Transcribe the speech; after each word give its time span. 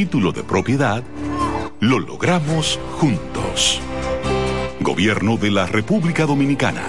título 0.00 0.32
de 0.32 0.42
propiedad, 0.42 1.02
lo 1.78 1.98
logramos 1.98 2.80
juntos. 2.92 3.82
Gobierno 4.80 5.36
de 5.36 5.50
la 5.50 5.66
República 5.66 6.24
Dominicana. 6.24 6.86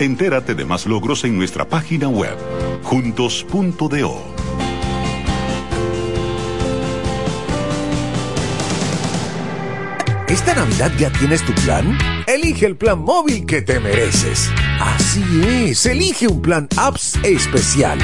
Entérate 0.00 0.56
de 0.56 0.64
más 0.64 0.84
logros 0.84 1.22
en 1.22 1.36
nuestra 1.36 1.68
página 1.68 2.08
web, 2.08 2.36
juntos.do. 2.82 4.22
¿Esta 10.26 10.54
Navidad 10.56 10.90
ya 10.98 11.12
tienes 11.12 11.46
tu 11.46 11.52
plan? 11.62 11.96
Elige 12.26 12.66
el 12.66 12.74
plan 12.74 12.98
móvil 12.98 13.46
que 13.46 13.62
te 13.62 13.78
mereces. 13.78 14.50
Así 14.80 15.22
es, 15.46 15.86
elige 15.86 16.26
un 16.26 16.42
plan 16.42 16.66
apps 16.76 17.20
especial. 17.22 18.00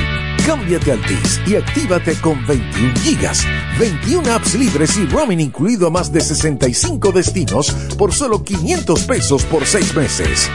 Cámbiate 0.47 0.93
al 0.93 1.01
TIS 1.01 1.41
y 1.47 1.57
actívate 1.57 2.21
con 2.21 2.47
21 2.47 2.95
gigas, 2.97 3.45
21 3.79 4.31
apps 4.31 4.55
libres 4.55 4.97
y 4.99 5.07
roaming 5.07 5.41
incluido 5.41 5.87
a 5.87 5.91
más 5.91 6.13
de 6.13 6.21
65 6.21 7.13
destinos 7.13 7.71
por 7.97 8.13
solo 8.13 8.43
500 8.43 9.05
pesos 9.05 9.45
por 9.45 9.65
6 9.65 9.95
meses. 9.97 10.51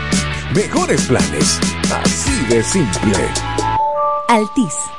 Mejores 0.53 1.01
planes, 1.07 1.59
así 1.91 2.45
de 2.49 2.63
simple. 2.63 3.17
Altis 4.27 4.98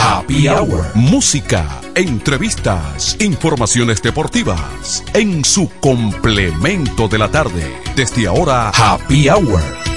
Happy 0.00 0.46
Hour. 0.46 0.92
Música, 0.94 1.80
entrevistas, 1.96 3.16
informaciones 3.20 4.00
deportivas. 4.00 5.02
En 5.12 5.44
su 5.44 5.68
complemento 5.80 7.08
de 7.08 7.18
la 7.18 7.28
tarde. 7.30 7.82
Desde 7.96 8.28
ahora, 8.28 8.70
Happy 8.70 9.28
Hour. 9.28 9.87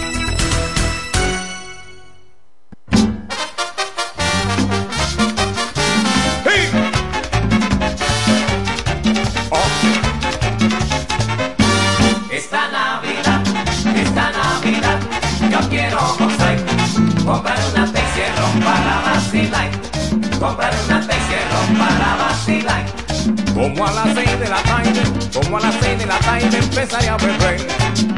Empezaré 26.72 27.10
a 27.10 27.18
beber. 27.18 27.68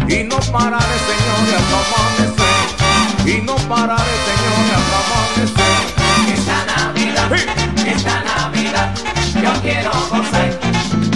Y 0.07 0.23
no 0.23 0.37
pararé, 0.51 0.97
señores, 1.09 1.53
hasta 1.59 1.77
amanecer. 1.81 2.67
Y 3.25 3.41
no 3.41 3.55
pararé, 3.67 4.15
señores, 4.29 4.77
hasta 4.79 4.97
amanecer. 5.03 5.73
Esta 6.33 6.57
Navidad, 6.71 7.31
esta 7.85 8.23
Navidad, 8.23 8.93
yo 9.41 9.51
quiero 9.61 9.91
gozar, 10.09 10.59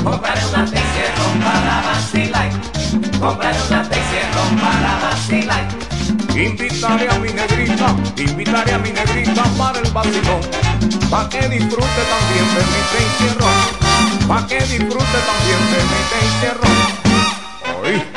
comprar 0.03 0.39
una 0.49 0.65
Texierro 0.65 1.27
para 1.43 1.81
vacilar, 1.87 2.49
comprar 3.19 3.55
una 3.69 3.83
Texierro 3.83 4.43
para 4.61 4.91
vacilar. 5.03 5.67
Invitaré 6.35 7.09
a 7.09 7.19
mi 7.19 7.29
negrita, 7.29 7.95
invitaré 8.17 8.73
a 8.73 8.77
mi 8.79 8.91
negrita 8.91 9.43
para 9.57 9.79
el 9.79 9.91
vacilón, 9.91 10.41
pa' 11.09 11.29
que 11.29 11.41
disfrute 11.49 12.03
también 12.13 12.47
de 12.55 12.61
mi 12.71 12.81
pa' 14.27 14.45
que 14.47 14.59
disfrute 14.59 15.19
también 15.29 15.61
de 15.71 15.79
mi 15.83 17.06
Hey. 17.87 18.16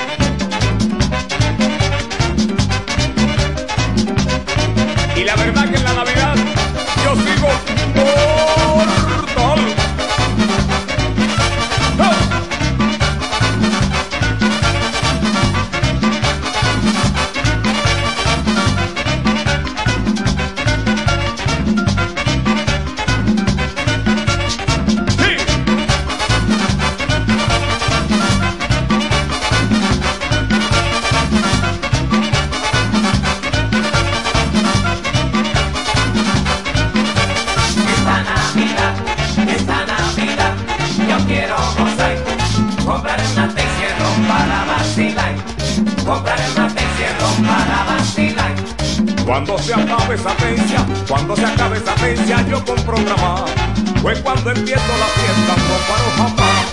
Cuando 54.42 54.60
empiezo 54.60 54.96
la 54.98 55.06
fiesta, 55.06 55.54
no 55.68 55.76
paro 55.88 56.08
jamás. 56.16 56.64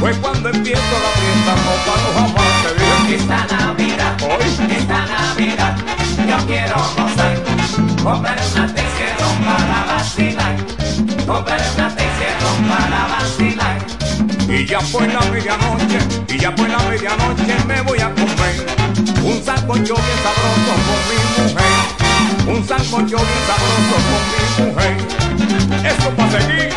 Fue 0.00 0.12
cuando 0.16 0.48
empiezo 0.50 0.82
la 0.82 1.12
fiesta, 1.16 1.52
no 1.64 1.72
paro 1.86 2.08
jamás. 2.14 2.50
Te 2.62 2.70
dije, 2.74 3.16
Esta 3.16 3.56
Navidad, 3.56 4.16
esta 4.70 5.06
Navidad, 5.06 5.76
yo 6.28 6.46
quiero 6.46 6.76
gozar, 6.76 7.42
comprar 8.04 8.38
una 8.54 8.74
Texierro 8.74 9.28
para 9.44 9.84
vacilar, 9.86 10.56
comprar 11.26 11.62
una 11.74 11.88
Texierro 11.96 12.50
para 12.68 13.06
vacilar. 13.08 13.86
Y 14.48 14.66
ya 14.66 14.80
fue 14.80 15.08
la 15.08 15.20
medianoche, 15.20 15.98
y 16.28 16.38
ya 16.38 16.52
fue 16.52 16.68
la 16.68 16.78
medianoche, 16.78 17.56
me 17.66 17.80
voy 17.80 17.98
a 17.98 18.10
comer 18.14 18.66
un 19.24 19.42
sancocho 19.42 19.94
bien 19.94 20.18
sabroso 20.22 20.74
con 20.86 21.00
mi 21.08 21.50
mujer. 21.50 21.95
Un 22.46 22.66
sancocho 22.66 23.16
bien 23.16 23.42
sabroso 23.46 23.82
con 23.90 24.66
mi 24.66 24.72
mujer. 24.72 24.96
Esto 25.84 26.10
para 26.10 26.30
seguir 26.30 26.70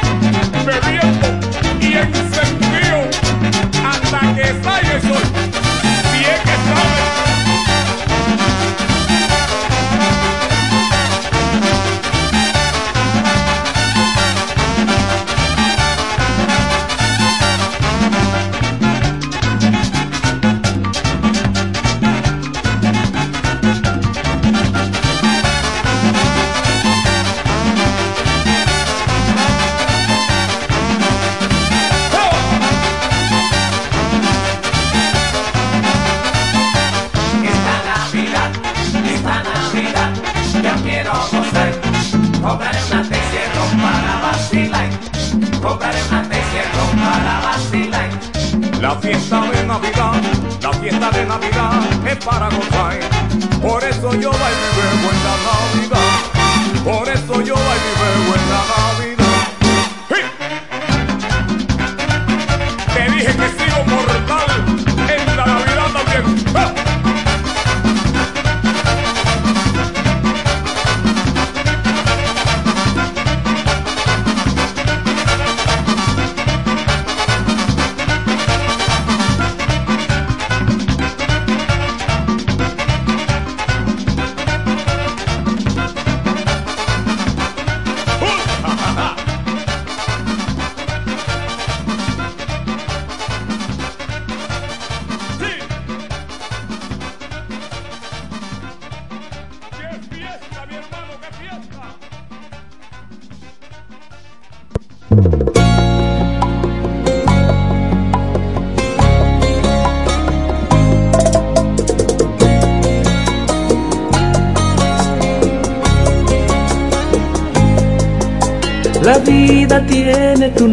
bebiendo 0.66 1.28
y 1.80 1.94
encendido 1.94 3.00
hasta 3.86 4.20
que 4.36 4.46
salga 4.64 4.94
el 4.94 5.02
sol. 5.02 5.24
Si 6.12 6.20
es 6.24 6.40
que 6.42 6.56
sabe. 6.66 7.09
Fiesta 49.00 49.42
de 49.42 49.66
Navidad, 49.66 50.22
la 50.62 50.74
fiesta 50.74 51.10
de 51.12 51.26
Navidad 51.26 51.72
es 52.06 52.26
para 52.26 52.50
gozar. 52.50 53.00
Por 53.62 53.84
eso 53.84 54.14
yo 54.16 54.32
bailo 54.32 54.66
y 54.68 54.76
bebo 54.78 55.10
en 55.12 55.24
la 55.24 55.36
Navidad. 55.48 56.20
Por 56.84 57.10
eso 57.10 57.42
yo 57.42 57.56
bailo 57.56 57.90
y 57.90 58.00
bebo 58.02 58.36
en 58.36 58.50
la 58.50 58.58
Navidad. 58.58 58.89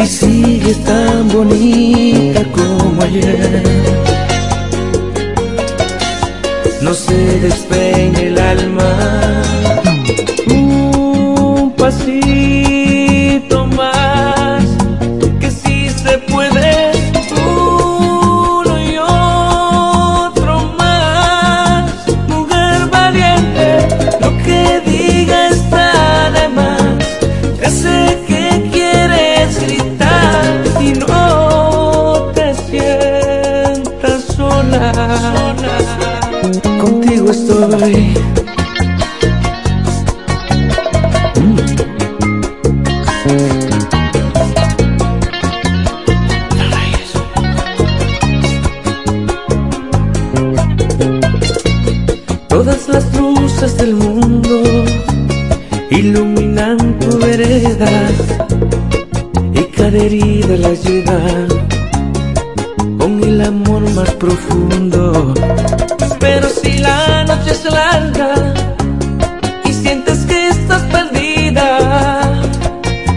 y 0.00 0.06
sigues 0.06 0.82
tan 0.84 1.28
bonita 1.28 2.42
como 2.52 3.02
ayer. 3.02 3.62
No 6.80 6.94
se 6.94 7.40
despeine 7.40 8.28
el 8.28 8.38
alma, 8.38 9.37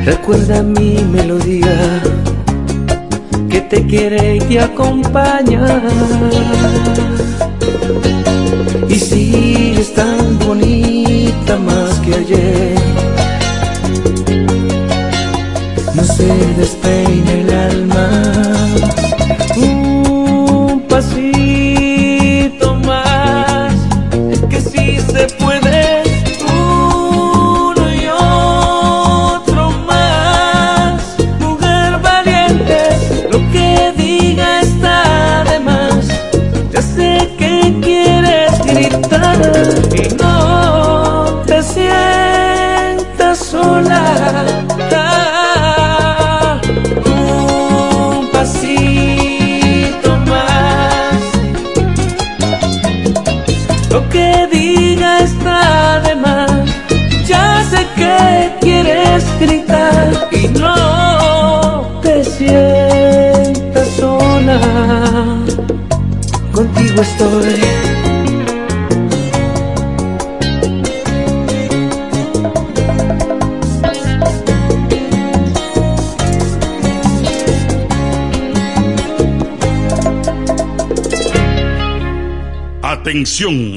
recuerda 0.06 0.64
mi 0.64 1.04
melodía 1.12 2.02
que 3.50 3.62
te 3.62 3.86
quiere 3.86 4.38
y 4.38 4.40
te 4.40 4.60
acompaña. 4.60 5.66
Y 8.90 8.96
sigues 8.96 9.94
tan 9.94 10.40
bonita 10.40 11.58
más 11.58 12.00
que 12.00 12.16
ayer. 12.16 12.76
No 15.96 16.04
se 16.04 16.28
despeine 16.58 17.41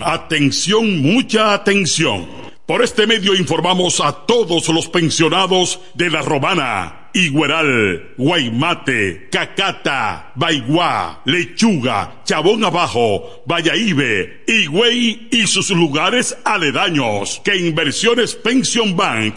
Atención, 0.03 1.01
mucha 1.01 1.55
atención. 1.55 2.27
Por 2.67 2.83
este 2.83 3.07
medio 3.07 3.35
informamos 3.35 3.99
a 4.01 4.13
todos 4.27 4.69
los 4.69 4.89
pensionados 4.89 5.81
de 5.95 6.11
La 6.11 6.21
Romana, 6.21 7.09
Igueral, 7.15 8.15
Guaymate, 8.19 9.29
Cacata, 9.31 10.33
Baigua, 10.35 11.23
Lechuga, 11.25 12.21
Chabón 12.25 12.63
Abajo, 12.63 13.43
Vallaíbe, 13.47 14.45
Higüey 14.47 15.29
y 15.31 15.47
sus 15.47 15.71
lugares 15.71 16.37
aledaños 16.45 17.41
que 17.43 17.57
Inversiones 17.57 18.35
Pension 18.35 18.95
Bank 18.95 19.37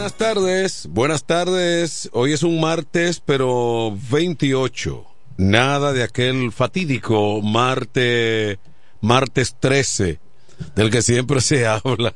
Buenas 0.00 0.16
tardes, 0.16 0.88
buenas 0.90 1.24
tardes. 1.24 2.08
Hoy 2.14 2.32
es 2.32 2.42
un 2.42 2.58
martes, 2.58 3.20
pero 3.22 3.94
28. 4.10 5.04
Nada 5.36 5.92
de 5.92 6.02
aquel 6.02 6.52
fatídico 6.52 7.42
martes, 7.42 8.56
martes 9.02 9.56
13, 9.60 10.18
del 10.74 10.90
que 10.90 11.02
siempre 11.02 11.42
se 11.42 11.66
habla. 11.66 12.14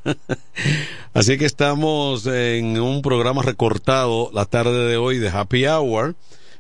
Así 1.12 1.37
que 1.37 1.44
estamos 1.44 2.25
en 2.25 2.81
un 2.81 3.03
programa 3.03 3.42
recortado 3.42 4.31
la 4.33 4.47
tarde 4.47 4.88
de 4.88 4.97
hoy 4.97 5.18
de 5.18 5.29
Happy 5.29 5.66
Hour, 5.66 6.14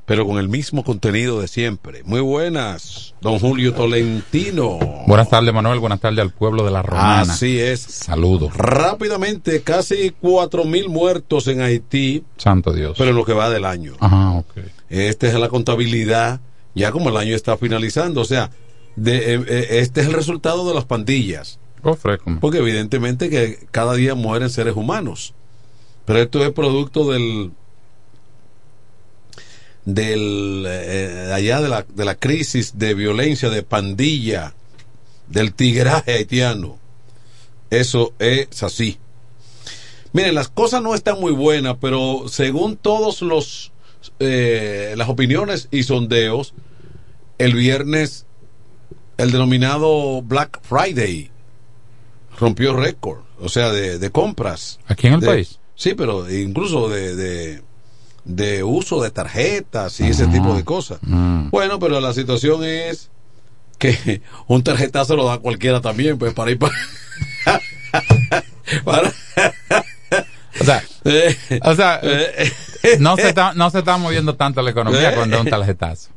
pero 0.06 0.26
con 0.26 0.38
el 0.38 0.48
mismo 0.48 0.84
contenido 0.84 1.40
de 1.40 1.48
siempre. 1.48 2.02
Muy 2.04 2.20
buenas, 2.20 3.14
don 3.20 3.38
Julio 3.38 3.72
Tolentino. 3.72 4.78
Buenas 5.06 5.30
tardes, 5.30 5.52
Manuel. 5.54 5.78
Buenas 5.78 6.00
tardes 6.00 6.20
al 6.20 6.30
pueblo 6.30 6.64
de 6.64 6.70
la 6.70 6.82
Romana. 6.82 7.32
Así 7.32 7.58
es. 7.58 7.80
Saludos. 7.80 8.54
Rápidamente, 8.54 9.62
casi 9.62 10.14
cuatro 10.20 10.64
mil 10.64 10.88
muertos 10.88 11.48
en 11.48 11.62
Haití. 11.62 12.24
Santo 12.36 12.72
Dios. 12.72 12.96
Pero 12.98 13.10
en 13.10 13.16
lo 13.16 13.24
que 13.24 13.32
va 13.32 13.48
del 13.48 13.64
año. 13.64 13.94
Ajá, 14.00 14.32
ok. 14.32 14.58
Esta 14.90 15.26
es 15.26 15.34
la 15.34 15.48
contabilidad, 15.48 16.40
ya 16.74 16.92
como 16.92 17.08
el 17.08 17.16
año 17.16 17.34
está 17.34 17.56
finalizando. 17.56 18.20
O 18.20 18.26
sea, 18.26 18.50
de, 18.96 19.34
eh, 19.34 19.44
eh, 19.48 19.66
este 19.70 20.02
es 20.02 20.06
el 20.06 20.12
resultado 20.12 20.68
de 20.68 20.74
las 20.74 20.84
pandillas. 20.84 21.58
Oh. 21.82 21.96
Porque 22.40 22.58
evidentemente 22.58 23.28
que 23.28 23.66
cada 23.70 23.94
día 23.94 24.14
mueren 24.14 24.50
seres 24.50 24.76
humanos. 24.76 25.34
Pero 26.04 26.18
esto 26.18 26.44
es 26.44 26.50
producto 26.52 27.10
del 27.10 27.52
del 29.84 30.64
eh, 30.66 31.30
allá 31.34 31.60
de 31.60 31.68
la, 31.68 31.82
de 31.88 32.04
la 32.04 32.14
crisis 32.14 32.78
de 32.78 32.94
violencia 32.94 33.50
de 33.50 33.62
pandilla 33.62 34.54
del 35.28 35.52
tigraje 35.54 36.12
haitiano. 36.12 36.78
Eso 37.70 38.12
es 38.18 38.62
así. 38.62 38.98
Miren 40.12 40.34
las 40.34 40.48
cosas 40.48 40.80
no 40.82 40.94
están 40.94 41.18
muy 41.20 41.32
buenas 41.32 41.76
pero 41.80 42.24
según 42.28 42.76
todos 42.76 43.20
los 43.22 43.72
eh, 44.20 44.94
las 44.96 45.08
opiniones 45.08 45.68
y 45.70 45.82
sondeos 45.82 46.54
el 47.38 47.54
viernes 47.54 48.26
el 49.16 49.32
denominado 49.32 50.22
Black 50.22 50.60
Friday 50.62 51.30
rompió 52.38 52.74
récord 52.76 53.20
o 53.40 53.48
sea 53.48 53.72
de, 53.72 53.98
de 53.98 54.10
compras. 54.10 54.78
Aquí 54.86 55.08
en 55.08 55.14
el 55.14 55.20
de- 55.20 55.26
país 55.26 55.58
sí 55.74 55.94
pero 55.94 56.30
incluso 56.30 56.88
de, 56.88 57.16
de 57.16 57.62
de 58.24 58.62
uso 58.64 59.02
de 59.02 59.10
tarjetas 59.10 60.00
y 60.00 60.06
ese 60.08 60.26
tipo 60.26 60.54
de 60.54 60.64
cosas. 60.64 60.98
Bueno, 61.02 61.78
pero 61.78 62.00
la 62.00 62.12
situación 62.14 62.64
es 62.64 63.10
que 63.78 64.22
un 64.46 64.62
tarjetazo 64.62 65.16
lo 65.16 65.26
da 65.26 65.38
cualquiera 65.38 65.80
también, 65.80 66.18
pues 66.18 66.32
para 66.34 66.50
ir 66.50 66.58
para... 66.58 66.74
para- 68.84 69.12
O 70.60 70.64
sea, 70.64 70.82
Eh, 71.04 71.36
o 71.62 71.74
sea 71.74 72.00
eh, 72.02 72.50
no, 73.00 73.16
se 73.16 73.28
está, 73.28 73.52
no 73.54 73.68
se 73.70 73.80
está 73.80 73.96
moviendo 73.98 74.36
tanto 74.36 74.62
la 74.62 74.70
economía 74.70 75.10
Eh. 75.10 75.14
cuando 75.14 75.36
es 75.36 75.42
un 75.42 75.50
tarjetazo. 75.50 76.10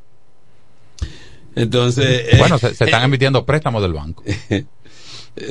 Entonces, 1.56 2.06
eh, 2.32 2.38
Bueno, 2.38 2.58
se, 2.60 2.74
se 2.76 2.86
están 2.86 3.04
emitiendo 3.04 3.44
préstamos 3.46 3.82
del 3.82 3.94
banco. 3.94 4.24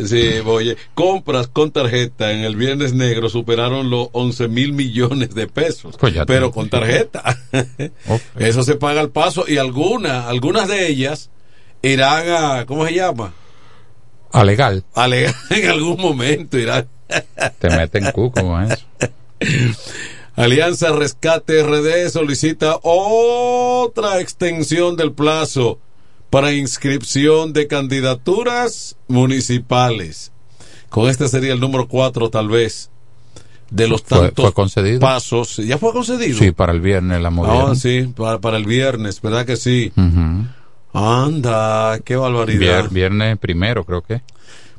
Sí, 0.06 0.30
oye, 0.44 0.76
compras 0.94 1.48
con 1.48 1.70
tarjeta 1.70 2.32
en 2.32 2.40
el 2.40 2.56
Viernes 2.56 2.92
Negro 2.92 3.28
superaron 3.28 3.88
los 3.90 4.08
11 4.12 4.48
mil 4.48 4.72
millones 4.72 5.34
de 5.34 5.46
pesos, 5.46 5.96
Pues 5.98 6.14
pero 6.26 6.50
con 6.50 6.68
tarjeta. 6.68 7.22
Eso 8.38 8.62
se 8.62 8.74
paga 8.74 9.00
al 9.00 9.10
paso 9.10 9.44
y 9.46 9.58
algunas, 9.58 10.26
algunas 10.26 10.68
de 10.68 10.88
ellas 10.88 11.30
irán 11.82 12.28
a, 12.28 12.66
¿cómo 12.66 12.86
se 12.86 12.94
llama? 12.94 13.32
A 14.32 14.44
legal. 14.44 14.84
A 14.94 15.06
legal 15.06 15.34
en 15.50 15.70
algún 15.70 16.00
momento 16.00 16.58
irán. 16.58 16.88
Te 17.58 17.70
meten 17.70 18.10
cu 18.12 18.30
como 18.32 18.60
eso. 18.60 18.84
Alianza 20.36 20.92
Rescate 20.92 21.62
RD 21.62 22.10
solicita 22.10 22.78
otra 22.82 24.20
extensión 24.20 24.96
del 24.96 25.12
plazo 25.12 25.78
para 26.30 26.52
inscripción 26.52 27.52
de 27.52 27.66
candidaturas 27.66 28.96
municipales. 29.08 30.32
Con 30.88 31.08
este 31.08 31.28
sería 31.28 31.52
el 31.52 31.60
número 31.60 31.88
4 31.88 32.30
tal 32.30 32.48
vez. 32.48 32.90
de 33.70 33.88
los 33.88 34.04
tantos 34.04 34.44
fue 34.44 34.52
concedido. 34.52 35.00
pasos. 35.00 35.56
¿Ya 35.56 35.76
fue 35.78 35.92
concedido? 35.92 36.38
Sí, 36.38 36.52
para 36.52 36.72
el 36.72 36.80
viernes 36.80 37.20
la 37.20 37.30
movieron. 37.30 37.72
Ah, 37.72 37.74
sí, 37.74 38.12
para, 38.16 38.38
para 38.40 38.56
el 38.58 38.64
viernes, 38.64 39.20
¿verdad 39.20 39.44
que 39.44 39.56
sí? 39.56 39.92
Anda, 40.92 41.98
qué 42.04 42.16
barbaridad. 42.16 42.84
Vier- 42.84 42.90
viernes 42.90 43.38
primero, 43.38 43.84
creo 43.84 44.02
que. 44.02 44.22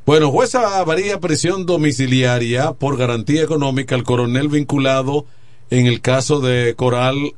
Bueno, 0.05 0.31
jueza 0.31 0.83
varía 0.85 1.19
prisión 1.19 1.65
domiciliaria 1.65 2.71
por 2.71 2.97
garantía 2.97 3.43
económica 3.43 3.93
al 3.93 4.03
coronel 4.03 4.47
vinculado 4.47 5.25
en 5.69 5.85
el 5.85 5.99
caso 5.99 6.39
de 6.39 6.73
Coral 6.75 7.33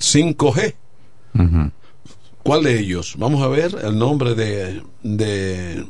5G. 0.00 0.74
Ujú. 1.34 1.70
¿Cuál 2.44 2.62
de 2.62 2.78
ellos? 2.78 3.16
Vamos 3.18 3.42
a 3.42 3.48
ver 3.48 3.76
el 3.82 3.98
nombre 3.98 4.34
de... 4.34 4.82
de 5.02 5.86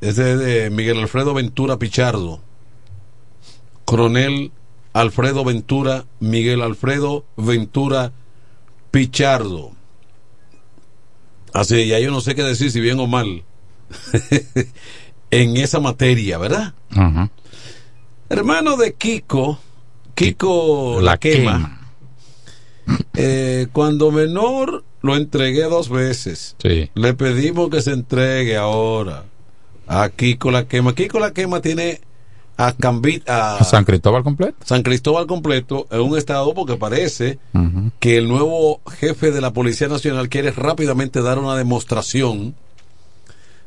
es 0.00 0.16
de, 0.16 0.36
de 0.36 0.70
Miguel 0.70 0.98
Alfredo 0.98 1.34
Ventura 1.34 1.78
Pichardo. 1.78 2.40
Coronel 3.84 4.52
Alfredo 4.92 5.44
Ventura, 5.44 6.04
Miguel 6.20 6.62
Alfredo 6.62 7.24
Ventura 7.36 8.12
Pichardo. 8.90 9.72
Así, 11.52 11.86
ya 11.86 11.98
yo 11.98 12.10
no 12.10 12.20
sé 12.20 12.34
qué 12.34 12.42
decir, 12.42 12.70
si 12.70 12.80
bien 12.80 12.98
o 13.00 13.06
mal, 13.06 13.42
en 15.30 15.56
esa 15.56 15.80
materia, 15.80 16.38
¿verdad? 16.38 16.74
Hermano 18.28 18.76
de 18.76 18.94
Kiko, 18.94 19.58
Kiko 20.14 21.00
la, 21.00 21.12
La 21.12 21.18
quema. 21.18 21.78
Eh, 23.14 23.68
cuando 23.72 24.10
menor 24.10 24.84
lo 25.02 25.16
entregué 25.16 25.64
dos 25.64 25.88
veces. 25.88 26.56
Sí. 26.62 26.90
Le 26.94 27.14
pedimos 27.14 27.70
que 27.70 27.82
se 27.82 27.92
entregue 27.92 28.56
ahora 28.56 29.24
a 29.86 30.08
Kiko 30.08 30.50
la 30.50 30.66
quema. 30.66 30.94
Kiko 30.94 31.18
la 31.18 31.32
quema 31.32 31.60
tiene 31.60 32.00
a 32.56 32.72
Cambita, 32.72 33.56
a 33.56 33.64
San 33.64 33.84
Cristóbal 33.84 34.22
completo. 34.22 34.56
San 34.64 34.82
Cristóbal 34.82 35.26
completo 35.26 35.86
en 35.90 36.00
un 36.00 36.16
estado 36.16 36.54
porque 36.54 36.76
parece 36.76 37.38
que 37.98 38.18
el 38.18 38.28
nuevo 38.28 38.80
jefe 38.98 39.30
de 39.32 39.40
la 39.40 39.52
Policía 39.52 39.88
Nacional 39.88 40.28
quiere 40.28 40.50
rápidamente 40.50 41.22
dar 41.22 41.38
una 41.38 41.56
demostración 41.56 42.54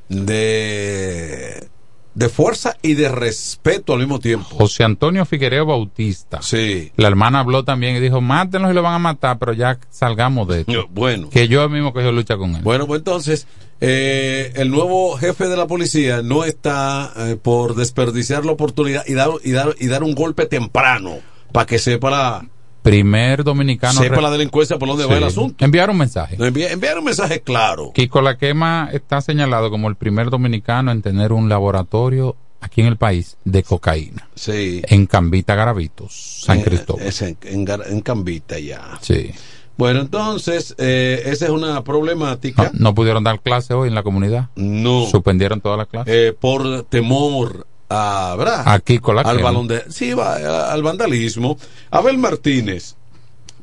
de, 0.08 1.68
de 2.16 2.30
fuerza 2.30 2.78
y 2.82 2.94
de 2.94 3.10
respeto 3.10 3.94
al 3.94 4.00
mismo 4.00 4.20
tiempo. 4.20 4.56
José 4.56 4.84
Antonio 4.84 5.26
Figuereo 5.26 5.66
Bautista. 5.66 6.42
Sí. 6.42 6.92
La 6.96 7.10
hermana 7.10 7.42
habló 7.42 7.64
también 7.64 7.96
y 7.96 8.00
dijo, 8.00 8.22
mátenlos 8.22 8.72
y 8.72 8.74
lo 8.74 8.82
van 8.82 8.96
a 8.96 9.00
matar, 9.00 9.38
pero 9.38 9.54
ya 9.54 9.78
salgamos 9.90 10.48
de 10.48 10.62
esto. 10.62 10.88
Bueno. 10.90 11.30
Que 11.30 11.48
yo 11.48 11.68
mismo 11.70 11.94
que 11.94 12.04
yo 12.04 12.12
lucha 12.12 12.38
con 12.38 12.56
él. 12.56 12.62
Bueno, 12.64 12.88
pues 12.88 13.00
entonces, 13.00 13.48
eh, 13.82 14.54
el 14.56 14.72
nuevo 14.72 15.18
jefe 15.18 15.48
de 15.48 15.58
la 15.58 15.68
policía 15.68 16.22
no 16.22 16.46
está 16.46 17.12
eh, 17.18 17.38
por 17.42 17.76
desperdiciar 17.76 18.46
la 18.46 18.54
oportunidad 18.54 19.04
y 19.06 19.14
dar, 19.14 19.30
y 19.44 19.52
dar, 19.52 19.76
y 19.78 19.88
dar 19.88 20.04
un 20.04 20.16
golpe 20.16 20.46
temprano 20.46 21.18
para 21.52 21.66
que 21.66 21.80
sepa 21.80 22.10
la, 22.10 22.46
Primer 22.90 23.44
dominicano. 23.44 24.00
sepa 24.00 24.22
la 24.22 24.30
delincuencia 24.32 24.78
por 24.78 24.88
dónde 24.88 25.06
va 25.06 25.12
Sí. 25.14 25.18
el 25.18 25.24
asunto. 25.24 25.66
Enviar 25.66 25.90
un 25.90 25.98
mensaje. 25.98 26.36
Enviar, 26.40 26.72
enviar 26.72 26.98
un 27.00 27.06
mensaje 27.06 27.42
claro. 27.42 27.92
Kiko 27.94 28.22
La 28.22 28.38
Quema 28.38 28.90
está 28.94 29.22
señalado 29.22 29.70
como 29.70 29.90
el 29.90 29.96
primer 29.96 30.30
dominicano 30.30 30.92
en 30.92 31.02
tener 31.02 31.34
un 31.34 31.50
laboratorio 31.50 32.36
aquí 32.62 32.82
en 32.82 32.88
el 32.88 32.98
país 32.98 33.38
de 33.44 33.64
cocaína. 33.64 34.28
Sí. 34.36 34.82
En 34.88 35.06
Cambita 35.08 35.56
Garavitos, 35.56 36.42
San 36.46 36.60
Eh, 36.60 36.64
Cristóbal. 36.64 37.06
es 37.06 37.22
en, 37.22 37.38
en 37.44 37.66
Gar- 37.66 37.88
en 37.88 38.02
Cambita 38.02 38.58
ya. 38.60 38.98
Sí. 39.02 39.32
Bueno, 39.78 40.00
entonces, 40.02 40.74
eh, 40.78 41.24
esa 41.26 41.46
es 41.46 41.52
una 41.52 41.84
problemática. 41.84 42.72
No, 42.74 42.80
no 42.80 42.96
pudieron 42.96 43.24
dar 43.26 43.42
clase 43.42 43.74
hoy 43.74 43.90
en 43.90 43.96
la 43.96 44.04
comunidad. 44.04 44.48
No. 44.56 45.06
Suspendieron 45.06 45.60
todas 45.60 45.78
las 45.78 45.88
clases. 45.88 46.14
eh, 46.16 46.34
por 46.40 46.84
temor 46.84 47.68
a, 47.90 48.36
¿verdad? 48.38 48.64
A 48.66 48.80
Kiko 48.80 49.14
La 49.14 49.22
al 49.22 49.40
balón 49.44 49.68
de, 49.68 49.84
sí, 49.90 50.14
va, 50.14 50.72
al 50.72 50.82
vandalismo. 50.84 51.58
Abel 51.92 52.18
Martínez 52.18 52.96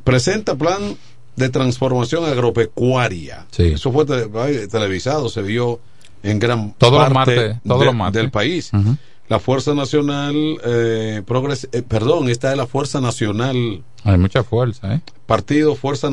presenta 0.05 0.55
plan 0.57 0.97
de 1.37 1.49
transformación 1.49 2.25
agropecuaria. 2.25 3.47
Sí. 3.51 3.65
Eso 3.75 3.93
fue 3.93 4.05
televisado, 4.05 5.29
se 5.29 5.43
vio 5.43 5.81
en 6.23 6.39
gran 6.39 6.73
Todos 6.79 6.99
parte 7.01 7.15
martes, 7.15 7.57
todos 7.67 8.13
de- 8.13 8.19
del 8.21 8.31
país. 8.31 8.71
La 9.29 9.39
Fuerza 9.39 9.73
Nacional, 9.75 10.35
eh, 10.65 11.23
Progres- 11.27 11.69
eh, 11.73 11.83
perdón, 11.83 12.29
esta 12.29 12.51
es 12.51 12.57
la 12.59 12.67
Fuerza 12.67 13.01
Nacional, 13.01 13.83
Hay 14.05 14.19
mucha 14.19 14.43
fuerza, 14.45 14.95
¿eh? 14.95 15.01
Partido 15.27 15.75
Fuerza, 15.77 16.11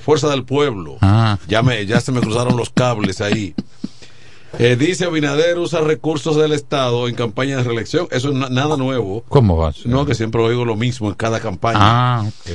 Fuerza 0.00 0.28
del 0.30 0.44
Pueblo. 0.44 0.96
Ah. 1.02 1.38
Ya, 1.48 1.62
me, 1.62 1.84
ya 1.84 2.00
se 2.00 2.12
me 2.12 2.20
cruzaron 2.20 2.56
los 2.56 2.70
cables 2.70 3.20
ahí. 3.20 3.54
Eh, 4.58 4.76
dice 4.76 5.04
Abinader 5.04 5.58
usa 5.58 5.80
recursos 5.82 6.36
del 6.36 6.52
Estado 6.52 7.08
en 7.08 7.14
campaña 7.14 7.58
de 7.58 7.62
reelección. 7.64 8.08
Eso 8.10 8.30
es 8.30 8.34
na- 8.34 8.48
nada 8.48 8.76
nuevo. 8.76 9.22
¿Cómo 9.28 9.56
va? 9.56 9.72
No, 9.84 10.06
que 10.06 10.14
siempre 10.14 10.40
oigo 10.42 10.64
lo 10.64 10.76
mismo 10.76 11.08
en 11.08 11.14
cada 11.14 11.40
campaña. 11.40 11.78
Ah, 11.80 12.24
ok. 12.26 12.50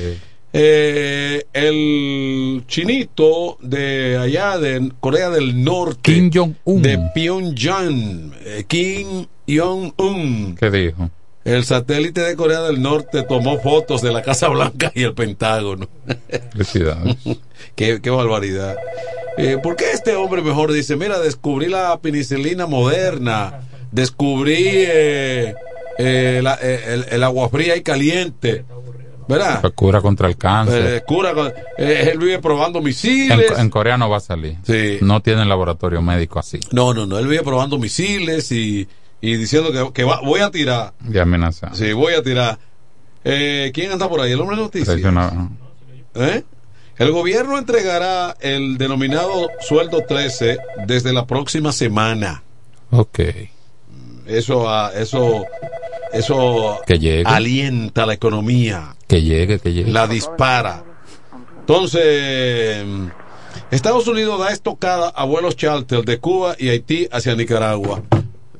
Eh, 0.54 1.44
el 1.54 2.64
chinito 2.66 3.56
de 3.62 4.18
allá 4.18 4.58
de 4.58 4.92
Corea 5.00 5.30
del 5.30 5.62
Norte. 5.64 6.00
Kim 6.12 6.30
Jong-un. 6.32 6.82
De 6.82 6.98
Pyongyang. 7.14 8.34
eh, 8.44 8.64
Kim 8.66 9.26
Jong-un. 9.48 10.56
¿Qué 10.58 10.70
dijo? 10.70 11.08
El 11.44 11.64
satélite 11.64 12.20
de 12.20 12.36
Corea 12.36 12.60
del 12.62 12.82
Norte 12.82 13.22
tomó 13.22 13.58
fotos 13.58 14.02
de 14.02 14.12
la 14.12 14.22
Casa 14.22 14.48
Blanca 14.48 14.92
y 14.94 15.02
el 15.04 15.14
Pentágono. 15.14 15.88
Felicidades. 16.52 17.16
qué, 17.74 18.00
qué 18.02 18.10
barbaridad. 18.10 18.76
Eh, 19.38 19.58
¿Por 19.62 19.76
qué 19.76 19.90
este 19.92 20.14
hombre 20.14 20.42
mejor 20.42 20.72
dice, 20.72 20.96
mira, 20.96 21.18
descubrí 21.18 21.66
la 21.68 21.98
penicilina 22.00 22.66
moderna, 22.66 23.60
descubrí 23.90 24.56
eh, 24.58 25.54
eh, 25.98 26.40
la- 26.42 26.58
eh, 26.60 26.80
el, 26.94 27.06
el 27.10 27.22
agua 27.24 27.48
fría 27.48 27.74
y 27.76 27.82
caliente, 27.82 28.64
¿verdad? 29.28 29.62
Cura 29.74 30.00
contra 30.00 30.28
el 30.28 30.36
cáncer. 30.36 30.96
Eh, 30.96 31.02
cura, 31.06 31.32
él 31.78 32.18
vive 32.18 32.38
probando 32.40 32.78
en, 32.80 32.84
misiles. 32.84 33.58
en 33.58 33.70
Corea 33.70 33.96
no 33.96 34.10
va 34.10 34.18
a 34.18 34.20
salir. 34.20 34.58
Sí. 34.64 34.98
No 35.00 35.20
tienen 35.20 35.48
laboratorio 35.48 36.02
médico 36.02 36.38
así. 36.38 36.60
No, 36.72 36.92
no, 36.92 37.06
no, 37.06 37.18
él 37.18 37.26
vive 37.26 37.42
probando 37.42 37.78
misiles 37.78 38.52
y, 38.52 38.86
y 39.20 39.36
diciendo 39.36 39.72
que, 39.72 39.92
que 39.94 40.04
va- 40.04 40.20
voy 40.22 40.40
a 40.40 40.50
tirar. 40.50 40.92
De 41.00 41.20
amenaza. 41.20 41.70
Sí, 41.74 41.92
voy 41.92 42.14
a 42.14 42.22
tirar. 42.22 42.58
Eh, 43.24 43.70
¿Quién 43.72 43.92
anda 43.92 44.08
por 44.08 44.20
ahí? 44.20 44.32
El 44.32 44.40
hombre 44.40 44.56
de 44.56 44.62
noticias. 44.62 44.96
¿Eh? 46.14 46.42
El 46.98 47.10
gobierno 47.10 47.58
entregará 47.58 48.36
el 48.40 48.78
denominado 48.78 49.48
sueldo 49.60 50.02
13 50.06 50.58
desde 50.86 51.12
la 51.12 51.26
próxima 51.26 51.72
semana. 51.72 52.42
Ok. 52.90 53.20
Eso, 54.26 54.68
ah, 54.68 54.92
eso, 54.94 55.44
eso 56.12 56.78
Que 56.86 56.98
llegue. 56.98 57.24
alienta 57.26 58.06
la 58.06 58.14
economía, 58.14 58.94
Que 59.08 59.22
llegue, 59.22 59.58
que 59.58 59.72
llegue. 59.72 59.90
la 59.90 60.06
dispara. 60.06 60.84
Entonces, 61.60 62.84
mm, 62.86 63.06
Estados 63.70 64.06
Unidos 64.06 64.38
da 64.38 64.50
estocada 64.52 65.08
a 65.08 65.24
vuelos 65.24 65.56
charter 65.56 66.04
de 66.04 66.18
Cuba 66.18 66.54
y 66.58 66.68
Haití 66.68 67.08
hacia 67.10 67.34
Nicaragua. 67.34 68.02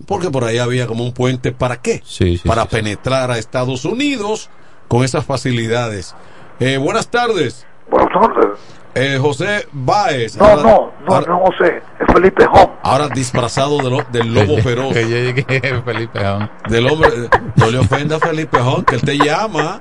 Porque 0.06 0.30
por 0.30 0.44
ahí 0.44 0.58
había 0.58 0.86
como 0.86 1.04
un 1.04 1.12
puente. 1.12 1.52
¿Para 1.52 1.80
qué? 1.80 2.02
Sí, 2.04 2.38
sí, 2.38 2.48
Para 2.48 2.62
sí. 2.62 2.68
penetrar 2.72 3.30
a 3.30 3.38
Estados 3.38 3.84
Unidos 3.84 4.50
con 4.88 5.04
esas 5.04 5.24
facilidades. 5.24 6.14
Eh, 6.60 6.76
buenas 6.78 7.08
tardes. 7.08 7.66
Buenas 7.90 8.08
tardes. 8.12 8.58
Eh, 8.94 9.18
José 9.20 9.66
Báez. 9.72 10.36
No, 10.36 10.44
ahora- 10.44 10.62
no, 10.62 10.92
no, 11.06 11.14
ahora, 11.14 11.26
no 11.28 11.38
José, 11.46 11.82
es 11.98 12.14
Felipe 12.14 12.44
Hom. 12.52 12.70
ahora 12.82 13.08
disfrazado 13.08 13.78
de 13.78 13.90
lo- 13.90 14.04
del 14.10 14.34
lobo 14.34 14.58
feroz. 14.58 14.92
Que 14.92 15.04
llegue 15.06 15.44
Felipe 15.84 16.22
Jón. 16.24 16.50
Del 16.68 16.86
hombre. 16.90 17.08
No 17.56 17.70
le 17.70 17.78
ofenda 17.78 18.16
a 18.16 18.20
Felipe 18.20 18.58
Jón, 18.58 18.84
que 18.84 18.96
él 18.96 19.02
te 19.02 19.16
llama. 19.18 19.80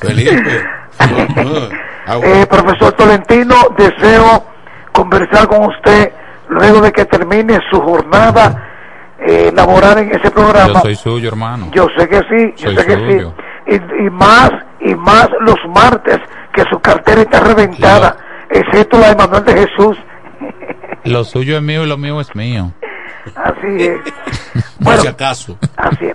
Felipe. 0.00 0.64
Eh, 2.22 2.44
profesor 2.50 2.92
Tolentino, 2.94 3.54
deseo 3.78 4.44
conversar 4.92 5.46
con 5.46 5.64
usted 5.66 6.12
luego 6.48 6.80
de 6.80 6.90
que 6.90 7.04
termine 7.04 7.60
su 7.70 7.80
jornada 7.80 8.66
eh, 9.20 9.52
laboral 9.54 9.98
en 9.98 10.10
ese 10.16 10.28
programa. 10.32 10.72
Yo 10.74 10.80
soy 10.80 10.96
suyo, 10.96 11.28
hermano. 11.28 11.68
Yo 11.72 11.86
sé 11.96 12.08
que 12.08 12.18
sí, 12.20 12.54
yo 12.56 12.70
Soy 12.70 12.76
sé 12.78 12.86
que 12.86 12.94
suyo. 12.96 13.34
sí. 13.68 13.74
Y, 13.76 14.06
y 14.06 14.10
más, 14.10 14.50
y 14.80 14.94
más 14.96 15.28
los 15.40 15.56
martes, 15.68 16.18
que 16.52 16.62
su 16.70 16.80
cartera 16.80 17.22
está 17.22 17.40
reventada, 17.40 18.16
excepto 18.48 18.98
la 18.98 19.08
de 19.10 19.16
Manuel 19.16 19.44
de 19.44 19.52
Jesús. 19.52 19.98
Lo 21.04 21.24
suyo 21.24 21.56
es 21.56 21.62
mío 21.62 21.84
y 21.84 21.88
lo 21.88 21.96
mío 21.96 22.20
es 22.20 22.34
mío. 22.34 22.72
Así 23.34 23.66
es. 23.78 24.00
Por 24.82 24.96
si 24.96 25.08
acaso. 25.08 25.58
Así 25.76 26.06
es. 26.06 26.14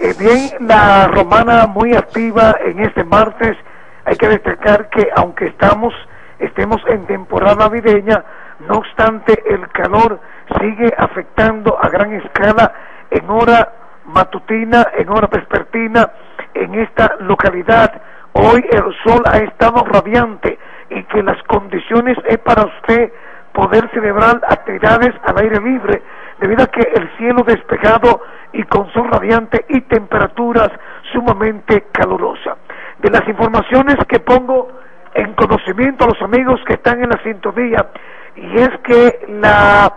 Eh, 0.00 0.14
bien, 0.18 0.68
la 0.68 1.06
romana 1.06 1.66
muy 1.66 1.94
activa 1.94 2.56
en 2.64 2.80
este 2.80 3.04
martes. 3.04 3.56
Hay 4.04 4.16
que 4.16 4.28
destacar 4.28 4.90
que 4.90 5.08
aunque 5.16 5.46
estamos 5.46 5.94
estemos 6.38 6.82
en 6.88 7.06
temporada 7.06 7.54
navideña, 7.54 8.24
no 8.68 8.78
obstante 8.78 9.42
el 9.46 9.68
calor 9.70 10.20
sigue 10.60 10.92
afectando 10.98 11.78
a 11.80 11.88
gran 11.88 12.12
escala 12.14 12.72
en 13.10 13.30
hora 13.30 13.72
matutina, 14.04 14.88
en 14.96 15.08
hora 15.08 15.28
vespertina 15.28 16.10
en 16.54 16.74
esta 16.74 17.16
localidad. 17.20 18.00
Hoy 18.36 18.64
el 18.68 18.94
sol 19.04 19.22
ha 19.26 19.38
estado 19.38 19.84
radiante 19.84 20.58
y 20.90 21.02
que 21.04 21.22
las 21.22 21.40
condiciones 21.44 22.18
es 22.28 22.38
para 22.38 22.64
usted 22.64 23.12
poder 23.52 23.88
celebrar 23.92 24.40
actividades 24.48 25.14
al 25.22 25.38
aire 25.38 25.60
libre, 25.60 26.02
debido 26.40 26.64
a 26.64 26.66
que 26.66 26.80
el 26.80 27.08
cielo 27.16 27.44
despejado 27.46 28.22
y 28.52 28.64
con 28.64 28.92
sol 28.92 29.08
radiante 29.08 29.64
y 29.68 29.80
temperaturas 29.82 30.70
sumamente 31.12 31.84
calurosas. 31.92 32.56
De 32.98 33.08
las 33.08 33.26
informaciones 33.28 33.96
que 34.08 34.18
pongo 34.18 34.68
en 35.14 35.32
conocimiento 35.34 36.04
a 36.04 36.08
los 36.08 36.22
amigos 36.22 36.60
que 36.66 36.74
están 36.74 37.04
en 37.04 37.10
la 37.10 37.22
sintonía, 37.22 37.86
y 38.34 38.58
es 38.58 38.70
que 38.82 39.26
la 39.28 39.92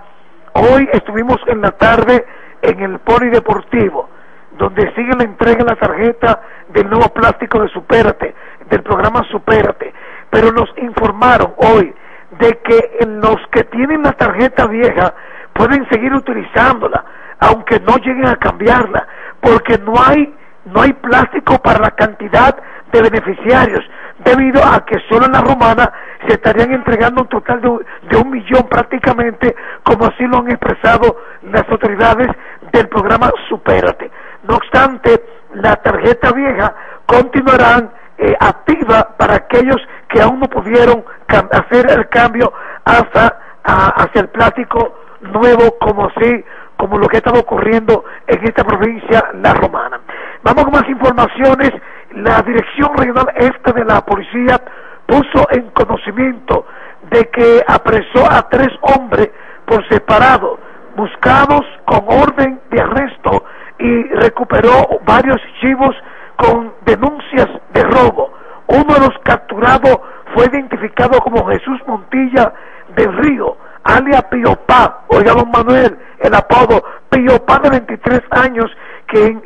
hoy 0.53 0.87
estuvimos 0.93 1.37
en 1.47 1.61
la 1.61 1.71
tarde 1.71 2.23
en 2.61 2.81
el 2.81 2.99
polideportivo, 2.99 4.09
donde 4.57 4.91
sigue 4.95 5.13
la 5.15 5.23
entrega 5.23 5.63
de 5.63 5.69
la 5.71 5.75
tarjeta 5.75 6.41
del 6.69 6.89
nuevo 6.89 7.09
plástico 7.13 7.61
de 7.61 7.69
Supérate, 7.69 8.35
del 8.69 8.83
programa 8.83 9.23
Supérate, 9.31 9.93
pero 10.29 10.51
nos 10.51 10.69
informaron 10.77 11.53
hoy 11.57 11.93
de 12.39 12.59
que 12.59 13.05
los 13.05 13.37
que 13.51 13.63
tienen 13.65 14.03
la 14.03 14.11
tarjeta 14.13 14.67
vieja 14.67 15.13
pueden 15.53 15.87
seguir 15.89 16.13
utilizándola, 16.13 17.03
aunque 17.39 17.79
no 17.79 17.97
lleguen 17.97 18.27
a 18.27 18.35
cambiarla, 18.35 19.07
porque 19.41 19.77
no 19.77 19.93
hay 19.97 20.33
no 20.65 20.81
hay 20.81 20.91
plástico 20.93 21.57
para 21.59 21.79
la 21.79 21.91
cantidad 21.91 22.53
de 22.91 23.01
beneficiarios, 23.01 23.85
debido 24.19 24.61
a 24.65 24.83
que 24.85 24.99
solo 25.09 25.25
en 25.25 25.31
la 25.31 25.39
romana 25.39 25.91
se 26.27 26.33
estarían 26.33 26.73
entregando 26.73 27.21
un 27.21 27.29
total 27.29 27.61
de, 27.61 27.69
de 28.09 28.17
un 28.17 28.29
millón 28.29 28.63
prácticamente, 28.69 29.55
como 29.83 30.05
así 30.05 30.25
lo 30.27 30.39
han 30.39 30.51
expresado 30.51 31.17
las 31.43 31.63
autoridades 31.69 32.27
del 32.73 32.89
programa 32.89 33.31
Supérate. 33.47 34.11
No 34.47 34.55
obstante, 34.55 35.23
la 35.53 35.75
tarjeta 35.77 36.31
vieja 36.31 36.73
continuarán 37.05 37.91
eh, 38.17 38.35
activa 38.39 39.15
para 39.17 39.35
aquellos 39.35 39.77
que 40.09 40.21
aún 40.21 40.39
no 40.39 40.47
pudieron 40.47 41.03
hacer 41.27 41.91
el 41.91 42.07
cambio 42.09 42.51
hasta 42.85 43.39
hacia 43.63 44.21
el 44.21 44.29
plástico 44.29 44.95
nuevo 45.19 45.77
como 45.79 46.07
así 46.07 46.45
como 46.77 46.97
lo 46.97 47.07
que 47.07 47.17
estaba 47.17 47.39
ocurriendo 47.39 48.05
en 48.27 48.43
esta 48.45 48.63
provincia 48.63 49.25
la 49.41 49.53
romana. 49.53 49.99
Vamos 50.43 50.63
con 50.63 50.73
más 50.73 50.87
informaciones. 50.87 51.71
La 52.11 52.41
dirección 52.43 52.95
regional 52.95 53.27
este 53.35 53.73
de 53.73 53.83
la 53.83 54.05
policía 54.05 54.61
puso 55.05 55.47
en 55.51 55.69
conocimiento 55.71 56.65
de 57.09 57.29
que 57.29 57.63
apresó 57.67 58.25
a 58.29 58.47
tres 58.49 58.69
hombres 58.81 59.29
por 59.65 59.85
separado 59.89 60.59
buscados 60.95 61.65
con 61.85 62.05
orden 62.07 62.61
de 62.71 62.81
arresto 62.81 63.43
y 63.79 64.03
recuperó 64.03 64.99
varios 65.05 65.37
chivos 65.61 65.95
con 66.37 66.73
denuncias 66.85 67.47
de 67.73 67.83
robo. 67.83 68.33
Uno 68.67 68.93
de 68.93 68.99
los 68.99 69.17
capturados 69.23 69.99
fue 70.33 70.45
identificado 70.45 71.19
como 71.19 71.47
Jesús 71.47 71.79
Montilla 71.87 72.53
del 72.95 73.13
Río, 73.17 73.57
alias 73.83 74.23
Piopá, 74.25 75.03
oiga 75.07 75.33
don 75.33 75.49
Manuel, 75.51 75.97
el 76.19 76.35
apodo 76.35 76.83
Piopá 77.09 77.59
de 77.59 77.69
23 77.69 78.21
años, 78.31 78.69
que 79.07 79.39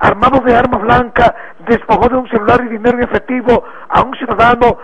armado 0.00 0.40
de 0.40 0.54
armas 0.54 0.82
blancas 0.82 1.32
despojó 1.66 2.08
de 2.08 2.16
un 2.16 2.28
celular 2.28 2.60
y 2.64 2.68
dinero 2.68 2.98
en 2.98 3.04
efectivo 3.04 3.64
a 3.88 4.02
un 4.02 4.14
ciudadano, 4.16 4.78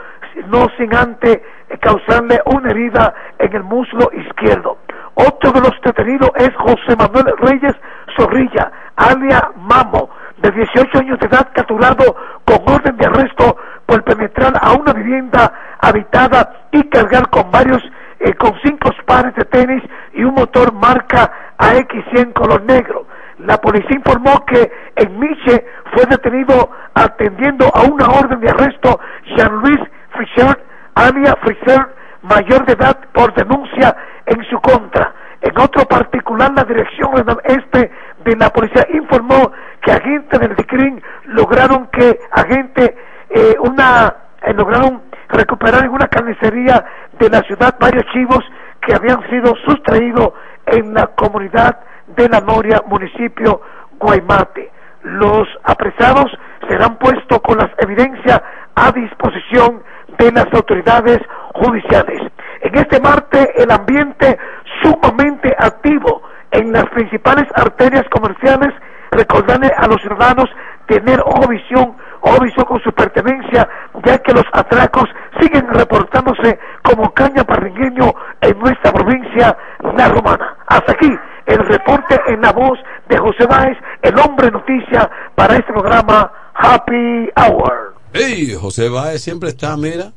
no 0.46 0.68
sin 0.78 0.94
antes 0.94 1.40
causarle 1.80 2.40
una 2.46 2.70
herida 2.70 3.14
en 3.38 3.54
el 3.54 3.62
muslo 3.64 4.10
izquierdo. 4.12 4.78
Otro 5.14 5.52
de 5.52 5.60
los 5.60 5.78
detenidos 5.84 6.30
es 6.36 6.50
José 6.56 6.96
Manuel 6.96 7.26
Reyes 7.38 7.74
Zorrilla, 8.16 8.70
alias 8.96 9.42
Mamo, 9.56 10.10
de 10.38 10.50
18 10.50 10.98
años 10.98 11.18
de 11.18 11.26
edad 11.26 11.48
capturado 11.54 12.16
con 12.44 12.74
orden 12.74 12.96
de 12.96 13.06
arresto 13.06 13.56
por 13.86 14.02
penetrar 14.04 14.54
a 14.60 14.72
una 14.72 14.92
vivienda 14.92 15.52
habitada 15.80 16.66
y 16.72 16.82
cargar 16.84 17.28
con 17.30 17.50
varios, 17.50 17.82
eh, 18.20 18.34
con 18.34 18.54
cinco 18.64 18.90
pares 19.04 19.34
de 19.34 19.44
tenis 19.44 19.82
y 20.12 20.22
un 20.24 20.34
motor 20.34 20.72
marca 20.72 21.30
AX100 21.58 22.32
color 22.32 22.62
negro. 22.62 23.06
La 23.38 23.56
policía 23.58 23.96
informó 23.96 24.44
que 24.46 24.70
en 24.96 25.18
Miche 25.18 25.64
fue 25.92 26.04
detenido 26.06 26.70
atendiendo 26.94 27.66
a 27.74 27.82
una 27.82 28.06
orden 28.06 28.40
de 28.40 28.50
arresto 28.50 29.00
Jean-Louis 29.36 29.80
Fischer, 30.16 30.62
alia 30.94 31.36
Fischer, 31.42 31.86
mayor 32.22 32.66
de 32.66 32.74
edad 32.74 32.98
por 33.12 33.34
denuncia 33.34 33.96
en 34.26 34.44
su 34.44 34.60
contra. 34.60 35.12
En 35.40 35.58
otro 35.58 35.84
particular, 35.86 36.52
la 36.54 36.64
dirección 36.64 37.10
este 37.44 37.90
de 38.24 38.36
la 38.36 38.50
policía 38.50 38.86
informó 38.92 39.52
que 39.80 39.92
agentes 39.92 40.38
del 40.38 40.54
DICRIN 40.54 41.02
lograron 41.24 41.86
que 41.88 42.18
agentes 42.32 42.92
eh, 43.30 43.54
una 43.60 44.14
eh, 44.42 44.52
lograron 44.52 45.02
recuperar 45.28 45.84
en 45.84 45.90
una 45.90 46.08
carnicería 46.08 46.84
de 47.18 47.30
la 47.30 47.40
ciudad 47.42 47.76
varios 47.80 48.04
chivos 48.12 48.44
que 48.82 48.94
habían 48.94 49.28
sido 49.30 49.54
sustraídos 49.66 50.32
en 50.66 50.92
la 50.92 51.06
comunidad 51.08 51.78
de 52.16 52.28
la 52.28 52.40
Noria, 52.40 52.82
municipio 52.86 53.60
Guaymate. 53.98 54.70
Los 55.02 55.48
apresados 55.64 56.26
serán 56.68 56.96
puestos 56.96 57.40
con 57.40 57.58
las 57.58 57.70
evidencias 57.78 58.42
a 58.74 58.92
disposición 58.92 59.82
de 60.18 60.32
las 60.32 60.46
autoridades 60.52 61.18
judiciales. 61.54 62.20
En 62.60 62.74
este 62.76 63.00
martes 63.00 63.48
el 63.56 63.70
ambiente 63.70 64.38
sumamente 64.82 65.54
activo 65.58 66.22
en 66.50 66.72
las 66.72 66.84
principales 66.90 67.46
arterias 67.54 68.04
comerciales, 68.10 68.74
recordarle 69.12 69.70
a 69.76 69.86
los 69.86 70.00
ciudadanos 70.02 70.48
tener 70.86 71.20
ojo 71.20 71.48
visión, 71.48 71.96
ojo 72.20 72.40
visión 72.42 72.66
con 72.66 72.80
su 72.82 72.92
pertenencia, 72.92 73.68
ya 74.04 74.18
que 74.18 74.32
los 74.32 74.44
atracos 74.52 75.08
siguen 75.40 75.68
reportándose 75.68 76.58
como 76.82 77.12
caña 77.14 77.44
parringueño 77.44 78.12
en 78.40 78.58
nuestra 78.58 78.92
provincia, 78.92 79.56
La 79.96 80.08
Romana. 80.08 80.56
Hasta 80.66 80.92
aquí 80.92 81.10
el 81.46 81.58
reporte 81.66 82.20
en 82.28 82.40
la 82.42 82.52
voz 82.52 82.78
de 83.08 83.18
José 83.18 83.46
Báez, 83.46 83.78
el 84.02 84.18
hombre 84.18 84.50
noticia 84.50 85.10
para 85.34 85.54
este 85.54 85.72
programa 85.72 86.30
Happy 86.54 87.30
Hour. 87.36 87.94
Hey, 88.12 88.54
José 88.60 88.90
siempre 89.18 89.50
está, 89.50 89.76
mira, 89.76 90.12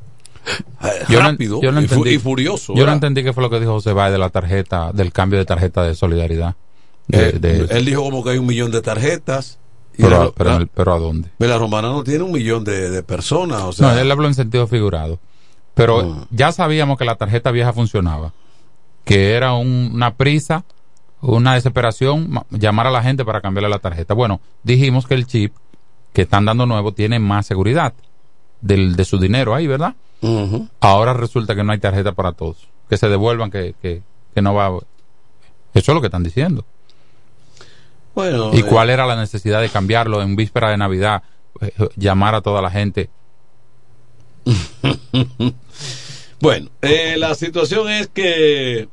yo 1.08 1.20
rápido 1.20 1.56
no, 1.56 1.62
yo 1.62 1.72
no 1.72 1.80
y, 1.80 1.86
fu- 1.88 1.94
entendí, 1.96 2.16
y 2.16 2.18
furioso. 2.18 2.74
Yo 2.74 2.86
no 2.86 2.92
entendí 2.92 3.22
qué 3.22 3.32
fue 3.32 3.42
lo 3.42 3.50
que 3.50 3.60
dijo 3.60 3.72
José 3.72 3.92
Báez 3.92 4.12
de 4.12 4.18
la 4.18 4.28
tarjeta, 4.30 4.92
del 4.92 5.12
cambio 5.12 5.38
de 5.38 5.44
tarjeta 5.44 5.82
de 5.82 5.94
solidaridad. 5.94 6.54
De- 7.08 7.28
Eh, 7.28 7.32
de- 7.38 7.66
él 7.70 7.84
dijo 7.84 8.02
como 8.02 8.22
que 8.24 8.30
hay 8.30 8.38
un 8.38 8.46
millón 8.46 8.70
de 8.70 8.82
tarjetas. 8.82 9.58
Y 9.96 10.02
pero, 10.02 10.24
la, 10.24 10.30
pero, 10.32 10.58
la- 10.58 10.66
pero 10.66 10.94
¿a 10.94 10.98
dónde? 10.98 11.28
la 11.38 11.58
romana 11.58 11.88
no 11.88 12.02
tiene 12.02 12.24
un 12.24 12.32
millón 12.32 12.64
de, 12.64 12.90
de 12.90 13.02
personas. 13.02 13.62
O 13.62 13.72
sea, 13.72 13.92
no, 13.92 13.98
él 13.98 14.10
habló 14.10 14.26
en 14.26 14.34
sentido 14.34 14.66
figurado. 14.66 15.18
Pero 15.74 16.02
Mm. 16.04 16.24
ya 16.30 16.52
sabíamos 16.52 16.98
que 16.98 17.04
la 17.04 17.14
tarjeta 17.16 17.50
vieja 17.50 17.72
funcionaba. 17.72 18.32
Que 19.04 19.32
era 19.34 19.54
un- 19.54 19.90
una 19.94 20.14
prisa, 20.14 20.64
una 21.20 21.54
desesperación, 21.54 22.30
ma- 22.30 22.46
llamar 22.50 22.86
a 22.86 22.90
la 22.90 23.02
gente 23.02 23.24
para 23.24 23.40
cambiarle 23.40 23.68
la 23.70 23.78
tarjeta. 23.78 24.14
Bueno, 24.14 24.40
dijimos 24.62 25.06
que 25.06 25.14
el 25.14 25.26
chip 25.26 25.54
que 26.12 26.22
están 26.22 26.44
dando 26.44 26.64
nuevo 26.66 26.92
tiene 26.92 27.18
más 27.18 27.46
seguridad 27.46 27.92
del, 28.60 28.96
de 28.96 29.04
su 29.04 29.18
dinero 29.18 29.54
ahí, 29.54 29.66
¿verdad? 29.66 29.94
Ahora 30.80 31.12
resulta 31.12 31.54
que 31.54 31.64
no 31.64 31.72
hay 31.72 31.78
tarjeta 31.78 32.12
para 32.12 32.32
todos. 32.32 32.68
Que 32.88 32.96
se 32.96 33.08
devuelvan, 33.08 33.50
que, 33.50 33.74
que, 33.80 34.02
que 34.34 34.42
no 34.42 34.54
va. 34.54 34.68
Eso 35.74 35.92
es 35.92 35.94
lo 35.94 36.00
que 36.00 36.06
están 36.06 36.22
diciendo. 36.22 36.64
Bueno, 38.14 38.50
¿Y 38.52 38.60
eh, 38.60 38.64
cuál 38.64 38.90
era 38.90 39.06
la 39.06 39.16
necesidad 39.16 39.60
de 39.60 39.68
cambiarlo 39.68 40.22
en 40.22 40.36
víspera 40.36 40.70
de 40.70 40.76
Navidad? 40.76 41.22
Eh, 41.60 41.72
Llamar 41.96 42.34
a 42.34 42.40
toda 42.40 42.62
la 42.62 42.70
gente. 42.70 43.10
Bueno, 46.40 46.68
eh, 46.82 47.14
la 47.16 47.34
situación 47.34 47.88
es 47.88 48.08
que 48.08 48.86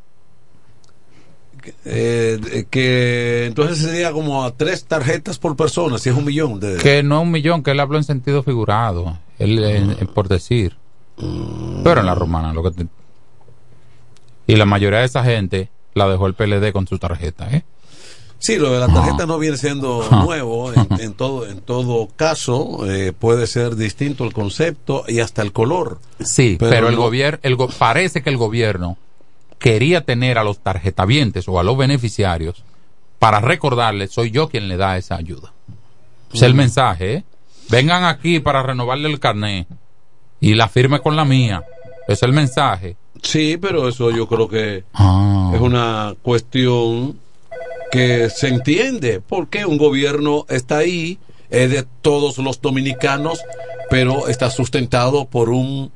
que, 1.62 1.76
eh, 1.86 2.66
que 2.70 3.46
entonces 3.46 3.80
sería 3.80 4.12
como 4.12 4.44
a 4.44 4.56
tres 4.56 4.86
tarjetas 4.86 5.38
por 5.38 5.56
persona, 5.56 5.98
si 5.98 6.10
es 6.10 6.16
un 6.16 6.26
millón 6.26 6.60
de... 6.60 6.78
Que 6.78 7.04
no 7.04 7.18
es 7.18 7.24
un 7.24 7.32
millón, 7.32 7.62
que 7.62 7.72
él 7.72 7.80
habló 7.80 7.98
en 7.98 8.04
sentido 8.04 8.42
figurado. 8.42 9.18
Él, 9.38 10.08
por 10.14 10.28
decir. 10.28 10.78
Pero 11.18 12.00
en 12.00 12.06
la 12.06 12.16
romana, 12.16 12.54
lo 12.54 12.64
que 12.64 12.72
te- 12.72 12.88
Y 14.48 14.56
la 14.56 14.66
mayoría 14.66 15.00
de 15.00 15.06
esa 15.06 15.24
gente 15.24 15.70
la 15.94 16.08
dejó 16.08 16.28
el 16.28 16.34
PLD 16.34 16.72
con 16.72 16.88
su 16.88 16.98
tarjeta, 17.00 17.50
¿eh? 17.52 17.64
Sí, 18.40 18.58
lo 18.58 18.72
de 18.72 18.80
la 18.80 18.88
tarjeta 18.92 19.28
no 19.28 19.38
viene 19.38 19.56
siendo 19.58 20.04
nuevo. 20.26 20.74
En, 20.74 20.88
en 21.00 21.14
todo, 21.14 21.48
en 21.48 21.62
todo 21.62 22.08
caso, 22.16 22.90
eh, 22.92 23.14
puede 23.14 23.46
ser 23.46 23.76
distinto 23.76 24.24
el 24.24 24.34
concepto 24.34 25.04
y 25.08 25.20
hasta 25.20 25.44
el 25.44 25.52
color. 25.52 26.00
Sí, 26.20 26.58
pero, 26.60 26.88
el 26.90 26.96
no- 26.96 27.02
gobierno, 27.04 27.40
el 27.44 27.56
go- 27.56 27.70
parece 27.70 28.24
que 28.24 28.32
el 28.32 28.38
gobierno 28.38 28.98
quería 29.60 30.02
tener 30.06 30.40
a 30.40 30.44
los 30.44 30.58
tarjetavientes 30.60 31.48
o 31.48 31.60
a 31.60 31.64
los 31.64 31.78
beneficiarios 31.78 32.64
para 33.20 33.40
recordarles, 33.42 34.12
soy 34.12 34.32
yo 34.32 34.50
quien 34.50 34.68
le 34.68 34.76
da 34.78 34.98
esa 34.98 35.16
ayuda. 35.18 35.54
Es 36.34 36.42
el 36.42 36.56
Mm. 36.56 36.58
mensaje, 36.58 37.14
¿eh? 37.14 37.24
Vengan 37.70 38.06
aquí 38.06 38.40
para 38.40 38.64
renovarle 38.64 39.08
el 39.08 39.20
carnet 39.20 39.68
y 40.42 40.56
la 40.56 40.68
firme 40.68 41.00
con 41.00 41.16
la 41.16 41.24
mía. 41.24 41.64
Es 42.08 42.22
el 42.24 42.34
mensaje. 42.34 42.98
Sí, 43.24 43.58
pero 43.62 43.88
eso 43.88 44.12
yo 44.12 44.28
creo 44.28 44.48
que 44.50 44.84
Ah. 44.94 45.52
es 45.56 45.62
una 45.62 46.16
cuestión 46.22 47.18
que 47.92 48.30
se 48.30 48.48
entiende. 48.50 49.22
Porque 49.26 49.66
un 49.66 49.78
gobierno 49.78 50.46
está 50.50 50.80
ahí, 50.80 51.20
es 51.50 51.70
de 51.72 51.86
todos 52.02 52.38
los 52.40 52.60
dominicanos, 52.62 53.42
pero 53.90 54.28
está 54.28 54.50
sustentado 54.50 55.26
por 55.26 55.50
un 55.50 55.92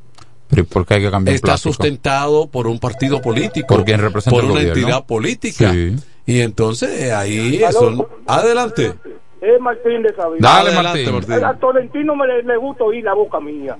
Pero 0.47 0.62
¿y 0.62 0.65
¿por 0.65 0.86
qué 0.86 0.95
hay 0.95 1.01
que 1.01 1.10
cambiar 1.12 1.34
está 1.36 1.45
plástico? 1.47 1.73
sustentado 1.73 2.47
por 2.47 2.67
un 2.67 2.77
partido 2.79 3.19
político, 3.21 3.67
Por 3.75 3.84
quien 3.84 3.99
representa 3.99 4.36
por 4.36 4.43
el 4.45 4.51
una 4.51 4.60
gobierno. 4.62 4.81
entidad 4.84 5.05
política. 5.05 5.71
Sí. 5.73 5.95
Y 6.27 6.41
entonces 6.41 7.01
eh, 7.01 7.12
ahí 7.13 7.63
eso. 7.63 8.08
Adelante. 8.27 8.93
Es 9.41 9.60
Martín 9.62 10.01
de 10.03 10.13
Sabina. 10.15 10.47
Dale, 10.47 10.69
Adelante, 10.71 11.12
Martín. 11.12 11.29
Martín. 11.29 11.45
A 11.45 11.53
Tolentino 11.60 12.15
me 12.15 12.27
le, 12.27 12.43
le 12.43 12.58
gusta 12.58 12.84
oír 12.84 13.03
la 13.03 13.13
boca 13.13 13.39
mía. 13.39 13.75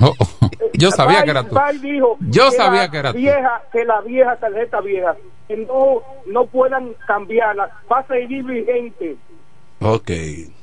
Oh, 0.00 0.14
oh. 0.18 0.50
Yo 0.74 0.90
sabía 0.90 1.24
que 1.24 1.30
era 1.30 1.42
tú. 1.44 1.56
Dijo 1.82 2.16
Yo 2.20 2.50
que 2.50 2.56
sabía 2.56 2.82
la 2.82 2.90
que 2.90 2.98
era 2.98 3.12
tú. 3.12 3.18
Vieja, 3.18 3.62
que 3.72 3.84
la 3.84 4.00
vieja 4.02 4.36
tarjeta 4.36 4.80
vieja, 4.80 5.16
que 5.48 5.56
no, 5.56 6.02
no 6.26 6.46
puedan 6.46 6.92
cambiarla, 7.06 7.68
va 7.90 7.98
a 8.00 8.06
seguir 8.06 8.44
vigente. 8.44 9.16
Ok. 9.80 10.10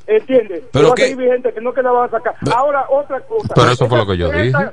¿Entiendes? 0.07 0.63
Pero 0.71 0.87
va 0.89 0.93
a 0.93 0.95
qué- 0.95 1.01
seguir 1.03 1.17
vigente, 1.17 1.53
que 1.53 1.61
no 1.61 1.73
que 1.73 1.81
la 1.81 1.91
van 1.91 2.07
a 2.07 2.11
sacar. 2.11 2.35
Ahora, 2.55 2.85
otra 2.89 3.19
cosa. 3.21 3.53
Pero 3.55 3.71
eso 3.71 3.87
fue 3.87 3.97
Esa 3.97 4.05
lo 4.05 4.11
que 4.11 4.17
yo 4.17 4.29
tarjeta- 4.29 4.59
dije. 4.59 4.71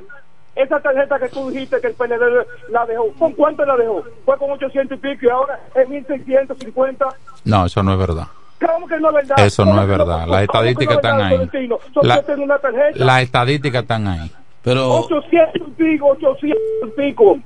Esa 0.55 0.79
tarjeta 0.81 1.17
que 1.19 1.29
tú 1.29 1.49
dijiste 1.49 1.81
que 1.81 1.87
el 1.87 1.93
PLD 1.95 2.45
la 2.69 2.85
dejó, 2.85 3.11
¿con 3.17 3.31
cuánto 3.31 3.65
la 3.65 3.75
dejó? 3.75 4.03
Fue 4.23 4.37
con 4.37 4.51
800 4.51 4.97
y 4.97 5.01
pico 5.01 5.25
y 5.25 5.29
ahora 5.29 5.59
es 5.73 5.89
1650. 5.89 7.07
No, 7.45 7.65
eso 7.65 7.81
no 7.81 7.93
es 7.93 7.97
verdad. 7.99 8.27
¿Cómo 8.63 8.87
que 8.87 8.99
no 8.99 9.09
es 9.09 9.15
verdad? 9.27 9.45
Eso 9.45 9.65
no 9.65 9.71
¿Cómo 9.71 9.81
es 9.81 9.87
que 9.87 9.91
verdad. 9.97 10.19
¿Cómo 10.21 10.27
Las 10.31 10.37
que 10.39 10.43
estadísticas 10.45 10.93
no 10.93 10.99
es 10.99 11.05
están 11.05 11.21
ahí. 11.21 12.93
Las 12.93 13.21
estadísticas 13.23 13.81
están 13.81 14.07
ahí. 14.07 14.31
Pero, 14.63 14.91
800 15.01 15.55
y 15.67 15.71
pico, 15.71 16.07
800 16.07 16.57
y 16.87 17.01
pico. 17.01 17.37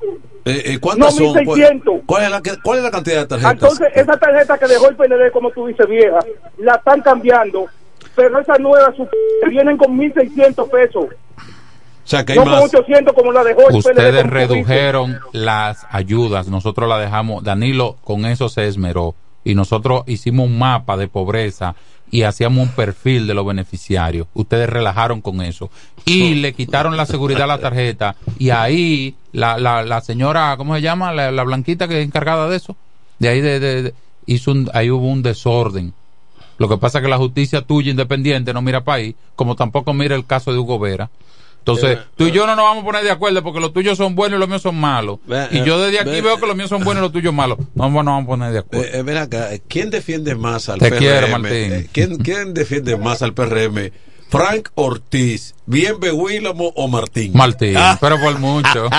eh, 0.46 0.62
eh, 0.66 0.80
¿cuántas 0.80 1.16
No, 1.20 1.26
son? 1.26 1.36
1600. 1.36 2.02
¿Cuál 2.06 2.24
es, 2.24 2.30
la, 2.32 2.42
¿Cuál 2.64 2.78
es 2.78 2.84
la 2.84 2.92
cantidad 2.92 3.20
de 3.22 3.26
tarjetas? 3.28 3.54
Entonces, 3.54 3.88
esa 3.96 4.18
tarjeta 4.18 4.58
que 4.58 4.68
dejó 4.68 4.90
el 4.90 4.96
PLD, 4.96 5.32
como 5.32 5.50
tú 5.52 5.66
dices, 5.68 5.88
vieja, 5.88 6.20
la 6.60 6.76
están 6.76 7.02
cambiando, 7.02 7.66
pero 8.16 8.40
esas 8.40 8.60
nuevas 8.60 8.94
vienen 9.50 9.78
con 9.78 9.98
1.600 9.98 10.70
pesos. 10.70 11.06
o 11.06 11.10
sea, 12.04 12.24
que 12.24 12.34
hay 12.34 12.38
No 12.40 12.44
con 12.46 12.54
más. 12.54 12.74
800 12.74 13.14
como 13.16 13.32
la 13.32 13.44
dejó 13.44 13.62
el 13.62 13.68
PLD. 13.68 13.78
Ustedes 13.78 14.14
dices. 14.14 14.30
redujeron 14.30 15.20
las 15.34 15.88
ayudas, 15.90 16.48
nosotros 16.50 16.88
la 16.88 17.00
dejamos, 17.00 17.44
Danilo 17.44 17.98
con 18.04 18.26
eso 18.26 18.48
se 18.48 18.68
esmeró 18.68 19.16
y 19.44 19.56
nosotros 19.56 20.04
hicimos 20.08 20.46
un 20.46 20.60
mapa 20.60 20.98
de 20.98 21.08
pobreza 21.08 21.74
y 22.12 22.24
hacíamos 22.24 22.68
un 22.68 22.74
perfil 22.74 23.28
de 23.28 23.34
los 23.34 23.46
beneficiarios. 23.46 24.28
Ustedes 24.34 24.70
relajaron 24.70 25.22
con 25.22 25.42
eso 25.42 25.70
y 26.06 26.36
le 26.36 26.54
quitaron 26.54 26.96
la 26.98 27.06
seguridad 27.06 27.44
a 27.44 27.48
la 27.48 27.58
tarjeta 27.60 28.16
y 28.40 28.50
ahí 28.50 29.16
la, 29.34 29.58
la, 29.58 29.84
la 29.84 30.02
señora, 30.02 30.56
¿cómo 30.58 30.76
se 30.76 30.82
llama? 30.82 31.12
La, 31.14 31.32
la 31.32 31.44
blanquita 31.44 31.88
que 31.88 32.00
es 32.02 32.08
encargada 32.08 32.48
de 32.50 32.56
eso, 32.58 32.76
de 33.20 33.30
ahí 33.30 33.42
de, 33.42 33.60
de- 33.60 33.82
de- 33.84 33.94
hizo 34.26 34.52
un, 34.52 34.70
ahí 34.74 34.90
hubo 34.90 35.08
un 35.08 35.22
desorden. 35.24 35.94
Lo 36.58 36.68
que 36.68 36.78
pasa 36.78 36.98
es 37.00 37.04
que 37.04 37.10
la 37.10 37.18
justicia 37.18 37.62
tuya 37.62 37.92
independiente 37.92 38.52
no 38.54 38.62
mira 38.62 38.84
para 38.84 38.98
ahí, 38.98 39.16
como 39.36 39.56
tampoco 39.56 39.94
mira 39.94 40.16
el 40.16 40.26
caso 40.26 40.52
de 40.52 40.58
Hugo 40.60 40.80
Vera. 40.80 41.10
Entonces, 41.68 41.98
tú 42.16 42.26
y 42.28 42.32
yo 42.32 42.48
no 42.48 42.56
nos 42.56 42.64
vamos 42.66 42.84
a 42.84 42.86
poner 42.86 43.04
de 43.04 43.12
acuerdo 43.12 43.44
porque 43.44 43.60
los 43.60 43.74
tuyos 43.74 43.98
son 43.98 44.16
buenos 44.16 44.38
y 44.38 44.40
los 44.40 44.48
míos 44.50 44.62
son 44.62 44.76
malos. 44.80 45.20
Ve- 45.28 45.48
Y 45.52 45.64
yo 45.64 45.80
desde 45.82 46.00
aquí 46.00 46.10
ve- 46.10 46.22
veo 46.22 46.40
que 46.40 46.48
los 46.48 46.56
míos 46.56 46.70
son 46.70 46.84
buenos 46.84 47.02
y 47.02 47.06
los 47.06 47.12
tuyos 47.12 47.34
malos. 47.34 47.58
No 47.76 47.90
no 47.90 48.04
nos 48.04 48.06
vamos 48.06 48.24
a 48.24 48.28
poner 48.28 48.52
de 48.54 48.60
acuerdo. 48.60 48.86
Eh, 48.86 49.02
ven 49.04 49.18
acá, 49.18 49.50
¿quién 49.68 49.90
defiende 49.90 50.36
más 50.36 50.70
al 50.70 50.80
Te 50.80 50.90
PRM? 50.90 50.98
quiero, 51.00 51.28
Martín. 51.40 51.74
Eh, 51.74 51.90
¿quién, 51.92 52.18
¿Quién 52.18 52.54
defiende 52.54 52.96
más 52.98 53.22
al 53.22 53.34
PRM? 53.34 53.92
¿Frank 54.30 54.70
Ortiz, 54.76 55.56
bien 55.66 56.00
Beguílamo 56.00 56.74
o 56.76 56.88
Martín? 56.90 57.32
Martín, 57.34 57.76
Ah. 57.78 57.98
pero 58.02 58.20
por 58.20 58.38
mucho. 58.40 58.90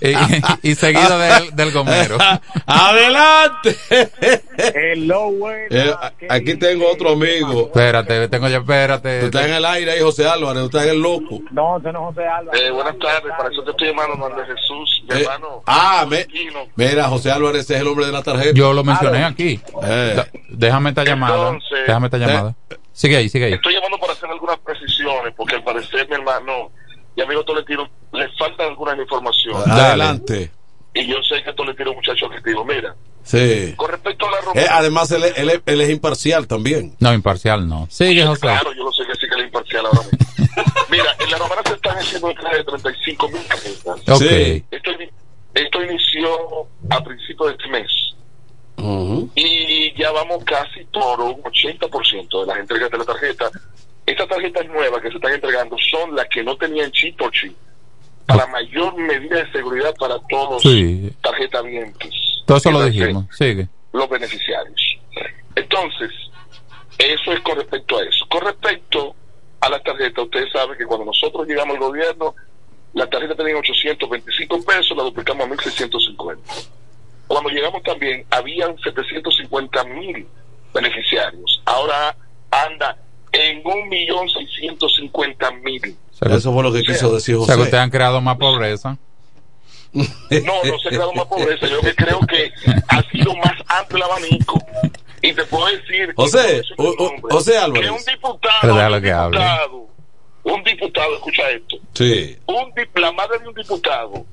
y, 0.00 0.70
y 0.70 0.74
seguido 0.74 1.18
del, 1.18 1.54
del 1.54 1.72
gomero. 1.72 2.16
¡Adelante! 2.66 3.76
Hello, 4.56 5.30
bueno. 5.32 5.66
Eh, 5.70 5.94
aquí 6.28 6.54
tengo 6.56 6.90
otro 6.90 7.10
amigo. 7.12 7.66
Espérate, 7.66 8.28
tengo 8.28 8.48
ya, 8.48 8.58
espérate. 8.58 9.20
Tú 9.20 9.26
estás 9.26 9.46
en 9.46 9.52
el 9.54 9.64
aire 9.66 9.92
ahí, 9.92 10.00
José 10.00 10.26
Álvarez, 10.26 10.60
tú 10.62 10.66
estás 10.66 10.84
en 10.84 10.90
el 10.90 11.00
loco. 11.02 11.40
No, 11.50 11.78
no 11.78 11.90
es 11.90 11.96
José 11.96 12.26
Álvarez. 12.26 12.62
Eh, 12.62 12.70
buenas 12.70 12.98
tardes, 12.98 13.32
para 13.36 13.50
eso 13.50 13.62
te 13.64 13.70
estoy 13.72 13.88
llamando, 13.88 14.16
Manuel 14.16 14.46
Jesús, 14.46 15.02
mi 15.08 15.16
Eh, 15.16 15.20
hermano. 15.22 15.62
ah, 15.66 16.06
me- 16.08 16.26
mira, 16.76 17.08
José 17.08 17.30
Álvarez 17.30 17.68
es 17.70 17.80
el 17.80 17.86
hombre 17.86 18.06
de 18.06 18.12
la 18.12 18.22
tarjeta. 18.22 18.52
Yo 18.54 18.72
lo 18.72 18.82
mencioné 18.84 19.24
aquí. 19.24 19.60
Eh. 19.82 20.24
Déjame 20.48 20.90
esta 20.90 21.04
llamada. 21.04 21.48
Entonces- 21.50 21.78
Déjame 21.86 22.06
esta 22.06 22.18
llamada. 22.18 22.54
Sigue 22.98 23.16
ahí, 23.16 23.28
sigue 23.28 23.44
ahí. 23.44 23.52
Estoy 23.52 23.74
llamando 23.74 23.96
para 23.98 24.12
hacer 24.12 24.28
algunas 24.28 24.58
precisiones, 24.58 25.32
porque 25.36 25.54
al 25.54 25.62
parecer 25.62 26.08
mi 26.08 26.16
hermano 26.16 26.72
y 27.14 27.20
amigo 27.22 27.44
Tolentino 27.44 27.88
le 28.12 28.28
faltan 28.36 28.66
algunas 28.70 28.98
informaciones. 28.98 29.64
Adelante. 29.68 30.50
Y 30.94 31.06
yo 31.06 31.22
sé 31.22 31.40
que 31.44 31.52
Tolentino 31.52 31.90
es 31.90 31.96
un 31.96 31.96
muchacho 32.02 32.26
objetivo. 32.26 32.64
Mira, 32.64 32.96
Sí. 33.22 33.72
con 33.76 33.88
respecto 33.92 34.26
a 34.26 34.30
la 34.32 34.40
romana. 34.40 34.60
Eh, 34.60 34.66
además, 34.68 35.12
él, 35.12 35.22
es- 35.22 35.38
él 35.38 35.48
es- 35.50 35.60
él 35.64 35.80
es 35.80 35.90
imparcial 35.90 36.48
también. 36.48 36.96
No, 36.98 37.14
imparcial 37.14 37.68
no. 37.68 37.86
Sigue, 37.88 38.26
José. 38.26 38.40
Claro, 38.40 38.72
yo 38.72 38.82
lo 38.82 38.90
sé 38.90 39.04
que 39.06 39.12
sí 39.14 39.28
que 39.32 39.40
es 39.42 39.46
imparcial 39.46 39.86
ahora 39.86 40.00
mismo. 40.02 40.18
Mira, 40.90 41.14
en 41.20 41.30
la 41.30 41.38
romana 41.38 41.62
se 41.66 41.74
están 41.74 41.96
haciendo 41.98 42.30
entregas 42.30 42.56
de 42.58 42.64
35 42.64 43.28
mil 43.28 43.42
tarjetas. 43.46 43.96
Ok. 44.08 44.22
Sí. 44.22 44.64
Esto, 44.72 44.90
esto 45.54 45.82
inició 45.84 46.28
a 46.90 47.04
principios 47.04 47.48
de 47.50 47.52
este 47.54 47.68
mes. 47.68 47.86
Y 49.34 49.92
ya 50.00 50.10
vamos 50.12 50.44
casi 50.44 50.84
por 50.92 51.20
un 51.20 51.42
80% 51.42 52.40
de 52.40 52.46
las 52.46 52.58
entregas 52.58 52.90
de 52.90 52.98
la 52.98 53.04
tarjeta. 53.04 53.50
Estas 54.06 54.28
tarjetas 54.28 54.66
nuevas 54.68 55.02
que 55.02 55.08
se 55.10 55.16
están 55.16 55.32
entregando 55.34 55.76
son 55.90 56.14
las 56.14 56.26
que 56.28 56.42
no 56.42 56.56
tenían 56.56 56.90
chip 56.92 57.16
por 57.18 57.30
chip. 57.32 57.54
Para 58.26 58.46
mayor 58.46 58.94
medida 58.96 59.36
de 59.44 59.52
seguridad 59.52 59.94
para 59.98 60.18
todos 60.28 60.62
Sí. 60.62 61.10
tarjeta 61.22 61.62
vientes. 61.62 62.12
Todo 62.46 62.58
eso 62.58 62.70
lo 62.70 62.84
dijimos. 62.84 63.24
Sigue. 63.36 63.68
los 63.92 64.08
beneficiarios. 64.08 64.80
Entonces, 65.56 66.10
eso 66.98 67.32
es 67.32 67.40
con 67.40 67.56
respecto 67.56 67.98
a 67.98 68.04
eso. 68.04 68.26
Con 68.28 68.42
respecto 68.42 69.14
a 69.60 69.68
las 69.70 69.82
tarjetas, 69.82 70.24
ustedes 70.24 70.52
saben 70.52 70.76
que 70.78 70.84
cuando 70.86 71.06
nosotros 71.06 71.46
llegamos 71.48 71.74
al 71.74 71.80
gobierno, 71.80 72.34
la 72.94 73.08
tarjeta 73.08 73.34
tenía 73.34 73.56
825 73.56 74.62
pesos, 74.64 74.96
la 74.96 75.02
duplicamos 75.04 75.44
a 75.46 75.48
1650. 75.48 76.42
Cuando 77.28 77.50
llegamos 77.50 77.82
también, 77.84 78.24
habían 78.30 78.76
750 78.78 79.84
mil 79.84 80.26
beneficiarios. 80.74 81.62
Ahora 81.66 82.16
anda 82.50 82.96
en 83.32 83.62
1.650.000. 83.62 85.96
Eso 86.36 86.52
fue 86.52 86.62
lo 86.62 86.72
que 86.72 86.82
quiso 86.82 87.12
decir 87.14 87.36
O 87.36 87.44
sea, 87.44 87.54
que 87.54 87.58
José. 87.58 87.62
ustedes 87.64 87.82
han 87.84 87.90
creado 87.90 88.20
más 88.20 88.36
pobreza. 88.38 88.96
No, 89.92 90.04
no 90.64 90.78
se 90.78 90.88
ha 90.88 90.90
creado 90.90 91.12
más 91.14 91.26
pobreza. 91.26 91.66
Yo 91.66 91.80
que 91.80 91.94
creo 91.94 92.20
que 92.20 92.52
ha 92.88 93.02
sido 93.10 93.34
más 93.36 93.52
amplio 93.68 94.04
el 94.04 94.10
abanico. 94.10 94.62
Y 95.22 95.32
te 95.32 95.44
puedo 95.46 95.66
decir, 95.66 96.12
José, 96.14 96.62
o- 96.76 96.94
o- 96.98 97.12
José 97.30 97.52
que 97.52 97.58
Álvarez. 97.58 97.90
un 97.90 98.04
diputado, 98.04 99.00
que 99.02 99.12
hable. 99.12 99.38
diputado, 99.38 99.86
un 100.44 100.62
diputado, 100.64 101.14
escucha 101.16 101.50
esto, 101.50 101.76
Sí. 101.94 102.36
un, 102.46 102.72
la 103.02 103.12
madre 103.12 103.38
de 103.40 103.48
un 103.48 103.54
diputado 103.54 104.24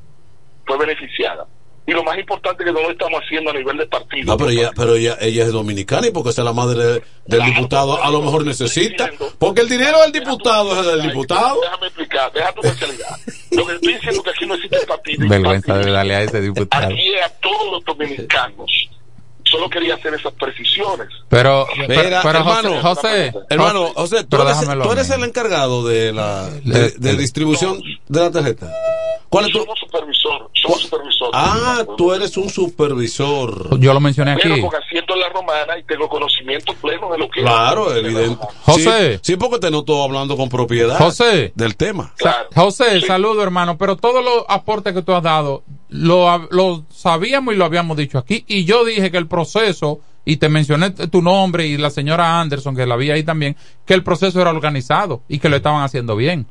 fue 0.66 0.78
beneficiada. 0.78 1.48
Y 1.88 1.92
lo 1.92 2.04
más 2.04 2.18
importante 2.18 2.64
es 2.64 2.68
que 2.68 2.74
no 2.74 2.82
lo 2.82 2.92
estamos 2.92 3.22
haciendo 3.24 3.52
a 3.52 3.54
nivel 3.54 3.78
de 3.78 3.86
partido. 3.86 4.26
No, 4.26 4.38
pero 4.38 4.50
ella, 4.50 4.72
pero 4.76 4.96
ella, 4.96 5.18
ella 5.22 5.44
es 5.46 5.52
dominicana 5.52 6.08
y 6.08 6.12
porque 6.12 6.30
esa 6.32 6.42
es 6.42 6.46
la 6.46 6.54
madre 6.54 6.84
de- 6.84 7.04
del 7.28 7.44
diputado, 7.46 8.04
a 8.04 8.10
lo 8.10 8.22
mejor 8.24 8.44
necesita. 8.44 9.10
Porque 9.38 9.62
el 9.62 9.70
dinero 9.70 10.00
del 10.02 10.12
diputado 10.12 10.80
es 10.80 10.86
del 10.88 11.02
diputado. 11.04 11.62
Déjame 11.62 11.88
explicar, 11.88 12.32
deja 12.34 12.52
tu 12.54 12.62
especialidad. 12.62 13.18
Lo 13.52 13.68
que 13.68 13.74
estoy 13.76 13.94
diciendo 13.94 14.18
es 14.20 14.24
que 14.24 14.30
aquí 14.32 14.46
no 14.48 14.56
existe 14.56 14.80
partido. 14.88 15.28
Vergüenza 15.30 15.78
de 15.78 15.92
darle 15.92 16.16
a 16.16 16.22
ese 16.24 16.42
diputado. 16.42 16.86
Aquí 16.88 17.14
es 17.14 17.24
a 17.24 17.30
todos 17.30 17.72
los 17.72 17.86
dominicanos. 17.86 18.90
Solo 19.44 19.70
quería 19.70 19.94
hacer 19.94 20.12
esas 20.16 20.34
precisiones. 20.34 21.08
Pero, 21.30 21.68
Mira, 21.78 21.86
pero, 21.88 22.20
pero 22.24 22.38
hermano, 22.40 22.82
José, 22.82 23.32
José, 23.32 23.46
Hermano, 23.52 23.94
José, 23.94 24.24
tú 24.24 24.38
eres, 24.42 25.08
tú 25.08 25.14
el 25.14 25.24
encargado 25.24 25.86
de 25.88 26.12
la 26.12 26.50
de, 26.50 26.90
de 26.98 27.16
distribución 27.16 27.80
de 28.08 28.20
la 28.20 28.32
tarjeta. 28.32 28.74
¿Cuál 29.30 29.46
es 29.46 29.52
tu? 29.52 29.60
Somos 29.60 29.80
supervisor, 29.80 30.50
somos 30.54 30.82
supervisor. 30.82 31.30
Ah, 31.34 31.84
tú 31.98 32.14
eres 32.14 32.36
un 32.38 32.50
supervisor. 32.50 33.80
Yo 33.80 33.94
lo 33.94 34.00
mencioné 34.00 34.32
aquí. 34.32 34.50
Pero 34.50 34.68
con 34.68 34.76
asiento 34.82 35.14
en 35.14 35.20
la 35.20 35.30
romana 35.30 35.78
y 35.78 35.84
tengo 35.84 36.08
conocimiento 36.08 36.74
pleno 36.82 37.12
de 37.12 37.18
lo 37.18 37.30
que 37.30 37.42
Claro, 37.42 37.94
evidente. 37.94 38.46
José. 38.64 39.14
Sí, 39.16 39.20
sí, 39.34 39.36
porque 39.38 39.60
te 39.60 39.72
noto 39.72 40.04
hablando 40.04 40.38
con 40.38 40.50
propiedad. 40.50 40.98
José. 40.98 41.52
Del 41.56 41.76
tema. 41.76 42.14
José, 42.54 43.02
saludo 43.02 43.44
hermano, 43.44 43.78
pero 43.78 43.96
todos 43.98 44.24
los 44.24 44.46
aportes 44.48 44.94
que 44.94 45.02
tú 45.02 45.14
has 45.14 45.24
dado 45.24 45.64
lo, 45.90 46.48
lo 46.52 46.84
sabíamos 46.90 47.54
y 47.54 47.58
lo 47.58 47.66
habíamos 47.66 47.98
dicho 47.98 48.18
aquí 48.18 48.44
y 48.48 48.66
yo 48.66 48.84
dije 48.86 49.12
que 49.12 49.18
el 49.18 49.28
proceso 49.28 50.00
y 50.26 50.38
te 50.38 50.50
mencioné 50.50 50.90
tu 50.92 51.22
nombre 51.22 51.68
y 51.68 51.78
la 51.78 51.90
señora 51.90 52.40
Anderson 52.42 52.76
que 52.76 52.86
la 52.86 52.96
vi 52.96 53.12
ahí 53.12 53.24
también 53.24 53.56
que 53.86 53.94
el 53.94 54.04
proceso 54.04 54.42
era 54.42 54.50
organizado 54.50 55.22
y 55.30 55.40
que 55.40 55.50
lo 55.50 55.56
estaban 55.56 55.84
haciendo 55.84 56.16
bien 56.16 56.48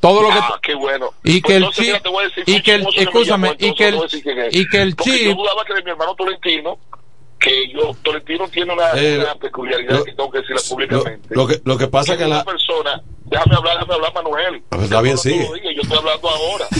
todo 0.00 0.22
lo 0.22 0.28
que 0.28 0.34
Ah, 0.38 0.58
qué 0.62 0.74
bueno. 0.74 1.10
y 1.24 1.40
Pues 1.40 1.42
que 1.42 1.56
el 1.56 1.70
chip 1.72 2.02
te 2.02 2.08
voy 2.08 2.24
a 2.24 2.28
decir, 2.28 2.44
y 2.46 2.62
que 2.62 2.74
el 2.74 2.86
que 2.86 3.02
escúchame 3.02 3.56
y 3.58 3.74
que 3.74 3.88
el 3.88 3.98
y 4.52 4.68
que 4.68 4.82
el 4.82 4.96
chip 4.96 5.14
yo 5.26 5.34
dudaba 5.34 5.64
que 5.64 5.74
de 5.74 5.82
mi 5.82 5.90
hermano 5.90 6.14
Tolentino 6.14 6.78
que 7.40 7.68
yo 7.72 7.94
Tolentino 8.02 8.48
tiene 8.48 8.72
una, 8.72 8.90
Eh, 8.94 9.18
una 9.18 9.34
peculiaridad 9.36 9.98
lo- 9.98 10.04
que 10.04 10.12
tengo 10.12 10.30
que 10.30 10.38
decirla 10.38 10.60
Lo, 10.62 10.68
públicamente. 10.74 11.28
lo 11.34 11.46
que, 11.46 11.60
lo 11.64 11.78
que 11.78 11.86
pasa 11.88 12.12
es 12.12 12.18
que 12.18 12.24
una 12.26 12.36
la... 12.38 12.44
persona 12.44 13.02
déjame 13.24 13.56
hablar 13.56 13.74
déjame 13.74 13.94
hablar 13.94 14.14
Manuel. 14.14 14.62
Pues 14.68 14.82
está 14.82 15.00
bien, 15.02 15.16
días, 15.24 15.48
yo 15.76 15.82
estoy 15.82 15.98
hablando 15.98 16.28
ahora. 16.28 16.66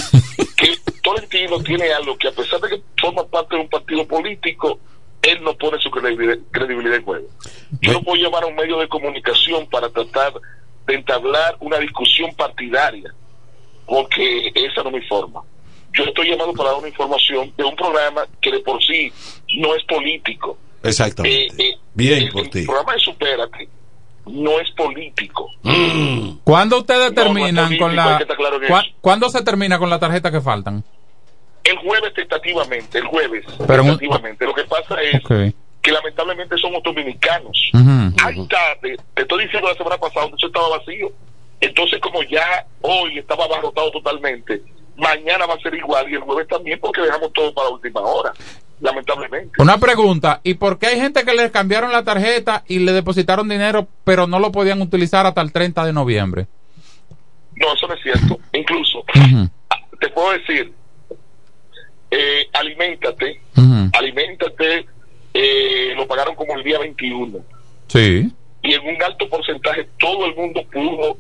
Que 0.59 0.77
Tolentino 1.05 1.61
tiene 1.63 1.93
algo 1.93 2.19
que 2.19 2.27
a 2.27 2.33
pesar 2.33 2.61
de 2.61 2.69
que 2.71 2.83
forma 3.01 3.25
parte 3.29 3.55
de 3.55 3.63
un 3.63 3.69
partido 3.69 4.05
político 4.09 4.81
él 5.23 5.43
no 5.45 5.55
pone 5.57 5.79
su 5.81 5.89
credibilidad, 5.91 6.37
credibilidad 6.51 6.97
en 6.97 7.05
juego. 7.05 7.27
Yo 7.81 7.93
no 7.93 8.03
puedo 8.03 8.21
llevar 8.21 8.43
a 8.43 8.47
un 8.49 8.57
medio 8.57 8.77
de 8.79 8.89
comunicación 8.89 9.69
para 9.69 9.89
tratar 9.89 10.33
de 10.89 10.95
entablar 10.95 11.57
una 11.61 11.79
discusión 11.79 12.35
partidaria 12.35 13.15
porque 13.87 14.49
esa 14.55 14.83
no 14.83 14.89
es 14.91 14.97
mi 14.97 15.03
forma. 15.03 15.43
Yo 15.93 16.05
estoy 16.05 16.31
llamado 16.31 16.53
para 16.53 16.71
dar 16.71 16.79
una 16.79 16.89
información 16.89 17.53
de 17.57 17.65
un 17.65 17.75
programa 17.77 18.27
que 18.41 18.51
de 18.51 18.61
por 18.61 18.83
sí 18.83 19.13
no 19.57 19.75
es 19.75 19.83
político. 19.85 20.59
Exactamente. 20.83 21.55
Eh, 21.63 21.71
eh, 21.71 21.79
Bien 21.95 22.23
el, 22.25 22.29
por 22.31 22.43
el 22.43 22.51
ti. 22.51 22.63
programa 22.67 22.93
de 22.95 22.99
Supérate 23.01 23.69
no 24.27 24.61
es 24.61 24.71
político. 24.73 25.49
¿Cuándo 26.45 26.79
ustedes 26.79 27.13
No, 27.13 27.15
no 27.15 27.21
es 27.21 27.27
terminan 27.35 27.65
político, 27.67 27.85
con 27.87 27.97
la... 27.97 28.19
claro 28.37 28.57
en 28.63 28.69
¿Cuá- 28.69 28.83
eso. 28.83 28.95
¿Cuándo 29.01 29.31
se 29.31 29.43
termina 29.43 29.79
con 29.79 29.89
la 29.91 29.99
tarjeta 29.99 30.31
que 30.31 30.41
faltan? 30.41 30.85
El 31.65 31.77
jueves 31.79 32.13
tentativamente, 32.15 32.99
el 32.99 33.05
jueves 33.07 33.45
Pero 33.67 33.83
un- 33.83 33.89
tentativamente. 33.91 34.45
Lo 34.47 34.55
que 34.55 34.65
pasa 34.65 35.01
es 35.03 35.25
Ok. 35.25 35.55
Que 35.83 35.93
lamentablemente 35.93 36.57
somos 36.59 36.83
dominicanos. 36.83 37.71
Ujú. 37.75 38.15
Hay 38.25 38.47
tarde, 38.47 38.97
te 39.15 39.23
estoy 39.23 39.45
diciendo 39.45 39.69
la 39.69 39.75
semana 39.75 39.99
pasada, 39.99 40.23
donde 40.23 40.37
eso 40.37 40.47
estaba 40.47 40.69
vacío. 40.77 41.13
Entonces, 41.61 42.01
como 42.01 42.23
ya 42.23 42.67
hoy 42.83 43.19
estaba 43.19 43.45
abarrotado 43.45 43.91
totalmente, 43.91 44.63
mañana 44.97 45.47
va 45.47 45.55
a 45.55 45.61
ser 45.61 45.75
igual 45.75 46.11
y 46.11 46.15
el 46.15 46.21
jueves 46.21 46.47
también, 46.49 46.79
porque 46.81 47.01
dejamos 47.01 47.33
todo 47.33 47.53
para 47.53 47.69
la 47.69 47.75
última 47.75 48.01
hora, 48.01 48.33
lamentablemente. 48.81 49.63
Una 49.63 49.79
pregunta, 49.79 50.41
¿y 50.43 50.55
por 50.55 50.79
qué 50.79 50.89
hay 50.89 51.01
gente 51.01 51.25
que 51.25 51.35
les 51.35 51.51
cambiaron 51.51 51.93
la 51.93 52.05
tarjeta 52.05 52.65
y 52.69 52.81
le 52.81 52.93
depositaron 52.93 53.49
dinero, 53.49 53.89
pero 54.05 54.27
no 54.27 54.39
lo 54.39 54.53
podían 54.53 54.83
utilizar 54.83 55.27
hasta 55.27 55.41
el 55.41 55.53
30 55.53 55.85
de 55.85 55.93
noviembre? 55.93 56.47
No, 57.57 57.75
eso 57.75 57.89
no 57.89 57.95
es 57.95 58.03
cierto. 58.03 58.39
Incluso, 58.53 59.05
te 60.01 60.09
puedo 60.11 60.33
decir, 60.33 60.73
eh, 62.11 62.49
aliméntate, 62.53 63.41
aliméntate, 63.93 64.87
eh, 65.35 65.93
lo 65.97 66.07
pagaron 66.07 66.35
como 66.35 66.55
el 66.55 66.65
día 66.65 66.79
21. 66.79 67.39
Sí. 67.89 68.31
y 68.63 68.75
en 68.75 68.87
un 68.87 69.03
alto 69.03 69.29
porcentaje 69.31 69.89
todo 69.99 70.27
el 70.27 70.35
mundo 70.35 70.63
pudo 70.71 71.17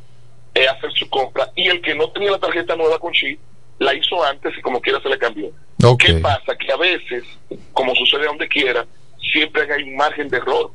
eh, 0.55 0.69
hacer 0.69 0.93
su 0.93 1.09
compra 1.09 1.51
y 1.57 1.69
el 1.69 1.81
que 1.81 1.95
no 1.95 2.11
tenía 2.11 2.33
la 2.33 2.39
tarjeta 2.39 2.77
nueva 2.77 2.99
con 2.99 3.13
chip 3.13 3.41
la 3.79 3.95
hizo 3.95 4.23
antes 4.25 4.53
y 4.59 4.61
como 4.61 4.81
quiera 4.81 5.01
se 5.01 5.09
le 5.09 5.19
cambió. 5.19 5.51
Ok. 5.85 6.03
¿Qué 6.05 6.15
pasa? 6.15 6.57
Que 6.57 6.73
a 6.73 6.77
veces, 6.77 7.25
como 7.73 7.95
sucede 7.95 8.27
donde 8.27 8.49
quiera, 8.49 8.85
siempre 9.33 9.73
hay 9.73 9.85
un 9.85 9.97
margen 9.97 10.29
de 10.29 10.39
error. 10.39 10.71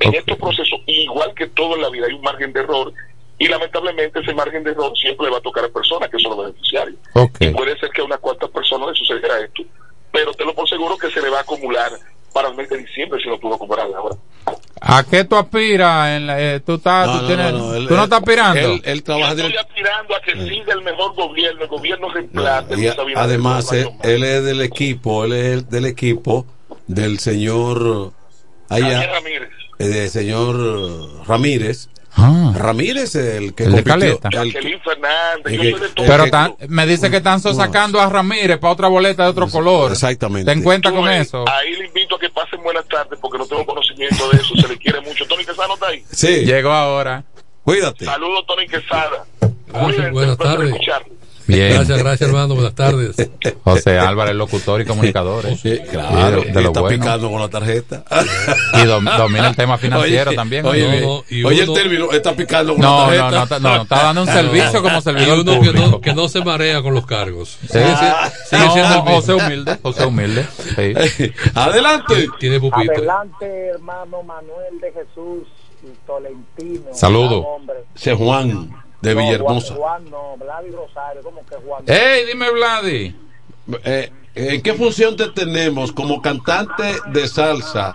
En 0.00 0.14
estos 0.14 0.36
procesos, 0.38 0.80
igual 0.86 1.34
que 1.34 1.48
todo 1.48 1.74
en 1.74 1.82
la 1.82 1.90
vida, 1.90 2.06
hay 2.06 2.14
un 2.14 2.22
margen 2.22 2.52
de 2.52 2.60
error 2.60 2.92
y 3.38 3.48
lamentablemente 3.48 4.20
ese 4.20 4.32
margen 4.32 4.64
de 4.64 4.70
error 4.70 4.96
siempre 4.96 5.26
le 5.26 5.32
va 5.32 5.38
a 5.38 5.42
tocar 5.42 5.64
a 5.64 5.68
personas 5.68 6.08
que 6.08 6.18
son 6.18 6.36
los 6.36 6.46
beneficiarios. 6.46 6.98
Y 7.40 7.50
puede 7.50 7.78
ser 7.78 7.90
que 7.90 8.00
a 8.00 8.04
unas 8.04 8.20
cuantas 8.20 8.50
personas 8.50 8.88
le 8.88 8.94
sucediera 8.94 9.40
esto, 9.40 9.62
pero 10.12 10.32
te 10.32 10.44
lo 10.44 10.54
por 10.54 10.68
seguro 10.68 10.96
que 10.96 11.10
se 11.10 11.20
le 11.20 11.30
va 11.30 11.38
a 11.38 11.42
acumular 11.42 11.90
para 12.38 12.50
el 12.50 12.54
mes 12.56 12.68
de 12.68 12.78
diciembre 12.78 13.20
si 13.20 13.28
no 13.28 13.36
pudo 13.40 13.58
comprarla 13.58 13.96
ahora. 13.98 14.14
¿A 14.80 15.02
qué 15.02 15.24
tú 15.24 15.34
aspiras? 15.34 16.08
En 16.10 16.26
la- 16.28 16.40
eh, 16.40 16.60
¿Tú, 16.60 16.74
estás, 16.76 17.08
No, 17.08 17.20
tú, 17.22 17.26
tienes- 17.26 17.52
no, 17.52 17.58
no, 17.58 17.74
él- 17.74 17.88
tú 17.88 17.96
no 17.96 18.04
estás 18.04 18.18
aspirando? 18.20 18.60
él- 18.60 18.82
él 18.84 19.02
trabaja 19.02 19.34
Yo 19.34 19.46
estoy 19.46 19.56
aspirando 19.56 20.14
a 20.14 20.20
que 20.22 20.32
siga 20.48 20.72
el 20.74 20.82
mejor 20.82 21.14
gobierno, 21.16 21.62
el 21.62 21.68
gobierno 21.68 22.08
Y 22.16 22.74
Luis 22.76 22.96
a- 23.16 23.22
además, 23.22 23.72
él, 23.72 23.88
él 24.04 24.22
es 24.22 24.44
del 24.44 24.60
equipo, 24.60 25.24
él 25.24 25.32
es 25.32 25.44
el- 25.46 25.68
del 25.68 25.86
equipo 25.86 26.46
del 26.86 27.18
señor 27.18 28.12
allá, 28.68 28.84
Javier 29.00 29.10
Ramírez. 29.10 29.48
eh, 29.80 29.84
del 29.88 30.10
señor 30.10 31.26
Ramírez. 31.26 31.88
Ramírez, 32.54 33.14
el 33.14 33.54
que 33.54 33.64
El 33.64 33.72
de 33.72 33.82
compitió. 33.84 34.18
Caleta. 34.18 34.28
el- 34.42 34.52
Jacqueline 34.52 34.80
Fernández, 34.80 35.46
el 35.46 35.56
yo 35.56 35.62
que- 35.62 35.70
soy 35.70 35.80
de 35.80 35.88
todo. 35.94 36.06
Pero 36.06 36.24
que- 36.24 36.30
tan- 36.30 36.54
me 36.68 36.86
dice 36.86 37.10
que 37.10 37.16
están 37.18 37.40
so- 37.40 37.54
sacando 37.54 38.00
a 38.00 38.08
Ramírez 38.08 38.58
para 38.58 38.72
otra 38.72 38.88
boleta 38.88 39.22
de 39.24 39.30
otro 39.30 39.48
color. 39.48 39.92
Exactamente. 39.92 40.50
Ten 40.52 40.62
cuenta 40.62 40.90
con 40.90 41.04
ves, 41.04 41.28
eso. 41.28 41.44
Ahí 41.48 41.74
le 41.76 41.86
invito 41.86 42.16
a 42.16 42.18
que 42.18 42.28
pasen 42.30 42.62
buenas 42.62 42.86
tardes 42.88 43.18
porque 43.20 43.38
no 43.38 43.46
tengo 43.46 43.64
conocimiento 43.64 44.28
de 44.30 44.36
eso, 44.38 44.54
se 44.56 44.68
le 44.68 44.76
quiere 44.78 45.00
mucho. 45.00 45.24
Tony 45.26 45.44
Quesada 45.44 45.68
no 45.68 45.74
está 45.74 45.86
ahí. 45.88 46.02
Sí. 46.10 46.44
Llegó 46.44 46.70
ahora. 46.72 47.24
Cuídate. 47.62 48.04
Saludos, 48.04 48.44
Tony 48.46 48.66
Quesada. 48.66 49.24
Gracias, 49.68 50.12
buenas 50.12 50.38
tardes. 50.38 50.74
Bien. 51.48 51.72
Gracias, 51.72 51.98
gracias, 51.98 52.28
hermano. 52.28 52.54
Buenas 52.54 52.74
tardes. 52.74 53.16
José 53.64 53.98
Álvarez, 53.98 54.34
locutor 54.36 54.80
y 54.82 54.84
comunicador. 54.84 55.46
¿eh? 55.46 55.58
Sí, 55.60 55.78
claro, 55.90 56.42
Y 56.42 56.44
de, 56.46 56.52
de 56.52 56.60
y 56.60 56.62
lo 56.62 56.68
está 56.68 56.80
bueno. 56.82 57.02
picando 57.02 57.30
con 57.30 57.40
la 57.40 57.48
tarjeta. 57.48 58.04
Y 58.74 58.86
dom- 58.86 59.16
domina 59.16 59.48
el 59.48 59.56
tema 59.56 59.78
financiero 59.78 60.28
Oye, 60.30 60.36
también. 60.36 60.66
Oye, 60.66 61.00
¿no? 61.00 61.06
no, 61.06 61.24
y 61.30 61.42
Oye, 61.44 61.62
uno- 61.64 61.72
el 61.74 61.82
término, 61.82 62.12
está 62.12 62.36
picando 62.36 62.74
con 62.74 62.82
No, 62.82 63.10
la 63.10 63.16
no, 63.16 63.30
tarjeta. 63.30 63.30
no, 63.30 63.42
está- 63.44 63.58
no, 63.60 63.82
está 63.82 64.02
dando 64.02 64.20
un 64.22 64.28
servicio 64.32 64.82
como 64.82 64.98
Y 64.98 65.02
servidor 65.02 65.38
uno 65.40 65.60
que 65.62 65.72
no, 65.72 66.00
que 66.02 66.12
no 66.14 66.28
se 66.28 66.44
marea 66.44 66.82
con 66.82 66.92
los 66.94 67.06
cargos. 67.06 67.56
Sí. 67.62 67.68
Sigue, 67.68 67.84
si- 67.96 68.48
sigue 68.50 68.66
No, 68.66 68.72
siendo 68.74 68.94
el 68.94 69.02
mismo. 69.02 69.14
José 69.16 69.32
humilde, 69.34 69.78
José 69.82 70.04
humilde. 70.06 70.46
sí. 70.76 71.32
Adelante. 71.54 72.28
Tiene 72.38 72.60
pupitre. 72.60 72.94
Adelante, 72.96 73.66
hermano 73.74 74.22
Manuel 74.22 74.80
de 74.82 74.92
Jesús 74.92 75.48
y 75.82 75.96
Tolentino. 76.06 76.92
Saludo. 76.92 77.46
Ese 77.96 78.14
Juan 78.14 78.70
de 79.00 79.14
No, 79.14 79.20
Villahermosa. 79.20 79.74
Juan, 79.74 80.08
Juan 80.08 80.10
no, 80.10 80.36
Vladi 80.44 80.70
Rosario, 80.70 81.22
¿cómo 81.22 81.44
que 81.46 81.56
Juan? 81.56 81.84
¡Ey, 81.86 82.26
dime, 82.26 82.50
Vladi! 82.50 83.16
Eh, 83.84 84.12
¿En 84.34 84.62
qué 84.62 84.74
función 84.74 85.16
te 85.16 85.28
tenemos? 85.30 85.92
¿Como 85.92 86.20
cantante 86.22 86.96
de 87.12 87.28
salsa? 87.28 87.94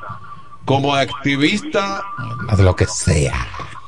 ¿Como 0.65 0.93
activista 0.95 2.03
De 2.57 2.63
lo 2.63 2.75
que 2.75 2.85
sea. 2.85 3.47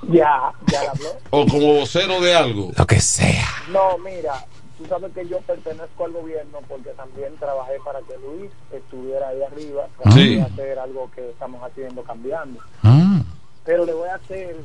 Ya, 0.10 0.52
ya 0.68 0.82
le 0.82 0.88
habló. 0.90 1.10
o 1.32 1.46
como 1.48 1.74
vocero 1.80 2.20
de 2.22 2.36
algo? 2.36 2.72
Lo 2.78 2.86
que 2.86 3.00
sea. 3.02 3.48
No, 3.72 3.98
mira, 3.98 4.46
tú 4.78 4.86
sabes 4.88 5.12
que 5.14 5.28
yo 5.28 5.40
pertenezco 5.42 6.06
al 6.06 6.12
gobierno 6.12 6.60
porque 6.68 6.90
también 6.92 7.36
trabajé 7.40 7.74
para 7.84 8.00
que 8.02 8.14
Luis 8.20 8.52
estuviera 8.72 9.30
ahí 9.30 9.42
arriba, 9.44 9.88
para 10.04 10.16
Sí. 10.16 10.40
hacer 10.40 10.78
algo 10.80 11.10
que 11.16 11.30
estamos 11.30 11.62
haciendo, 11.64 12.04
cambiando. 12.04 12.60
Ah, 12.84 13.22
Pero 13.64 13.84
le 13.86 13.94
voy 13.94 14.10
a 14.10 14.16
hacer 14.16 14.56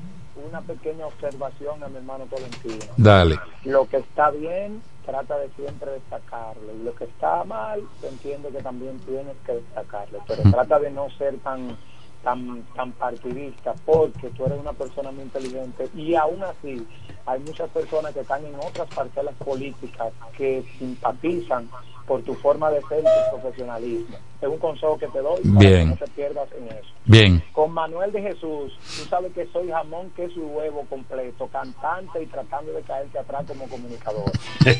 una 0.46 0.60
pequeña 0.60 1.06
observación 1.06 1.82
a 1.82 1.88
mi 1.88 1.96
hermano 1.96 2.26
Tolentino. 2.26 2.84
dale. 2.96 3.38
Lo 3.64 3.86
que 3.88 3.98
está 3.98 4.30
bien, 4.30 4.82
trata 5.04 5.38
de 5.38 5.48
siempre 5.50 5.90
destacarlo. 5.92 6.72
Y 6.74 6.82
lo 6.84 6.94
que 6.94 7.04
está 7.04 7.44
mal, 7.44 7.82
entiendo 8.02 8.50
que 8.50 8.62
también 8.62 8.98
tienes 9.00 9.36
que 9.44 9.54
destacarlo. 9.54 10.18
Pero 10.26 10.42
Mm. 10.44 10.50
trata 10.52 10.78
de 10.78 10.90
no 10.90 11.08
ser 11.10 11.38
tan 11.38 11.76
tan 12.22 12.62
tan 12.76 12.92
partidista 12.92 13.72
porque 13.86 14.28
tú 14.30 14.44
eres 14.44 14.58
una 14.60 14.74
persona 14.74 15.10
muy 15.10 15.22
inteligente 15.22 15.88
y 15.94 16.14
aún 16.16 16.42
así 16.42 16.86
hay 17.24 17.40
muchas 17.40 17.70
personas 17.70 18.12
que 18.12 18.20
están 18.20 18.44
en 18.44 18.54
otras 18.56 18.88
parcelas 18.94 19.34
políticas 19.36 20.12
que 20.36 20.62
simpatizan 20.78 21.70
por 22.10 22.22
tu 22.22 22.34
forma 22.34 22.72
de 22.72 22.80
ser 22.88 22.98
y 22.98 23.02
tu 23.30 23.40
profesionalismo. 23.40 24.16
Es 24.42 24.48
un 24.48 24.58
consejo 24.58 24.98
que 24.98 25.06
te 25.06 25.20
doy 25.20 25.40
para 25.42 25.58
Bien. 25.60 25.78
que 25.78 25.84
no 25.84 25.96
te 26.06 26.10
pierdas 26.10 26.48
en 26.58 26.66
eso. 26.66 26.88
Bien. 27.04 27.44
Con 27.52 27.70
Manuel 27.70 28.10
de 28.10 28.20
Jesús, 28.20 28.72
tú 28.96 29.04
sabes 29.08 29.32
que 29.32 29.46
soy 29.52 29.68
jamón, 29.68 30.10
queso 30.16 30.34
y 30.34 30.40
huevo 30.40 30.84
completo, 30.90 31.46
cantante 31.52 32.20
y 32.20 32.26
tratando 32.26 32.72
de 32.72 32.82
caerte 32.82 33.16
atrás 33.16 33.44
como 33.46 33.68
comunicador. 33.68 34.24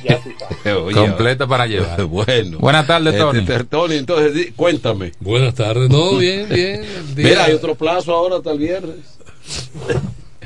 Ya 0.02 0.18
tú 0.20 0.30
sabes. 0.40 0.94
Completo 0.96 1.46
para 1.46 1.68
llevar. 1.68 2.02
Bueno. 2.06 2.58
Buenas 2.58 2.88
tardes, 2.88 3.16
Tony. 3.16 3.38
Este, 3.38 3.62
Tony, 3.64 3.94
entonces, 3.98 4.34
di- 4.34 4.50
cuéntame. 4.50 5.12
Buenas 5.20 5.54
tardes. 5.54 5.88
No, 5.88 6.16
bien, 6.18 6.48
bien. 6.48 6.84
Mira, 7.16 7.44
hay 7.44 7.52
otro 7.52 7.76
plazo 7.76 8.12
ahora 8.12 8.38
hasta 8.38 8.50
el 8.50 8.58
viernes. 8.58 9.20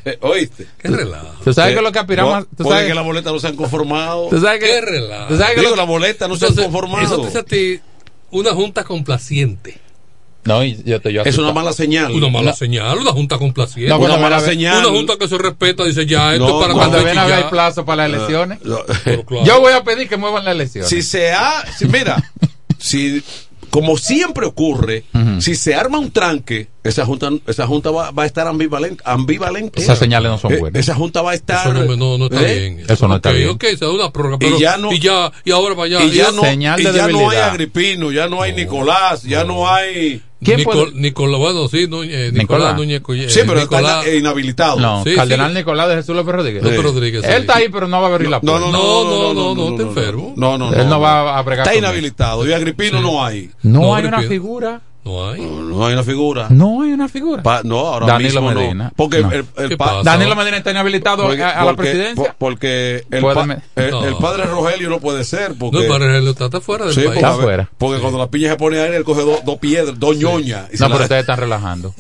¿Oíste? 0.21 0.67
Qué 0.79 0.89
relajo. 0.89 1.29
¿Tú 1.45 1.53
sabes 1.53 1.75
que 1.75 1.83
lo 1.83 1.93
que 1.93 1.99
aspiramos? 1.99 2.47
¿Tú 2.57 2.65
sabes 2.65 2.87
que 2.87 2.95
las 2.95 3.05
boletas 3.05 3.33
no 3.33 3.39
se 3.39 3.47
han 3.49 3.57
conformado. 3.57 4.29
¿Tú 4.31 4.41
sabes 4.41 4.61
que- 4.61 4.67
Qué 4.67 4.81
relajo. 4.81 5.29
¿Tú 5.29 5.37
sabes 5.39 5.55
que 5.55 5.61
Digo, 5.61 5.71
lo- 5.73 5.77
las 5.77 5.87
boletas 5.87 6.29
no 6.29 6.37
se 6.37 6.45
han 6.47 6.51
Entonces, 6.53 6.73
conformado. 6.73 7.05
Eso 7.05 7.21
te 7.21 7.29
hace 7.29 7.39
a 7.39 7.43
ti 7.45 7.81
una 8.31 8.51
junta 8.53 8.85
complaciente. 8.85 9.79
No, 10.47 10.63
yo 10.63 11.01
te 11.01 11.11
yo 11.11 11.23
Es 11.23 11.39
una 11.39 11.55
mala 11.55 11.73
señal. 11.73 12.13
Una 12.13 12.29
mala 12.29 12.51
No. 12.51 12.57
señal, 12.57 12.99
una 12.99 13.13
junta 13.13 13.39
complaciente. 13.39 13.89
No, 13.89 13.99
una 13.99 14.19
mala 14.19 14.41
señal. 14.41 14.85
Una 14.85 14.95
junta 14.95 15.17
que 15.19 15.27
se 15.27 15.39
respeta, 15.39 15.85
dice 15.85 16.05
ya, 16.05 16.35
esto 16.35 16.47
No, 16.47 16.59
es 16.61 16.63
para 16.67 16.75
Cuando 16.75 16.99
cuando 16.99 17.05
ven 17.09 17.17
a 17.19 17.25
ver 17.27 17.49
plazo 17.49 17.87
para 17.87 18.07
las 18.07 18.19
elecciones, 18.19 18.59
No. 18.63 18.85
Claro. 18.85 19.45
yo 19.47 19.61
voy 19.61 19.73
a 19.73 19.83
pedir 19.85 20.07
que 20.07 20.19
muevan 20.19 20.45
las 20.45 20.55
elecciones. 20.55 20.91
Si 20.91 21.01
se 21.01 21.33
ha, 21.33 21.65
si- 21.79 21.87
mira, 21.87 22.23
si 22.79 23.23
como 23.75 23.99
siempre 23.99 24.47
ocurre, 24.47 25.03
si 25.41 25.57
se 25.57 25.75
arma 25.75 25.99
un 25.99 26.13
tranque, 26.13 26.69
esa 26.85 27.05
junta, 27.05 27.29
esa 27.49 27.67
junta 27.67 27.91
va, 27.91 28.13
va 28.13 28.23
a 28.23 28.27
estar 28.27 28.47
ambivalente, 28.47 29.03
ambivalente. 29.05 29.81
Esas 29.83 29.99
señales 29.99 30.31
no 30.31 30.39
son 30.39 30.53
Eh, 30.53 30.59
buenas. 30.59 30.79
Esa 30.81 30.95
junta 30.95 31.23
va 31.23 31.33
a 31.33 31.35
estar. 31.35 31.67
Eso 31.67 31.75
no, 31.75 31.97
no, 31.97 32.17
no 32.19 32.27
está 32.27 32.41
¿eh? 32.49 32.59
bien. 32.61 32.87
Eso 32.89 33.09
no 33.09 33.17
está 33.17 33.31
Ok, 33.31 33.35
bien. 33.37 33.49
Ok, 33.49 33.65
se 33.77 33.85
da 33.85 33.91
una 33.91 34.13
prórroga. 34.13 34.37
Y 34.37 34.39
Pero, 34.47 34.59
ya 34.61 34.77
no- 34.77 34.93
y 34.93 35.01
ya, 35.01 35.33
y 35.45 35.51
ahora 35.51 35.83
allá. 35.83 36.05
Y 36.05 36.11
ya, 36.13 36.31
no, 36.31 36.43
Señal 36.43 36.79
y 36.81 36.85
ya 36.85 37.09
no 37.09 37.31
hay. 37.31 37.39
Agripino, 37.39 38.13
ya 38.13 38.29
no 38.29 38.43
hay 38.43 38.53
Nicolás, 38.53 39.25
ya 39.25 39.43
no 39.43 39.69
hay. 39.69 40.23
¿Quién 40.45 40.59
Nicolás, 40.59 40.85
puede- 40.91 41.01
Nicolás, 41.01 41.41
bueno, 41.41 41.69
sí, 41.69 41.87
Núñez- 41.89 42.33
Nicolás, 42.33 42.33
Nicolás. 42.35 42.77
Núñez 42.77 43.01
Coye- 43.03 43.29
Sí, 43.29 43.41
pero 43.47 43.61
Nicolás, 43.61 44.05
está 44.07 44.17
inhabilitado. 44.17 44.79
No, 44.81 45.03
Sí, 45.05 45.15
Cardenal 45.15 45.51
sí. 45.53 45.57
Nicolás 45.59 45.89
de 45.89 45.95
Jesús 45.97 46.15
López 46.17 46.35
Rodríguez. 46.35 46.63
López 46.63 46.83
Rodríguez, 46.83 47.23
sí. 47.25 47.31
Él 47.31 47.41
está 47.43 47.57
ahí, 47.57 47.69
pero 47.69 47.89
no 47.89 48.01
va 48.01 48.09
a 48.09 48.15
abrir 48.15 48.29
la 48.31 48.37
No, 48.43 48.53
puerta. 48.53 48.67
no, 48.67 48.73
no, 48.73 49.05
no, 49.05 49.35
no, 49.35 49.55
no, 49.55 49.71
no, 49.71 49.77
te 49.77 49.83
enfermo. 49.83 50.35
No, 50.37 50.57
no, 50.59 50.71
no. 50.71 50.77
Él 50.77 50.89
no 50.89 51.01
va 51.01 51.37
a 51.39 51.43
bregar 51.43 51.67
Está 51.67 51.77
inhabilitado. 51.79 52.47
Y 52.47 52.53
Agripino 52.53 53.01
no 53.01 53.25
hay. 53.25 53.51
No, 53.63 53.81
No, 53.81 53.95
hay 53.97 54.05
una 54.05 54.23
figura. 54.23 54.81
No 55.05 55.29
hay. 55.31 55.41
No, 55.43 55.61
no 55.63 55.87
hay 55.87 55.93
una 55.93 56.03
figura. 56.03 56.47
No 56.49 56.81
hay 56.83 56.93
una 56.93 57.09
figura. 57.09 57.43
Pa- 57.43 57.61
no, 57.63 57.79
ahora 57.81 58.07
Danilo 58.07 58.41
mismo 58.41 58.59
Medina. 58.61 58.85
no. 58.85 58.93
Porque 58.97 59.21
No. 59.21 59.31
el. 59.33 59.45
Danilo 60.03 60.35
Medina 60.35 60.57
está 60.57 60.71
inhabilitado 60.71 61.25
porque- 61.25 61.43
a, 61.43 61.61
a 61.61 61.65
la 61.67 61.75
presidencia. 61.77 62.25
po- 62.31 62.35
Porque 62.39 63.05
el, 63.11 63.21
Puede 63.21 63.35
pa- 63.35 63.45
me- 63.47 63.59
el, 63.77 63.91
No. 63.91 64.05
el 64.05 64.17
padre 64.17 64.45
Rogelio 64.45 64.89
no 64.89 65.01
puede 65.01 65.25
ser. 65.25 65.55
Porque, 65.59 65.77
No, 65.77 65.83
el 65.83 65.89
padre 65.91 66.07
Rogelio 66.09 66.31
está, 66.31 66.45
está 66.47 66.61
fuera 66.63 66.87
del 66.87 66.95
Sí, 66.95 67.01
país. 67.01 67.07
porque, 67.09 67.19
Está 67.21 67.33
a 67.33 67.37
ver, 67.37 67.45
fuera. 67.45 67.71
porque 67.77 68.01
cuando 68.01 68.19
la 68.19 68.31
piña 68.31 68.51
se 68.51 68.57
pone 68.57 68.79
a 68.79 68.87
él, 68.87 68.95
él 68.95 69.05
coge 69.05 69.23
dos 69.23 69.59
piedras, 69.59 69.99
dos 70.01 70.17
ñoñas. 70.17 70.69
y 70.73 70.79
se 70.79 70.85
no, 70.85 70.89
la- 70.89 70.95
pero 70.95 71.05
ustedes 71.05 71.21
están 71.21 71.39
relajando. 71.39 71.95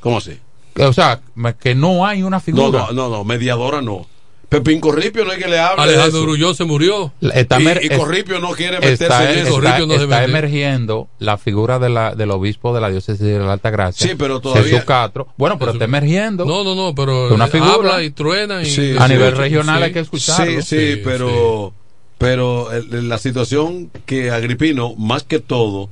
¿Cómo 0.00 0.18
así? 0.18 0.38
O 0.78 0.92
sea, 0.92 1.20
que 1.60 1.74
no 1.74 2.06
hay 2.06 2.22
una 2.22 2.36
No, 2.36 2.40
figura. 2.40 2.86
no, 2.88 2.92
no, 2.92 3.08
no, 3.08 3.24
mediadora 3.24 3.80
no. 3.82 4.06
Pepín 4.48 4.80
Corripio 4.80 5.24
no 5.24 5.32
hay 5.32 5.38
que 5.38 5.48
le 5.48 5.58
hable. 5.58 5.82
Alejandro. 5.82 6.22
Grullón 6.22 6.54
se 6.54 6.64
murió. 6.64 7.12
Está 7.20 7.60
y, 7.60 7.66
es- 7.66 7.98
Corripio 7.98 8.38
no 8.40 8.50
quiere 8.52 8.78
meterse 8.78 9.04
está, 9.04 9.32
en 9.32 9.38
eso. 9.46 9.58
está- 9.62 9.78
no 9.80 9.94
emergiendo 10.24 11.08
la 11.18 11.38
figura 11.38 11.78
de 11.78 11.88
la, 11.88 12.14
del 12.14 12.30
obispo 12.30 12.74
de 12.74 12.80
la 12.80 12.90
diócesis 12.90 13.20
de 13.24 13.38
la 13.38 13.52
Alta 13.54 13.70
Gracia. 13.70 14.08
Sí, 14.08 14.14
pero 14.16 14.40
todavía- 14.40 14.64
Jesús 14.64 14.84
Castro. 14.84 15.28
Bueno, 15.36 15.58
pero 15.58 15.72
está 15.72 15.84
emergiendo. 15.84 16.44
No, 16.44 16.62
no, 16.64 16.74
no, 16.74 16.94
pero 16.94 17.26
Es 17.26 17.32
una 17.32 17.46
figura. 17.48 17.72
habla 17.74 18.02
y 18.02 18.10
truena. 18.10 18.62
Y, 18.62 18.66
Sí, 18.66 18.94
a 18.98 19.06
sí, 19.06 19.12
nivel 19.12 19.32
sí, 19.34 19.38
regional 19.40 19.78
sí. 19.78 19.84
hay 19.84 19.92
que 19.92 20.00
escucharlo. 20.00 20.62
Sí, 20.62 20.62
sí, 20.62 21.00
pero, 21.02 21.72
pero 22.18 22.70
el- 22.72 23.08
la 23.08 23.18
situación 23.18 23.90
que 24.06 24.30
Agripino, 24.30 24.94
más 24.96 25.22
que 25.24 25.40
todo, 25.40 25.90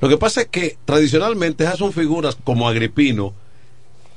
lo 0.00 0.08
que 0.08 0.16
pasa 0.18 0.42
es 0.42 0.48
que 0.48 0.76
tradicionalmente 0.84 1.64
esas 1.64 1.78
son 1.78 1.92
figuras 1.92 2.36
como 2.44 2.68
Agripino, 2.68 3.32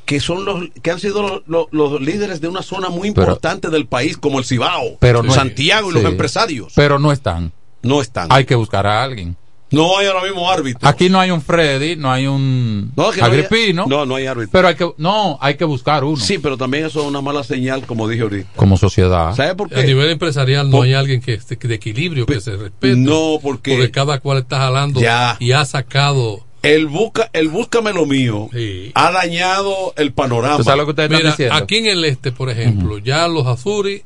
que 0.08 0.20
son 0.22 0.45
los 0.45 0.70
que 0.82 0.89
han 0.89 0.99
sido 0.99 1.22
los, 1.22 1.41
los- 1.47 1.68
los 1.72 2.01
líderes 2.01 2.41
de 2.41 2.47
una 2.47 2.64
zona 2.64 2.89
muy 2.89 3.12
Pero- 3.12 3.28
importante 3.28 3.70
del 3.70 3.86
país, 3.86 4.18
como 4.18 4.39
el 4.39 4.45
Cibao, 4.45 4.97
Pero 4.99 5.22
no- 5.22 5.34
Santiago 5.34 5.89
y 5.89 5.93
sí. 5.93 5.99
los 6.01 6.10
empresarios. 6.12 6.74
Pero 6.76 6.97
no 6.97 7.12
están. 7.12 7.51
No 7.84 8.01
están. 8.01 8.28
Hay 8.32 8.45
que 8.45 8.55
buscar 8.55 8.88
a 8.88 9.03
alguien. 9.03 9.36
No 9.70 9.97
hay 9.97 10.08
ahora 10.08 10.24
mismo 10.24 10.49
árbitro. 10.49 10.88
Aquí 10.88 11.10
no 11.10 11.20
hay 11.20 11.30
un 11.30 11.41
Freddy, 11.41 11.97
no 11.97 12.10
hay 12.10 12.26
un 12.26 12.93
No, 12.95 13.12
que 13.12 13.20
no 13.20 13.26
hay- 13.26 13.32
Agripino. 13.34 13.86
no, 13.86 14.05
no 14.05 14.16
hay 14.16 14.26
árbitro. 14.26 14.49
Pero 14.53 14.70
hay 14.70 14.76
que, 14.76 14.89
no, 14.97 15.38
hay 15.41 15.55
que 15.58 15.66
buscar 15.66 16.05
uno. 16.05 16.16
Sí, 16.16 16.38
pero 16.38 16.55
también 16.55 16.86
eso 16.86 17.01
es 17.01 17.05
una 17.05 17.20
mala 17.20 17.43
señal, 17.43 17.86
como 17.86 18.08
dije 18.08 18.24
ahorita. 18.24 18.49
Como 18.55 18.78
sociedad. 18.78 19.36
¿Sabe 19.36 19.55
por 19.55 19.68
qué? 19.68 19.82
A 19.82 19.84
nivel 19.84 20.10
empresarial 20.10 20.70
no 20.70 20.78
Por- 20.78 20.86
hay 20.86 20.93
alguien 20.93 21.20
que 21.20 21.34
esté 21.34 21.58
de 21.58 21.76
equilibrio, 21.76 22.26
que 22.26 22.39
se 22.39 22.55
respete. 22.55 22.95
No, 22.95 23.39
porque, 23.43 23.72
Porque 23.76 23.91
cada 23.91 24.22
cual 24.22 24.38
está 24.38 24.58
jalando 24.58 25.01
Ya. 25.01 25.36
y 25.41 25.51
ha 25.51 25.66
sacado. 25.66 26.47
El 26.64 26.88
busca, 26.88 27.30
el 27.34 27.49
búscame 27.49 27.93
lo 27.93 28.05
mío 28.05 28.49
ha 28.93 29.12
dañado 29.12 29.93
el 29.95 30.12
panorama. 30.14 30.58
¿Tú 30.58 30.64
sabes 30.64 30.80
lo 30.80 30.86
que 30.86 30.89
ustedes 30.91 31.10
Mira, 31.10 31.20
están 31.20 31.32
diciendo? 31.34 31.55
aquí 31.55 31.76
en 31.78 31.86
el 31.88 32.05
este, 32.05 32.32
por 32.32 32.49
ejemplo, 32.49 32.97
ya 32.97 33.28
los 33.28 33.45
Azuri 33.47 34.03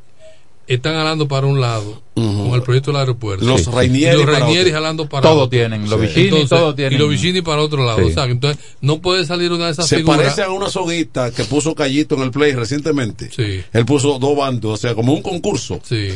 están 0.68 0.94
jalando 0.94 1.28
para 1.28 1.48
un 1.48 1.60
lado 1.60 2.02
con 2.14 2.54
el 2.54 2.62
proyecto 2.62 2.92
del 2.92 3.00
aeropuerto. 3.02 3.44
Los 3.46 3.64
Sí. 3.64 3.72
Rainieri 3.74 4.14
Y 4.16 4.18
los 4.18 4.26
para 4.26 4.40
Rainieri 4.40 4.70
otro. 4.70 4.74
jalando 4.82 5.10
para 5.10 5.22
Todos 5.24 5.38
otro. 5.48 5.50
tienen, 5.50 5.90
los 5.90 6.00
Sí. 6.00 6.06
Vicini, 6.06 6.24
Entonces, 6.26 6.50
todos 6.50 6.76
tienen. 6.76 6.94
Y 6.94 6.98
los 6.98 7.10
Vicini 7.10 7.42
para 7.42 7.62
otro 7.62 7.84
lado. 7.86 8.00
Sí. 8.00 8.06
O 8.06 8.14
sea, 8.14 8.26
que 8.26 8.32
entonces 8.32 8.64
no 8.80 9.02
puede 9.02 9.26
salir 9.26 9.52
una 9.52 9.66
de 9.66 9.72
esas 9.72 9.88
Se 9.88 9.98
figuras. 9.98 10.18
parece 10.22 10.44
a 10.44 10.50
una 10.52 10.70
soguita 10.70 11.32
que 11.32 11.44
puso 11.46 11.76
Callito 11.76 12.16
en 12.16 12.22
el 12.22 12.32
play 12.32 12.54
recientemente. 12.54 13.30
Sí. 13.36 13.62
Él 13.74 13.86
puso 13.86 14.18
dos 14.20 14.38
bandos, 14.38 14.74
o 14.74 14.78
sea, 14.78 14.94
como 14.96 15.14
un 15.14 15.22
concurso. 15.22 15.80
Sí. 15.84 16.10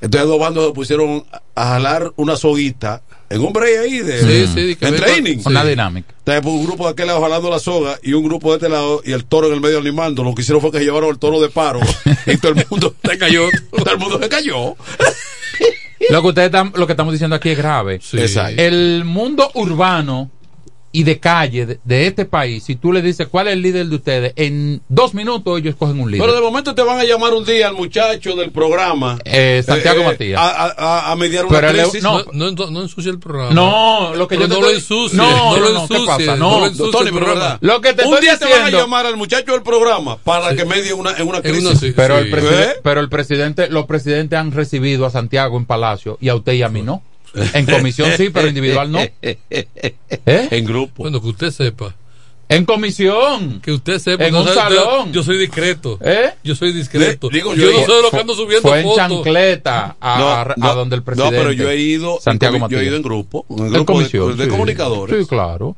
Entonces 0.00 0.28
dos 0.28 0.40
bandos 0.40 0.66
se 0.68 0.72
pusieron 0.72 1.24
a 1.54 1.66
jalar 1.68 2.10
una 2.16 2.34
soguita 2.36 3.02
en 3.30 3.40
un 3.40 3.52
break 3.52 3.78
ahí 3.78 3.98
de 4.00 4.20
Sí, 4.20 4.52
sí, 4.52 4.76
en 4.80 4.96
training. 4.96 5.38
Una 5.44 5.64
dinámica. 5.64 6.12
Entonces 6.18 6.42
pues, 6.42 6.54
un 6.54 6.66
grupo 6.66 6.84
de 6.84 6.90
aquel 6.90 7.06
lado 7.06 7.22
jalando 7.22 7.48
la 7.48 7.60
soga 7.60 7.98
y 8.02 8.12
un 8.12 8.24
grupo 8.24 8.50
de 8.50 8.56
este 8.56 8.68
lado 8.68 9.00
y 9.04 9.12
el 9.12 9.24
toro 9.24 9.46
en 9.46 9.54
el 9.54 9.60
medio 9.60 9.78
animando. 9.78 10.24
Lo 10.24 10.34
que 10.34 10.42
hicieron 10.42 10.60
fue 10.60 10.72
que 10.72 10.80
llevaron 10.80 11.10
el 11.10 11.18
toro 11.18 11.40
de 11.40 11.48
paro 11.48 11.80
y 12.26 12.36
todo 12.38 12.52
el 12.52 12.66
mundo 12.68 12.94
se 13.02 13.18
cayó. 13.18 13.44
Todo 13.70 13.92
el 13.92 13.98
mundo 13.98 14.18
se 14.20 14.28
cayó. 14.28 14.76
Lo 16.10 16.22
que 16.22 16.28
ustedes 16.28 16.46
están, 16.46 16.72
lo 16.74 16.86
que 16.86 16.92
estamos 16.94 17.12
diciendo 17.12 17.36
aquí 17.36 17.50
es 17.50 17.58
grave. 17.58 17.94
Exacto. 17.94 18.60
El 18.60 19.04
mundo 19.04 19.50
urbano 19.54 20.30
y 20.92 21.04
de 21.04 21.20
calle 21.20 21.66
de, 21.66 21.80
de 21.84 22.06
este 22.08 22.24
país, 22.24 22.64
si 22.64 22.74
tú 22.74 22.92
le 22.92 23.00
dices 23.00 23.28
cuál 23.28 23.46
es 23.46 23.52
el 23.52 23.62
líder 23.62 23.86
de 23.86 23.94
ustedes, 23.94 24.32
en 24.34 24.80
dos 24.88 25.14
minutos 25.14 25.58
ellos 25.60 25.76
cogen 25.78 26.00
un 26.00 26.10
líder. 26.10 26.26
Pero 26.26 26.34
de 26.34 26.42
momento 26.42 26.74
te 26.74 26.82
van 26.82 26.98
a 26.98 27.04
llamar 27.04 27.32
un 27.32 27.44
día 27.44 27.68
al 27.68 27.74
muchacho 27.74 28.34
del 28.34 28.50
programa. 28.50 29.18
Eh, 29.24 29.62
Santiago 29.64 30.02
Matías. 30.02 30.40
A, 30.40 30.48
a- 30.66 30.74
a- 30.76 31.12
a 31.12 31.16
mediar 31.16 31.46
una 31.46 31.60
Pero 31.60 31.72
crisis. 31.72 32.02
no, 32.02 32.24
No, 32.32 32.50
no, 32.50 32.70
no 32.70 32.82
ensucie 32.82 33.10
el 33.10 33.20
programa. 33.20 33.52
No, 33.54 34.14
lo 34.16 34.26
que 34.26 34.34
Pero 34.36 34.48
yo 34.48 34.54
te 34.56 34.60
no 34.60 34.66
lo 34.66 34.70
estoy- 34.72 34.98
ensucie. 34.98 35.16
No, 35.16 35.30
no, 35.30 35.36
no, 35.36 35.56
lo 35.60 35.72
no, 35.74 35.86
¿qué 35.88 35.94
ensucie. 35.94 36.06
pasa? 36.26 36.36
No, 36.36 36.50
No, 36.50 36.58
lo 36.60 36.66
ensucie 36.66 36.92
Tony, 36.92 37.06
el 37.06 37.12
pero 37.14 37.24
programa. 37.26 37.44
verdad. 37.44 37.58
Lo 37.60 37.80
que 37.80 37.92
te 37.94 38.02
un 38.06 38.14
estoy 38.14 38.20
día 38.26 38.38
te 38.38 38.44
van 38.46 38.62
a 38.62 38.70
llamar 38.70 39.06
al 39.06 39.16
muchacho 39.16 39.52
del 39.52 39.62
programa 39.62 40.16
para 40.18 40.56
que 40.56 40.64
medie 40.64 40.92
una, 40.92 41.12
en 41.16 41.28
una 41.28 41.36
En 41.38 41.42
crisis. 41.44 41.64
una 41.64 41.74
sí, 41.78 41.92
pero, 41.94 42.18
sí. 42.20 42.28
el 42.32 42.34
¿Eh? 42.34 42.74
pero 42.82 43.00
el 43.00 43.08
presidente, 43.08 43.68
los 43.68 43.86
presidentes 43.86 44.36
han 44.38 44.50
recibido 44.50 45.06
a 45.06 45.10
Santiago 45.10 45.56
en 45.56 45.66
Palacio 45.66 46.18
y 46.20 46.28
a 46.30 46.34
usted 46.34 46.54
y 46.54 46.62
a 46.62 46.68
mí 46.68 46.82
no. 46.82 47.02
En 47.54 47.66
comisión 47.66 48.10
sí, 48.16 48.30
pero 48.30 48.48
individual 48.48 48.90
no. 48.90 48.98
¿Eh? 49.00 50.48
En 50.50 50.64
grupo. 50.64 51.02
Bueno, 51.02 51.20
que 51.20 51.28
usted 51.28 51.50
sepa. 51.50 51.94
En 52.48 52.64
comisión. 52.64 53.60
Que 53.60 53.70
usted 53.72 53.98
sepa. 54.00 54.26
En 54.26 54.32
no 54.32 54.40
un 54.42 54.48
sabe, 54.48 54.76
salón. 54.76 55.12
Yo 55.12 55.22
soy 55.22 55.38
discreto. 55.38 55.98
¿Eh? 56.02 56.30
Yo 56.42 56.56
soy 56.56 56.72
discreto. 56.72 57.30
Le- 57.30 57.38
digo, 57.38 57.54
yo, 57.54 57.70
yo- 57.70 57.78
no 57.80 57.86
sé 57.86 57.92
de 57.92 58.02
lo 58.02 58.10
que 58.10 58.16
ando 58.16 58.34
subiendo 58.34 58.68
Fue 58.68 58.78
en 58.80 58.84
fotos. 58.84 58.96
chancleta 58.96 59.96
a, 60.00 60.42
a- 60.42 60.54
a 60.60 60.74
donde 60.74 60.96
el 60.96 61.02
presidente. 61.04 61.36
No, 61.36 61.42
pero 61.42 61.52
yo 61.52 61.70
he 61.70 61.76
ido, 61.76 62.18
Santiago 62.20 62.56
en 62.56 62.68
yo 62.68 62.80
he 62.80 62.84
ido 62.86 62.96
en 62.96 63.02
grupo, 63.02 63.46
en 63.50 63.66
En 63.66 63.72
grupo 63.72 63.92
comisión. 63.92 64.36
de, 64.36 64.44
sí. 64.44 64.50
comunicadores. 64.50 65.20
Sí, 65.20 65.26
claro. 65.28 65.76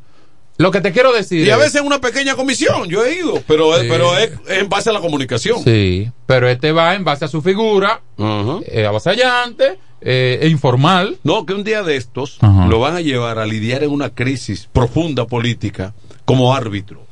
Lo 0.58 0.70
que 0.70 0.80
te 0.80 0.92
quiero 0.92 1.12
decir 1.12 1.46
Y 1.46 1.50
a 1.50 1.54
es- 1.56 1.60
veces 1.60 1.80
en 1.80 1.86
una 1.86 2.00
pequeña 2.00 2.36
comisión, 2.36 2.88
yo 2.88 3.04
he 3.04 3.16
ido, 3.16 3.42
pero, 3.46 3.78
Sí. 3.78 3.86
pero 3.90 4.16
es, 4.16 4.30
es 4.48 4.58
en 4.58 4.68
base 4.70 4.88
a 4.90 4.92
la 4.94 5.00
comunicación. 5.00 5.62
Sí, 5.64 6.08
pero 6.26 6.48
este 6.48 6.72
va 6.72 6.94
en 6.94 7.04
base 7.04 7.24
a 7.24 7.28
su 7.28 7.42
figura, 7.42 8.00
Ajá. 8.18 8.58
eh, 8.66 8.86
avasallante, 8.86 9.78
eh, 10.04 10.38
e 10.42 10.48
informal. 10.48 11.18
No, 11.24 11.46
que 11.46 11.54
un 11.54 11.64
día 11.64 11.82
de 11.82 11.96
estos 11.96 12.38
Ajá. 12.40 12.66
lo 12.66 12.80
van 12.80 12.96
a 12.96 13.00
llevar 13.00 13.38
a 13.38 13.46
lidiar 13.46 13.82
en 13.84 13.90
una 13.90 14.10
crisis 14.10 14.68
profunda 14.72 15.26
política 15.26 15.94
como 16.24 16.54
árbitro. 16.54 17.06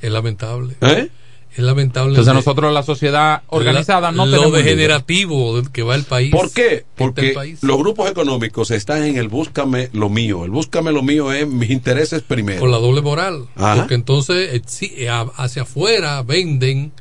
Es 0.00 0.10
lamentable. 0.10 0.74
¿Eh? 0.80 1.08
Es 1.54 1.58
lamentable. 1.58 2.10
Entonces 2.12 2.32
de- 2.32 2.38
nosotros 2.38 2.72
la 2.72 2.82
sociedad 2.82 3.42
organizada 3.48 4.10
no 4.10 4.24
lo 4.24 4.32
tenemos 4.38 4.52
degenerativo 4.56 5.62
que 5.70 5.82
va 5.82 5.94
el 5.94 6.04
país. 6.04 6.30
¿Por 6.32 6.50
qué? 6.50 6.84
Porque 6.96 7.32
país. 7.34 7.62
los 7.62 7.76
grupos 7.78 8.10
económicos 8.10 8.70
están 8.70 9.04
en 9.04 9.18
el 9.18 9.28
búscame 9.28 9.90
lo 9.92 10.08
mío. 10.08 10.44
El 10.46 10.50
búscame 10.50 10.92
lo 10.92 11.02
mío 11.02 11.30
es 11.30 11.46
mis 11.46 11.68
intereses 11.70 12.22
primero. 12.22 12.60
Por 12.60 12.70
la 12.70 12.78
doble 12.78 13.02
moral. 13.02 13.48
Ajá. 13.54 13.76
Porque 13.76 13.94
entonces 13.94 14.54
eh, 14.54 14.62
sí, 14.66 14.94
eh, 14.96 15.10
hacia 15.36 15.62
afuera 15.62 16.22
venden 16.22 16.92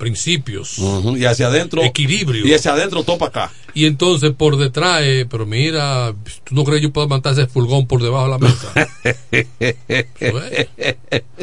principios. 0.00 0.78
Y 1.16 1.24
hacia 1.26 1.46
adentro. 1.46 1.84
Equilibrio. 1.84 2.44
Y 2.44 2.54
hacia 2.54 2.72
adentro 2.72 3.04
topa 3.04 3.26
acá. 3.26 3.52
Y 3.74 3.84
entonces 3.84 4.32
por 4.32 4.56
detrás, 4.56 5.02
eh, 5.04 5.26
pero 5.30 5.46
mira, 5.46 6.12
¿tú 6.42 6.56
no 6.56 6.64
crees 6.64 6.80
que 6.80 6.88
yo 6.88 6.92
puedo 6.92 7.06
matar 7.06 7.34
ese 7.34 7.46
furgón 7.46 7.86
por 7.86 8.02
debajo 8.02 8.24
de 8.24 8.30
la 8.30 8.38
mesa? 8.38 8.72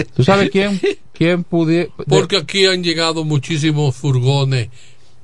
¿Tú 0.16 0.24
sabes 0.26 0.49
quién, 0.49 0.82
quién 1.14 1.45
pudiera... 1.45 1.89
Porque 2.10 2.36
aquí 2.38 2.66
han 2.66 2.84
llegado 2.84 3.24
muchísimos 3.24 3.95
furgones 3.95 4.68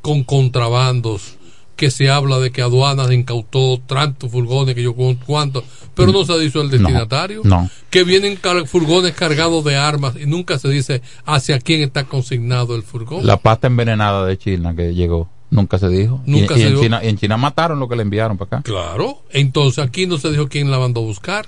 con 0.02 0.24
contrabandos 0.24 1.38
que 1.76 1.90
se 1.92 2.10
habla 2.10 2.40
de 2.40 2.52
que 2.52 2.62
aduanas 2.62 3.12
incautó 3.12 3.80
tantos 3.80 4.30
furgones 4.32 4.76
que 4.76 4.84
yo 4.84 4.94
cu- 4.94 5.18
cuánto, 5.26 5.64
pero 5.96 6.12
no 6.12 6.24
se 6.26 6.38
dice 6.40 6.60
el 6.60 6.70
destinatario. 6.70 7.42
no. 7.44 7.70
Que 7.90 8.04
vienen 8.04 8.36
car- 8.36 8.68
furgones 8.68 9.14
cargados 9.14 9.64
de 9.64 9.76
armas 9.76 10.16
y 10.20 10.26
nunca 10.26 10.60
se 10.60 10.70
dice 10.70 11.02
hacia 11.26 11.60
quién 11.60 11.82
está 11.82 12.04
consignado 12.04 12.76
el 12.76 12.84
furgón. 12.84 13.26
La 13.26 13.38
pasta 13.38 13.68
envenenada 13.68 14.26
de 14.26 14.38
China 14.38 14.76
que 14.76 14.94
llegó, 14.94 15.30
nunca 15.50 15.78
se 15.80 15.90
dijo. 15.90 16.22
Nunca 16.26 16.56
y, 16.56 16.58
y 16.58 16.62
se 16.62 16.68
en, 16.68 16.70
dijo. 16.74 16.84
China, 16.84 17.02
y 17.04 17.08
en 17.10 17.18
China 17.18 17.38
mataron 17.38 17.80
lo 17.80 17.88
que 17.90 17.96
le 17.96 18.04
enviaron 18.04 18.38
para 18.38 18.58
acá. 18.60 18.62
Claro, 18.64 19.24
entonces 19.32 19.84
aquí 19.84 20.06
no 20.06 20.18
se 20.20 20.30
dijo 20.32 20.48
quién 20.48 20.70
la 20.70 20.78
mandó 20.80 21.02
a 21.02 21.04
buscar. 21.04 21.48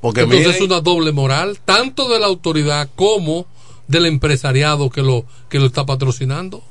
Porque 0.00 0.20
Entonces 0.22 0.46
miren- 0.48 0.54
es 0.56 0.60
una 0.60 0.80
doble 0.80 1.12
moral, 1.12 1.58
tanto 1.64 2.08
de 2.08 2.20
la 2.20 2.26
autoridad 2.26 2.88
como 2.94 3.46
del 3.88 4.06
empresariado 4.06 4.90
que 4.90 5.02
lo 5.02 5.24
que 5.48 5.58
lo 5.58 5.66
está 5.66 5.84
patrocinando. 5.86 6.62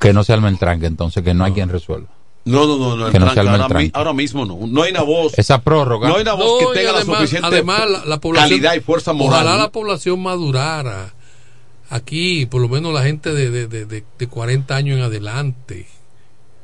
Que 0.00 0.12
no 0.12 0.24
se 0.24 0.32
arme 0.32 0.48
el 0.48 0.58
tranque, 0.58 0.86
entonces, 0.86 1.22
que 1.22 1.34
no 1.34 1.44
hay 1.44 1.52
quien 1.52 1.68
resuelva. 1.68 2.08
No, 2.46 2.66
no, 2.66 2.78
no, 2.78 2.96
no, 2.96 3.06
el 3.06 3.12
Que 3.12 3.18
no 3.18 3.28
se 3.28 3.34
tranque 3.34 3.40
arme 3.50 3.56
el 3.56 3.62
ahora, 3.62 3.78
mi- 3.80 3.90
ahora 3.92 4.12
mismo 4.14 4.46
no. 4.46 4.58
No 4.66 4.82
hay 4.82 4.90
una 4.92 5.02
voz. 5.02 5.38
Esa 5.38 5.60
prórroga. 5.60 6.08
No 6.08 6.16
hay 6.16 6.22
una 6.22 6.32
voz 6.32 6.62
No, 6.62 6.68
que 6.72 6.78
tenga 6.78 6.90
además, 6.92 7.06
la 7.08 7.14
suficiente 7.18 7.46
además 7.46 7.80
la, 7.90 8.04
la 8.06 8.18
población, 8.20 8.48
calidad 8.50 8.74
y 8.74 8.80
fuerza 8.80 9.12
moral. 9.12 9.42
Ojalá 9.44 9.56
la 9.58 9.70
población 9.70 10.22
madurara. 10.22 11.12
Aquí, 11.90 12.46
por 12.46 12.62
lo 12.62 12.68
menos 12.68 12.94
la 12.94 13.02
gente 13.02 13.34
de, 13.34 13.50
de, 13.50 13.66
de, 13.66 13.84
de- 13.84 14.04
de 14.18 14.26
40 14.26 14.74
años 14.74 14.96
en 14.98 15.04
adelante, 15.04 15.86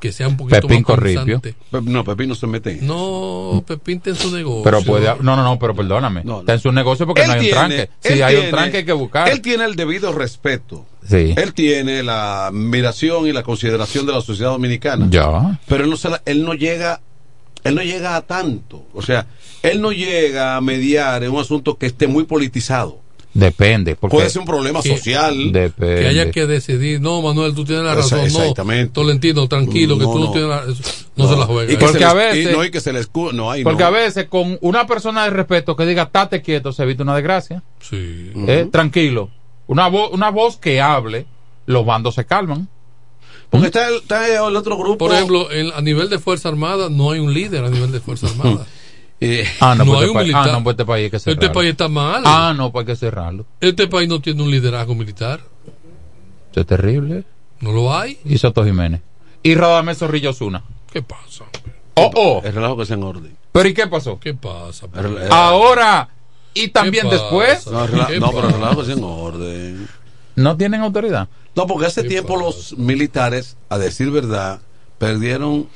que 0.06 0.12
sea 0.12 0.28
un 0.28 0.36
poquito 0.36 0.60
Pepín 0.60 0.76
más 0.78 0.84
Corripio. 0.86 1.40
Pe- 1.40 1.54
No, 1.82 2.04
Pepín 2.04 2.28
no 2.28 2.34
se 2.34 2.46
mete 2.46 2.70
en 2.72 2.76
eso. 2.84 2.86
No, 2.86 3.62
Pepín 3.66 3.98
está 3.98 4.10
en 4.10 4.16
su 4.16 4.30
negocio. 4.34 4.62
Pero 4.64 4.82
puede, 4.82 5.06
no, 5.20 5.36
no, 5.36 5.42
no, 5.42 5.58
pero 5.58 5.74
perdóname. 5.74 6.22
Está 6.40 6.54
en 6.54 6.60
su 6.60 6.72
negocio 6.72 7.06
porque 7.06 7.22
Él 7.22 7.28
no 7.28 7.32
hay 7.34 7.40
un 7.46 7.50
tranque. 7.50 7.90
Si 8.00 8.22
hay 8.22 8.36
un 8.36 8.50
tranque 8.50 8.76
hay 8.78 8.84
que 8.84 8.92
buscar. 8.92 9.28
Él 9.28 9.40
tiene 9.40 9.64
el 9.64 9.76
debido 9.76 10.12
respeto. 10.12 10.86
Sí. 11.08 11.34
Él 11.36 11.52
tiene 11.54 12.02
la 12.02 12.46
admiración 12.48 13.26
y 13.28 13.32
la 13.32 13.42
consideración 13.42 14.06
de 14.06 14.12
la 14.12 14.20
sociedad 14.20 14.50
dominicana. 14.50 15.06
Ya. 15.10 15.58
Pero 15.68 15.84
él 15.84 15.90
no, 15.90 15.96
se 15.96 16.08
la- 16.10 16.22
él 16.24 16.44
no 16.44 16.54
llega 16.54 17.00
él 17.64 17.74
no 17.74 17.82
llega 17.82 18.14
a 18.16 18.22
tanto. 18.22 18.86
O 18.94 19.02
sea, 19.02 19.26
él 19.62 19.80
no 19.80 19.90
llega 19.90 20.56
a 20.56 20.60
mediar 20.60 21.24
en 21.24 21.32
un 21.32 21.40
asunto 21.40 21.76
que 21.76 21.86
esté 21.86 22.06
muy 22.06 22.22
politizado. 22.24 23.00
Depende. 23.38 23.96
Porque 23.96 24.16
Puede 24.16 24.30
ser 24.30 24.40
un 24.40 24.46
problema 24.46 24.80
que- 24.82 24.96
social. 24.96 25.52
Depende. 25.52 26.00
que 26.00 26.06
haya 26.08 26.30
que 26.30 26.46
decidir, 26.46 27.00
no, 27.00 27.20
Manuel, 27.20 27.54
tú 27.54 27.64
tienes 27.64 27.84
la 27.84 27.94
razón, 27.94 28.20
exactamente. 28.20 28.86
no, 28.86 28.92
Tolentino, 28.92 29.46
tranquilo, 29.48 29.98
que 29.98 30.04
No, 30.04 30.12
tú 30.12 30.18
no, 30.18 30.24
no. 30.26 30.32
tienes 30.32 30.48
la 30.48 30.64
no, 31.16 31.28
se 31.28 31.36
la 31.36 31.44
juega. 31.46 31.72
Y 31.72 31.76
que 31.76 31.84
Porque 31.84 32.04
a 32.04 32.14
veces- 32.14 32.50
y 32.50 32.56
no, 32.56 32.64
y 32.64 32.70
que 32.70 32.80
se 32.80 32.92
les 32.92 33.10
no 33.32 33.50
hay 33.50 33.62
Porque 33.62 33.82
no. 33.82 33.88
a 33.88 33.90
veces 33.90 34.26
con 34.28 34.58
una 34.62 34.86
persona 34.86 35.24
de 35.24 35.30
respeto 35.30 35.76
que 35.76 35.84
diga, 35.86 36.08
tate 36.10 36.40
quieto, 36.42 36.72
se 36.72 36.82
evita 36.82 37.02
una 37.02 37.14
desgracia. 37.14 37.62
Sí. 37.80 38.32
Eh, 38.46 38.68
Tranquilo. 38.72 39.30
Una, 39.66 39.88
vo- 39.90 40.10
una 40.12 40.30
voz 40.30 40.56
que 40.56 40.80
hable, 40.80 41.26
los 41.66 41.84
bandos 41.84 42.14
se 42.14 42.24
calman. 42.24 42.68
Porque 43.50 43.66
está 43.66 43.88
el, 43.88 43.96
está 43.96 44.26
el 44.48 44.56
otro 44.56 44.76
grupo. 44.76 44.98
Por 44.98 45.12
ejemplo, 45.14 45.50
en- 45.52 45.72
a 45.74 45.80
nivel 45.80 46.08
de 46.08 46.18
Fuerza 46.18 46.48
Armada 46.48 46.88
no 46.90 47.10
hay 47.12 47.20
un 47.20 47.32
líder 47.34 47.64
a 47.64 47.68
nivel 47.70 47.92
de 47.92 48.00
Fuerza 48.00 48.26
Armada. 48.28 48.66
Eh, 49.20 49.46
Ah, 49.60 49.74
no, 49.74 49.84
No 49.84 49.92
pues 49.92 49.96
hay 49.98 50.04
este 50.04 50.10
un 50.10 50.14
país- 50.14 50.26
militar. 50.28 50.48
ah, 50.48 50.52
no, 50.52 50.64
pues 50.64 50.74
este 50.74 50.84
país 50.84 51.04
hay 51.04 51.10
que 51.10 51.18
cerrarlo. 51.18 51.42
Este 51.42 51.54
país 51.54 51.70
está 51.70 51.88
mal. 51.88 52.22
Ah, 52.26 52.54
no, 52.56 52.70
pues 52.72 52.82
hay 52.86 52.92
que 52.92 52.96
cerrarlo. 52.96 53.46
Este 53.60 53.86
país 53.88 54.08
no 54.08 54.20
tiene 54.20 54.42
un 54.42 54.50
liderazgo 54.50 54.94
militar. 54.94 55.40
Esto 56.48 56.60
es 56.60 56.66
terrible. 56.66 57.24
¿No 57.60 57.72
lo 57.72 57.94
hay? 57.96 58.18
Y 58.24 58.36
Soto 58.38 58.64
Jiménez. 58.64 59.00
Y 59.42 59.54
Radamés 59.54 59.98
Zorrillo 59.98 60.30
Osuna. 60.30 60.62
¿Qué 60.92 61.02
pasa? 61.02 61.44
Oh, 61.94 62.10
oh. 62.14 62.42
El 62.44 62.52
relajo 62.52 62.76
que 62.76 62.82
es 62.82 62.90
en 62.90 63.02
orden. 63.02 63.36
¿Pero 63.52 63.68
y 63.68 63.72
qué 63.74 63.86
pasó? 63.86 64.18
¿Qué 64.20 64.34
pasa? 64.34 64.86
Ahora 65.30 66.08
y 66.52 66.68
también 66.68 67.08
¿Qué 67.08 67.14
después. 67.16 67.66
No, 67.68 67.84
el 67.84 67.90
rela- 67.92 68.06
¿Qué 68.08 68.20
no, 68.20 68.30
pero 68.32 68.48
el 68.48 68.54
relajo 68.54 68.82
es 68.82 68.88
en 68.90 69.02
orden. 69.04 69.88
No 70.34 70.56
tienen 70.58 70.82
autoridad. 70.82 71.28
No, 71.54 71.66
porque 71.66 71.86
hace 71.86 72.02
¿Qué 72.02 72.08
tiempo 72.10 72.34
pasa? 72.34 72.44
los 72.44 72.78
militares, 72.78 73.56
a 73.70 73.78
decir 73.78 74.10
verdad, 74.10 74.60
perdieron, 74.98 75.68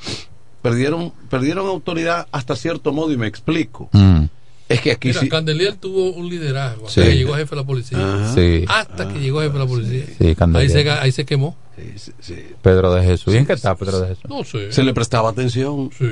perdieron, 0.61 1.11
perdieron 1.29 1.67
autoridad 1.67 2.27
hasta 2.31 2.55
cierto 2.55 2.91
modo 2.93 3.11
y 3.11 3.17
me 3.17 3.27
explico. 3.27 3.89
Mm. 3.93 4.25
Es 4.69 4.79
que 4.79 4.91
aquí 4.93 5.09
Mira, 5.09 5.19
sí. 5.19 5.27
Candelier 5.27 5.75
tuvo 5.75 6.11
un 6.13 6.29
liderazgo 6.29 6.87
Sí. 6.87 7.01
hasta 7.01 7.09
que 7.11 7.17
llegó 7.17 7.33
jefe 7.35 7.49
de 7.49 7.55
la 7.61 7.67
policía. 7.67 8.31
Sí. 8.33 8.65
Hasta 8.69 9.07
que 9.09 9.19
llegó 9.19 9.41
jefe 9.41 9.53
de 9.53 9.59
la 9.59 9.65
policía. 9.67 10.05
Sí, 10.17 10.35
ahí, 10.55 10.69
se, 10.69 10.89
ahí 10.89 11.11
se 11.11 11.25
quemó. 11.25 11.57
Sí, 11.75 11.93
sí, 11.97 12.11
sí. 12.21 12.35
Pedro 12.61 12.93
de 12.93 13.03
Jesús. 13.03 13.33
¿Y 13.33 13.37
en 13.37 13.45
qué 13.45 13.51
está 13.53 13.75
Pedro 13.75 13.99
de 13.99 14.07
Jesús? 14.09 14.23
No 14.29 14.45
sé. 14.45 14.71
Se 14.71 14.83
le 14.83 14.93
prestaba 14.93 15.29
atención. 15.29 15.89
Sí. 15.97 16.07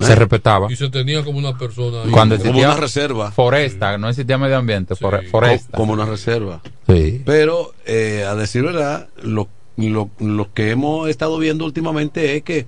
Se 0.00 0.14
respetaba. 0.14 0.72
Y 0.72 0.76
se 0.76 0.88
tenía 0.88 1.22
como 1.22 1.36
una 1.38 1.58
persona. 1.58 2.04
ahí. 2.04 2.10
Cuando 2.10 2.36
Como 2.36 2.46
existía 2.48 2.68
una 2.70 2.80
reserva. 2.80 3.30
Foresta, 3.30 3.98
no 3.98 4.08
existía 4.08 4.38
medio 4.38 4.56
ambiente, 4.56 4.94
foresta. 4.96 5.76
Como 5.76 5.92
una 5.92 6.06
reserva. 6.06 6.62
Sí. 6.88 7.20
Pero, 7.26 7.74
eh, 7.84 8.24
a 8.26 8.34
decir 8.36 8.62
verdad, 8.62 9.08
lo, 9.22 9.48
lo, 9.76 10.08
lo 10.18 10.50
que 10.54 10.70
hemos 10.70 11.10
estado 11.10 11.36
viendo 11.38 11.66
últimamente 11.66 12.36
es 12.36 12.42
que 12.42 12.64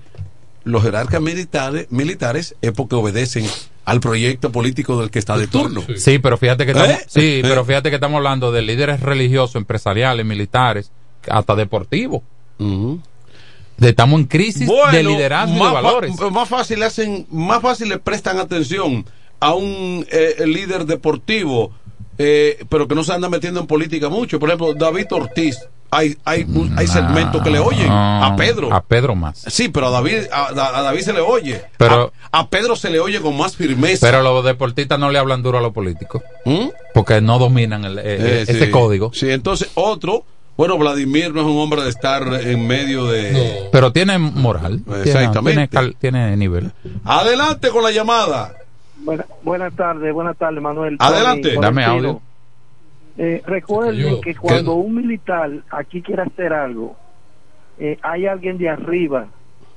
los 0.70 0.82
jerarcas 0.82 1.20
militares, 1.20 1.86
militares 1.90 2.56
es 2.60 2.72
porque 2.72 2.94
obedecen 2.94 3.46
al 3.84 4.00
proyecto 4.00 4.52
político 4.52 5.00
del 5.00 5.10
que 5.10 5.18
está 5.18 5.36
de 5.36 5.46
turno. 5.46 5.82
Sí. 5.96 6.18
Pero 6.18 6.36
fíjate 6.36 6.64
que 6.64 6.72
estamos, 6.72 6.90
¿Eh? 6.90 7.04
sí, 7.08 7.20
¿Eh? 7.20 7.40
pero 7.42 7.64
fíjate 7.64 7.90
que 7.90 7.96
estamos 7.96 8.18
hablando 8.18 8.52
de 8.52 8.62
líderes 8.62 9.00
religiosos, 9.00 9.56
empresariales, 9.56 10.24
militares, 10.24 10.92
hasta 11.28 11.54
deportivos. 11.54 12.22
Estamos 13.80 14.20
en 14.20 14.26
crisis 14.26 14.70
de 14.92 15.02
liderazgo 15.02 15.56
y 15.56 15.58
de 15.58 15.72
valores. 15.72 16.20
más 16.30 16.48
fácil 16.48 16.82
hacen, 16.82 17.26
más 17.30 17.62
fácil 17.62 17.88
le 17.88 17.98
prestan 17.98 18.38
atención 18.38 19.04
a 19.40 19.54
un 19.54 20.06
eh, 20.10 20.44
líder 20.46 20.84
deportivo, 20.84 21.72
eh, 22.18 22.62
pero 22.68 22.86
que 22.86 22.94
no 22.94 23.02
se 23.02 23.12
anda 23.14 23.30
metiendo 23.30 23.60
en 23.60 23.66
política 23.66 24.10
mucho. 24.10 24.38
Por 24.38 24.50
ejemplo, 24.50 24.74
David 24.74 25.06
Ortiz, 25.10 25.58
hay, 25.91 26.16
hay, 26.24 26.43
un- 26.45 26.72
hay 26.78 26.86
segmentos 26.86 27.43
que 27.43 27.51
le 27.51 27.59
oyen 27.59 27.88
a 27.91 28.34
Pedro. 28.36 28.72
A 28.72 28.82
Pedro 28.82 29.14
más. 29.14 29.45
Sí, 29.49 29.68
pero 29.68 29.88
a 29.88 29.91
David, 29.91 30.24
a, 30.32 30.47
a 30.49 30.82
David 30.82 31.01
se 31.01 31.12
le 31.12 31.20
oye. 31.20 31.62
Pero- 31.76 32.12
a, 32.32 32.41
a 32.41 32.49
Pedro 32.49 32.76
se 32.76 32.91
le 32.91 33.01
oye 33.01 33.20
con 33.20 33.36
más 33.36 33.57
firmeza. 33.57 34.07
Pero 34.07 34.22
los 34.22 34.45
deportistas 34.45 34.99
no 34.99 35.11
le 35.11 35.18
hablan 35.18 35.43
duro 35.43 35.59
a 35.59 35.61
los 35.61 35.72
políticos. 35.72 36.22
¿Mm? 36.45 36.68
Porque 36.95 37.20
no 37.20 37.38
dominan 37.38 37.84
el- 37.84 37.99
eh, 37.99 38.03
Eh, 38.05 38.45
ese 38.49 38.66
sí. 38.66 38.70
código. 38.70 39.11
Sí, 39.12 39.30
entonces 39.30 39.70
otro, 39.74 40.24
bueno, 40.57 40.76
Vladimir 40.78 41.32
no 41.34 41.41
es 41.41 41.47
un 41.47 41.59
hombre 41.59 41.82
de 41.82 41.88
estar 41.91 42.22
en 42.34 42.66
medio 42.66 43.07
de... 43.07 43.32
No. 43.32 43.70
Pero 43.72 43.93
tiene 43.93 44.18
moral. 44.18 44.82
Tiene- 44.84 45.03
Exactamente. 45.03 45.95
Tiene, 45.99 46.36
nivel. 46.36 46.72
Adelante 47.05 47.70
con 47.70 47.82
la 47.82 47.91
llamada. 47.91 48.55
Buena- 49.03 49.24
buenas 49.43 49.74
tardes, 49.74 50.12
buenas 50.12 50.36
tardes, 50.36 50.62
Manuel. 50.62 50.97
Adelante. 50.99 51.51
Tony, 51.55 51.62
Dame 51.64 51.84
audio. 51.84 52.20
Eh, 53.22 53.42
recuerden 53.44 54.18
que 54.22 54.34
cuando 54.34 54.76
un 54.76 54.94
militar 54.94 55.50
aquí 55.70 56.00
quiere 56.00 56.22
hacer 56.22 56.54
algo, 56.54 56.96
eh, 57.78 57.98
hay 58.00 58.24
alguien 58.24 58.56
de 58.56 58.70
arriba 58.70 59.26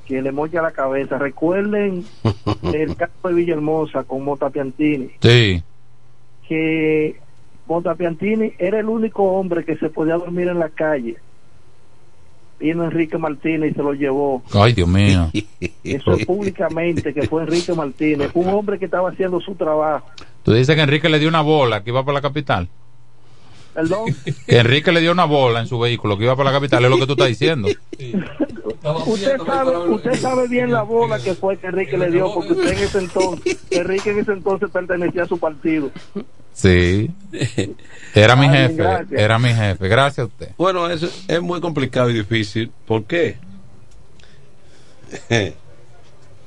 que 0.07 0.21
le 0.21 0.31
mocha 0.31 0.61
la 0.61 0.71
cabeza. 0.71 1.17
Recuerden 1.17 2.05
el 2.73 2.95
caso 2.95 3.11
de 3.27 3.33
Villahermosa 3.33 4.05
con 4.05 4.23
Mota 4.23 4.49
Piantini, 4.49 5.09
Sí. 5.19 5.61
que 6.47 7.19
Mota 7.67 7.95
Piantini 7.95 8.53
era 8.57 8.79
el 8.79 8.85
único 8.87 9.23
hombre 9.23 9.65
que 9.65 9.75
se 9.75 9.89
podía 9.89 10.15
dormir 10.15 10.47
en 10.47 10.59
la 10.59 10.69
calle. 10.69 11.17
Vino 12.61 12.85
Enrique 12.85 13.17
Martínez 13.17 13.71
y 13.71 13.73
se 13.73 13.83
lo 13.83 13.91
llevó. 13.93 14.41
Ay, 14.53 14.71
Dios 14.71 14.87
mío. 14.87 15.29
Eso 15.83 16.13
es 16.13 16.25
públicamente 16.25 17.13
que 17.13 17.23
fue 17.23 17.41
Enrique 17.43 17.73
Martínez, 17.73 18.31
un 18.35 18.47
hombre 18.47 18.79
que 18.79 18.85
estaba 18.85 19.09
haciendo 19.09 19.41
su 19.41 19.53
trabajo. 19.55 20.07
Tú 20.43 20.53
dices 20.53 20.73
que 20.73 20.81
Enrique 20.81 21.09
le 21.09 21.19
dio 21.19 21.27
una 21.27 21.41
bola 21.41 21.83
que 21.83 21.89
iba 21.89 22.05
para 22.05 22.13
la 22.15 22.21
capital. 22.21 22.69
Perdón. 23.73 24.15
Que 24.45 24.59
Enrique 24.59 24.91
le 24.91 25.01
dio 25.01 25.11
una 25.11 25.25
bola 25.25 25.59
en 25.61 25.67
su 25.67 25.79
vehículo 25.79 26.17
que 26.17 26.25
iba 26.25 26.35
para 26.35 26.51
la 26.51 26.57
capital. 26.57 26.83
Es 26.83 26.89
lo 26.89 26.97
que 26.97 27.05
tú 27.07 27.13
estás 27.13 27.27
diciendo. 27.27 27.69
Usted 29.05 29.37
sabe, 29.45 29.77
usted 29.89 30.13
sabe 30.19 30.47
bien 30.47 30.71
la 30.71 30.83
bola 30.83 31.19
que 31.19 31.33
fue 31.33 31.57
que 31.57 31.67
Enrique 31.67 31.97
le 31.97 32.11
dio, 32.11 32.33
porque 32.33 32.53
usted 32.53 32.73
en 32.73 32.79
ese 32.79 32.97
entonces, 32.99 33.57
Enrique 33.71 34.11
en 34.11 34.19
ese 34.19 34.31
entonces 34.33 34.69
pertenecía 34.69 35.23
a 35.23 35.27
su 35.27 35.37
partido. 35.39 35.89
Sí. 36.53 37.09
Era 38.13 38.35
mi 38.35 38.47
jefe. 38.47 38.75
gracias. 38.75 39.19
Era 39.19 39.39
mi 39.39 39.49
jefe. 39.49 39.87
Gracias 39.87 40.19
a 40.19 40.27
usted. 40.27 40.49
Bueno, 40.57 40.89
eso 40.89 41.09
es 41.27 41.41
muy 41.41 41.59
complicado 41.61 42.09
y 42.09 42.13
difícil. 42.13 42.71
¿Por 42.85 43.03
qué? 43.05 43.37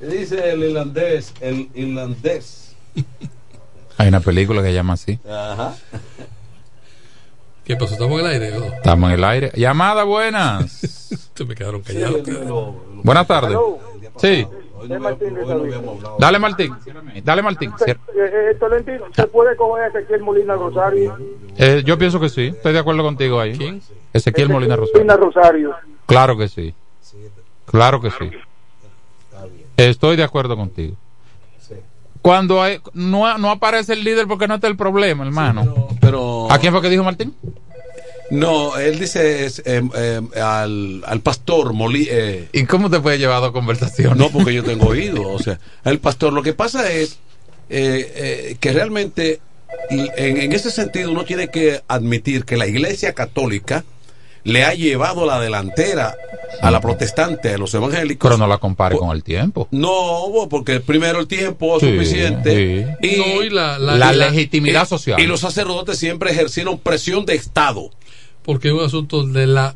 Dice 0.00 0.50
el 0.52 0.62
irlandés, 0.62 1.32
el 1.40 1.68
irlandés. 1.74 2.74
Hay 3.98 4.08
una 4.08 4.20
película 4.20 4.60
que 4.62 4.68
se 4.68 4.74
llama 4.74 4.92
así. 4.92 5.18
Ajá. 5.28 5.74
¿Qué 7.66 7.76
pasó? 7.76 7.94
¿Estamos 7.94 8.20
en 8.20 8.26
el 8.26 8.32
aire? 8.32 8.58
No. 8.58 8.64
Estamos 8.66 9.10
en 9.10 9.14
el 9.18 9.24
aire. 9.24 9.50
Llamada, 9.54 10.04
buenas. 10.04 10.70
Se 11.34 11.44
me 11.44 11.54
quedaron 11.54 11.82
callados. 11.82 12.22
Buenas 13.02 13.26
tardes. 13.26 13.58
Sí. 14.16 14.46
David. 14.88 15.06
Dale, 16.18 16.38
Martín. 16.38 16.76
Dale, 17.24 17.42
Martín. 17.42 17.72
Eh, 17.86 17.96
eh, 18.16 18.56
Tolentino, 18.60 19.06
¿se 19.12 19.26
puede 19.26 19.56
coger 19.56 19.84
a 19.84 19.88
Ezequiel 19.88 20.20
Molina 20.20 20.54
Rosario? 20.54 21.16
Eh, 21.56 21.82
yo 21.84 21.98
pienso 21.98 22.20
que 22.20 22.28
sí. 22.28 22.46
Estoy 22.48 22.72
de 22.72 22.78
acuerdo 22.78 23.02
contigo 23.02 23.40
ahí. 23.40 23.56
¿Quién? 23.56 23.82
Ezequiel 24.12 24.48
Molina 24.48 24.76
Rosario. 24.76 25.00
Molina 25.00 25.16
Rosario. 25.16 25.74
Claro 26.06 26.36
que 26.36 26.48
sí. 26.48 26.72
Claro 27.64 28.00
que 28.00 28.10
sí. 28.10 28.30
Estoy 29.76 30.16
de 30.16 30.22
acuerdo 30.22 30.56
contigo. 30.56 30.94
Cuando 32.22 32.60
hay- 32.62 32.80
no, 32.92 33.38
no 33.38 33.50
aparece 33.50 33.92
el 33.92 34.02
líder 34.02 34.26
porque 34.26 34.48
no 34.48 34.56
está 34.56 34.66
el 34.66 34.76
problema, 34.76 35.24
hermano. 35.24 35.88
Pero. 36.00 36.35
¿A 36.50 36.58
quién 36.58 36.72
fue 36.72 36.82
que 36.82 36.90
dijo 36.90 37.04
Martín? 37.04 37.34
No, 38.30 38.76
él 38.76 38.98
dice 38.98 39.44
es, 39.46 39.60
eh, 39.64 39.82
eh, 39.94 40.20
al, 40.40 41.02
al 41.06 41.20
pastor 41.20 41.72
Molí. 41.72 42.08
eh, 42.10 42.48
¿Y 42.52 42.64
cómo 42.64 42.90
te 42.90 43.00
fue 43.00 43.18
llevado 43.18 43.46
a 43.46 43.52
conversación? 43.52 44.18
no, 44.18 44.30
porque 44.30 44.52
yo 44.52 44.64
tengo 44.64 44.86
oído. 44.88 45.28
O 45.28 45.38
sea, 45.38 45.60
el 45.84 46.00
pastor. 46.00 46.32
Lo 46.32 46.42
que 46.42 46.52
pasa 46.52 46.90
es 46.90 47.18
eh, 47.70 48.12
eh, 48.16 48.56
que 48.58 48.72
realmente, 48.72 49.40
en, 49.90 50.36
en 50.38 50.52
ese 50.52 50.72
sentido, 50.72 51.12
uno 51.12 51.24
tiene 51.24 51.48
que 51.48 51.82
admitir 51.86 52.44
que 52.44 52.56
la 52.56 52.66
Iglesia 52.66 53.12
Católica 53.12 53.84
le 54.46 54.64
ha 54.64 54.74
llevado 54.74 55.26
la 55.26 55.40
delantera 55.40 56.16
a 56.62 56.70
la 56.70 56.80
protestante, 56.80 57.52
a 57.54 57.58
los 57.58 57.74
evangélicos. 57.74 58.28
Pero 58.28 58.38
no 58.38 58.46
la 58.46 58.58
compare 58.58 58.96
con 58.96 59.14
el 59.14 59.22
tiempo. 59.22 59.68
No, 59.70 60.46
porque 60.48 60.80
primero 60.80 61.20
el 61.20 61.26
tiempo 61.26 61.76
es 61.76 61.82
Sí, 61.82 61.92
suficiente 61.92 62.96
sí. 63.02 63.06
y 63.08 63.16
No, 63.18 63.42
y 63.42 63.50
la, 63.50 63.78
la- 63.78 63.96
La 63.96 64.12
y 64.14 64.16
la- 64.16 64.30
legitimidad 64.30 64.84
y- 64.84 64.88
social. 64.88 65.20
Y 65.20 65.26
los 65.26 65.40
sacerdotes 65.40 65.98
siempre 65.98 66.30
ejercieron 66.30 66.78
presión 66.78 67.26
de 67.26 67.34
Estado. 67.34 67.90
porque 68.44 68.68
es 68.68 68.74
un 68.74 68.84
asunto 68.84 69.26
de 69.26 69.44
la 69.48 69.74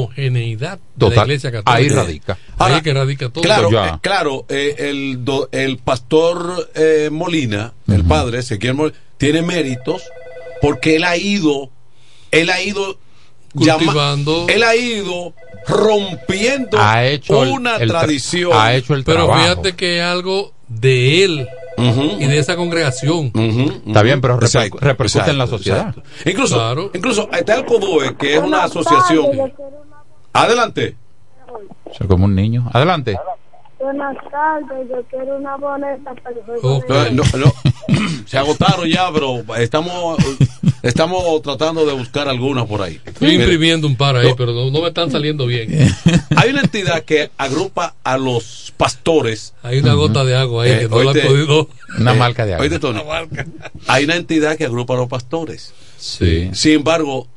homogeneidad 0.00 0.78
de 0.96 1.10
la. 1.10 1.22
Iglesia 1.24 1.52
Católica. 1.52 1.72
Ahí 1.74 1.88
radica. 1.90 2.38
Ahí 2.58 2.74
es 2.76 2.82
que 2.82 2.94
radica 2.94 3.28
todo. 3.28 3.42
Claro, 3.42 3.70
Ya. 3.70 3.86
eh, 3.88 3.92
claro 4.00 4.46
eh, 4.48 4.74
el, 4.78 5.22
do- 5.24 5.50
el 5.52 5.76
pastor 5.78 6.70
eh, 6.74 7.10
Molina, 7.12 7.74
el 7.88 8.04
padre 8.04 8.38
Ezequiel 8.38 8.72
Molina, 8.72 8.96
tiene 9.18 9.42
méritos 9.42 10.02
porque 10.62 10.96
él 10.96 11.04
ha 11.04 11.18
ido, 11.18 11.70
él 12.30 12.48
ha 12.48 12.62
ido 12.62 12.98
llama- 13.56 13.78
Cultivando. 13.78 14.46
él 14.48 14.62
ha 14.62 14.74
ido 14.76 15.32
rompiendo 15.66 16.78
Ha 16.80 17.04
hecho 17.06 17.42
el- 17.42 17.50
una 17.50 17.76
el 17.76 17.88
tradición. 17.88 18.52
ha 18.54 18.74
hecho 18.74 18.94
el 18.94 19.04
Pero 19.04 19.24
trabajo. 19.26 19.42
fíjate 19.42 19.72
que 19.74 19.98
es 19.98 20.04
algo 20.04 20.52
de 20.68 21.24
él 21.24 21.48
y 21.78 22.26
de 22.26 22.38
esa 22.38 22.56
congregación. 22.56 23.32
Está 23.86 24.02
bien, 24.02 24.20
pero 24.20 24.36
reper- 24.38 24.44
Exacto, 24.44 24.78
repercute 24.80 25.30
en 25.30 25.38
la 25.38 25.46
sociedad. 25.46 25.88
exacto. 25.88 26.02
Incluso, 26.30 26.54
Claro. 26.56 26.90
incluso 26.94 27.28
está 27.32 27.54
el 27.56 27.64
CODOE, 27.64 28.16
que 28.16 28.36
es 28.36 28.42
una 28.42 28.64
asociación. 28.64 29.52
Adelante. 30.32 30.96
Soy 31.96 32.06
como 32.06 32.24
un 32.26 32.34
niño. 32.34 32.68
Adelante. 32.72 33.16
Buenas 33.78 34.16
tardes, 34.30 34.88
yo 34.88 35.02
quiero 35.10 35.36
una 35.36 35.56
boleta 35.56 36.14
para 36.22 36.34
el 36.36 36.42
juego 36.44 36.76
Ok. 36.78 36.88
de- 36.88 37.10
No, 37.12 37.22
no, 37.36 37.52
se 38.26 38.38
agotaron 38.38 38.88
ya, 38.88 39.10
pero 39.12 39.44
estamos 39.58 40.16
estamos 40.82 41.42
tratando 41.42 41.84
de 41.84 41.92
buscar 41.92 42.26
algunas 42.28 42.66
por 42.66 42.80
ahí. 42.80 42.98
Estoy 43.04 43.28
Mire, 43.32 43.42
imprimiendo 43.44 43.86
un 43.86 43.96
par 43.96 44.16
ahí, 44.16 44.28
No. 44.28 44.36
pero 44.36 44.52
no, 44.52 44.70
no 44.70 44.80
me 44.80 44.88
están 44.88 45.10
saliendo 45.10 45.46
bien. 45.46 45.68
hay 46.36 46.50
una 46.50 46.60
entidad 46.62 47.04
que 47.04 47.30
agrupa 47.36 47.94
a 48.02 48.16
los 48.16 48.72
pastores. 48.78 49.52
Hay 49.62 49.78
una 49.78 49.92
gota 49.92 50.24
de 50.24 50.36
agua 50.36 50.64
ahí 50.64 50.70
Eh, 50.70 50.78
que 50.80 50.88
no 50.88 51.02
la 51.02 51.10
han 51.10 51.20
podido. 51.20 51.68
Una 51.98 52.14
Eh, 52.14 52.18
marca 52.18 52.46
de 52.46 52.54
agua. 52.54 52.62
oíste, 52.62 52.78
Tony, 52.78 53.00
hay 53.88 54.04
una 54.04 54.16
entidad 54.16 54.56
que 54.56 54.64
agrupa 54.64 54.94
a 54.94 54.96
los 54.96 55.08
pastores. 55.08 55.74
Sí. 55.98 56.48
Sin 56.54 56.72
embargo, 56.72 57.28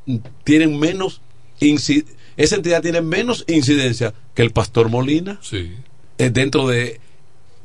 tienen 0.45 0.79
menos 0.79 1.21
esa 2.37 2.55
entidad 2.55 2.81
tiene 2.81 3.01
menos 3.01 3.43
incidencia 3.47 4.13
que 4.33 4.41
el 4.41 4.51
pastor 4.51 4.87
Molina 4.87 5.37
Sí. 5.41 5.73
Eh, 6.19 6.29
dentro 6.29 6.67
de 6.67 6.99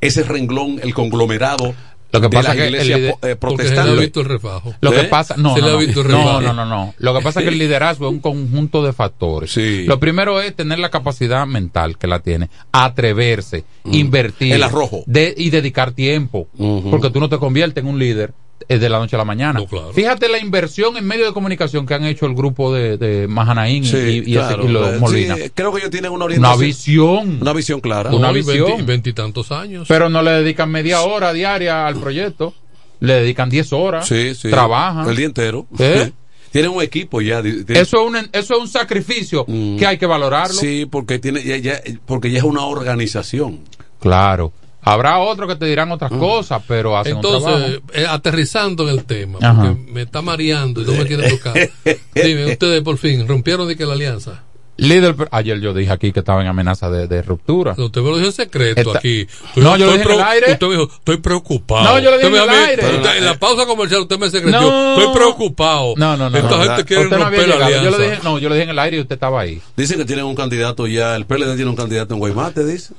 ese 0.00 0.22
renglón, 0.22 0.80
el 0.82 0.94
conglomerado 0.94 1.74
Lo 2.12 2.20
que 2.20 2.28
de 2.28 2.36
pasa 2.36 2.54
que 2.54 2.66
iglesia 2.66 2.96
el 2.96 3.02
lider- 3.02 3.10
po- 3.12 3.18
eh, 3.18 3.20
se 3.22 3.26
le 3.26 3.32
ha 3.32 3.36
protestante. 3.40 4.00
visto 4.00 4.20
el 4.20 4.26
refajo. 4.26 4.74
Lo 4.80 4.92
¿Eh? 4.92 4.96
que 5.00 5.04
pasa, 5.04 5.34
no, 5.36 5.54
Se 5.54 5.60
le 5.62 5.68
no, 5.68 5.74
ha 5.74 5.80
visto 5.80 6.00
el 6.02 6.08
no, 6.08 6.18
refajo. 6.18 6.40
no, 6.42 6.52
no, 6.52 6.64
no. 6.66 6.94
Lo 6.98 7.14
que 7.14 7.20
pasa 7.22 7.40
es 7.40 7.44
que 7.44 7.50
el 7.52 7.58
liderazgo 7.58 8.06
es 8.06 8.12
un 8.12 8.20
conjunto 8.20 8.82
de 8.84 8.92
factores. 8.92 9.50
Sí. 9.52 9.84
Lo 9.86 9.98
primero 9.98 10.40
es 10.40 10.54
tener 10.54 10.78
la 10.78 10.90
capacidad 10.90 11.46
mental 11.46 11.98
que 11.98 12.06
la 12.06 12.20
tiene, 12.20 12.50
atreverse, 12.70 13.64
invertir, 13.84 14.50
Mm. 14.52 14.56
El 14.56 14.62
arrojo. 14.62 15.02
de- 15.06 15.34
y 15.36 15.50
dedicar 15.50 15.92
tiempo, 15.92 16.46
porque 16.90 17.10
tú 17.10 17.18
no 17.20 17.28
te 17.28 17.38
conviertes 17.38 17.82
en 17.82 17.88
un 17.90 17.98
líder 17.98 18.32
de 18.68 18.88
la 18.88 18.98
noche 18.98 19.16
a 19.16 19.18
la 19.18 19.24
mañana. 19.24 19.60
No, 19.60 19.66
claro. 19.66 19.92
Fíjate 19.92 20.28
la 20.28 20.38
inversión 20.38 20.96
en 20.96 21.04
medios 21.06 21.26
de 21.28 21.34
comunicación 21.34 21.84
que 21.86 21.94
han 21.94 22.04
hecho 22.04 22.24
el 22.26 22.34
grupo 22.34 22.72
de, 22.72 22.96
de 22.96 23.28
Mahanaín 23.28 23.84
y- 23.84 23.86
Sí, 23.88 23.96
y, 23.96 24.10
y, 24.10 24.18
ese- 24.20 24.30
claro. 24.46 24.64
y 24.64 24.68
los 24.68 24.94
Eh, 24.94 24.98
Molina. 24.98 25.36
sí, 25.36 25.50
creo 25.54 25.72
que 25.72 25.78
ellos 25.80 25.90
tienen 25.90 26.10
una 26.12 26.16
Una 26.16 26.24
orientación. 26.26 26.60
visión. 26.60 27.38
Una 27.42 27.52
visión 27.52 27.80
clara. 27.80 28.10
Una 28.10 28.28
No, 28.28 28.32
visión. 28.34 28.68
veinti- 28.68 28.84
veintitantos 28.86 29.52
años. 29.52 29.86
Pero 29.88 30.08
no 30.08 30.22
le 30.22 30.30
dedican 30.30 30.70
media 30.70 31.02
hora 31.02 31.32
diaria 31.32 31.86
al 31.86 31.96
proyecto. 31.96 32.54
Le 33.00 33.14
dedican 33.14 33.50
10 33.50 33.72
horas. 33.74 34.06
Sí, 34.08 34.34
sí. 34.34 34.48
Trabajan. 34.48 35.08
El 35.10 35.16
día 35.16 35.26
entero. 35.26 35.66
¿Eh? 35.78 36.10
Tienen 36.52 36.70
un 36.70 36.80
equipo 36.82 37.20
ya. 37.20 37.40
Eso 37.40 37.66
es 37.68 37.92
un, 37.94 38.16
eso 38.16 38.54
es 38.54 38.60
un 38.60 38.68
sacrificio 38.68 39.44
que 39.44 39.84
hay 39.86 39.98
que 39.98 40.06
valorarlo. 40.06 40.54
Mm. 40.54 40.58
Sí, 40.60 40.86
porque 40.88 41.18
tiene 41.18 41.42
ya, 41.42 41.56
ya- 41.58 41.80
porque 42.06 42.30
ya 42.30 42.38
es 42.38 42.44
una 42.44 42.64
organización. 42.64 43.60
Claro. 44.00 44.52
Habrá 44.84 45.18
otros 45.18 45.48
que 45.48 45.56
te 45.56 45.66
dirán 45.66 45.90
otras 45.92 46.10
cosas, 46.12 46.62
pero 46.68 46.96
hacen 46.96 47.16
un 47.16 47.22
trabajo. 47.22 47.48
Entonces, 47.56 47.80
eh, 47.94 48.06
aterrizando 48.08 48.88
en 48.88 48.98
el 48.98 49.04
tema, 49.04 49.38
Ajá. 49.42 49.62
porque 49.74 49.92
me 49.92 50.02
está 50.02 50.22
mareando 50.22 50.82
y 50.82 50.84
no 50.84 50.92
me 50.92 51.06
quiere 51.06 51.28
tocar. 51.30 51.54
Dime, 52.14 52.46
ustedes 52.52 52.82
por 52.82 52.98
fin 52.98 53.26
rompieron 53.26 53.66
de 53.68 53.76
que 53.76 53.86
la 53.86 53.94
alianza. 53.94 54.42
Líder, 54.76 55.14
ayer 55.30 55.60
yo 55.60 55.72
dije 55.72 55.92
aquí 55.92 56.10
que 56.10 56.18
estaba 56.18 56.40
en 56.42 56.48
amenaza 56.48 56.90
de, 56.90 57.06
de 57.06 57.22
ruptura. 57.22 57.76
Usted 57.78 58.00
me 58.00 58.10
lo 58.10 58.16
dijo 58.16 58.26
en 58.26 58.32
secreto 58.32 58.80
Está- 58.80 58.98
aquí. 58.98 59.24
No, 59.54 59.76
yo 59.76 59.86
lo 59.86 59.92
Estoy 59.94 59.98
dije 59.98 60.12
en 60.14 60.18
el 60.20 60.26
aire. 60.26 60.52
Usted 60.54 60.66
me 60.66 60.72
dijo, 60.72 60.90
estoy 60.92 61.16
preocupado. 61.18 61.84
No, 61.84 61.98
yo 62.00 62.10
lo 62.10 62.16
dije 62.16 62.28
en 62.28 62.34
el 62.34 62.48
mí, 62.48 62.54
aire. 62.56 62.82
usted- 62.96 63.16
en 63.18 63.24
la 63.24 63.38
pausa 63.38 63.66
comercial 63.66 64.00
usted 64.00 64.18
me 64.18 64.28
secretó. 64.30 64.60
No. 64.60 64.98
Estoy 64.98 65.14
preocupado. 65.14 65.94
No, 65.96 66.16
no, 66.16 66.28
no. 66.28 66.36
Esta 66.36 66.50
no, 66.50 66.56
gente 66.64 66.78
no. 66.78 66.84
quiere 66.86 67.04
no 67.04 67.16
romper 67.18 67.48
la 67.48 67.54
llegado. 67.54 67.70
Yo 67.70 67.76
lo 67.90 67.96
alianza. 67.96 68.02
dije, 68.02 68.20
no, 68.24 68.38
yo 68.40 68.48
lo 68.48 68.54
dije 68.56 68.64
en 68.64 68.70
el 68.70 68.78
aire 68.80 68.96
y 68.96 69.00
usted 69.00 69.14
estaba 69.14 69.40
ahí. 69.42 69.62
Dicen 69.76 69.96
que 69.96 70.04
tienen 70.06 70.24
un 70.24 70.34
candidato 70.34 70.88
ya, 70.88 71.14
el 71.14 71.24
PLD 71.24 71.54
tiene 71.54 71.70
un 71.70 71.76
candidato 71.76 72.14
en 72.14 72.18
Guaymate, 72.18 72.64
dice. 72.66 72.94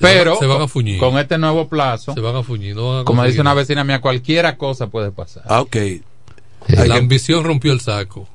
Pero 0.00 0.36
se 0.38 0.46
van 0.46 0.62
a 0.62 0.68
fuñir. 0.68 0.98
con 0.98 1.18
este 1.18 1.36
nuevo 1.38 1.68
plazo, 1.68 2.14
Se 2.14 2.20
van 2.20 2.36
a 2.36 2.42
fuñir. 2.42 2.74
No 2.74 2.88
van 2.92 3.00
a 3.02 3.04
como 3.04 3.24
dice 3.24 3.40
una 3.40 3.54
vecina 3.54 3.84
mía, 3.84 4.00
cualquiera 4.00 4.56
cosa 4.56 4.88
puede 4.88 5.10
pasar. 5.12 5.42
Ah, 5.46 5.60
ok. 5.60 5.76
La 6.68 6.96
ambición 6.96 7.44
rompió 7.44 7.72
el 7.72 7.80
saco. 7.80 8.28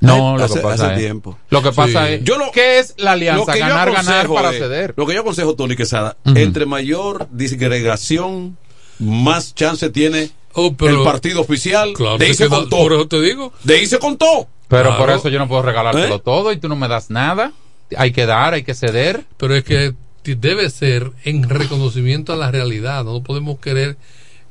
No, 0.00 0.36
lo 0.38 0.44
hace, 0.44 0.54
que 0.54 0.60
pasa 0.60 0.84
hace 0.86 0.94
es, 0.94 1.00
tiempo. 1.00 1.38
lo 1.50 1.62
que 1.62 1.72
pasa 1.72 2.06
Sí. 2.06 2.12
es, 2.14 2.24
Yo 2.24 2.38
lo- 2.38 2.50
¿qué 2.52 2.78
es 2.78 2.94
la 2.96 3.12
alianza? 3.12 3.54
Ganar, 3.54 3.92
ganar 3.92 4.28
para 4.28 4.50
es- 4.50 4.58
ceder. 4.58 4.94
Lo 4.96 5.04
que 5.06 5.12
yo 5.14 5.20
aconsejo, 5.20 5.54
Tony 5.56 5.76
Quesada, 5.76 6.16
entre 6.24 6.64
mayor 6.64 7.28
disgregación, 7.30 8.56
más 8.98 9.54
chance 9.54 9.90
tiene 9.90 10.30
Oh, 10.54 10.72
pero- 10.74 10.98
el 10.98 11.04
partido 11.04 11.40
oficial 11.42 11.92
Claro, 11.92 12.18
de 12.18 12.24
ahí 12.24 12.30
es 12.32 12.36
se 12.38 12.44
que 12.44 12.50
no- 12.50 12.56
contó. 12.60 12.76
por 12.78 12.92
eso 12.94 13.08
te 13.08 13.20
digo. 13.20 13.52
De 13.62 13.74
ahí 13.76 13.86
se 13.86 13.98
contó. 13.98 14.48
Pero 14.68 14.84
Claro. 14.90 14.98
por 14.98 15.10
eso 15.10 15.28
yo 15.28 15.38
no 15.38 15.48
puedo 15.48 15.62
regalártelo 15.62 16.16
¿Eh? 16.16 16.22
todo 16.24 16.52
y 16.52 16.56
tú 16.56 16.68
no 16.68 16.76
me 16.76 16.88
das 16.88 17.10
nada. 17.10 17.52
Hay 17.96 18.12
que 18.12 18.24
dar, 18.26 18.54
hay 18.54 18.62
que 18.62 18.74
ceder. 18.74 19.24
Pero 19.36 19.54
es 19.54 19.64
que 19.64 19.94
debe 20.24 20.70
ser 20.70 21.12
en 21.24 21.48
reconocimiento 21.48 22.32
a 22.32 22.36
la 22.36 22.50
realidad. 22.50 23.04
No 23.04 23.22
podemos 23.22 23.58
querer 23.58 23.96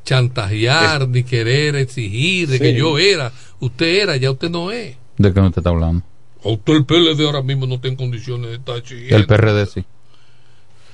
chantajear 0.05 1.07
ni 1.07 1.24
querer 1.24 1.76
exigir 1.76 2.47
de 2.47 2.59
que 2.59 2.72
Sí. 2.74 2.78
yo 2.80 2.97
era, 2.97 3.32
usted 3.59 3.86
era, 4.01 4.17
ya 4.17 4.32
usted 4.32 4.49
no 4.49 4.72
es. 4.72 4.95
¿De 5.17 5.34
qué 5.34 5.39
usted 5.39 5.59
está 5.59 5.70
hablando? 5.70 6.03
O 6.43 6.53
usted 6.53 6.74
el 6.74 6.86
PLD 6.86 7.26
ahora 7.26 7.41
mismo 7.41 7.67
no 7.67 7.76
está 7.76 7.89
en 7.89 7.95
condiciones 7.95 8.49
de 8.49 8.55
estar 8.55 8.78
exigiendo. 8.78 9.15
El 9.17 9.26
PRD 9.28 9.65
sí. 9.65 9.84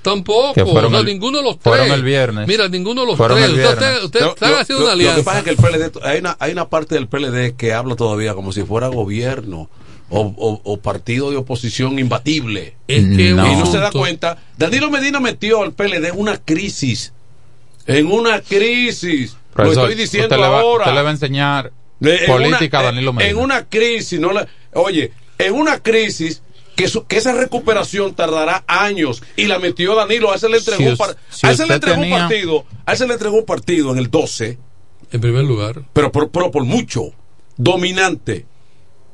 Tampoco, 0.01 0.53
Que 0.53 0.63
fueron 0.65 0.86
o 0.86 0.89
sea, 0.91 0.99
el- 0.99 1.05
ninguno 1.07 1.39
de 1.39 1.43
los 1.43 1.57
fueron 1.59 1.88
tres. 1.88 1.97
el 1.97 2.03
viernes. 2.03 2.47
Mira, 2.47 2.67
ninguno 2.67 3.01
de 3.01 3.07
los 3.07 3.17
tres. 3.17 3.49
Usted, 3.49 4.03
usted, 4.03 4.21
Lo- 4.21 4.30
están 4.34 4.51
lo- 4.51 4.57
haciendo 4.59 4.84
lo- 4.84 4.86
una 4.86 4.95
Lo 4.95 4.99
que 4.99 5.07
alianza. 5.09 5.23
pasa 5.23 5.38
es 5.39 5.43
que 5.43 5.49
el 5.49 5.57
PLD, 5.57 5.91
hay 6.03 6.19
una, 6.19 6.38
hay 6.39 6.51
una 6.51 6.69
parte 6.69 6.93
del 6.95 7.07
PLD 7.07 7.55
que 7.55 7.73
habla 7.73 7.95
todavía 7.95 8.36
como 8.36 8.51
si 8.51 8.61
fuera 8.63 8.88
gobierno 8.89 9.67
o, 10.10 10.22
o- 10.22 10.62
o 10.64 10.78
partido 10.78 11.32
de 11.32 11.38
oposición 11.38 11.97
imbatible. 11.99 12.76
Es 12.88 13.03
que 13.03 13.32
No. 13.32 13.43
un 13.45 13.51
Y 13.51 13.56
no 13.56 13.66
se 13.66 13.78
da 13.80 13.91
cuenta. 13.91 14.38
Danilo 14.58 14.89
Medina 14.91 15.20
metió 15.20 15.64
al 15.64 15.74
PLD 15.74 16.10
en 16.10 16.20
una 16.20 16.38
crisis. 16.38 17.12
En 17.88 18.08
una 18.12 18.41
crisis. 18.41 19.36
Lo 19.56 19.72
estoy 19.72 19.95
diciendo 19.95 20.28
usted 20.28 20.38
le 20.38 20.47
va, 20.49 20.60
ahora. 20.60 20.84
usted 20.86 20.95
le 20.95 21.01
va 21.01 21.10
a 21.10 21.12
enseñar 21.14 21.72
De- 21.99 22.18
en 22.18 22.26
política 22.28 22.80
una- 22.80 22.89
a 22.89 22.91
Danilo 22.91 23.14
Medina. 23.14 23.32
En 23.32 23.38
una 23.38 23.66
crisis, 23.66 24.20
no 24.20 24.32
la- 24.34 24.47
oye, 24.74 25.12
en 25.38 25.53
una 25.53 25.80
crisis 25.80 26.41
que, 26.76 26.88
su- 26.89 27.06
que 27.06 27.18
esa 27.18 27.32
recuperación 27.34 28.14
tardará 28.16 28.64
años 28.68 29.24
y 29.38 29.45
la 29.45 29.60
metió 29.60 29.95
Danilo, 29.95 30.32
a 30.32 30.36
ese 30.36 30.49
le 30.49 30.58
entregó, 30.58 30.84
Si 30.84 30.88
un 30.89 30.97
par- 30.97 31.16
si 31.30 31.47
a 31.47 31.51
ese 31.51 31.66
le 31.68 31.76
entregó 31.76 32.01
tenía- 32.01 32.16
un 32.16 32.22
partido, 32.22 32.66
a 32.86 32.93
ese 32.93 33.08
le 33.08 33.14
entregó 33.14 33.38
un 33.38 33.45
partido 33.45 33.91
en 33.93 33.97
el 33.97 34.12
12, 34.12 34.58
En 35.12 35.22
primer 35.22 35.45
lugar. 35.45 35.84
pero 35.93 36.12
por 36.51 36.66
mucho, 36.66 37.14
dominante, 37.56 38.45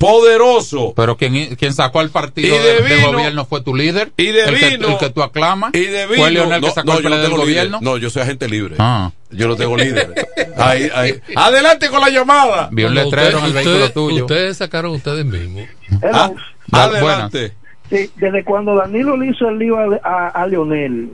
poderoso, 0.02 0.93
Pero 0.95 1.16
quien, 1.16 1.56
quien 1.56 1.74
sacó 1.74 1.99
al 1.99 2.10
partido 2.10 2.56
Y 2.56 2.60
de, 2.60 2.82
de 2.82 2.95
de 2.97 3.06
gobierno 3.06 3.45
fue 3.45 3.62
tu 3.62 3.74
líder. 3.76 4.12
y 4.18 4.26
de 4.28 4.43
el, 4.43 4.60
que, 4.60 4.70
vino- 4.72 4.88
el 4.89 4.97
que 4.97 5.10
tú 5.12 5.24
aclamas. 5.24 5.72
y 5.74 5.86
de 5.86 6.08
vino, 6.08 6.18
Fue 6.22 6.32
Leonel 6.32 6.60
no, 6.62 6.68
que 6.68 6.74
sacó 6.74 6.93
no, 6.93 6.97
el 6.99 7.04
no 7.06 7.10
del 7.12 7.22
líder. 7.30 7.38
gobierno. 7.38 7.80
no, 7.82 7.97
yo 7.97 8.10
soy 8.10 8.24
agente 8.24 8.49
libre, 8.49 8.76
Ah, 8.80 9.12
yo 9.30 9.47
no 9.47 9.56
tengo 9.56 9.78
líder, 9.78 10.14
ahí, 10.58 10.89
ahí. 10.93 11.20
adelante 11.36 11.89
con 11.89 12.02
la 12.02 12.10
llamada, 12.10 12.70
vi 12.72 12.84
un 12.84 12.93
letrero 12.95 13.38
en 13.39 13.45
el 13.45 13.49
ustedes- 13.52 13.66
vehículo 13.66 13.91
tuyo. 13.91 14.26
Ustedes 14.26 14.58
sacaron 14.58 14.91
ustedes 14.91 15.26
mismos. 15.26 15.64
Ah, 16.12 16.32
Da- 16.68 16.84
adelante, 16.86 17.54
Sí, 17.89 18.10
desde 18.16 18.43
cuando 18.45 18.76
Danilo 18.76 19.18
le 19.18 19.28
hizo 19.32 19.49
el 19.49 19.60
lío 19.60 19.78
a, 19.78 19.99
a, 20.04 20.28
a 20.30 20.47
Leonel, 20.47 21.10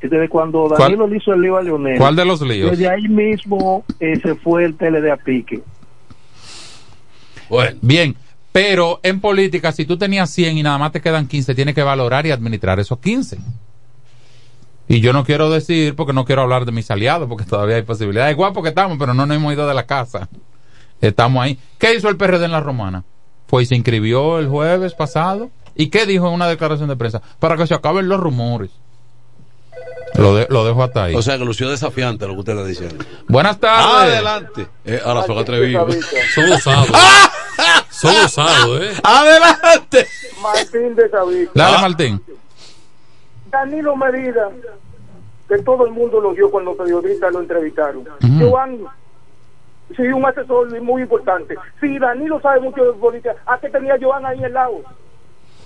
desde 0.00 0.28
cuando 0.28 0.64
¿Cuál- 0.68 0.80
Danilo 0.92 1.06
le 1.06 1.16
hizo 1.18 1.32
el 1.34 1.40
lío 1.42 1.56
a 1.58 1.62
Leonel, 1.62 1.98
¿Cuál 1.98 2.16
de 2.16 2.24
los 2.24 2.40
líos? 2.40 2.70
desde 2.70 2.88
ahí 2.88 3.08
mismo 3.08 3.84
eh, 4.00 4.18
se 4.22 4.34
fue 4.34 4.64
el 4.64 4.74
PLD 4.74 5.10
a 5.10 5.16
pique. 5.18 5.60
bueno, 7.48 7.76
Bien, 7.82 8.16
pero 8.54 9.00
en 9.02 9.20
política, 9.20 9.72
si 9.72 9.84
tú 9.84 9.98
tenías 9.98 10.30
100 10.30 10.58
y 10.58 10.62
nada 10.62 10.78
más 10.78 10.92
te 10.92 11.00
quedan 11.00 11.26
15, 11.26 11.56
tienes 11.56 11.74
que 11.74 11.82
valorar 11.82 12.24
y 12.24 12.30
administrar 12.30 12.78
esos 12.78 13.00
15. 13.00 13.36
Y 14.86 15.00
yo 15.00 15.12
no 15.12 15.24
quiero 15.24 15.50
decir, 15.50 15.96
porque 15.96 16.12
no 16.12 16.24
quiero 16.24 16.42
hablar 16.42 16.64
de 16.64 16.70
mis 16.70 16.88
aliados, 16.88 17.28
porque 17.28 17.44
todavía 17.50 17.74
hay 17.74 17.82
posibilidades. 17.82 18.36
Guapo 18.36 18.62
que 18.62 18.68
estamos, 18.68 18.96
pero 18.96 19.12
no 19.12 19.26
nos 19.26 19.36
hemos 19.36 19.52
ido 19.52 19.66
de 19.66 19.74
la 19.74 19.86
casa. 19.86 20.28
Estamos 21.00 21.42
ahí. 21.42 21.58
¿Qué 21.78 21.96
hizo 21.96 22.08
el 22.08 22.16
PRD 22.16 22.44
en 22.44 22.52
la 22.52 22.60
romana? 22.60 23.02
Fue 23.48 23.64
y 23.64 23.66
se 23.66 23.74
inscribió 23.74 24.38
el 24.38 24.46
jueves 24.46 24.94
pasado. 24.94 25.50
¿Y 25.74 25.88
qué 25.88 26.06
dijo 26.06 26.28
en 26.28 26.34
una 26.34 26.46
declaración 26.46 26.88
de 26.88 26.94
prensa? 26.94 27.20
Para 27.40 27.56
que 27.56 27.66
se 27.66 27.74
acaben 27.74 28.08
los 28.08 28.20
rumores. 28.20 28.70
Lo, 30.14 30.32
de- 30.36 30.46
lo 30.48 30.64
dejo 30.64 30.84
hasta 30.84 31.04
ahí. 31.04 31.14
o 31.16 31.22
sea 31.22 31.38
que 31.38 31.44
lució 31.44 31.68
desafiante 31.68 32.24
lo 32.28 32.34
que 32.34 32.38
usted 32.38 32.52
está 32.52 32.64
diciendo, 32.64 33.04
Buenas 33.26 33.58
tardes. 33.58 34.12
adelante, 34.14 34.68
Eh, 34.84 35.00
ahora 35.04 35.24
son 35.26 35.38
atrevidos, 35.38 35.92
Son 36.36 36.52
osados. 36.52 36.88
Son 38.12 38.24
osados, 38.24 38.80
¿eh? 38.82 38.92
adelante, 39.02 40.06
Martín 40.42 40.94
de 40.94 41.08
Sabica. 41.08 41.50
Dale, 41.54 41.76
Ah. 41.76 41.80
Martín. 41.80 42.20
Danilo 43.50 43.96
Medina, 43.96 44.48
que 45.48 45.58
todo 45.58 45.86
el 45.86 45.92
mundo 45.92 46.20
lo 46.20 46.32
vio 46.32 46.50
cuando 46.50 46.72
los 46.72 46.78
periodistas 46.78 47.32
lo 47.32 47.40
entrevistaron. 47.40 48.00
Ujú. 48.22 48.50
Joan, 48.50 48.78
sí, 49.96 50.02
un 50.02 50.26
asesor 50.26 50.80
muy 50.82 51.02
importante. 51.02 51.54
Si 51.80 51.98
Danilo 51.98 52.40
sabe 52.40 52.60
mucho 52.60 52.84
de 52.84 52.92
política, 52.94 53.34
¿a 53.46 53.58
qué 53.58 53.68
tenía 53.68 53.96
Joan 54.00 54.26
ahí 54.26 54.42
al 54.44 54.52
lado? 54.52 54.82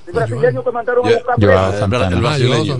El 0.06 0.12
brasileño 0.12 0.62
que 0.64 0.70
mandaron 0.70 1.06
a 1.06 1.10
buscar 1.14 1.36
Ah, 1.36 2.38
yo. 2.38 2.76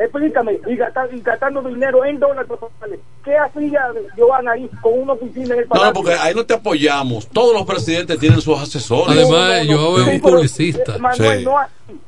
Explícame, 0.00 0.58
y, 0.66 0.76
gastar- 0.76 1.10
y 1.14 1.20
gastando 1.20 1.60
dinero 1.62 2.04
en 2.06 2.18
dólares 2.18 2.48
totales. 2.48 2.98
¿Qué 3.22 3.36
hacía 3.36 3.82
Joan 4.16 4.48
ahí 4.48 4.68
con 4.80 4.98
una 5.00 5.12
oficina 5.12 5.52
en 5.54 5.60
el 5.60 5.64
No, 5.64 5.68
palacio? 5.68 5.86
no, 5.88 5.92
porque 5.92 6.14
ahí 6.14 6.34
no 6.34 6.46
te 6.46 6.54
apoyamos. 6.54 7.26
Todos 7.28 7.52
los 7.52 7.64
presidentes 7.66 8.18
tienen 8.18 8.40
sus 8.40 8.58
asesores. 8.58 9.08
Además, 9.16 9.66
yo 9.66 9.96
Sí, 9.96 10.02
es 10.02 10.08
un 10.08 10.20
pero, 10.22 10.36
publicista. 10.36 10.96
eh, 10.96 10.98
Manuel, 10.98 11.38
Sí. 11.40 11.44
no 11.44 11.58
así. 11.58 12.00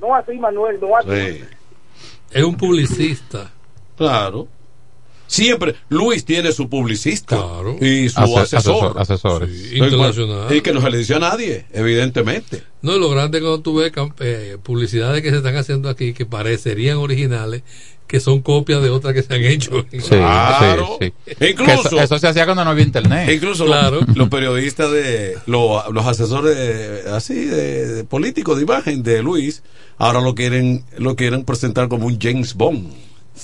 No 0.00 0.14
así, 0.14 0.32
Manuel, 0.38 0.78
no 0.80 0.96
así. 0.96 1.08
Sí, 1.10 1.44
Es 2.30 2.44
un 2.44 2.56
publicista. 2.56 3.50
claro. 3.96 4.46
Siempre, 5.30 5.76
Luis 5.90 6.24
tiene 6.24 6.50
su 6.50 6.68
publicista 6.68 7.36
Claro. 7.36 7.76
y 7.80 8.08
su 8.08 8.18
Ase- 8.20 8.56
asesor. 8.56 8.96
asesor- 8.96 9.00
asesores. 9.00 9.50
Sí, 9.70 9.76
internacional. 9.78 10.52
Y 10.56 10.60
que 10.60 10.72
no 10.72 10.80
se 10.82 10.90
le 10.90 10.98
dice 10.98 11.14
a 11.14 11.20
nadie, 11.20 11.66
evidentemente. 11.72 12.64
No, 12.82 12.98
lo 12.98 13.08
grande 13.10 13.38
es 13.38 13.42
cuando 13.44 13.60
tú 13.60 13.76
ves 13.76 13.92
eh, 14.18 14.56
publicidades 14.60 15.22
que 15.22 15.30
se 15.30 15.36
están 15.36 15.54
haciendo 15.56 15.88
aquí 15.88 16.14
que 16.14 16.26
parecerían 16.26 16.96
originales, 16.96 17.62
que 18.08 18.18
son 18.18 18.40
copias 18.42 18.82
de 18.82 18.90
otras 18.90 19.14
que 19.14 19.22
se 19.22 19.32
han 19.32 19.44
hecho. 19.44 19.86
Sí, 19.92 19.98
Claro. 20.08 20.98
sí, 21.00 21.12
sí. 21.26 21.46
Incluso- 21.48 21.86
eso, 21.86 22.00
eso 22.00 22.18
se 22.18 22.26
hacía 22.26 22.44
cuando 22.44 22.64
no 22.64 22.70
había 22.72 22.82
internet. 22.84 23.30
Incluso 23.32 23.66
Claro. 23.66 24.00
los, 24.04 24.16
los 24.16 24.28
periodistas 24.30 24.90
de 24.90 25.36
los, 25.46 25.80
los 25.92 26.06
asesores 26.06 26.56
de- 26.56 27.08
así 27.12 27.36
de, 27.44 27.86
de 27.86 28.02
políticos 28.04 28.56
de 28.56 28.64
imagen 28.64 29.04
de 29.04 29.22
Luis 29.22 29.62
ahora 29.96 30.20
lo 30.20 30.34
quieren 30.34 30.82
lo 30.98 31.14
quieren 31.14 31.44
presentar 31.44 31.86
como 31.88 32.06
un 32.08 32.18
James 32.20 32.54
Bond. 32.54 32.88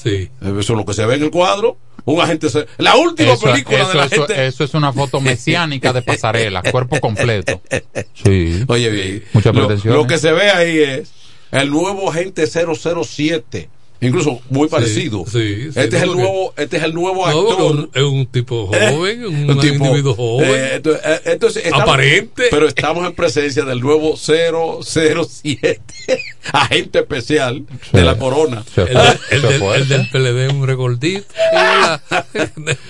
Sí. 0.02 0.28
Eso 0.40 0.58
es 0.58 0.68
lo 0.70 0.84
que 0.84 0.94
se 0.94 1.04
ve 1.06 1.14
en 1.16 1.22
el 1.24 1.30
cuadro. 1.30 1.76
Un 2.04 2.20
agente 2.20 2.48
se- 2.50 2.66
la 2.78 2.94
última 2.96 3.32
Eso, 3.32 3.46
película 3.46 3.78
eso- 3.78 3.88
de 3.88 3.94
la 3.94 4.04
eso- 4.04 4.26
gente. 4.26 4.46
eso 4.46 4.64
es 4.64 4.74
una 4.74 4.92
foto 4.92 5.20
mesiánica 5.20 5.92
de 5.92 6.02
pasarela, 6.02 6.62
cuerpo 6.62 7.00
completo. 7.00 7.60
Sí. 8.24 8.62
Oye 8.68 8.90
bien, 8.90 9.24
Muchas 9.32 9.54
lo, 9.54 9.68
lo 9.92 10.06
que 10.06 10.18
se 10.18 10.30
ve 10.32 10.50
ahí 10.50 10.78
es 10.78 11.10
el 11.50 11.70
nuevo 11.70 12.10
agente 12.10 12.46
007 12.46 13.68
Incluso 14.00 14.40
muy 14.50 14.68
parecido. 14.68 15.24
sí, 15.26 15.70
sí, 15.72 15.80
este, 15.80 15.96
es 15.96 16.02
el 16.02 16.12
nuevo, 16.12 16.52
este 16.56 16.76
es 16.76 16.82
el 16.82 16.92
nuevo 16.94 17.26
actor. 17.26 17.60
un- 17.76 17.90
es 17.94 18.02
un 18.02 18.26
tipo 18.26 18.66
joven, 18.90 19.24
un, 19.24 19.50
Un 19.50 19.60
tipo, 19.60 19.84
individuo 19.86 20.14
joven. 20.14 20.50
eh, 20.50 20.70
entonces, 20.74 21.02
eh, 21.04 21.20
entonces 21.24 21.64
estamos- 21.64 21.82
Aparente. 21.88 22.44
Pero 22.50 22.68
estamos 22.68 23.06
en 23.06 23.14
presencia 23.14 23.64
del 23.64 23.80
nuevo 23.80 24.16
007, 24.16 25.80
agente 26.52 26.98
especial 27.00 27.64
de 27.92 28.02
la 28.02 28.18
corona. 28.18 28.62
el, 28.76 28.84
de- 28.86 29.18
el 29.30 29.42
del, 29.42 29.62
el 29.62 29.88
del 29.88 30.08
PLD 30.10 30.46
es 30.46 30.52
un 30.52 30.66
regordito. 30.66 31.26
La- 31.52 32.02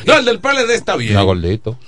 No, 0.06 0.18
el 0.18 0.24
del 0.24 0.40
PLD 0.40 0.74
está 0.74 0.96
bien. 0.96 1.14
No, 1.14 1.24
gordito. 1.24 1.78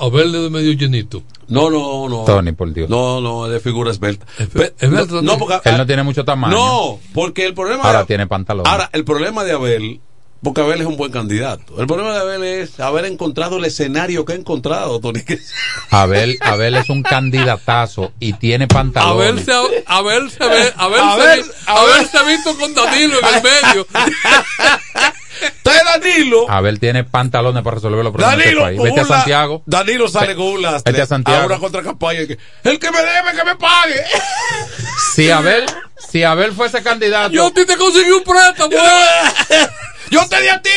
A 0.00 0.08
verle 0.08 0.38
de 0.38 0.50
medio 0.50 0.72
llenito. 0.72 1.22
No, 1.48 1.68
no, 1.70 2.08
no. 2.08 2.24
Tony, 2.24 2.52
por 2.52 2.72
Dios. 2.72 2.88
No, 2.88 3.20
no, 3.20 3.48
de 3.48 3.60
figura 3.60 3.90
esbelta. 3.90 4.24
Esbelta, 4.38 5.20
no, 5.22 5.36
porque, 5.38 5.60
Él 5.68 5.76
no 5.76 5.86
tiene 5.86 6.02
mucho 6.02 6.24
tamaño. 6.24 6.54
no, 6.56 6.98
porque 7.12 7.44
el 7.46 7.54
problema 7.54 7.82
Ahora 7.84 8.00
de, 8.00 8.06
tiene 8.06 8.26
pantalón. 8.26 8.66
ahora 8.66 8.88
el 8.92 9.04
problema 9.04 9.44
de 9.44 9.52
Abel, 9.52 10.00
porque 10.42 10.60
Abel 10.62 10.80
es 10.80 10.86
un 10.86 10.96
buen 10.96 11.10
candidato. 11.12 11.78
El 11.80 11.86
problema 11.86 12.14
de 12.14 12.20
Abel 12.20 12.42
es 12.44 12.78
haber 12.80 13.04
encontrado 13.04 13.58
el 13.58 13.64
escenario 13.66 14.24
que 14.24 14.32
ha 14.32 14.36
encontrado, 14.36 15.00
Tony. 15.00 15.20
Abel, 15.90 16.38
Abel 16.40 16.76
es 16.76 16.88
un 16.88 17.02
candidatazo 17.02 18.12
y 18.20 18.32
tiene 18.34 18.64
A 18.64 18.68
pantalones. 18.68 19.44
verse, 19.44 19.52
a 19.86 20.00
verse, 20.02 20.38
ve- 20.38 20.72
a 20.76 20.88
verse, 20.88 21.04
A 21.04 21.16
ver, 21.16 21.42
vi- 21.44 21.50
a 21.66 21.72
a 21.74 21.84
ver. 21.84 21.94
verse 21.98 22.18
visto 22.26 22.56
con 22.58 22.72
Danilo 22.74 23.16
en 23.18 23.34
el 23.34 23.42
medio. 23.74 23.86
Danilo. 25.64 26.50
Abel 26.50 26.78
tiene 26.80 27.04
pantalones 27.04 27.62
para 27.62 27.74
resolver 27.76 28.02
los 28.04 28.12
problemas 28.12 28.36
de 28.36 28.42
este 28.44 28.54
Danilo, 28.60 28.62
país. 28.80 28.82
Vete 28.82 29.00
a 29.00 29.02
la- 29.02 29.16
Santiago. 29.16 29.62
Danilo 29.66 30.08
sale 30.08 30.34
con 30.36 30.46
un 30.46 30.62
lastre 30.62 30.92
Vete 30.92 31.02
a 31.02 31.06
Santiago. 31.06 31.42
a 31.42 31.46
una 31.46 31.58
contracampaña. 31.58 32.26
que, 32.26 32.38
El 32.64 32.78
que 32.78 32.90
me 32.90 32.98
debe, 32.98 33.36
que 33.36 33.44
me 33.44 33.56
pague. 33.56 34.02
Si 35.14 35.30
Abel, 35.30 35.66
si 36.10 36.22
Abel 36.22 36.52
fuese 36.52 36.82
candidato. 36.82 37.30
Yo 37.32 37.46
a 37.46 37.50
ti 37.52 37.66
te 37.66 37.76
conseguí 37.76 38.10
un 38.10 38.22
préstamo. 38.22 38.70
Yo 40.10 40.26
te 40.30 40.40
di 40.40 40.48
a 40.48 40.62
ti 40.62 40.70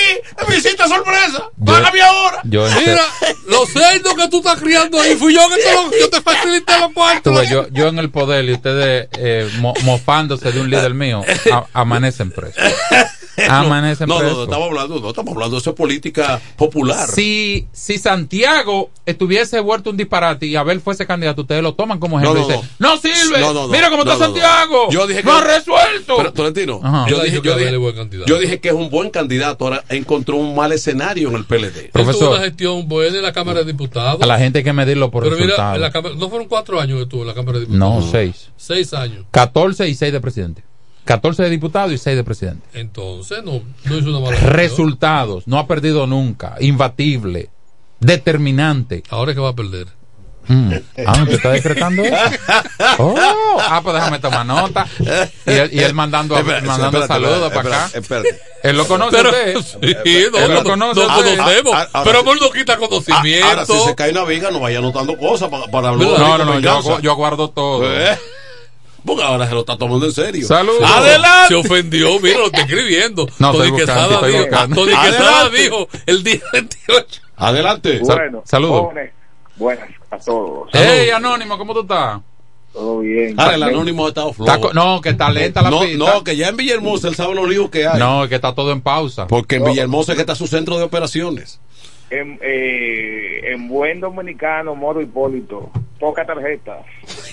visita 0.49 0.87
sorpresa. 0.87 1.49
Págame 1.63 2.01
ahora. 2.01 2.41
Yo 2.43 2.65
Mira, 2.79 3.03
los 3.47 3.69
cerdos 3.69 4.15
que 4.15 4.27
tú 4.29 4.37
estás 4.39 4.59
criando 4.59 4.99
ahí, 4.99 5.15
fui 5.15 5.33
yo 5.35 5.47
que 5.49 5.57
te, 5.61 5.71
lo- 5.73 5.91
yo 5.99 6.09
te 6.09 6.21
facilité 6.21 6.79
los 6.79 6.93
cuartos. 6.93 7.31
Tuve 7.33 7.47
yo, 7.47 7.67
yo 7.69 7.87
en 7.89 7.99
el 7.99 8.09
poder 8.09 8.43
y 8.45 8.53
ustedes 8.53 9.07
eh, 9.17 9.49
mo- 9.59 9.75
mofándose 9.83 10.51
de 10.51 10.59
un 10.59 10.69
líder 10.69 10.93
mío, 10.95 11.21
a- 11.51 11.65
amanecen 11.73 12.31
presos. 12.31 12.55
Amanecen 13.49 14.07
no, 14.07 14.15
no, 14.15 14.19
presos. 14.19 14.37
no, 14.37 14.43
estamos 14.43 14.67
hablando, 14.69 14.99
no, 14.99 15.09
estamos 15.09 15.33
hablando 15.33 15.55
de 15.55 15.59
eso 15.61 15.69
es 15.71 15.75
política 15.75 16.39
popular. 16.55 17.07
Si, 17.09 17.67
si 17.71 17.97
Santiago 17.97 18.89
estuviese 19.05 19.59
vuelto 19.59 19.89
un 19.89 19.97
disparate 19.97 20.45
y 20.45 20.55
Abel 20.55 20.81
fuese 20.81 21.05
candidato, 21.07 21.41
ustedes 21.41 21.63
lo 21.63 21.73
toman 21.73 21.99
como 21.99 22.19
ejemplo 22.19 22.41
No, 22.41 22.47
no, 22.47 22.53
y 22.53 22.57
dicen, 22.57 22.69
no, 22.79 22.97
sirve, 22.97 23.39
No, 23.39 23.53
no, 23.53 23.61
no. 23.63 23.67
mira 23.69 23.89
cómo 23.89 24.03
No, 24.03 24.11
está 24.13 24.27
no, 24.27 24.33
no. 24.33 24.39
Santiago, 24.41 24.89
Yo 24.91 25.07
dije 25.07 25.21
que 25.21 25.27
no 25.27 25.37
ha 25.37 25.41
resuelto. 25.43 26.17
Pero, 26.17 26.33
Tolentino, 26.33 26.81
yo 27.07 27.19
dije, 27.23 27.35
yo 27.37 27.41
que 27.41 27.55
dije, 27.55 28.09
yo 28.27 28.39
dije 28.39 28.59
que 28.59 28.67
es 28.69 28.73
un 28.75 28.89
buen 28.89 29.09
candidato. 29.09 29.65
Ahora 29.65 29.83
encontró 29.89 30.37
un 30.37 30.55
mal 30.55 30.71
escenario 30.71 31.29
en 31.29 31.35
el 31.35 31.45
PLD. 31.45 31.63
Él 31.65 31.89
tuvo 31.91 32.03
Profesor. 32.03 32.29
una 32.35 32.43
gestión 32.43 32.87
buena 32.87 33.17
en 33.17 33.23
la 33.23 33.33
Cámara 33.33 33.59
de 33.59 33.65
Diputados. 33.65 34.21
A 34.21 34.25
la 34.25 34.37
gente 34.37 34.59
hay 34.59 34.63
que 34.63 34.73
medirlo 34.73 35.09
por 35.11 35.23
Pero 35.23 35.37
mira, 35.37 35.75
en 35.75 35.81
la 35.81 35.91
Cámara- 35.91 36.15
no 36.15 36.29
fueron 36.29 36.47
cuatro 36.47 36.79
años 36.79 36.99
que 36.99 37.05
tuvo 37.07 37.21
en 37.21 37.27
la 37.27 37.33
Cámara 37.33 37.59
de 37.59 37.65
Diputados. 37.65 38.05
No, 38.05 38.11
seis. 38.11 38.49
Seis 38.57 38.93
años. 38.93 39.25
14 39.31 39.87
y 39.89 39.95
6 39.95 40.11
de 40.13 40.21
presidente. 40.21 40.63
14 41.05 41.43
de 41.43 41.49
diputado 41.49 41.91
y 41.91 41.97
6 41.97 42.15
de 42.15 42.23
presidente. 42.23 42.67
Entonces, 42.73 43.43
no, 43.43 43.61
no 43.85 43.97
hizo 43.97 44.09
una 44.09 44.19
mala 44.19 44.31
gestión. 44.37 44.53
Resultados, 44.53 45.47
no 45.47 45.57
ha 45.59 45.67
perdido 45.67 46.07
nunca, 46.07 46.55
imbatible, 46.59 47.49
determinante. 47.99 49.03
Ahora 49.09 49.31
es 49.31 49.35
que 49.35 49.41
va 49.41 49.49
a 49.49 49.55
perder. 49.55 49.87
Mm. 50.45 50.73
Ah, 51.07 51.23
¿te 51.25 51.35
está 51.35 51.51
decretando 51.51 52.03
eso? 52.03 52.15
Oh, 52.99 53.15
ah, 53.61 53.79
pues 53.81 53.95
déjame 53.95 54.19
tomar 54.19 54.45
nota. 54.45 54.85
Y 54.99 55.51
él, 55.51 55.69
y 55.71 55.79
él 55.79 55.93
mandando, 55.93 56.37
Espérate, 56.37 56.67
mandando 56.67 56.99
espérate, 56.99 57.25
saludos 57.25 57.47
espérate, 57.47 57.69
para 57.69 57.85
acá. 57.85 57.97
espérate. 57.97 58.41
Él 58.63 58.77
lo 58.77 58.85
conoce 58.87 59.15
Pero, 59.17 59.29
a 59.29 59.59
usted. 59.59 59.79
sí, 60.03 60.25
no, 60.31 60.37
Él 60.39 60.47
lo 60.53 60.53
no, 60.55 60.63
conoce 60.69 60.99
no 60.99 61.09
a 61.09 61.17
usted. 61.17 61.37
conocemos. 61.37 61.73
Ah, 61.73 61.87
ahora 61.93 62.03
pero 62.11 62.19
amor 62.19 62.41
no 62.41 62.51
quita 62.51 62.77
conocimiento. 62.77 63.45
Ah, 63.47 63.49
Ahora, 63.51 63.65
si 63.65 63.79
se 63.79 63.95
cae 63.95 64.11
una 64.11 64.25
viga, 64.25 64.51
no 64.51 64.59
vaya 64.59 64.79
anotando 64.79 65.17
cosas 65.17 65.49
para, 65.49 65.67
para 65.67 65.89
hablar. 65.89 66.07
No, 66.19 66.37
no, 66.37 66.45
no, 66.45 66.59
yo, 66.59 66.99
yo 66.99 67.15
guardo 67.15 67.49
todo. 67.49 67.83
Eh, 67.89 68.19
Porque 69.05 69.23
ahora 69.23 69.47
se 69.47 69.53
lo 69.53 69.61
está 69.61 69.77
tomando 69.77 70.05
en 70.05 70.11
serio. 70.13 70.45
Saludos. 70.47 70.81
Adelante. 70.89 71.47
Se 71.49 71.55
ofendió, 71.55 72.19
mira, 72.19 72.37
lo 72.39 72.45
está 72.47 72.61
escribiendo. 72.61 73.27
No, 73.39 73.51
Tony 73.51 73.75
Quesada 73.75 74.25
dijo. 74.27 74.45
Tony 74.73 74.91
Quesada 74.91 75.41
Adelante. 75.41 75.61
dijo 75.61 75.87
el 76.05 76.23
día 76.23 76.39
28. 76.53 77.21
Adelante. 77.35 77.99
Bueno, 78.03 78.41
saludos. 78.45 78.81
jóvenes, 78.81 79.11
buenas 79.57 79.89
a 80.09 80.17
todos. 80.17 80.69
Hey, 80.71 81.09
Anónimo, 81.09 81.57
¿cómo 81.57 81.73
tú 81.73 81.81
estás? 81.81 82.21
Todo 82.71 82.99
bien. 83.01 83.39
Ahora, 83.39 83.53
el 83.55 83.63
anónimo 83.63 84.05
ha 84.05 84.09
estado 84.09 84.33
flojo. 84.33 84.73
no, 84.73 84.99
que 84.99 85.09
está 85.09 85.29
lenta 85.29 85.61
la 85.61 85.69
no, 85.69 85.81
pista. 85.81 85.97
no, 85.97 86.23
que 86.23 86.35
ya 86.35 86.47
en 86.49 86.57
Villahermosa 86.57 87.07
él 87.07 87.13
sabe 87.15 87.35
los 87.35 87.47
líos 87.47 87.69
que 87.69 87.85
hay. 87.87 87.99
No, 87.99 88.27
que 88.27 88.33
está 88.35 88.55
todo 88.55 88.71
en 88.71 88.81
pausa. 88.81 89.27
Porque 89.27 89.57
en 89.57 89.65
Villahermosa 89.65 90.13
es 90.13 90.15
que 90.15 90.21
está 90.21 90.33
su 90.33 90.47
centro 90.47 90.77
de 90.77 90.83
operaciones. 90.83 91.59
En, 92.09 92.39
eh, 92.41 93.41
en 93.53 93.67
buen 93.67 93.99
dominicano, 93.99 94.73
Moro 94.75 95.01
Hipólito, 95.01 95.69
poca 95.99 96.25
tarjeta. 96.25 96.79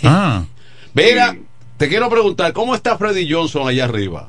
Ah, 0.05 0.45
Mira, 0.93 1.37
te 1.81 1.89
quiero 1.89 2.11
preguntar, 2.11 2.53
¿cómo 2.53 2.75
está 2.75 2.99
Freddy 2.99 3.27
Johnson 3.33 3.67
allá 3.67 3.85
arriba? 3.87 4.29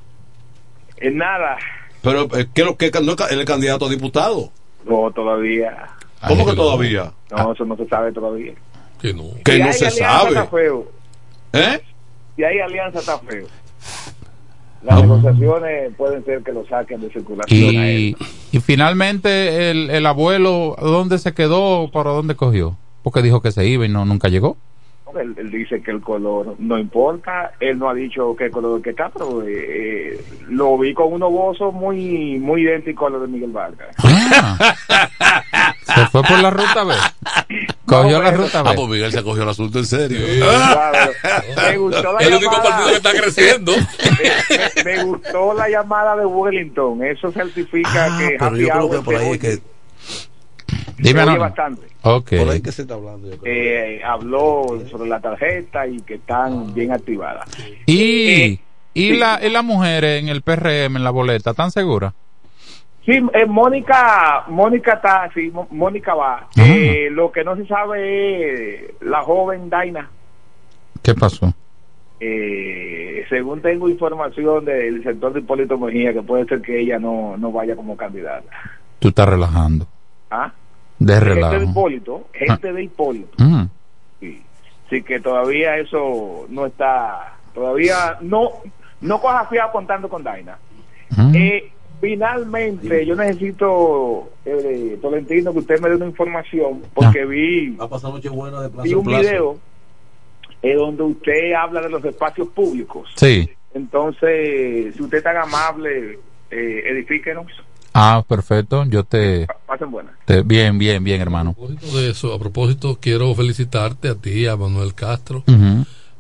En 0.97 1.17
nada, 1.17 1.57
Pero, 2.01 2.23
eh, 2.37 2.47
¿qué 2.53 2.61
es 2.61 2.67
lo 2.67 2.77
que 2.77 2.89
no 3.03 3.11
es 3.11 3.31
el 3.31 3.43
candidato 3.43 3.87
a 3.87 3.89
diputado? 3.89 4.49
no 4.85 5.11
todavía. 5.11 5.89
¿Cómo 6.27 6.41
Ay, 6.43 6.45
que 6.45 6.55
no. 6.55 6.63
todavía? 6.63 7.11
No, 7.29 7.51
eso 7.51 7.65
no 7.65 7.75
se 7.75 7.85
sabe 7.87 8.13
todavía. 8.13 8.53
Que 9.01 9.13
no. 9.13 9.25
Que 9.43 9.53
Si 9.53 9.59
no 9.59 9.65
hay 9.65 9.73
se 9.73 9.85
alianza, 9.87 10.17
sabe. 10.19 10.29
Está 10.29 10.47
feo. 10.47 10.91
¿Eh? 11.51 11.81
Si 12.37 12.43
hay 12.45 12.59
alianza, 12.59 12.99
está 12.99 13.19
feo. 13.19 13.47
Las 14.83 14.97
Ah. 14.97 15.01
negociaciones 15.01 15.93
pueden 15.97 16.23
ser 16.23 16.41
que 16.43 16.53
lo 16.53 16.65
saquen 16.67 17.01
de 17.01 17.09
circulación 17.11 17.77
a 17.77 17.89
él. 17.89 18.15
y, 18.51 18.57
y 18.57 18.59
finalmente 18.61 19.69
el, 19.71 19.89
el 19.89 20.05
abuelo, 20.05 20.75
¿dónde 20.79 21.17
se 21.19 21.33
quedó? 21.33 21.91
¿Para 21.91 22.11
dónde 22.11 22.35
cogió? 22.35 22.77
Porque 23.03 23.21
dijo 23.21 23.41
que 23.41 23.51
se 23.51 23.65
iba 23.67 23.85
y 23.85 23.89
no 23.89 24.05
nunca 24.05 24.29
llegó. 24.29 24.55
Él, 25.19 25.33
él 25.37 25.51
dice 25.51 25.81
que 25.81 25.91
el 25.91 26.01
color 26.01 26.55
no 26.59 26.77
importa. 26.77 27.51
Él 27.59 27.77
no 27.79 27.89
ha 27.89 27.93
dicho 27.93 28.35
qué 28.37 28.49
color 28.49 28.81
que 28.81 28.91
está, 28.91 29.09
pero 29.09 29.41
eh, 29.43 29.47
eh, 30.15 30.25
lo 30.49 30.77
vi 30.77 30.93
con 30.93 31.11
unos 31.13 31.31
bozos 31.31 31.73
muy 31.73 32.37
muy 32.39 32.61
idénticos 32.63 33.07
a 33.07 33.11
los 33.11 33.21
de 33.23 33.27
Miguel 33.27 33.51
Vargas. 33.51 33.95
Se 35.83 36.05
fue 36.07 36.21
por 36.23 36.39
la 36.39 36.49
ruta 36.49 36.83
B. 36.85 36.93
Cogió 37.85 38.21
la 38.21 38.31
ruta 38.31 38.59
Ah, 38.61 38.63
B. 38.63 38.75
pues 38.75 38.87
Miguel 38.87 39.11
se 39.11 39.21
cogió 39.23 39.43
el 39.43 39.49
asunto 39.49 39.79
en 39.79 39.85
serio. 39.85 40.19
Claro, 40.39 41.11
me 41.69 41.77
gustó 41.77 42.13
la 42.13 42.19
El 42.19 42.33
único 42.35 42.51
llamada- 42.53 42.69
partido 42.69 42.87
que 42.89 42.95
está 42.95 43.11
creciendo. 43.11 43.71
me, 43.75 44.83
me 44.85 45.03
gustó 45.03 45.53
la 45.53 45.67
llamada 45.69 46.15
de 46.15 46.25
Wellington. 46.25 47.03
Eso 47.03 47.29
certifica 47.33 48.05
Ah, 48.05 48.17
que 48.17 48.37
pero 48.39 48.55
yo 48.55 48.67
creo 48.69 48.89
que 48.91 48.97
por 49.01 49.15
se 49.15 49.19
ahí 49.19 49.25
es 49.31 49.31
oye- 49.31 49.39
que 49.39 49.59
Dime, 50.99 51.37
bastante. 51.37 51.87
Ok. 52.03 52.29
por 52.37 52.49
ahí 52.49 52.61
que 52.61 52.71
se 52.71 52.83
está 52.83 52.95
hablando. 52.95 53.29
yo 53.29 53.37
creo. 53.37 53.53
Eh, 53.53 54.03
habló 54.03 54.65
sobre 54.89 55.09
la 55.09 55.19
tarjeta 55.19 55.85
y 55.87 56.01
que 56.01 56.15
están 56.15 56.73
bien 56.73 56.91
activadas. 56.91 57.49
Y, 57.85 58.59
y, 58.93 59.13
la, 59.13 59.39
y 59.41 59.49
las 59.49 59.63
mujeres 59.63 60.21
en 60.21 60.29
el 60.29 60.41
PRM, 60.41 60.97
en 60.97 61.03
la 61.03 61.11
boleta, 61.11 61.51
¿están 61.51 61.71
seguras? 61.71 62.13
Sí, 63.05 63.13
eh, 63.33 63.45
Mónica, 63.47 64.45
Mónica 64.47 64.93
está, 64.93 65.29
sí, 65.33 65.51
Mónica 65.71 66.13
va. 66.13 66.47
Ah. 66.57 66.67
Eh, 66.67 67.09
lo 67.11 67.31
que 67.31 67.43
no 67.43 67.55
se 67.55 67.65
sabe 67.65 68.85
es 68.85 68.91
la 69.01 69.21
joven 69.23 69.69
Daina. 69.69 70.09
¿Qué 71.01 71.15
pasó? 71.15 71.53
Eh, 72.19 73.25
según 73.29 73.61
tengo 73.61 73.89
información 73.89 74.65
del 74.65 75.03
sector 75.03 75.33
de 75.33 75.39
Hipólito 75.39 75.79
Mejía, 75.79 76.13
que 76.13 76.21
puede 76.21 76.45
ser 76.45 76.61
que 76.61 76.79
ella 76.79 76.99
no, 76.99 77.35
no 77.37 77.51
vaya 77.51 77.75
como 77.75 77.97
candidata. 77.97 78.51
Tú 78.99 79.07
estás 79.07 79.27
relajando. 79.27 79.87
¿Ah? 80.29 80.53
De 81.05 81.19
Gente 81.19 81.59
de. 81.59 81.65
Hipólito, 81.65 82.27
gente 82.33 82.73
de 82.73 82.83
Hipólito. 82.83 83.43
Mm. 83.43 83.63
Sí. 84.19 84.41
sí, 84.89 85.01
que 85.01 85.19
todavía 85.19 85.77
eso 85.77 86.45
no 86.49 86.67
está, 86.67 87.37
todavía 87.53 88.17
no, 88.21 88.51
no 89.01 89.19
coja 89.19 89.45
fiado 89.45 89.71
contando 89.71 90.07
con 90.07 90.23
Daina. 90.23 90.57
Mm. 91.17 91.35
Eh, 91.35 91.71
finalmente, 91.99 93.05
yo 93.05 93.15
necesito, 93.15 94.29
eh, 94.45 94.99
Tolentino, 95.01 95.51
que 95.53 95.59
usted 95.59 95.79
me 95.79 95.89
dé 95.89 95.95
una 95.95 96.05
información, 96.05 96.83
porque 96.93 97.25
vi, 97.25 97.71
Va 97.71 97.85
a 97.85 97.89
pasar 97.89 98.11
noche 98.11 98.29
buena 98.29 98.61
de 98.61 98.69
plazo 98.69 98.83
vi 98.83 98.91
en 98.91 98.97
un 98.97 99.03
plazo. 99.05 99.21
video 99.21 99.57
eh, 100.61 100.75
donde 100.75 101.03
usted 101.03 101.53
habla 101.53 101.81
de 101.81 101.89
los 101.89 102.05
espacios 102.05 102.47
públicos. 102.49 103.09
Sí. 103.15 103.49
Entonces, 103.73 104.93
si 104.95 105.01
usted 105.01 105.17
es 105.17 105.23
tan 105.23 105.37
amable, 105.37 106.19
eh, 106.51 106.83
edifíquenos. 106.85 107.47
Ah, 107.93 108.23
perfecto. 108.27 108.85
Yo 108.85 109.03
te, 109.03 109.47
Pasen 109.81 109.91
buenas. 109.91 110.13
te- 110.25 110.41
Bien, 110.43 110.77
bien, 110.77 111.03
bien, 111.03 111.19
hermano. 111.21 111.53
propósito 111.53 111.97
de 111.97 112.11
eso, 112.11 112.33
a 112.33 112.39
propósito, 112.39 112.99
quiero 113.01 113.33
felicitarte 113.33 114.09
a 114.09 114.15
ti, 114.15 114.45
a 114.45 114.55
Manuel 114.55 114.93
Castro, 114.93 115.43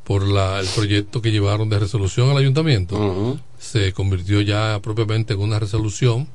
por 0.03 0.27
la, 0.27 0.59
el 0.59 0.65
proyecto 0.67 1.21
que 1.21 1.31
llevaron 1.31 1.69
de 1.69 1.77
resolución 1.77 2.29
al 2.31 2.37
ayuntamiento. 2.37 3.37
Se 3.59 3.93
convirtió 3.93 4.41
ya 4.41 4.79
propiamente 4.81 5.33
en 5.33 5.41
una 5.41 5.59
resolución 5.59 6.27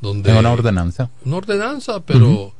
donde... 0.00 0.30
En 0.30 0.36
una 0.36 0.52
ordenanza. 0.52 1.10
Una 1.24 1.36
ordenanza, 1.38 2.00
pero 2.06 2.54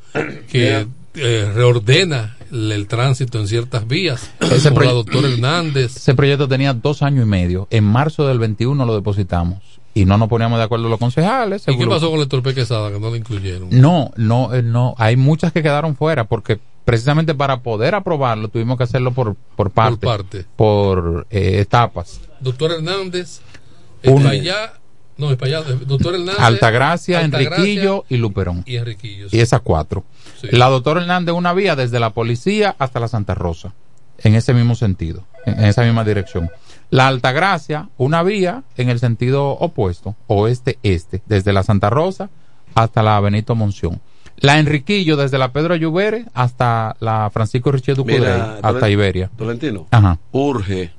que 0.50 0.86
eh, 1.14 1.52
reordena 1.54 2.36
el, 2.50 2.72
el 2.72 2.86
tránsito 2.88 3.38
en 3.38 3.46
ciertas 3.46 3.86
vías. 3.86 4.30
Ese 4.40 4.70
Como 4.70 4.82
la 4.82 4.92
doctora 4.92 5.28
Hernández. 5.28 5.96
Ese 5.96 6.14
proyecto 6.14 6.48
tenía 6.48 6.74
dos 6.74 7.02
años 7.02 7.24
y 7.24 7.28
medio. 7.28 7.68
En 7.70 7.84
marzo 7.84 8.26
del 8.26 8.40
21 8.40 8.84
lo 8.84 8.94
depositamos. 8.94 9.69
Y 9.94 10.04
no 10.04 10.18
nos 10.18 10.28
poníamos 10.28 10.58
de 10.58 10.64
acuerdo 10.64 10.88
los 10.88 10.98
concejales. 10.98 11.64
¿Y 11.66 11.76
qué 11.76 11.86
pasó 11.86 12.10
con 12.10 12.20
el 12.20 12.28
Torpe 12.28 12.54
Quesada 12.54 12.90
que 12.90 13.00
no 13.00 13.10
lo 13.10 13.16
incluyeron? 13.16 13.68
No, 13.70 14.10
no, 14.16 14.54
eh, 14.54 14.62
no. 14.62 14.94
Hay 14.98 15.16
muchas 15.16 15.52
que 15.52 15.62
quedaron 15.62 15.96
fuera 15.96 16.24
porque 16.24 16.60
precisamente 16.84 17.34
para 17.34 17.60
poder 17.60 17.94
aprobarlo 17.94 18.48
tuvimos 18.48 18.76
que 18.78 18.84
hacerlo 18.84 19.12
por, 19.12 19.34
por 19.56 19.70
parte. 19.70 20.06
parte. 20.06 20.44
Por 20.56 21.26
eh, 21.30 21.60
etapas. 21.60 22.20
Doctor 22.40 22.72
Hernández, 22.72 23.40
Uno. 24.04 24.30
Espallá, 24.30 24.74
no, 25.16 25.30
Espallá, 25.30 25.62
Doctor 25.62 26.14
Hernández. 26.14 26.40
Altagracia, 26.40 27.20
Altagracia 27.20 27.56
Enriquillo 27.58 28.04
y 28.08 28.16
Luperón. 28.16 28.62
Y 28.66 28.76
Enriquillo. 28.76 29.26
Y 29.30 29.40
esas 29.40 29.60
cuatro. 29.60 30.04
Sí. 30.40 30.48
La 30.52 30.68
doctora 30.68 31.00
Hernández 31.00 31.34
una 31.34 31.52
vía 31.52 31.76
desde 31.76 32.00
la 32.00 32.10
policía 32.10 32.74
hasta 32.78 33.00
la 33.00 33.08
Santa 33.08 33.34
Rosa. 33.34 33.74
En 34.18 34.34
ese 34.34 34.54
mismo 34.54 34.74
sentido. 34.74 35.24
En, 35.46 35.58
en 35.58 35.64
esa 35.64 35.82
misma 35.82 36.04
dirección. 36.04 36.50
La 36.90 37.06
Altagracia, 37.06 37.88
una 37.98 38.22
vía 38.22 38.64
en 38.76 38.88
el 38.88 38.98
sentido 38.98 39.50
opuesto, 39.50 40.16
oeste-este, 40.26 41.22
desde 41.26 41.52
la 41.52 41.62
Santa 41.62 41.88
Rosa 41.88 42.30
hasta 42.74 43.02
la 43.02 43.18
Benito 43.20 43.54
Monción. 43.54 44.00
La 44.38 44.58
Enriquillo 44.58 45.16
desde 45.16 45.38
la 45.38 45.52
Pedro 45.52 45.76
Lluvere 45.76 46.24
hasta 46.34 46.96
la 47.00 47.30
Francisco 47.30 47.70
Richet 47.70 47.96
Ducudey, 47.96 48.42
hasta 48.62 48.90
Iberia. 48.90 49.30
Tolentino. 49.36 49.86
Ajá. 49.90 50.18
Urge. 50.32 50.90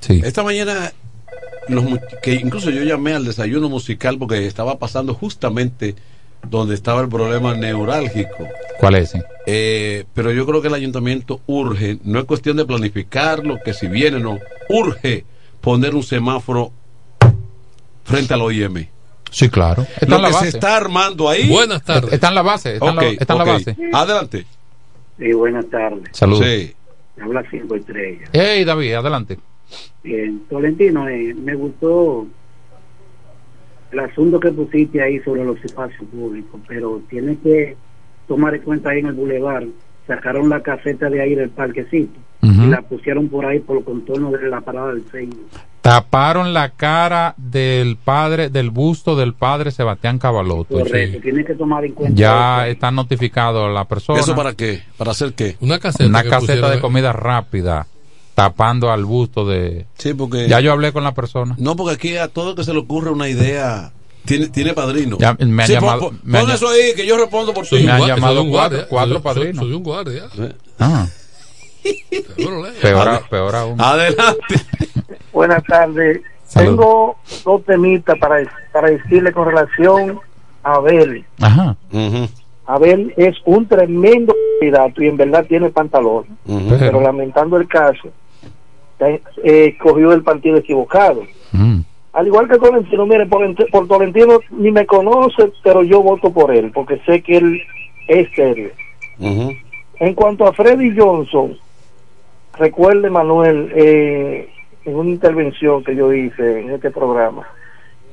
Sí. 0.00 0.20
Esta 0.22 0.42
mañana, 0.42 0.92
los 1.68 1.84
que 2.22 2.34
incluso 2.34 2.70
yo 2.70 2.82
llamé 2.82 3.14
al 3.14 3.24
desayuno 3.24 3.68
musical 3.68 4.18
porque 4.18 4.46
estaba 4.46 4.78
pasando 4.78 5.14
justamente 5.14 5.96
donde 6.48 6.74
estaba 6.74 7.00
el 7.02 7.08
problema 7.08 7.54
neurálgico. 7.54 8.48
¿Cuál 8.78 8.96
es? 8.96 9.12
Eh, 9.46 10.04
pero 10.14 10.32
yo 10.32 10.46
creo 10.46 10.60
que 10.62 10.68
el 10.68 10.74
ayuntamiento 10.74 11.40
urge, 11.46 11.98
no 12.04 12.18
es 12.18 12.24
cuestión 12.24 12.56
de 12.56 12.64
planificarlo, 12.64 13.58
que 13.64 13.72
si 13.74 13.86
viene 13.86 14.16
o 14.16 14.20
no, 14.20 14.38
urge 14.68 15.24
poner 15.60 15.94
un 15.94 16.02
semáforo 16.02 16.72
frente 18.04 18.34
al 18.34 18.42
OIM. 18.42 18.86
Sí, 19.30 19.48
claro. 19.48 19.82
Está 19.82 20.06
Lo 20.06 20.16
en 20.16 20.22
la 20.22 20.28
que 20.28 20.34
se 20.34 20.38
base. 20.44 20.48
está 20.56 20.76
armando 20.76 21.28
ahí. 21.28 21.48
Buenas 21.48 21.82
tardes. 21.82 22.12
Está 22.12 22.28
en 22.28 22.34
la 22.36 22.42
base. 22.42 22.74
Está, 22.74 22.90
en, 22.90 22.96
la, 22.96 23.02
Ok, 23.02 23.16
está 23.20 23.32
en 23.32 23.38
la 23.38 23.44
base. 23.44 23.76
Adelante. 23.92 24.46
Sí, 25.18 25.32
buenas 25.32 25.66
tardes. 25.70 26.08
Saludos. 26.12 26.46
Sí. 26.46 26.74
Habla 27.20 27.44
cinco 27.50 27.74
estrellas. 27.76 28.28
Hey, 28.32 28.64
David, 28.64 28.94
adelante. 28.94 29.38
Bien, 30.02 30.42
Tolentino, 30.48 31.08
eh, 31.08 31.34
me 31.34 31.54
gustó 31.54 32.26
el 33.94 34.00
asunto 34.00 34.38
que 34.40 34.50
pusiste 34.52 35.00
ahí 35.02 35.20
sobre 35.20 35.44
los 35.44 35.56
espacios 35.64 36.04
públicos, 36.12 36.60
pero 36.68 37.00
tienes 37.08 37.38
que 37.42 37.76
tomar 38.28 38.54
en 38.54 38.62
cuenta 38.62 38.90
ahí 38.90 38.98
en 39.00 39.06
el 39.06 39.12
bulevar, 39.14 39.64
sacaron 40.06 40.48
la 40.50 40.60
caseta 40.60 41.08
de 41.08 41.20
ahí 41.22 41.34
del 41.34 41.50
parquecito 41.50 42.18
y 42.42 42.66
la 42.66 42.82
pusieron 42.82 43.28
por 43.28 43.46
ahí 43.46 43.58
por 43.60 43.76
los 43.76 43.84
contornos 43.84 44.32
de 44.32 44.48
la 44.48 44.60
parada 44.60 44.92
del 44.92 45.02
centro. 45.10 45.40
Taparon 45.80 46.52
la 46.54 46.70
cara 46.70 47.34
del 47.36 47.96
padre, 47.96 48.48
del 48.50 48.70
busto 48.70 49.16
del 49.16 49.34
padre 49.34 49.70
Sebastián 49.70 50.18
Cavaloto. 50.18 50.78
Correcto, 50.78 51.20
tienes 51.22 51.46
que 51.46 51.54
tomar 51.54 51.84
en 51.84 51.92
cuenta 51.92 52.14
Ya 52.14 52.68
está 52.68 52.90
notificado 52.90 53.68
la 53.70 53.84
persona. 53.86 54.20
¿Eso 54.20 54.34
para 54.34 54.54
qué? 54.54 54.82
¿Para 54.98 55.10
hacer 55.12 55.32
qué? 55.34 55.56
Una 55.60 55.78
caseta. 55.78 56.06
Una 56.08 56.22
caseta 56.22 56.40
pusieron- 56.40 56.70
de 56.72 56.80
comida 56.80 57.12
rápida, 57.12 57.86
tapando 58.34 58.90
al 58.90 59.04
busto 59.04 59.46
de. 59.46 59.86
Sí, 59.98 60.14
porque. 60.14 60.48
Ya 60.48 60.60
yo 60.60 60.72
hablé 60.72 60.92
con 60.92 61.04
la 61.04 61.12
persona. 61.14 61.54
No, 61.58 61.76
porque 61.76 61.94
aquí 61.94 62.16
a 62.16 62.28
todo 62.28 62.54
que 62.54 62.64
se 62.64 62.72
le 62.72 62.78
ocurre 62.80 63.10
una 63.10 63.28
idea 63.28 63.92
tiene, 64.24 64.48
tiene 64.48 64.72
padrino. 64.74 65.16
Ya, 65.18 65.34
me 65.38 65.62
han 65.62 65.66
Sí, 65.68 65.74
llamado- 65.74 66.10
pon, 66.10 66.20
eso 66.50 66.68
ahí, 66.68 66.94
que 66.96 67.06
yo 67.06 67.16
respondo 67.16 67.52
por 67.54 67.66
ti. 67.66 67.84
Me 67.84 67.92
han 67.92 68.06
llamado 68.06 68.42
un 68.42 68.50
cuatro, 68.50 68.78
guardia, 68.78 68.88
cuatro 68.88 69.22
padrinos. 69.22 69.68
de 69.68 69.74
un 69.74 69.82
guardia. 69.82 70.24
Ah, 70.78 71.06
Seguro, 72.36 72.62
leo. 72.62 72.72
peor, 72.80 73.08
a- 73.08 73.20
peor 73.28 73.54
aún. 73.56 73.80
Adelante. 73.80 74.54
Buenas 75.32 75.62
tardes. 75.64 76.20
Salud. 76.46 76.70
Tengo 76.70 77.16
dos 77.44 77.64
temitas 77.64 78.18
para, 78.18 78.36
para 78.72 78.90
decirle 78.90 79.32
con 79.32 79.46
relación 79.48 80.20
a 80.62 80.74
Abel. 80.74 81.24
Ajá. 81.40 81.76
Abel 82.66 83.12
es 83.16 83.36
un 83.44 83.66
tremendo 83.66 84.34
candidato 84.60 85.02
y 85.02 85.08
en 85.08 85.16
verdad 85.16 85.44
tiene 85.46 85.68
pantalón. 85.70 86.24
Pero 86.78 87.00
lamentando 87.00 87.56
el 87.58 87.68
caso, 87.68 88.08
eh, 88.98 89.76
cogió 89.80 90.12
el 90.12 90.22
partido 90.22 90.56
equivocado. 90.56 91.22
Mm. 91.52 91.80
Al 92.14 92.26
igual 92.28 92.48
que 92.48 92.58
Tolentino, 92.58 93.06
mire, 93.06 93.26
por, 93.26 93.70
por 93.70 93.88
Tolentino 93.88 94.38
ni 94.50 94.70
me 94.70 94.86
conoce, 94.86 95.50
pero 95.64 95.82
yo 95.82 96.00
voto 96.00 96.32
por 96.32 96.54
él, 96.54 96.70
porque 96.72 97.00
sé 97.04 97.22
que 97.22 97.38
él 97.38 97.60
es 98.06 98.28
serio. 98.36 98.70
En 99.18 100.14
cuanto 100.14 100.46
a 100.46 100.52
Freddy 100.52 100.96
Johnson, 100.96 101.56
recuerde 102.56 103.10
Manuel, 103.10 103.72
eh, 103.74 104.48
en 104.84 104.94
una 104.94 105.10
intervención 105.10 105.82
que 105.82 105.96
yo 105.96 106.12
hice 106.12 106.60
en 106.60 106.70
este 106.70 106.92
programa, 106.92 107.48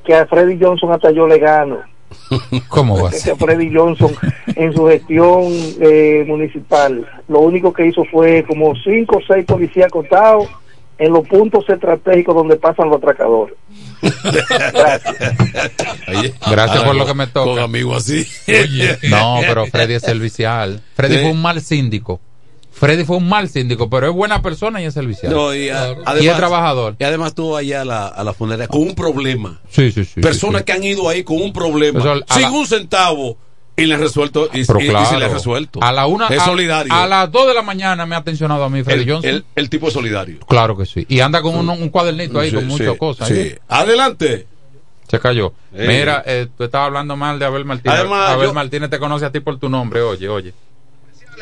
que 0.04 0.14
a 0.14 0.26
Freddy 0.26 0.58
Johnson 0.60 0.90
hasta 0.92 1.12
yo 1.12 1.28
le 1.28 1.38
gano. 1.38 1.78
¿Cómo 2.68 3.00
va 3.00 3.08
a 3.08 3.12
ser? 3.12 3.36
Freddy 3.36 3.72
Johnson 3.72 4.10
en 4.56 4.72
su 4.72 4.86
gestión 4.86 5.44
eh, 5.80 6.24
municipal, 6.26 7.06
lo 7.28 7.40
único 7.40 7.72
que 7.72 7.86
hizo 7.86 8.04
fue 8.06 8.42
como 8.42 8.74
cinco 8.76 9.18
o 9.18 9.20
seis 9.26 9.44
policías 9.44 9.86
acotados 9.86 10.48
en 11.04 11.12
los 11.12 11.26
puntos 11.26 11.64
estratégicos 11.68 12.34
donde 12.34 12.56
pasan 12.56 12.88
los 12.88 12.98
atracadores. 12.98 13.54
Gracias 16.50 16.82
por 16.84 16.94
lo 16.94 17.06
que 17.06 17.14
me 17.14 17.26
toca. 17.26 17.50
Con 17.50 17.58
amigos 17.58 17.96
así. 17.98 18.26
No, 19.08 19.38
pero 19.40 19.66
Freddy 19.66 19.94
es 19.94 20.02
servicial. 20.02 20.80
Freddy 20.94 21.16
Sí. 21.16 21.20
fue 21.22 21.30
un 21.30 21.42
mal 21.42 21.60
síndico. 21.60 22.20
Freddy 22.70 23.04
fue 23.04 23.16
un 23.18 23.28
mal 23.28 23.48
síndico, 23.48 23.88
pero 23.90 24.08
es 24.08 24.14
buena 24.14 24.42
persona 24.42 24.82
y 24.82 24.86
es 24.86 24.94
servicial. 24.94 25.32
No, 25.32 25.54
y, 25.54 25.68
a- 25.68 25.92
y 25.92 26.02
además, 26.04 26.16
es 26.24 26.36
trabajador. 26.36 26.96
Y 26.98 27.04
además 27.04 27.34
tú 27.34 27.56
allá 27.56 27.82
a 27.82 27.84
la, 27.84 28.08
a 28.08 28.24
la 28.24 28.32
funeraria 28.32 28.66
con 28.66 28.80
un 28.82 28.94
problema. 28.94 29.60
Sí, 29.68 29.92
sí, 29.92 30.04
sí. 30.04 30.20
Personas 30.20 30.62
sí, 30.62 30.64
que 30.64 30.72
han 30.72 30.82
ido 30.82 31.08
ahí 31.08 31.22
con 31.22 31.40
un 31.40 31.52
problema. 31.52 32.00
Eso, 32.00 32.14
sin 32.32 32.42
la- 32.42 32.50
un 32.50 32.66
centavo. 32.66 33.36
Y 33.76 33.86
le 33.86 33.96
resuelto. 33.96 34.48
Y, 34.52 34.64
Pero 34.64 34.80
y- 34.80 34.84
y 34.84 34.88
claro, 34.88 35.06
si 35.10 35.16
le 35.16 35.24
ha 35.24 35.28
resuelto. 35.28 35.80
A 35.82 35.92
la 35.92 36.06
una, 36.06 36.28
es 36.28 36.40
a- 36.40 36.44
solidario. 36.44 36.92
A, 36.92 37.06
las 37.06 37.30
2 37.32 37.46
de 37.48 37.54
la 37.54 37.62
mañana 37.62 38.04
me 38.06 38.14
ha 38.14 38.18
atencionado 38.18 38.64
a 38.64 38.68
mí 38.68 38.82
Freddy 38.82 39.02
el, 39.04 39.10
Johnson. 39.10 39.30
el- 39.30 39.44
el 39.54 39.70
tipo 39.70 39.88
es 39.88 39.94
solidario. 39.94 40.40
Claro 40.40 40.76
que 40.76 40.84
sí. 40.86 41.06
Y 41.08 41.20
anda 41.20 41.40
con 41.40 41.54
un, 41.54 41.68
un 41.68 41.88
cuadernito 41.88 42.38
ahí 42.38 42.50
Sí, 42.50 42.54
con 42.56 42.64
sí, 42.64 42.70
muchas 42.70 42.96
cosas. 42.98 43.28
sí. 43.28 43.34
¿eh? 43.34 43.58
Adelante. 43.68 44.46
Se 45.08 45.18
cayó. 45.18 45.52
Eh. 45.74 45.86
Mira, 45.88 46.22
eh, 46.26 46.48
tú 46.56 46.64
estabas 46.64 46.86
hablando 46.86 47.16
mal 47.16 47.38
de 47.38 47.44
Abel 47.44 47.64
Martínez. 47.64 47.98
Además, 47.98 48.30
Abel 48.30 48.48
yo- 48.48 48.54
Martínez 48.54 48.88
te 48.90 48.98
conoce 48.98 49.24
a 49.26 49.32
ti 49.32 49.40
por 49.40 49.58
tu 49.58 49.68
nombre. 49.68 50.00
Oye, 50.02 50.28
oye. 50.28 50.54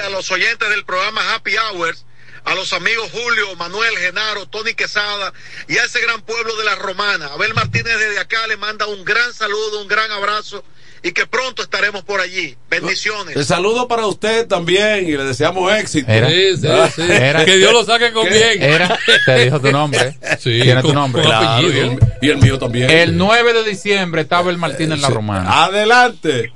a 0.05 0.09
los 0.11 0.31
oyentes 0.31 0.69
del 0.71 0.85
programa 0.85 1.21
Happy 1.35 1.51
Hours, 1.57 2.07
a 2.45 2.55
los 2.55 2.73
amigos 2.73 3.11
Julio, 3.13 3.55
Manuel, 3.57 3.97
Genaro, 3.99 4.47
Tony 4.47 4.75
Quesada 4.75 5.33
y 5.69 5.77
a 5.79 5.85
ese 5.85 6.01
gran 6.01 6.21
pueblo 6.23 6.57
de 6.57 6.65
la 6.65 6.75
Romana. 6.77 7.27
Abel 7.27 7.55
Martínez 7.55 7.99
desde 7.99 8.19
acá 8.19 8.47
le 8.47 8.57
manda 8.57 8.87
un 8.87 9.05
gran 9.05 9.33
saludo, 9.33 9.83
un 9.83 9.89
gran 9.89 10.11
abrazo 10.11 10.65
y 11.03 11.13
que 11.13 11.27
pronto 11.27 11.63
estaremos 11.63 12.03
por 12.03 12.21
allí. 12.21 12.57
Bendiciones. 12.69 13.35
El 13.37 13.45
saludo 13.45 13.89
para 13.89 14.07
usted 14.07 14.47
también 14.47 15.07
y 15.09 15.13
le 15.17 15.25
deseamos 15.25 15.73
éxito. 15.75 16.11
Era. 16.11 16.29
Sí, 16.29 16.57
sí, 16.57 16.69
sí. 16.97 17.03
Era. 17.09 17.45
Que 17.45 17.57
Dios 17.57 17.73
lo 17.73 17.85
saque 17.85 18.13
con 18.13 18.27
¿Qué? 18.27 18.35
bien. 18.59 18.63
Era, 18.63 18.99
te 19.25 19.45
dijo 19.45 19.61
tu 19.61 19.71
nombre. 19.71 20.17
Sí, 20.39 20.61
Tiene 20.63 20.81
tu 20.83 20.93
nombre. 20.93 21.23
Claro, 21.23 21.69
y, 21.71 21.79
el, 21.79 21.99
y 22.21 22.31
el 22.31 22.39
mío 22.39 22.59
también. 22.59 22.91
El 22.91 23.17
9 23.17 23.53
de 23.53 23.65
diciembre 23.65 24.23
estaba 24.23 24.43
Abel 24.43 24.59
Martínez 24.59 24.97
en 24.97 25.03
la 25.03 25.09
Sí. 25.09 25.15
romana. 25.15 25.65
Adelante. 25.65 26.53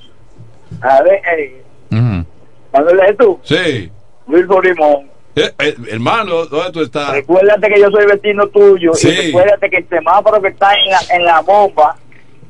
A 0.81 1.01
ver, 1.03 1.21
eh, 1.37 1.63
¿es 3.09 3.17
tú? 3.17 3.39
Sí. 3.43 3.91
Luis 4.27 4.45
Limón. 4.63 5.14
Eh, 5.35 5.53
eh, 5.59 5.75
hermano, 5.91 6.45
¿dónde 6.45 6.71
tú 6.71 6.81
estás? 6.81 7.11
Recuérdate 7.11 7.67
que 7.69 7.79
yo 7.81 7.89
soy 7.91 8.05
vecino 8.05 8.47
tuyo 8.47 8.93
Sí. 8.93 9.09
y 9.09 9.15
recuérdate 9.27 9.69
que 9.69 9.77
el 9.77 9.89
semáforo 9.89 10.41
que 10.41 10.47
está 10.49 10.73
en 10.73 10.89
la, 10.91 10.99
en 11.15 11.25
la 11.25 11.41
bomba 11.41 11.95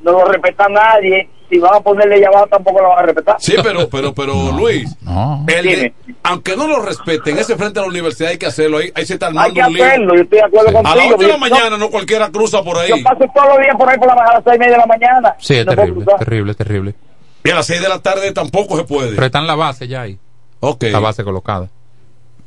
no 0.03 0.11
lo 0.11 0.25
respeta 0.25 0.67
nadie. 0.69 1.29
Si 1.49 1.59
van 1.59 1.75
a 1.75 1.79
ponerle 1.79 2.19
llamado 2.19 2.47
tampoco 2.47 2.81
lo 2.81 2.89
van 2.89 2.99
a 2.99 3.01
respetar. 3.03 3.35
Sí, 3.39 3.53
pero, 3.61 3.87
pero, 3.87 4.13
pero, 4.15 4.33
Luis, 4.57 4.95
No. 5.01 5.45
el 5.47 5.63
de- 5.63 5.75
Dime. 5.75 5.93
aunque 6.23 6.55
no 6.55 6.65
lo 6.67 6.81
respeten, 6.81 7.37
ese 7.37 7.55
frente 7.55 7.79
a 7.79 7.83
la 7.83 7.87
universidad 7.87 8.31
hay 8.31 8.37
que 8.39 8.47
hacerlo. 8.47 8.77
Ahí, 8.79 8.91
ahí 8.95 9.05
se 9.05 9.13
está 9.13 9.27
Hay 9.27 9.29
armando 9.37 9.53
que 9.53 9.61
un 9.67 9.73
lío. 9.73 9.85
hacerlo, 9.85 10.15
yo 10.15 10.21
estoy 10.23 10.37
de 10.39 10.43
acuerdo 10.45 10.69
A 10.69 10.71
las 10.73 10.83
contigo. 10.93 11.15
8 11.15 11.23
de 11.23 11.27
la 11.31 11.37
mañana 11.37 11.77
no 11.77 11.89
cualquiera 11.91 12.29
cruza 12.31 12.63
por 12.63 12.77
ahí. 12.79 12.89
Yo 12.89 13.03
paso 13.03 13.25
todos 13.33 13.47
los 13.49 13.57
días 13.59 13.75
por 13.77 13.89
ahí 13.89 13.97
por 13.97 14.07
la 14.07 14.15
mañana 14.15 14.31
a 14.31 14.33
las 14.35 14.43
seis 14.43 14.55
y 14.55 14.59
media 14.59 14.71
de 14.73 14.77
la 14.79 14.85
mañana. 14.87 15.35
Sí, 15.39 15.55
es 15.55 15.65
terrible, 15.65 16.05
terrible, 16.19 16.53
terrible. 16.55 16.95
Y 17.43 17.49
a 17.51 17.55
las 17.55 17.65
6 17.67 17.79
de 17.81 17.89
la 17.89 17.99
tarde 17.99 18.31
tampoco 18.31 18.75
se 18.77 18.83
puede. 18.85 19.11
Pero 19.13 19.25
está 19.27 19.37
en 19.39 19.45
la 19.47 19.53
base 19.55 19.87
ya 19.87 20.01
ahí. 20.01 20.17
Ok. 20.61 20.83
La 20.85 20.97
base 20.99 21.23
colocada. 21.23 21.67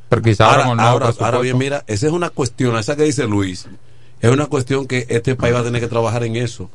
Pero 0.09 0.23
quizá 0.23 0.47
Ahora, 0.47 0.65
ahora, 0.65 0.83
ahora 0.91 1.07
presupuesto. 1.07 1.41
bien, 1.41 1.59
mira, 1.59 1.85
esa 1.87 2.07
es 2.07 2.13
una 2.13 2.31
cuestión, 2.31 2.77
esa 2.79 2.97
que 2.97 3.03
dice 3.05 3.27
Luis, 3.27 3.67
es 4.21 4.31
una 4.31 4.47
cuestión 4.47 4.87
que 4.87 5.07
este 5.09 5.37
país 5.37 5.55
va 5.55 5.61
a 5.61 5.65
tener 5.65 5.81
que 5.81 5.89
trabajar 5.89 6.25
en 6.25 6.37
eso. 6.37 6.71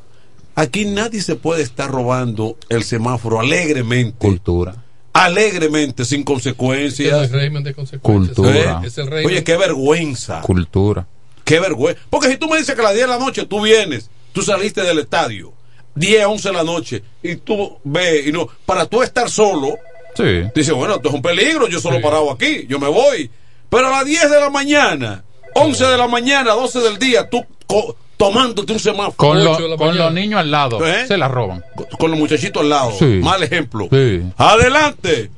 Aquí 0.54 0.84
nadie 0.84 1.20
se 1.20 1.34
puede 1.34 1.62
estar 1.62 1.90
robando 1.90 2.56
el 2.68 2.84
semáforo 2.84 3.40
alegremente. 3.40 4.16
Cultura. 4.18 4.76
Alegremente, 5.12 6.04
sin 6.04 6.18
Es 6.18 6.20
el 6.20 6.24
consecuencias. 6.24 7.30
régimen 7.30 7.62
de 7.64 7.74
consecuencias. 7.74 8.36
Cultura. 8.36 8.82
Es 8.84 8.98
el 8.98 9.06
régimen. 9.08 9.26
Oye, 9.34 9.44
qué 9.44 9.56
vergüenza. 9.56 10.40
Cultura. 10.42 11.06
Qué 11.44 11.60
vergüenza. 11.60 12.00
Porque 12.10 12.28
si 12.30 12.36
tú 12.36 12.48
me 12.48 12.58
dices 12.58 12.74
que 12.74 12.80
a 12.80 12.84
las 12.84 12.94
10 12.94 13.06
de 13.06 13.12
la 13.12 13.18
noche 13.18 13.46
tú 13.46 13.62
vienes, 13.62 14.10
tú 14.32 14.42
saliste 14.42 14.82
del 14.82 14.98
estadio, 15.00 15.52
10, 15.96 16.26
11 16.26 16.48
de 16.48 16.54
la 16.54 16.64
noche, 16.64 17.02
y 17.22 17.36
tú 17.36 17.78
ves, 17.84 18.26
y 18.26 18.32
no, 18.32 18.48
para 18.66 18.86
tú 18.86 19.02
estar 19.02 19.28
solo, 19.30 19.76
Sí. 20.14 20.48
dices, 20.54 20.72
bueno, 20.74 20.94
esto 20.96 21.08
es 21.08 21.14
un 21.14 21.22
peligro, 21.22 21.68
yo 21.68 21.80
solo 21.80 21.96
Sí. 21.96 22.02
parado 22.02 22.30
aquí, 22.30 22.66
yo 22.68 22.78
me 22.78 22.88
voy. 22.88 23.30
Pero 23.68 23.88
a 23.88 23.90
las 23.90 24.04
10 24.04 24.30
de 24.30 24.40
la 24.40 24.50
mañana, 24.50 25.24
11 25.54 25.84
de 25.86 25.96
la 25.98 26.06
mañana, 26.08 26.52
12 26.52 26.80
del 26.80 26.98
día, 26.98 27.28
tú 27.28 27.44
co- 27.66 27.96
tomándote 28.16 28.72
un 28.72 28.78
semáforo. 28.78 29.14
Con, 29.16 29.42
lo- 29.44 29.92
los 29.92 30.12
niños 30.12 30.40
al 30.40 30.50
lado. 30.50 30.86
¿Eh? 30.86 31.06
Se 31.06 31.16
la 31.18 31.26
roban. 31.28 31.64
Con, 31.74 31.86
con 31.98 32.10
los 32.10 32.20
muchachitos 32.20 32.62
al 32.62 32.68
lado. 32.68 32.92
Sí. 32.92 33.04
Mal 33.22 33.42
ejemplo. 33.42 33.88
Sí. 33.90 34.22
Adelante. 34.36 35.30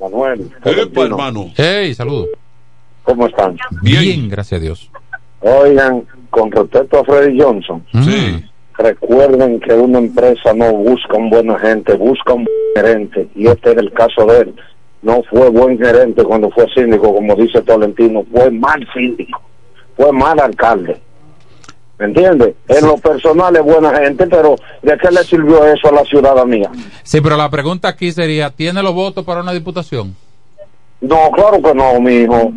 Manuel, 0.00 0.50
Epa, 0.64 1.02
hermano. 1.02 1.50
Hey, 1.56 1.94
saludos. 1.94 2.28
¿cómo 3.02 3.26
están? 3.26 3.56
Bien. 3.82 4.28
gracias 4.28 4.60
a 4.60 4.62
Dios. 4.62 4.90
Oigan, 5.40 6.04
con 6.30 6.50
respecto 6.52 7.00
a 7.00 7.04
Freddy 7.04 7.40
Johnson, 7.40 7.84
Sí. 8.04 8.44
Recuerden 8.78 9.60
que 9.60 9.74
una 9.74 9.98
empresa 9.98 10.52
no 10.54 10.72
busca 10.72 11.16
un 11.16 11.30
buen 11.30 11.50
agente, 11.50 11.94
busca 11.94 12.32
un 12.32 12.44
buen 12.44 12.56
gerente, 12.74 13.28
y 13.34 13.48
este 13.48 13.72
era 13.72 13.80
el 13.80 13.92
caso 13.92 14.24
de 14.26 14.38
él. 14.40 14.54
No 15.02 15.22
fue 15.30 15.48
buen 15.50 15.78
gerente 15.78 16.24
cuando 16.24 16.50
fue 16.50 16.66
síndico, 16.74 17.14
como 17.14 17.34
dice 17.36 17.60
Tolentino, 17.62 18.24
fue 18.32 18.50
mal 18.50 18.86
síndico, 18.94 19.40
fue 19.96 20.12
mal 20.12 20.40
alcalde. 20.40 21.00
¿Me 21.98 22.06
entiendes? 22.06 22.54
En 22.68 22.86
lo 22.86 22.96
personal 22.96 23.56
es 23.56 23.62
buena 23.62 23.92
gente, 23.98 24.26
pero 24.28 24.54
¿de 24.82 24.96
qué 24.98 25.10
le 25.10 25.24
sirvió 25.24 25.64
eso 25.64 25.88
a 25.88 25.92
la 25.92 26.04
ciudadanía? 26.04 26.70
Sí, 27.02 27.20
pero 27.20 27.36
la 27.36 27.50
pregunta 27.50 27.88
aquí 27.88 28.12
sería, 28.12 28.50
¿tiene 28.50 28.82
los 28.82 28.94
votos 28.94 29.24
para 29.24 29.40
una 29.40 29.52
diputación? 29.52 30.14
No, 31.00 31.30
claro 31.32 31.60
que 31.60 31.74
no, 31.74 32.00
mi 32.00 32.14
hijo. 32.14 32.52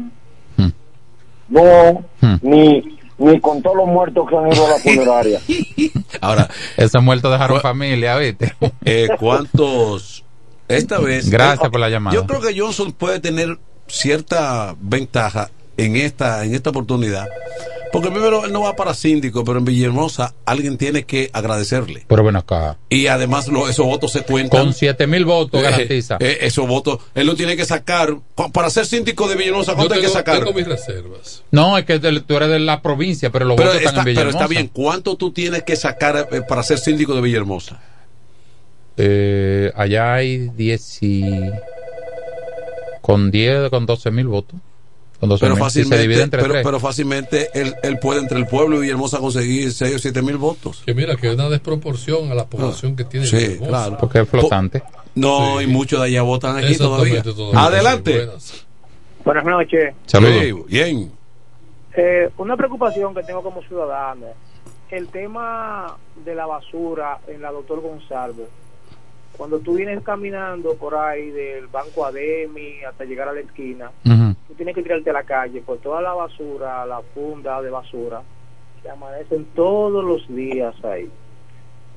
No, 1.50 2.06
ni, 2.42 2.98
ni 3.22 3.40
con 3.40 3.62
todos 3.62 3.78
los 3.78 3.88
muertos 3.88 4.28
que 4.28 4.36
han 4.36 4.52
ido 4.52 4.66
a 4.66 4.70
la 4.72 4.78
funeraria. 4.78 5.40
Ahora, 6.22 6.50
esos 6.76 7.02
muertos 7.04 7.32
dejaron 7.32 7.62
familia, 7.62 8.18
¿viste? 8.18 8.54
Eh, 8.84 9.08
¿Cuántos? 9.20 10.26
Esta 10.68 11.00
vez. 11.00 11.30
Gracias 11.30 11.68
eh, 11.68 11.72
por 11.72 11.80
la 11.80 11.90
llamada. 11.90 12.16
Yo 12.16 12.26
creo 12.26 12.42
que 12.42 12.60
Johnson 12.60 12.92
puede 12.94 13.20
tener 13.20 13.58
cierta 13.88 14.76
ventaja 14.80 15.50
en 15.78 15.96
esta, 15.96 16.44
en 16.44 16.56
esta 16.56 16.72
oportunidad. 16.72 17.28
Porque 17.92 18.10
primero 18.10 18.46
él 18.46 18.54
no 18.54 18.62
va 18.62 18.76
para 18.78 18.94
síndico, 18.94 19.44
pero 19.44 19.60
en 19.60 19.66
Villahermosa 19.66 20.34
alguien 20.46 20.78
tiene 20.78 21.04
que 21.04 21.30
agradecerle. 21.34 22.06
Pero 22.08 22.24
ven 22.24 22.38
acá. 22.38 22.78
Y 22.90 23.08
además 23.08 23.50
lo- 23.50 23.68
esos 23.68 23.86
votos 23.86 24.14
se 24.14 24.22
cuentan. 24.24 24.62
Con 24.66 24.74
7 24.74 25.08
mil 25.08 25.26
votos 25.26 25.60
Eh, 25.60 25.64
garantiza. 25.64 26.16
eh, 26.22 26.38
esos 26.42 26.66
votos, 26.68 27.00
él 27.16 27.28
lo 27.28 27.36
tiene 27.36 27.58
que 27.58 27.66
sacar. 27.66 28.16
Para 28.54 28.70
ser 28.70 28.86
síndico 28.86 29.28
de 29.28 29.36
Villahermosa, 29.36 29.76
¿cuánto 29.76 29.94
hay 29.96 30.00
que 30.00 30.08
tengo, 30.08 30.18
sacar? 30.18 30.40
tengo 30.40 30.54
mis 30.54 30.68
reservas. 30.68 31.44
No, 31.52 31.78
es 31.78 31.84
que 31.84 32.00
del- 32.00 32.24
tú 32.24 32.38
eres 32.38 32.48
de 32.50 32.60
la 32.60 32.82
provincia, 32.82 33.30
pero 33.30 33.44
los 33.44 33.58
Pero 33.58 33.70
votos 33.72 33.82
está, 33.82 33.90
están 33.90 34.08
en 34.08 34.16
pero 34.16 34.28
Villahermosa. 34.28 34.46
está 34.46 34.48
bien, 34.62 34.68
¿cuánto 34.72 35.16
tú 35.18 35.32
tienes 35.34 35.64
que 35.64 35.76
sacar 35.76 36.30
eh, 36.32 36.42
para 36.48 36.64
ser 36.64 36.78
síndico 36.80 37.14
de 37.14 37.22
Villahermosa? 37.22 37.82
Eh, 38.98 39.72
allá 39.76 40.14
hay 40.14 40.50
10 40.56 41.04
y... 41.04 41.24
Con 43.02 43.32
10, 43.32 43.70
con 43.70 43.86
12 43.86 44.12
mil 44.12 44.28
votos. 44.28 44.60
Con 45.22 45.30
12 45.30 45.40
Pero 45.46 45.56
mil. 45.56 45.64
Si 45.64 45.70
se 45.70 45.80
fácilmente, 45.84 46.02
divide 46.02 46.24
entre 46.24 46.42
pero, 46.42 46.54
tres. 46.56 46.66
pero 46.66 46.80
fácilmente 46.80 47.50
él, 47.54 47.76
él 47.84 48.00
puede 48.00 48.20
entre 48.20 48.38
el 48.40 48.48
pueblo 48.48 48.78
y 48.78 48.80
Villahermosa 48.82 49.20
conseguir 49.20 49.72
6 49.72 49.96
o 49.96 50.00
7 50.00 50.22
mil 50.24 50.38
votos. 50.38 50.82
Que 50.86 50.94
mira, 50.94 51.16
que 51.16 51.28
hay 51.30 51.36
una 51.36 51.48
desproporción 51.48 52.32
a 52.32 52.36
la 52.36 52.48
población 52.48 52.96
que 52.96 53.04
tiene. 53.06 53.28
Sí, 53.28 53.38
Villahermosa. 53.38 53.70
claro. 53.70 53.98
Porque 54.00 54.20
es 54.22 54.28
flotante. 54.30 54.84
No, 55.16 55.62
y 55.62 55.68
muchos 55.68 56.00
de 56.02 56.08
allá 56.08 56.24
votan 56.24 56.58
aquí 56.58 56.76
todavía. 56.76 57.24
Adelante. 57.54 58.30
Buenas 59.24 59.46
noches. 59.46 59.94
Saludos. 60.08 60.42
Sí, 60.42 60.54
bien. 60.68 61.12
Eh, 61.96 62.30
una 62.38 62.58
preocupación 62.58 63.14
que 63.14 63.22
tengo 63.24 63.44
como 63.44 63.62
ciudadano, 63.62 64.26
el 64.90 65.08
tema 65.10 65.96
de 66.26 66.34
la 66.36 66.46
basura 66.46 67.20
en 67.28 67.42
la 67.42 67.52
doctor 67.52 67.80
Gonzalo. 67.82 68.48
Cuando 69.38 69.60
tú 69.60 69.74
vienes 69.74 70.04
caminando 70.04 70.76
por 70.76 70.96
ahí 70.96 71.32
del 71.32 71.68
Banco 71.68 72.06
Ademi 72.06 72.84
hasta 72.84 73.06
llegar 73.06 73.28
a 73.30 73.34
la 73.34 73.40
esquina, 73.40 73.92
tú 74.04 74.54
tienes 74.56 74.76
que 74.76 74.84
tirarte 74.84 75.10
a 75.10 75.14
la 75.14 75.24
calle 75.24 75.62
por 75.62 75.80
toda 75.80 76.02
la 76.02 76.14
basura, 76.14 76.86
la 76.86 77.02
funda 77.14 77.62
de 77.62 77.70
basura, 77.70 78.22
que 78.82 78.90
amanecen 78.90 79.46
todos 79.56 80.04
los 80.04 80.28
días 80.28 80.76
ahí. 80.84 81.10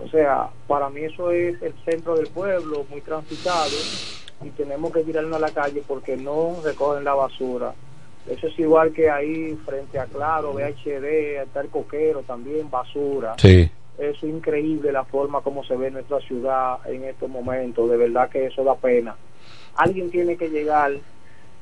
O 0.03 0.09
sea, 0.09 0.49
para 0.66 0.89
mí 0.91 1.03
eso 1.03 1.30
es 1.30 1.61
el 1.62 1.74
centro 1.85 2.16
del 2.16 2.28
pueblo, 2.28 2.87
muy 2.91 3.01
transitado, 3.01 3.70
y 4.43 4.51
tenemos 4.51 4.93
que 4.93 5.03
tirarnos 5.03 5.37
a 5.37 5.41
la 5.41 5.51
calle 5.51 5.82
porque 5.87 6.16
no 6.16 6.57
recogen 6.64 7.05
la 7.05 7.14
basura. 7.14 7.74
Eso 8.28 8.47
es 8.47 8.59
igual 8.59 8.93
que 8.93 9.11
ahí 9.11 9.55
frente 9.66 9.99
a 9.99 10.07
Claro, 10.07 10.55
VHD, 10.55 11.43
está 11.43 11.61
el 11.61 11.68
coquero 11.68 12.22
también, 12.22 12.70
basura. 12.70 13.35
Sí. 13.39 13.70
Es 13.99 14.23
increíble 14.23 14.91
la 14.91 15.05
forma 15.05 15.41
como 15.41 15.63
se 15.65 15.77
ve 15.77 15.91
nuestra 15.91 16.21
ciudad 16.21 16.79
en 16.87 17.05
estos 17.05 17.31
momentos, 17.31 17.89
de 17.89 17.97
verdad 17.97 18.29
que 18.29 18.47
eso 18.47 18.65
da 18.65 18.75
pena. 18.75 19.17
Alguien 19.77 20.11
tiene 20.11 20.37
que 20.37 20.51
llegar, 20.51 20.93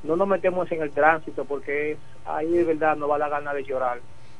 no 0.03 0.15
nos 0.15 0.27
metemos 0.27 0.71
en 0.71 0.81
el 0.81 0.91
tránsito 0.91 1.45
porque 1.45 1.91
es, 1.91 1.97
ahí 2.25 2.51
de 2.51 2.63
verdad 2.63 2.95
no 2.95 3.07
va 3.07 3.17
la 3.17 3.29
gana 3.29 3.53
de 3.53 3.63
llorar. 3.63 3.99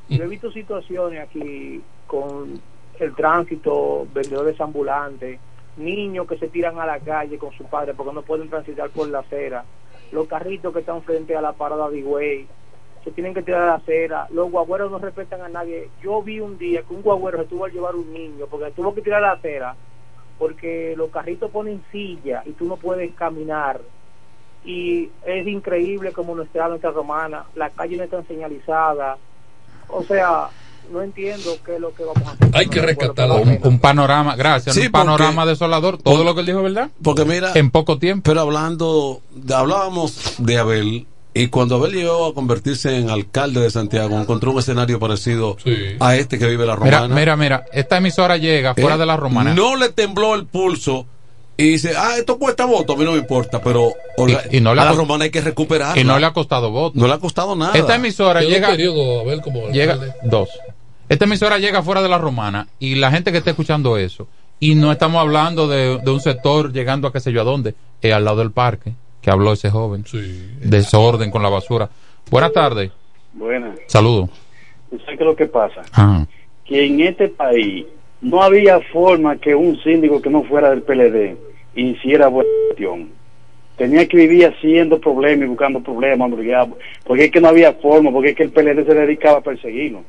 Yo 0.09 0.23
he 0.23 0.27
visto 0.27 0.51
situaciones 0.51 1.21
aquí 1.21 1.81
con 2.07 2.59
el 2.99 3.15
tránsito, 3.15 4.07
vendedores 4.13 4.59
ambulantes, 4.59 5.39
niños 5.77 6.27
que 6.27 6.37
se 6.37 6.47
tiran 6.47 6.79
a 6.79 6.85
la 6.85 6.99
calle 6.99 7.37
con 7.37 7.51
su 7.53 7.63
padre 7.65 7.93
porque 7.93 8.13
no 8.13 8.21
pueden 8.21 8.49
transitar 8.49 8.89
por 8.89 9.07
la 9.07 9.19
acera, 9.19 9.65
los 10.11 10.27
carritos 10.27 10.73
que 10.73 10.79
están 10.79 11.01
frente 11.03 11.35
a 11.35 11.41
la 11.41 11.53
parada 11.53 11.89
de 11.89 11.99
Higüey, 11.99 12.47
se 13.03 13.11
tienen 13.11 13.33
que 13.33 13.41
tirar 13.43 13.61
a 13.63 13.65
la 13.67 13.73
acera, 13.75 14.27
los 14.31 14.49
guagüeros 14.51 14.89
no 14.91 14.97
respetan 14.99 15.41
a 15.41 15.49
nadie. 15.49 15.89
Yo 16.01 16.21
vi 16.21 16.39
un 16.39 16.57
día 16.57 16.81
que 16.83 16.93
un 16.93 17.01
guagüero 17.01 17.39
se 17.39 17.45
tuvo 17.49 17.65
a 17.65 17.69
llevar 17.69 17.95
un 17.95 18.11
niño 18.13 18.45
porque 18.49 18.71
tuvo 18.71 18.93
que 18.95 19.01
tirar 19.01 19.23
a 19.23 19.27
la 19.27 19.33
acera 19.33 19.75
porque 20.39 20.93
los 20.97 21.09
carritos 21.11 21.51
ponen 21.51 21.83
silla 21.91 22.43
y 22.45 22.51
tú 22.51 22.65
no 22.65 22.77
puedes 22.77 23.13
caminar. 23.15 23.79
Y 24.65 25.09
es 25.25 25.45
increíble 25.47 26.11
como 26.13 26.35
nuestra 26.35 26.67
nuestra 26.69 26.91
romana, 26.91 27.45
la 27.55 27.69
calle 27.69 27.97
no 27.97 28.03
está 28.03 28.23
señalizada. 28.23 29.17
O 29.89 30.03
sea, 30.03 30.47
no 30.91 31.01
entiendo 31.01 31.51
qué 31.65 31.75
es 31.75 31.81
lo 31.81 31.93
que 31.93 32.03
vamos 32.03 32.25
a 32.27 32.31
hacer. 32.31 32.49
Hay 32.53 32.67
que 32.67 32.81
rescatar 32.81 33.29
un, 33.31 33.59
un 33.63 33.79
panorama, 33.79 34.35
gracias, 34.35 34.75
Sí, 34.75 34.85
un 34.87 34.91
panorama 34.91 35.41
porque- 35.43 35.49
desolador. 35.49 35.97
Todo 35.97 36.23
lo 36.23 36.33
que 36.33 36.39
él 36.41 36.45
dijo, 36.47 36.63
¿verdad? 36.63 36.89
Porque 37.03 37.25
mira, 37.25 37.51
En 37.55 37.69
poco 37.71 37.99
tiempo. 37.99 38.23
pero 38.31 38.41
hablando, 38.41 39.21
hablábamos 39.53 40.35
de 40.39 40.57
Abel 40.57 41.07
y 41.33 41.47
cuando 41.47 41.75
Abel 41.75 41.93
llegó 41.93 42.27
a 42.27 42.33
convertirse 42.33 42.97
en 42.97 43.09
alcalde 43.09 43.59
de 43.61 43.69
Santiago, 43.71 44.19
encontró 44.19 44.51
un 44.51 44.59
escenario 44.59 44.99
parecido 44.99 45.57
a 45.99 46.15
este 46.15 46.37
que 46.37 46.47
vive 46.47 46.65
la 46.65 46.75
Mira, 46.77 46.99
Romana. 47.01 47.15
mira, 47.15 47.35
mira, 47.35 47.65
esta 47.73 47.97
emisora 47.97 48.37
llega 48.37 48.75
fuera 48.75 48.95
Eh, 48.95 48.99
de 48.99 49.05
la 49.05 49.17
romana. 49.17 49.53
No 49.53 49.75
le 49.75 49.89
tembló 49.89 50.35
el 50.35 50.45
pulso 50.45 51.05
y 51.57 51.69
dice, 51.71 51.93
ah, 51.97 52.15
esto 52.17 52.37
cuesta 52.39 52.65
voto, 52.65 52.93
a 52.93 52.97
mí 52.97 53.03
no 53.05 53.11
me 53.13 53.19
importa, 53.19 53.61
pero 53.61 53.93
oiga, 54.17 54.43
Y- 54.51 54.57
y 54.57 54.61
no 54.61 54.73
le 54.75 54.81
a 54.81 54.85
la 54.85 54.91
Romana 54.93 55.25
hay 55.25 55.29
que 55.31 55.41
recuperar. 55.41 55.97
Y 55.97 56.03
no 56.03 56.17
le 56.19 56.25
ha 56.25 56.33
costado 56.33 56.71
voto. 56.71 56.99
No 56.99 57.07
le 57.07 57.13
ha 57.13 57.19
costado 57.19 57.55
nada. 57.55 57.73
Esta 57.73 57.95
emisora 57.95 58.41
llega. 58.41 58.69
periodo, 58.69 59.21
Abel, 59.21 59.41
como 59.41 59.69
llega 59.69 59.93
alcalde. 59.93 60.15
dos. 60.23 60.49
Esta 61.09 61.25
emisora 61.25 61.59
llega 61.59 61.83
fuera 61.83 62.01
de 62.01 62.09
la 62.09 62.17
romana 62.17 62.67
y 62.79 62.95
la 62.95 63.11
gente 63.11 63.31
que 63.31 63.37
está 63.39 63.51
escuchando 63.51 63.97
eso, 63.97 64.27
y 64.59 64.75
no 64.75 64.91
estamos 64.91 65.19
hablando 65.21 65.67
de, 65.67 65.97
de 65.97 66.11
un 66.11 66.21
sector 66.21 66.71
llegando 66.71 67.07
a 67.07 67.11
qué 67.13 67.19
sé 67.19 67.31
yo 67.31 67.41
a 67.41 67.43
dónde, 67.43 67.75
es 68.01 68.13
al 68.13 68.23
lado 68.25 68.37
del 68.37 68.51
parque, 68.51 68.93
que 69.23 69.31
habló 69.31 69.53
ese 69.53 69.69
joven. 69.69 70.03
Desorden 70.61 71.31
con 71.31 71.41
la 71.41 71.49
basura. 71.49 71.89
Buenas 72.29 72.51
tardes. 72.53 72.91
Buenas. 73.33 73.79
Saludos. 73.87 74.29
¿Tú 74.89 74.99
sabes 74.99 75.17
qué 75.17 75.23
es 75.23 75.27
lo 75.27 75.35
que 75.35 75.45
pasa? 75.47 75.81
Ajá. 75.93 76.27
Que 76.65 76.85
en 76.85 77.01
este 77.01 77.29
país 77.29 77.85
no 78.21 78.43
había 78.43 78.79
forma 78.91 79.37
que 79.37 79.55
un 79.55 79.81
síndico 79.81 80.21
que 80.21 80.29
no 80.29 80.43
fuera 80.43 80.69
del 80.69 80.83
PLD 80.83 81.35
hiciera 81.75 82.27
buena 82.27 82.49
gestión. 82.69 83.09
Tenía 83.77 84.07
que 84.07 84.17
vivir 84.17 84.45
haciendo 84.45 84.99
problemas 84.99 85.45
y 85.45 85.49
buscando 85.49 85.79
problemas, 85.81 86.29
porque, 86.29 86.47
ya- 86.47 86.67
porque 87.05 87.25
es 87.25 87.31
que 87.31 87.41
no 87.41 87.47
había 87.47 87.73
forma, 87.73 88.11
porque 88.11 88.29
es 88.29 88.35
que 88.35 88.43
el 88.43 88.51
PLD 88.51 88.85
se 88.85 88.93
dedicaba 88.93 89.39
a 89.39 89.41
perseguirnos. 89.41 90.03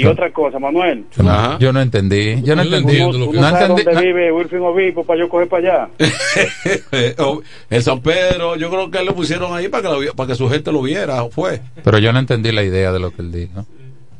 Y 0.00 0.04
otra 0.06 0.32
cosa, 0.32 0.58
Manuel. 0.58 1.04
Yo 1.16 1.22
no, 1.22 1.58
yo 1.58 1.72
no 1.72 1.80
entendí. 1.80 2.42
Yo 2.42 2.54
no 2.56 2.62
entendí. 2.62 2.98
tú 2.98 3.12
no 3.18 3.48
entendí. 3.48 3.66
dónde 3.68 3.94
no- 3.94 4.00
vive 4.00 4.32
Wilfrin 4.32 4.62
Obispo 4.62 5.04
para 5.04 5.20
yo 5.20 5.28
coger 5.28 5.48
para 5.48 5.86
allá. 5.86 5.88
Oh, 7.18 7.40
el 7.70 7.82
San 7.82 8.00
Pedro, 8.00 8.56
yo 8.56 8.68
creo 8.70 8.90
que 8.90 8.98
él 8.98 9.06
lo 9.06 9.14
pusieron 9.14 9.54
ahí 9.54 9.68
para 9.68 9.82
que, 9.88 10.06
lo 10.06 10.14
para 10.14 10.28
que 10.28 10.34
su 10.34 10.48
gente 10.48 10.70
lo 10.72 10.82
viera, 10.82 11.24
fue. 11.30 11.60
Pero 11.82 11.98
yo 11.98 12.12
no 12.12 12.18
entendí 12.18 12.52
la 12.52 12.62
idea 12.62 12.92
de 12.92 12.98
lo 12.98 13.10
que 13.10 13.22
él 13.22 13.32
dijo. 13.32 13.64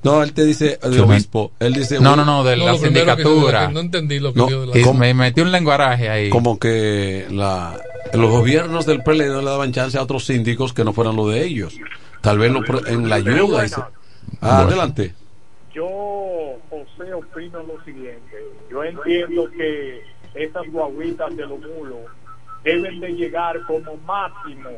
No, 0.03 0.23
él 0.23 0.33
te 0.33 0.45
dice 0.45 0.79
Yo 0.85 1.07
me- 1.07 1.15
obispo, 1.15 1.51
él 1.59 1.73
dice 1.73 1.99
No, 2.01 2.15
no, 2.15 2.25
no, 2.25 2.45
de 2.45 2.57
No, 2.57 2.67
la 2.67 2.73
lo 2.73 2.79
sindicatura. 2.79 3.67
que 3.67 3.75
no 3.75 3.81
entendí 3.81 4.21
lo 4.21 4.33
que 4.33 4.39
No, 4.39 4.47
dio 4.47 4.61
de 4.61 4.67
la- 4.69 4.79
Y 4.79 4.95
me 4.95 5.15
metí 5.15 5.41
un 5.41 5.51
lenguaraje 5.51 6.09
ahí. 6.09 6.29
como 6.31 6.59
que 6.59 7.27
la, 7.31 7.77
los 8.13 8.31
gobiernos 8.31 8.87
del 8.87 9.03
PLD 9.03 9.27
no 9.29 9.41
le 9.41 9.51
daban 9.51 9.73
chance 9.73 9.99
a 9.99 10.03
otros 10.03 10.25
síndicos 10.25 10.73
que 10.73 10.85
no 10.85 10.93
fueran 10.93 11.17
los 11.17 11.33
de 11.33 11.45
ellos. 11.45 11.77
Tal 12.21 12.39
vez 12.39 12.53
lo 12.53 12.61
en 12.89 13.09
la 13.09 13.17
ayuda. 13.17 13.67
Ah, 13.75 13.89
Bueno. 14.41 14.59
Adelante. 14.69 15.15
Yo, 15.81 16.59
José, 16.71 17.13
opino 17.13 17.63
lo 17.63 17.79
siguiente. 17.85 18.35
Yo 18.71 18.83
entiendo 18.83 19.51
que 19.51 20.01
esas 20.35 20.67
guaguitas 20.73 21.37
de 21.37 21.47
los 21.47 21.61
mulos 21.61 21.99
deben 22.65 22.99
de 22.99 23.11
llegar 23.11 23.61
como 23.67 23.95
máximo 24.07 24.71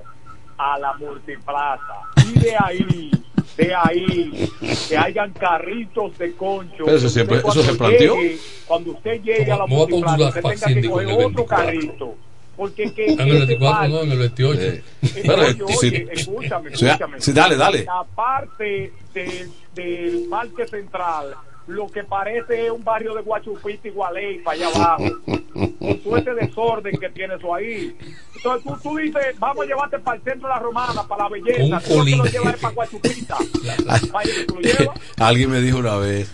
a 0.59 0.77
la 0.81 0.95
multiplaza. 0.95 1.95
Y 2.27 2.39
de 2.41 2.57
ahí, 2.59 3.11
de 3.57 3.75
ahí, 3.77 4.51
que 4.89 4.97
hayan 4.99 5.33
carritos 5.35 6.19
de 6.19 6.33
concho. 6.35 6.85
Pero 6.85 6.97
eso 6.97 7.09
siempre- 7.09 7.39
eso 7.39 7.53
se 7.53 7.61
cuando 7.77 7.79
planteó. 7.79 8.15
llegue- 8.17 8.39
cuando 8.67 8.91
usted 8.91 9.23
llegue 9.23 9.53
a 9.53 9.57
la 9.57 9.67
multiplaza, 9.67 10.29
usted 10.29 10.43
tenga 10.43 10.81
que 10.83 10.89
coger 10.91 11.07
otro 11.07 11.19
24. 11.19 11.47
carrito. 11.57 12.15
Porque 12.59 12.83
es 12.83 12.93
que 12.93 13.07
Ah, 13.19 13.23
en 13.23 13.29
el 13.29 13.37
ese 13.37 13.47
24, 13.47 13.89
no, 13.89 13.95
parque- 13.95 14.05
en 14.07 14.13
el 14.13 14.19
28. 14.19 14.61
Eh, 14.63 14.83
Pero, 15.25 15.43
oye, 15.43 16.09
escúchame, 16.13 16.71
escúchame. 16.73 17.21
sí, 17.21 17.33
dale, 17.33 17.57
dale. 17.57 17.85
La 17.85 18.05
parte 18.15 18.93
del, 19.15 19.51
del 19.75 20.27
parque 20.29 20.67
central 20.67 21.35
lo 21.69 21.87
que 21.87 22.03
parece 22.03 22.65
es 22.67 22.71
un 22.73 22.83
barrio 22.83 23.15
de 23.15 23.21
Guachupita 23.23 23.89
y 23.89 23.91
Gualey 23.91 24.39
para 24.39 24.57
allá 24.57 24.69
abajo. 24.75 25.05
con 25.79 25.99
todo 26.03 26.17
ese 26.17 26.31
desorden 26.35 26.97
que 26.99 27.09
tiene 27.11 27.35
eso 27.35 27.55
ahí. 27.55 27.95
Entonces 28.37 28.65
tú, 28.65 28.79
tú 28.83 28.97
dices, 28.97 29.39
vamos 29.39 29.65
a 29.65 29.69
llevarte 29.69 29.99
para 29.99 30.17
el 30.17 30.23
centro 30.25 30.49
de 30.49 30.55
la 30.55 30.61
Romana, 30.61 31.07
para 31.07 31.25
la 31.25 31.29
belleza. 31.29 31.77
Un 31.95 32.07
Tú 32.07 32.17
lo 32.17 32.25
llevas 32.25 32.57
para 32.57 32.75
Guachupita. 32.75 33.37
Alguien 35.19 35.51
me 35.51 35.61
dijo 35.61 35.79
una 35.79 35.97
vez 35.97 36.31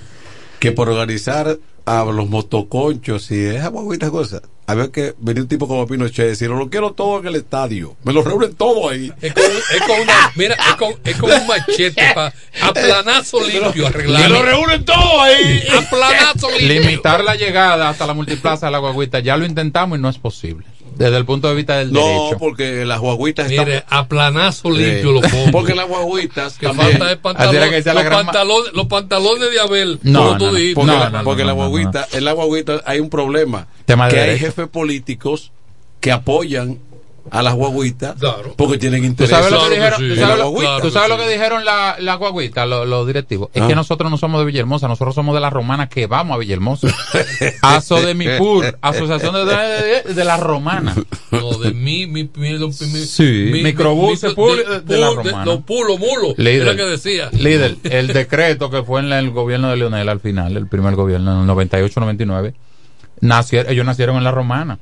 que 0.61 0.73
por 0.73 0.89
organizar 0.89 1.59
a 1.85 2.05
los 2.05 2.29
motoconchos 2.29 3.31
y 3.31 3.45
esa 3.45 3.69
guaguita 3.69 4.11
cosa, 4.11 4.41
había 4.67 4.91
que 4.91 5.15
venir 5.19 5.43
un 5.43 5.49
tipo 5.49 5.69
como 5.69 5.87
Pinochet 5.87 6.27
y 6.27 6.29
decir, 6.29 6.49
lo 6.49 6.71
quiero 6.71 6.93
todo 6.93 7.21
en 7.21 7.27
el 7.27 7.37
estadio. 7.37 7.97
Me 8.05 8.13
lo 8.13 8.23
reúnen 8.23 8.55
todo 8.55 8.89
ahí. 8.89 9.13
Es 9.21 9.35
con, 9.35 9.45
es 9.45 9.83
con 9.87 10.01
una, 10.01 10.33
mira, 10.37 10.55
es 10.55 10.75
con, 10.77 10.95
es 11.05 11.17
con 11.17 11.31
un 11.31 11.47
machete 11.47 12.03
para 12.15 12.33
a 12.63 12.73
planazo 12.73 13.47
limpio 13.47 13.87
arreglar. 13.87 14.23
Me 14.23 14.29
lo 14.29 14.43
reúnen 14.43 14.85
todo 14.85 15.23
ahí. 15.23 15.63
A 15.77 15.91
planazo 15.91 16.51
limpio. 16.59 16.81
Limitar 16.81 17.23
la 17.25 17.35
llegada 17.35 17.89
hasta 17.89 18.07
la 18.07 18.15
multiplaza 18.15 18.67
de 18.67 18.73
la 18.73 18.79
guaguita, 18.79 19.21
ya 19.21 19.37
lo 19.37 19.45
intentamos 19.45 19.99
y 19.99 20.03
no 20.03 20.09
es 20.09 20.19
posible. 20.19 20.65
Desde 20.97 21.17
el 21.17 21.25
punto 21.25 21.49
de 21.49 21.55
vista 21.55 21.79
del 21.79 21.93
No, 21.93 22.01
derecho. 22.07 22.39
porque 22.39 22.85
las 22.85 23.01
guaguitas 23.01 23.49
Mire, 23.49 23.77
están... 23.79 23.99
a 23.99 24.09
planazo 24.09 24.73
Sí. 24.75 24.79
limpio 24.83 25.13
lo 25.13 25.21
pongo. 25.21 25.51
Porque 25.53 25.75
las 25.75 25.89
guaguitas 25.89 26.59
Que 26.59 26.67
también- 26.67 26.91
falta 26.93 27.07
de 27.09 27.17
pantalón, 27.17 27.71
que 27.71 27.83
los, 27.83 28.05
gran 28.05 28.25
pantalones, 28.27 28.73
los 28.73 28.87
pantalones 28.87 29.51
de 29.51 29.61
Abel. 29.61 29.99
No, 30.03 30.19
como 30.21 30.31
no, 30.33 30.39
tú 30.39 30.47
no, 30.47 30.55
dijiste. 30.55 30.75
porque, 30.77 30.93
No, 30.93 30.99
la, 30.99 31.11
no, 31.11 31.25
porque 31.25 31.43
no, 31.43 31.47
la 31.49 31.55
no, 31.55 31.63
no. 31.65 31.69
guaguita, 31.71 32.07
en 32.13 32.25
la 32.25 32.33
guaguita 32.33 32.83
hay 32.87 33.01
un 33.01 33.11
problema. 33.11 33.67
Tema 33.85 34.09
de 34.09 34.15
que 34.15 34.21
hay 34.21 34.39
jefes 34.39 34.69
políticos 34.69 35.51
que 36.01 36.13
apoyan 36.13 36.79
a 37.31 37.43
las 37.43 37.55
guaguitas 37.55 38.17
Claro. 38.19 38.55
porque 38.57 38.79
tienen 38.79 39.01
¿Tú 39.01 39.07
interés 39.07 39.31
sabes 39.31 39.51
lo 39.51 39.59
que 39.61 39.65
en 39.67 39.71
dijeron, 39.73 39.99
tú 39.99 40.05
la 40.15 40.21
sabes 40.27 40.39
lo- 40.39 40.51
guaguita. 40.51 40.81
tú 40.83 40.91
sabes 40.91 41.09
lo 41.09 41.17
que 41.19 41.29
dijeron 41.29 41.65
la, 41.65 41.97
la 41.99 42.15
guaguita, 42.17 42.67
lo- 42.67 42.85
los 42.85 43.07
directivos? 43.07 43.49
Es 43.55 43.63
Ah. 43.63 43.67
que 43.69 43.75
nosotros 43.75 44.11
no 44.11 44.19
somos 44.19 44.41
de 44.41 44.47
Villahermosa, 44.47 44.89
nosotros 44.89 45.15
somos 45.15 45.35
de 45.35 45.41
la 45.41 45.51
romana 45.51 45.89
que 45.89 46.07
vamos 46.07 46.35
a 46.35 46.39
Villahermosa. 46.39 46.89
Aso 47.63 48.01
de 48.01 48.15
Mipur, 48.15 48.79
Asociación 48.83 49.35
de, 49.35 49.45
de, 49.45 50.15
de 50.15 50.25
la 50.25 50.37
romana. 50.37 50.95
No, 51.35 51.51
de 51.59 51.73
mi, 51.73 52.07
mi, 52.07 52.31
mi, 52.37 52.73
Sí. 52.73 53.51
mi- 53.53 53.63
Microbuses 53.65 54.31
mi- 54.31 54.35
públicos 54.37 54.87
de 54.87 54.99
la 54.99 55.11
Romana. 55.11 55.45
Los 55.45 55.63
pulos, 55.65 55.99
mulos. 55.99 56.35
Era 56.39 56.77
que 56.77 56.85
decía. 56.85 57.29
líder, 57.33 57.77
el 57.85 58.07
decreto 58.09 58.71
que 58.71 58.85
fue 58.85 59.01
en 59.01 59.13
el 59.13 59.31
gobierno 59.33 59.69
de 59.71 59.77
Leonel 59.77 60.09
al 60.09 60.21
final, 60.21 60.57
el 60.57 60.69
primer 60.69 60.95
gobierno, 60.95 61.33
en 61.33 61.41
el 61.51 61.57
98-99, 61.57 62.55
nacieron, 63.21 63.73
ellos 63.73 63.85
nacieron 63.85 64.17
en 64.17 64.23
la 64.25 64.31
romana. 64.31 64.79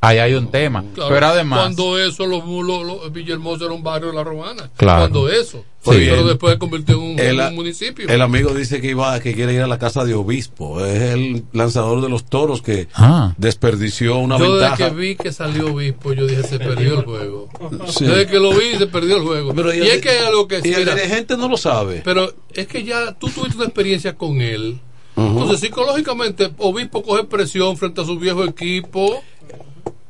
Ahí 0.00 0.18
hay 0.18 0.34
un 0.34 0.48
tema. 0.50 0.84
Claro, 0.94 1.12
Pero 1.12 1.26
además, 1.26 1.58
Cuando 1.60 1.98
eso, 1.98 2.24
los 2.26 2.44
mulos, 2.44 2.86
los, 2.86 3.12
Villahermosa 3.12 3.64
era 3.64 3.74
un 3.74 3.82
barrio 3.82 4.10
de 4.10 4.14
la 4.14 4.22
romana. 4.22 4.70
Claro. 4.76 5.00
Cuando 5.00 5.28
eso. 5.28 5.64
Sí. 5.82 5.90
Pero 5.90 6.24
después 6.24 6.52
se 6.52 6.58
convirtió 6.58 6.96
en 6.96 7.02
un, 7.02 7.18
El, 7.18 7.52
municipio. 7.54 8.08
el 8.08 8.22
amigo 8.22 8.54
dice 8.54 8.80
que 8.80 8.90
iba 8.90 9.18
que 9.18 9.34
quiere 9.34 9.54
ir 9.54 9.60
a 9.62 9.66
la 9.66 9.78
casa 9.78 10.04
de 10.04 10.14
obispo. 10.14 10.84
Es 10.84 11.00
el 11.14 11.44
lanzador 11.52 12.00
de 12.00 12.08
los 12.08 12.24
toros 12.26 12.62
que 12.62 12.86
Ah. 12.94 13.34
desperdició 13.38 14.18
una 14.18 14.38
yo 14.38 14.54
desde 14.54 14.68
ventaja. 14.68 14.90
que 14.90 14.96
vi 14.96 15.16
que 15.16 15.32
salió 15.32 15.72
obispo, 15.74 16.12
yo 16.12 16.26
dije, 16.28 16.42
se 16.44 16.58
perdió 16.60 17.00
el 17.00 17.04
juego. 17.04 17.48
Sí. 17.88 18.04
Desde 18.04 18.26
que 18.28 18.38
lo 18.38 18.50
vi, 18.52 18.76
se 18.78 18.86
perdió 18.86 19.16
el 19.16 19.22
juego. 19.22 19.52
Pero 19.54 19.74
y 19.74 19.78
y 19.78 19.80
el- 19.80 19.86
es 19.88 20.00
que 20.00 20.10
hay 20.10 20.24
algo 20.26 20.46
que 20.46 20.60
y 20.62 20.68
el 20.74 20.78
mira, 20.80 20.94
dirigente 20.94 21.36
no 21.36 21.48
lo 21.48 21.56
sabe. 21.56 22.02
Pero 22.04 22.32
es 22.54 22.68
que 22.68 22.84
ya 22.84 23.14
tú 23.18 23.28
tuviste 23.30 23.56
una 23.56 23.64
experiencia 23.66 24.14
con 24.14 24.40
él. 24.40 24.78
Entonces, 25.16 25.58
psicológicamente, 25.58 26.52
Obispo 26.58 27.02
coge 27.02 27.24
presión 27.24 27.76
frente 27.76 28.00
a 28.00 28.04
su 28.04 28.16
viejo 28.20 28.44
equipo. 28.44 29.20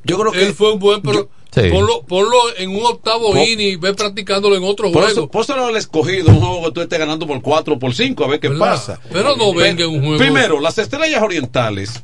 Yo 0.09 0.19
creo 0.19 0.33
que 0.33 0.43
él 0.43 0.55
fue 0.55 0.73
un 0.73 0.79
buen, 0.79 1.01
pero 1.03 1.29
Sí. 1.55 1.71
ponlo, 1.71 2.03
ponlo 2.03 2.37
en 2.59 2.71
un 2.71 2.85
octavo 2.85 3.33
Po- 3.33 3.37
inning 3.39 3.73
y 3.73 3.77
ve 3.77 3.95
practicándolo 3.95 4.57
en 4.57 4.65
otro 4.65 4.91
Por 4.93 5.05
juego. 5.05 5.31
póselo 5.31 5.67
al 5.67 5.77
escogido, 5.77 6.29
un 6.31 6.41
juego 6.41 6.65
que 6.67 6.73
tú 6.73 6.81
estés 6.83 6.99
ganando 6.99 7.27
por 7.27 7.41
4 7.41 7.75
o 7.75 7.79
por 7.79 7.95
5, 7.95 8.25
a 8.25 8.29
ver 8.29 8.41
qué 8.41 8.49
¿Verdad? 8.49 8.71
pasa. 8.73 9.01
Pero 9.11 9.37
no 9.37 9.55
venga 9.55 9.85
en 9.85 9.91
un 9.91 10.01
juego. 10.01 10.19
Primero, 10.19 10.61
las 10.61 10.77
estrellas 10.79 11.23
orientales 11.23 12.03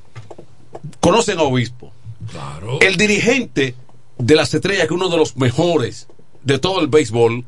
conocen 1.01 1.39
a 1.39 1.43
Obispo. 1.43 1.93
Claro. 2.31 2.79
El 2.81 2.97
dirigente 2.97 3.75
de 4.19 4.35
las 4.35 4.53
estrellas, 4.55 4.83
que 4.89 4.95
es 4.95 5.01
uno 5.01 5.09
de 5.09 5.17
los 5.17 5.37
mejores 5.37 6.09
de 6.43 6.59
todo 6.59 6.81
el 6.81 6.89
béisbol, 6.89 7.45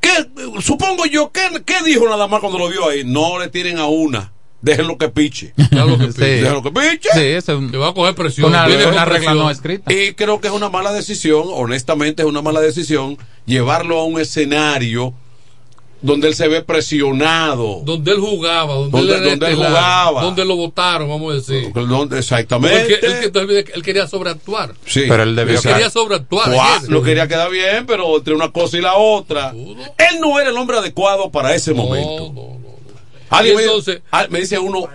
¿qué, 0.00 0.10
supongo 0.60 1.06
yo, 1.06 1.30
¿qué, 1.32 1.40
¿qué 1.64 1.76
dijo 1.84 2.06
nada 2.08 2.26
más 2.28 2.40
cuando 2.40 2.58
lo 2.58 2.68
vio 2.68 2.88
ahí? 2.88 3.02
No 3.04 3.38
le 3.38 3.48
tiren 3.48 3.78
a 3.78 3.86
una, 3.86 4.32
déjenlo 4.62 4.98
que 4.98 5.08
piche. 5.08 5.52
Que 5.56 5.76
Sí. 6.12 6.20
Déjenlo 6.20 6.62
que 6.62 6.70
piche. 6.70 7.08
sí, 7.12 7.20
ese 7.20 7.52
es 7.52 7.58
un- 7.58 7.72
va 7.80 7.88
a 7.88 7.94
coger 7.94 8.14
presión. 8.14 8.48
una, 8.48 8.66
regla 9.04 9.34
no 9.34 9.50
escrita. 9.50 9.92
Y 9.92 10.12
creo 10.14 10.40
que 10.40 10.48
es 10.48 10.52
una 10.54 10.68
mala 10.68 10.92
decisión, 10.92 11.44
honestamente 11.52 12.22
es 12.22 12.28
una 12.28 12.42
mala 12.42 12.60
decisión, 12.60 13.16
llevarlo 13.46 13.98
a 14.00 14.04
un 14.04 14.20
escenario 14.20 15.14
donde 16.02 16.28
él 16.28 16.34
se 16.34 16.48
ve 16.48 16.62
presionado. 16.62 17.82
Donde 17.84 18.12
él 18.12 18.18
jugaba, 18.20 18.72
donde, 18.74 18.90
Donde- 18.98 19.14
él, 19.16 19.24
donde 19.24 19.46
él 19.48 19.54
jugaba. 19.56 20.22
Donde 20.22 20.44
lo 20.46 20.56
votaron, 20.56 21.08
vamos 21.10 21.32
a 21.32 21.34
decir. 21.36 21.70
Donde- 21.74 22.18
exactamente. 22.18 22.94
Él, 23.06 23.30
él- 23.34 23.64
él 23.74 23.82
quería 23.82 24.06
sobreactuar. 24.06 24.74
Sí. 24.86 25.04
Pero 25.06 25.22
él 25.24 25.38
Él 25.38 25.60
quería 25.60 25.90
sobreactuar. 25.90 26.48
Lo 26.88 27.02
quería 27.02 27.28
quedar 27.28 27.50
bien, 27.50 27.84
pero 27.86 28.16
entre 28.16 28.34
una 28.34 28.50
cosa 28.50 28.78
y 28.78 28.80
la 28.80 28.94
otra. 28.94 29.50
Él 29.52 30.20
no 30.20 30.40
era 30.40 30.48
el 30.50 30.56
hombre 30.56 30.78
adecuado 30.78 31.30
para 31.30 31.54
ese 31.54 31.74
momento. 31.74 32.56
Alguien 33.30 33.54
Y 33.54 33.56
me, 33.58 33.62
entonces- 33.64 34.02
ah, 34.10 34.26
me 34.28 34.40
dice 34.40 34.58
uno, 34.58 34.88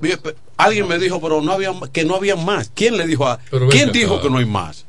bien, 0.00 0.18
pe- 0.18 0.36
alguien 0.56 0.86
me 0.86 0.98
dijo, 0.98 1.20
pero 1.20 1.40
no 1.40 1.52
había 1.52 1.72
que 1.92 2.04
no 2.04 2.14
había 2.14 2.36
más. 2.36 2.70
¿Quién 2.74 2.96
le 2.96 3.06
dijo 3.06 3.26
a, 3.26 3.38
quién 3.70 3.90
dijo 3.90 4.14
acá. 4.14 4.22
que 4.24 4.30
no 4.30 4.38
hay 4.38 4.44
más? 4.46 4.86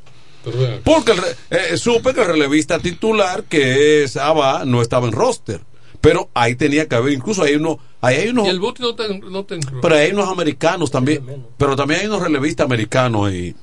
Porque 0.84 1.12
re- 1.14 1.36
eh, 1.50 1.76
supe 1.76 2.12
que 2.14 2.20
el 2.20 2.26
relevista 2.26 2.78
titular, 2.78 3.44
que 3.44 4.02
es 4.04 4.16
Abba, 4.16 4.64
no 4.64 4.82
estaba 4.82 5.06
en 5.06 5.12
roster. 5.12 5.60
Pero 6.00 6.30
ahí 6.34 6.56
tenía 6.56 6.88
que 6.88 6.96
haber, 6.96 7.12
incluso 7.12 7.44
hay 7.44 7.54
uno, 7.54 7.78
ahí 8.00 8.16
hay 8.16 8.28
unos, 8.30 8.46
Y 8.46 8.50
el 8.50 8.58
bote 8.58 8.82
no 8.82 8.94
te, 8.96 9.18
no 9.20 9.44
te 9.44 9.60
pero 9.80 9.94
hay 9.94 10.10
unos 10.10 10.28
americanos 10.28 10.90
también, 10.90 11.24
pero 11.56 11.76
también 11.76 12.00
hay 12.00 12.06
unos 12.06 12.22
relevistas 12.22 12.64
americanos 12.64 13.32
y 13.32 13.54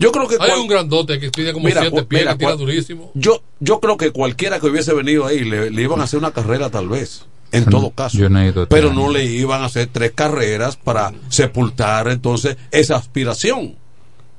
yo 0.00 0.10
creo 0.10 0.26
que 0.26 0.34
Hay 0.40 0.48
cual- 0.48 0.58
un 0.58 0.66
grandote 0.66 1.20
que 1.20 1.30
tiene 1.30 1.52
como 1.52 1.66
Mira, 1.66 1.82
siete 1.82 2.02
pies, 2.02 2.22
mira, 2.22 2.32
que 2.32 2.38
tira 2.38 2.50
cual- 2.50 2.58
durísimo. 2.58 3.12
yo, 3.14 3.44
yo 3.60 3.78
creo 3.78 3.96
que 3.96 4.10
cualquiera 4.10 4.58
que 4.58 4.66
hubiese 4.66 4.92
venido 4.92 5.24
ahí 5.24 5.44
le, 5.44 5.70
le 5.70 5.82
iban 5.82 6.00
a 6.00 6.04
hacer 6.04 6.18
una 6.18 6.32
carrera 6.32 6.68
tal 6.68 6.88
vez, 6.88 7.26
en 7.52 7.64
Yo 7.64 7.70
todo 7.70 7.80
no- 7.82 7.90
caso. 7.90 8.16
yo 8.18 8.28
no 8.28 8.40
he 8.40 8.48
ido 8.48 8.66
pero 8.68 8.92
no 8.92 9.10
le 9.10 9.24
iban 9.24 9.62
a 9.62 9.66
hacer 9.66 9.88
tres 9.92 10.12
carreras 10.14 10.76
para 10.76 11.12
sepultar 11.28 12.08
entonces 12.08 12.56
esa 12.70 12.96
aspiración. 12.96 13.76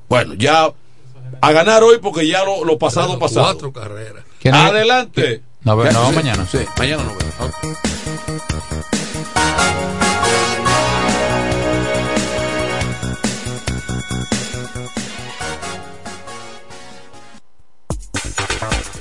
Bueno, 0.08 0.34
ya 0.34 0.70
a 1.40 1.52
ganar 1.52 1.82
hoy 1.82 1.98
porque 2.02 2.26
ya 2.26 2.44
lo, 2.44 2.64
lo 2.64 2.78
pasado 2.78 3.18
pasado. 3.18 3.46
Cuatro 3.46 3.72
carreras. 3.72 4.24
Adelante. 4.52 5.42
No, 5.62 5.76
no, 5.76 6.12
mañana. 6.12 6.46
Sí, 6.50 6.58
mañana 6.78 7.02
no 7.04 7.12
veo. 7.14 8.83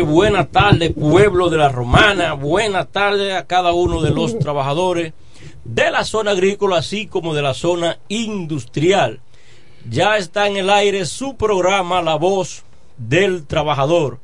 Buenas 0.00 0.50
tardes, 0.50 0.92
pueblo 0.92 1.50
de 1.50 1.58
la 1.58 1.68
Romana, 1.68 2.32
buenas 2.32 2.88
tardes 2.88 3.34
a 3.34 3.46
cada 3.46 3.72
uno 3.72 4.00
de 4.00 4.10
los 4.10 4.38
trabajadores 4.38 5.12
de 5.64 5.90
la 5.90 6.04
zona 6.04 6.30
agrícola, 6.30 6.78
así 6.78 7.06
como 7.06 7.34
de 7.34 7.42
la 7.42 7.52
zona 7.52 7.98
industrial. 8.08 9.20
Ya 9.88 10.16
está 10.16 10.46
en 10.46 10.56
el 10.56 10.70
aire 10.70 11.04
su 11.04 11.36
programa 11.36 12.00
La 12.00 12.14
Voz 12.14 12.62
del 12.96 13.46
Trabajador. 13.46 14.18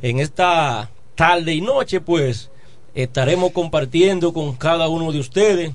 En 0.00 0.20
esta 0.20 0.90
tarde 1.16 1.54
y 1.54 1.60
noche, 1.60 2.00
pues, 2.00 2.50
estaremos 2.94 3.50
compartiendo 3.50 4.32
con 4.32 4.54
cada 4.54 4.88
uno 4.88 5.10
de 5.10 5.18
ustedes 5.18 5.72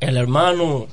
el 0.00 0.16
hermano 0.16 0.86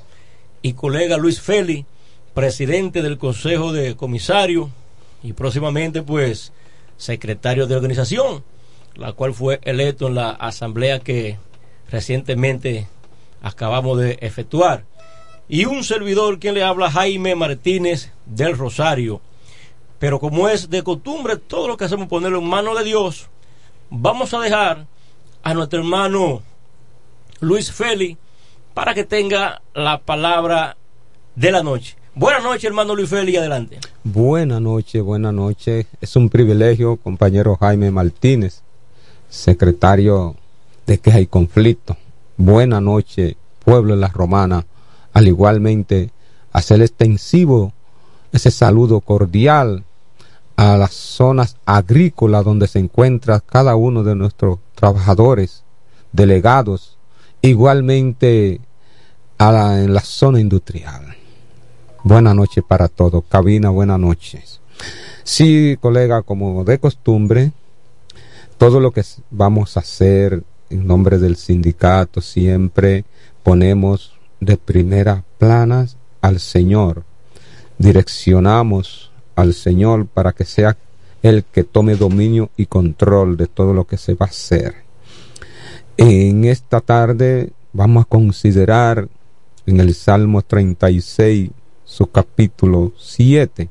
y 0.62 0.74
colega 0.74 1.18
Luis 1.18 1.40
Félix, 1.40 1.88
presidente 2.34 3.02
del 3.02 3.18
Consejo 3.18 3.72
de 3.72 3.96
Comisarios 3.96 4.70
y 5.24 5.32
próximamente, 5.34 6.02
pues, 6.02 6.52
secretario 6.98 7.66
de 7.66 7.76
organización, 7.76 8.44
la 8.96 9.14
cual 9.14 9.34
fue 9.34 9.62
electo 9.64 10.08
en 10.08 10.16
la 10.16 10.32
asamblea 10.32 11.00
que 11.00 11.38
recientemente 11.90 12.88
acabamos 13.42 14.00
de 14.00 14.18
efectuar. 14.22 14.84
Y 15.48 15.66
un 15.66 15.86
servidor 15.86 16.40
quien 16.40 16.56
le 16.56 16.64
habla, 16.64 16.92
Jaime 16.92 17.36
Martínez 17.36 18.12
del 18.26 18.58
Rosario. 18.58 19.22
Pero 20.02 20.20
como 20.20 20.50
es 20.50 20.68
de 20.68 20.82
costumbre, 20.82 21.38
todo 21.38 21.68
lo 21.68 21.78
que 21.78 21.86
hacemos 21.86 22.08
ponerlo 22.08 22.40
en 22.40 22.50
manos 22.50 22.76
de 22.76 22.84
Dios, 22.84 23.28
vamos 23.92 24.34
a 24.34 24.40
dejar 24.40 24.88
a 25.44 25.54
nuestro 25.54 25.78
hermano 25.78 26.42
Luis 27.40 27.72
Félix 27.72 28.18
para 28.74 28.96
que 28.96 29.04
tenga 29.04 29.62
la 29.76 30.00
palabra 30.00 30.76
de 31.36 31.52
la 31.52 31.62
noche. 31.62 31.98
Buenas 32.16 32.42
noches, 32.42 32.64
hermano 32.64 32.96
Luis 32.96 33.12
Félix, 33.12 33.38
adelante. 33.38 33.78
Buenas 34.04 34.60
noches, 34.60 35.04
buenas 35.04 35.36
noches. 35.36 35.86
Es 36.02 36.16
un 36.16 36.30
privilegio, 36.30 36.98
compañero 36.98 37.56
Jaime 37.58 37.92
Martínez, 37.92 38.64
secretario 39.30 40.36
de 40.88 40.98
Queja 40.98 41.20
y 41.20 41.28
Conflicto. 41.28 41.96
Buenas 42.38 42.82
noches, 42.82 43.36
pueblo 43.64 43.94
de 43.94 44.02
la 44.02 44.08
Romana. 44.08 44.66
Al 45.14 45.28
igualmente, 45.28 46.10
hacer 46.52 46.82
extensivo 46.82 47.72
ese 48.32 48.50
saludo 48.50 49.02
cordial 49.02 49.84
a 50.62 50.78
las 50.78 50.94
zonas 50.94 51.58
agrícolas 51.66 52.46
donde 52.46 52.68
se 52.68 52.78
encuentra 52.78 53.40
cada 53.40 53.76
uno 53.76 54.04
de 54.04 54.14
nuestros 54.14 54.60
trabajadores, 54.76 55.64
delegados, 56.12 57.00
igualmente 57.42 58.62
a 59.40 59.52
la, 59.52 59.84
en 59.84 59.92
la 59.92 60.02
zona 60.02 60.40
industrial. 60.40 61.16
Buenas 62.04 62.36
noches 62.36 62.64
para 62.64 62.88
todos. 62.90 63.24
Cabina, 63.28 63.72
buenas 63.72 63.98
noches. 63.98 64.62
Sí, 65.24 65.78
colega, 65.82 66.22
como 66.22 66.64
de 66.64 66.78
costumbre, 66.78 67.54
todo 68.60 68.80
lo 68.80 68.92
que 68.92 69.04
vamos 69.32 69.78
a 69.78 69.80
hacer 69.80 70.44
en 70.70 70.86
nombre 70.86 71.18
del 71.18 71.38
sindicato 71.38 72.22
siempre 72.22 73.04
ponemos 73.42 74.14
de 74.40 74.58
primera 74.58 75.24
planas 75.40 75.98
al 76.22 76.40
Señor. 76.40 77.04
Direccionamos 77.80 79.11
al 79.42 79.54
Señor 79.54 80.08
para 80.08 80.32
que 80.34 80.46
sea 80.46 80.78
el 81.22 81.44
que 81.44 81.64
tome 81.64 81.96
dominio 81.96 82.50
y 82.58 82.66
control 82.66 83.38
de 83.38 83.48
todo 83.48 83.74
lo 83.74 83.86
que 83.86 83.98
se 83.98 84.14
va 84.14 84.26
a 84.26 84.30
hacer. 84.30 84.76
En 85.98 86.46
esta 86.46 86.82
tarde 86.82 87.52
vamos 87.74 88.04
a 88.04 88.10
considerar 88.10 89.08
en 89.66 89.80
el 89.80 89.94
Salmo 89.94 90.42
36, 90.42 91.52
su 91.86 92.08
capítulo 92.08 92.94
7. 92.98 93.70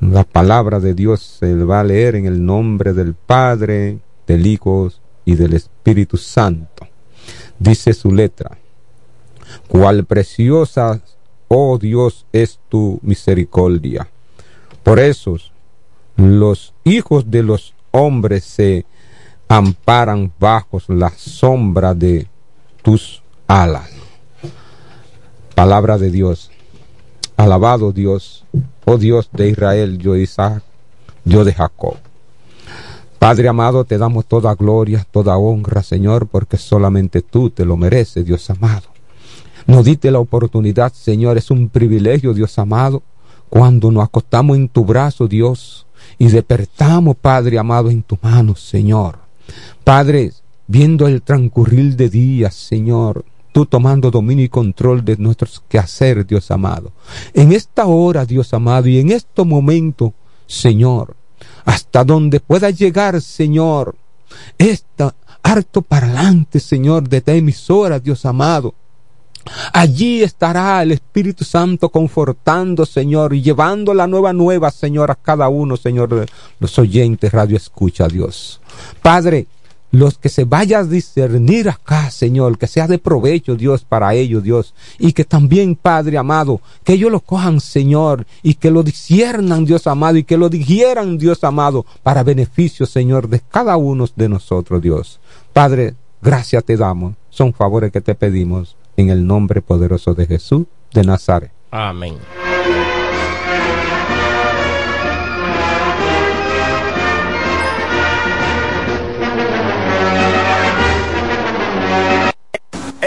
La 0.00 0.24
palabra 0.24 0.80
de 0.80 0.94
Dios 0.94 1.22
se 1.38 1.54
va 1.64 1.80
a 1.80 1.84
leer 1.84 2.16
en 2.16 2.26
el 2.26 2.44
nombre 2.44 2.92
del 2.92 3.14
Padre, 3.14 3.98
del 4.26 4.46
Hijo 4.46 4.90
y 5.24 5.36
del 5.36 5.54
Espíritu 5.54 6.16
Santo. 6.16 6.86
Dice 7.58 7.94
su 7.94 8.12
letra, 8.12 8.58
cuál 9.68 10.04
preciosa, 10.04 11.00
oh 11.48 11.78
Dios, 11.78 12.26
es 12.32 12.58
tu 12.68 12.98
misericordia. 13.02 14.08
Por 14.84 15.00
eso 15.00 15.36
los 16.16 16.74
hijos 16.84 17.28
de 17.30 17.42
los 17.42 17.74
hombres 17.90 18.44
se 18.44 18.84
amparan 19.48 20.32
bajo 20.38 20.80
la 20.88 21.10
sombra 21.10 21.94
de 21.94 22.28
tus 22.82 23.22
alas. 23.48 23.90
Palabra 25.54 25.98
de 25.98 26.10
Dios. 26.10 26.50
Alabado 27.36 27.90
Dios, 27.90 28.44
oh 28.84 28.96
Dios 28.96 29.28
de 29.32 29.48
Israel, 29.48 29.98
yo 29.98 30.12
de 30.12 30.22
Isaac, 30.22 30.62
yo 31.24 31.44
de 31.44 31.52
Jacob. 31.52 31.96
Padre 33.18 33.48
amado, 33.48 33.84
te 33.84 33.98
damos 33.98 34.26
toda 34.26 34.54
gloria, 34.54 35.04
toda 35.10 35.36
honra, 35.36 35.82
Señor, 35.82 36.28
porque 36.28 36.58
solamente 36.58 37.22
tú 37.22 37.50
te 37.50 37.64
lo 37.64 37.76
mereces, 37.76 38.24
Dios 38.24 38.48
amado. 38.50 38.82
Nos 39.66 39.84
diste 39.84 40.10
la 40.10 40.20
oportunidad, 40.20 40.92
Señor, 40.92 41.38
es 41.38 41.50
un 41.50 41.70
privilegio, 41.70 42.34
Dios 42.34 42.56
amado, 42.58 43.02
cuando 43.54 43.92
nos 43.92 44.02
acostamos 44.02 44.56
en 44.56 44.68
tu 44.68 44.84
brazo, 44.84 45.28
Dios, 45.28 45.86
y 46.18 46.26
despertamos, 46.26 47.14
Padre 47.14 47.56
amado, 47.56 47.88
en 47.88 48.02
tu 48.02 48.18
mano, 48.20 48.56
Señor. 48.56 49.18
Padre, 49.84 50.32
viendo 50.66 51.06
el 51.06 51.22
transcurrir 51.22 51.94
de 51.94 52.08
días, 52.08 52.52
Señor, 52.52 53.24
tú 53.52 53.64
tomando 53.64 54.10
dominio 54.10 54.44
y 54.44 54.48
control 54.48 55.04
de 55.04 55.16
nuestros 55.18 55.62
quehacer, 55.68 56.26
Dios 56.26 56.50
amado. 56.50 56.90
En 57.32 57.52
esta 57.52 57.86
hora, 57.86 58.26
Dios 58.26 58.52
amado, 58.52 58.88
y 58.88 58.98
en 58.98 59.12
este 59.12 59.44
momento, 59.44 60.12
Señor, 60.48 61.14
hasta 61.64 62.02
donde 62.02 62.40
pueda 62.40 62.70
llegar, 62.70 63.20
Señor, 63.20 63.94
esta 64.58 65.14
harto 65.44 65.80
para 65.80 66.08
adelante, 66.08 66.58
Señor, 66.58 67.08
de 67.08 67.18
esta 67.18 67.32
emisora, 67.32 68.00
Dios 68.00 68.26
amado. 68.26 68.74
Allí 69.72 70.22
estará 70.22 70.82
el 70.82 70.92
Espíritu 70.92 71.44
Santo 71.44 71.88
confortando, 71.88 72.86
Señor, 72.86 73.34
y 73.34 73.42
llevando 73.42 73.94
la 73.94 74.06
nueva 74.06 74.32
nueva, 74.32 74.70
Señor, 74.70 75.10
a 75.10 75.14
cada 75.14 75.48
uno, 75.48 75.76
Señor, 75.76 76.26
los 76.58 76.78
oyentes, 76.78 77.32
radio 77.32 77.56
escucha, 77.56 78.08
Dios. 78.08 78.60
Padre, 79.02 79.46
los 79.94 80.18
que 80.18 80.28
se 80.28 80.44
vaya 80.44 80.80
a 80.80 80.84
discernir 80.84 81.68
acá, 81.68 82.10
Señor, 82.10 82.58
que 82.58 82.66
sea 82.66 82.88
de 82.88 82.98
provecho, 82.98 83.54
Dios, 83.54 83.84
para 83.84 84.12
ellos, 84.14 84.42
Dios, 84.42 84.74
y 84.98 85.12
que 85.12 85.24
también, 85.24 85.76
Padre 85.76 86.18
amado, 86.18 86.60
que 86.82 86.94
ellos 86.94 87.12
lo 87.12 87.20
cojan, 87.20 87.60
Señor, 87.60 88.26
y 88.42 88.54
que 88.54 88.72
lo 88.72 88.82
disciernan, 88.82 89.64
Dios 89.64 89.86
amado, 89.86 90.16
y 90.16 90.24
que 90.24 90.36
lo 90.36 90.48
digieran, 90.48 91.16
Dios 91.16 91.44
amado, 91.44 91.86
para 92.02 92.24
beneficio, 92.24 92.86
Señor, 92.86 93.28
de 93.28 93.40
cada 93.40 93.76
uno 93.76 94.06
de 94.16 94.28
nosotros, 94.28 94.82
Dios. 94.82 95.20
Padre, 95.52 95.94
gracias 96.20 96.64
te 96.64 96.76
damos, 96.76 97.14
son 97.30 97.52
favores 97.52 97.92
que 97.92 98.00
te 98.00 98.16
pedimos, 98.16 98.76
en 98.96 99.10
el 99.10 99.26
nombre 99.26 99.60
poderoso 99.62 100.14
de 100.14 100.26
Jesús 100.26 100.66
de 100.92 101.04
Nazaret. 101.04 101.50
Amén. 101.70 102.16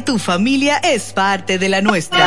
tu 0.00 0.18
familia 0.18 0.78
es 0.78 1.12
parte 1.12 1.58
de 1.58 1.68
la 1.68 1.82
nuestra. 1.82 2.26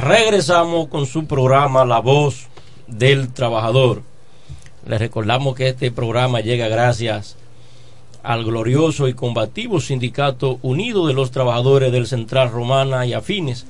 Regresamos 0.00 0.86
con 0.88 1.06
su 1.06 1.26
programa 1.26 1.84
La 1.84 1.98
Voz 1.98 2.46
del 2.86 3.32
Trabajador. 3.32 4.02
Les 4.86 5.00
recordamos 5.00 5.56
que 5.56 5.68
este 5.68 5.90
programa 5.90 6.40
llega 6.40 6.68
gracias 6.68 7.36
al 8.26 8.44
glorioso 8.44 9.06
y 9.06 9.14
combativo 9.14 9.80
Sindicato 9.80 10.58
Unido 10.62 11.06
de 11.06 11.14
los 11.14 11.30
Trabajadores 11.30 11.92
del 11.92 12.08
Central 12.08 12.50
Romana 12.50 13.06
y 13.06 13.12
Afines, 13.12 13.66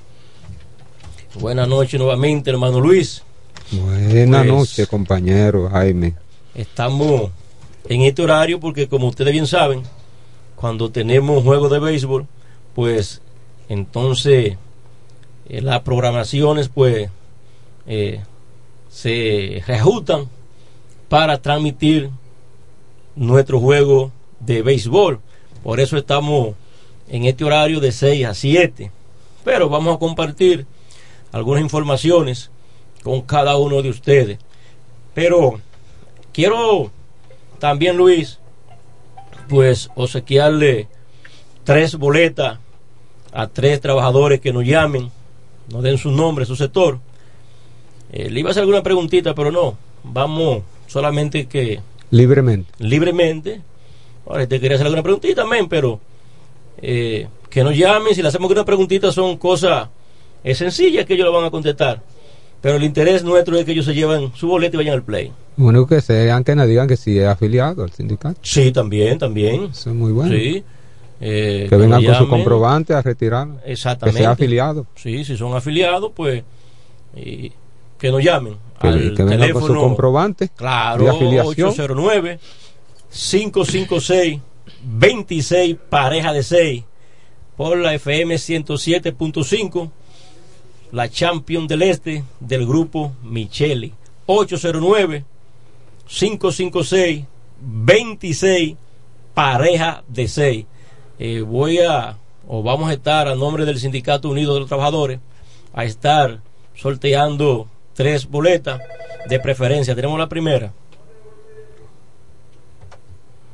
Buenas 1.38 1.68
noches 1.68 1.98
nuevamente, 2.01 2.51
hermano 2.51 2.80
Luis. 2.80 3.22
Buenas 3.70 4.40
Pues- 4.47 4.48
noches, 4.48 4.88
compañero 4.88 5.68
Jaime. 5.70 6.14
Estamos 6.55 7.30
en 7.88 8.02
este 8.02 8.22
horario 8.22 8.59
porque 8.59 8.88
como 8.88 9.09
ustedes 9.09 9.32
bien 9.32 9.47
saben, 9.47 9.82
cuando 10.56 10.90
tenemos 10.90 11.42
juegos 11.44 11.70
de 11.70 11.78
béisbol, 11.78 12.26
pues 12.74 13.20
entonces 13.68 14.56
eh, 15.48 15.60
las 15.62 15.80
programaciones 15.82 16.68
pues 16.68 17.09
eh, 17.86 18.20
se 18.90 19.62
reajustan 19.66 20.24
para 21.09 21.40
transmitir 21.40 22.10
nuestro 23.20 23.60
juego 23.60 24.10
de 24.40 24.62
béisbol. 24.62 25.20
Por 25.62 25.78
eso 25.78 25.98
estamos 25.98 26.55
en 27.06 27.26
este 27.26 27.44
horario 27.44 27.78
de 27.78 27.92
6 27.92 28.24
a 28.24 28.34
7. 28.34 28.90
Pero 29.44 29.68
vamos 29.68 29.94
a 29.94 29.98
compartir 29.98 30.66
algunas 31.30 31.62
informaciones 31.62 32.51
con 33.02 33.20
cada 33.20 33.59
uno 33.59 33.82
de 33.82 33.90
ustedes. 33.90 34.38
Pero 35.12 35.60
quiero 36.32 36.90
también, 37.59 37.98
Luis, 37.98 38.38
pues 39.51 39.90
obsequiarle 39.97 40.88
tres 41.64 41.97
boletas 41.97 42.59
a 43.32 43.48
tres 43.48 43.82
trabajadores 43.82 44.40
que 44.40 44.52
nos 44.52 44.64
llamen, 44.64 45.10
nos 45.68 45.82
den 45.82 45.98
su 45.98 46.10
nombre, 46.10 46.47
su 46.47 46.56
sector. 46.56 46.98
Eh, 48.12 48.30
le 48.30 48.40
iba 48.40 48.48
a 48.48 48.52
hacer 48.52 48.62
alguna 48.62 48.82
preguntita, 48.82 49.34
pero 49.34 49.52
no. 49.52 49.76
Vamos 50.05 50.62
solamente 50.86 51.47
que 51.47 51.80
Libremente. 52.10 52.72
libremente. 52.78 53.60
Ahora, 54.26 54.46
te 54.46 54.60
quería 54.60 54.76
hacer 54.76 54.86
alguna 54.86 55.02
preguntita 55.02 55.42
también, 55.42 55.68
pero 55.68 56.00
eh, 56.80 57.28
que 57.48 57.64
nos 57.64 57.76
llamen. 57.76 58.14
Si 58.14 58.22
le 58.22 58.28
hacemos 58.28 58.50
una 58.50 58.64
preguntita, 58.64 59.12
son 59.12 59.36
cosas 59.36 59.88
eh, 60.44 60.54
sencillas 60.54 61.04
que 61.06 61.14
ellos 61.14 61.26
lo 61.26 61.32
van 61.32 61.44
a 61.44 61.50
contestar. 61.50 62.02
Pero 62.60 62.76
el 62.76 62.84
interés 62.84 63.24
nuestro 63.24 63.56
es 63.56 63.64
que 63.64 63.72
ellos 63.72 63.86
se 63.86 63.94
lleven 63.94 64.32
su 64.34 64.46
boleto 64.46 64.76
y 64.76 64.78
vayan 64.78 64.94
al 64.94 65.02
play. 65.02 65.32
Único 65.56 65.86
que 65.86 66.00
sean 66.00 66.44
que 66.44 66.54
nos 66.54 66.66
digan 66.66 66.86
que 66.86 66.96
si 66.96 67.18
es 67.18 67.26
afiliado 67.26 67.82
al 67.84 67.92
sindicato. 67.92 68.38
Sí, 68.42 68.70
también, 68.70 69.18
también. 69.18 69.68
Eso 69.72 69.90
es 69.90 69.96
muy 69.96 70.12
bueno. 70.12 70.34
Sí. 70.34 70.62
Eh, 71.22 71.66
que 71.68 71.76
vengan 71.76 72.04
con 72.04 72.14
su 72.14 72.28
comprobante 72.28 72.94
a 72.94 73.02
retirar. 73.02 73.48
Exactamente. 73.64 74.18
Que 74.18 74.24
sea 74.24 74.32
afiliado. 74.32 74.86
Sí, 74.94 75.24
si 75.24 75.36
son 75.36 75.54
afiliados, 75.54 76.12
pues 76.14 76.42
y 77.16 77.52
que 78.01 78.10
nos 78.10 78.24
llamen. 78.24 78.56
Que, 78.81 78.89
al 78.89 79.14
que 79.14 79.22
vengan 79.22 79.52
con 79.52 79.60
su 79.62 79.68
teléfono, 79.68 79.81
comprobante 79.82 80.48
Claro, 80.48 81.05
de 81.05 81.10
afiliación. 81.10 81.68
809 81.68 82.40
556 83.10 84.40
26 84.82 85.77
pareja 85.89 86.32
de 86.32 86.43
6 86.43 86.85
por 87.56 87.77
la 87.77 87.94
FM 87.94 88.35
107.5 88.36 89.90
la 90.93 91.09
Champion 91.10 91.66
del 91.66 91.82
Este 91.82 92.24
del 92.40 92.66
grupo 92.66 93.12
Micheli 93.22 93.93
809 94.27 95.24
556 96.06 97.24
26 97.60 98.77
pareja 99.35 100.02
de 100.09 100.28
6 100.28 100.66
Eh, 101.18 101.43
voy 101.43 101.81
a 101.81 102.16
o 102.48 102.62
vamos 102.62 102.89
a 102.89 102.94
estar 102.94 103.28
a 103.28 103.35
nombre 103.35 103.66
del 103.66 103.78
Sindicato 103.78 104.31
Unido 104.31 104.55
de 104.55 104.60
los 104.60 104.68
Trabajadores 104.68 105.20
a 105.74 105.85
estar 105.85 106.40
sorteando 106.74 107.68
tres 108.02 108.28
boletas 108.31 108.81
de 109.28 109.39
preferencia 109.40 109.94
tenemos 109.94 110.18
la 110.18 110.27
primera 110.28 110.70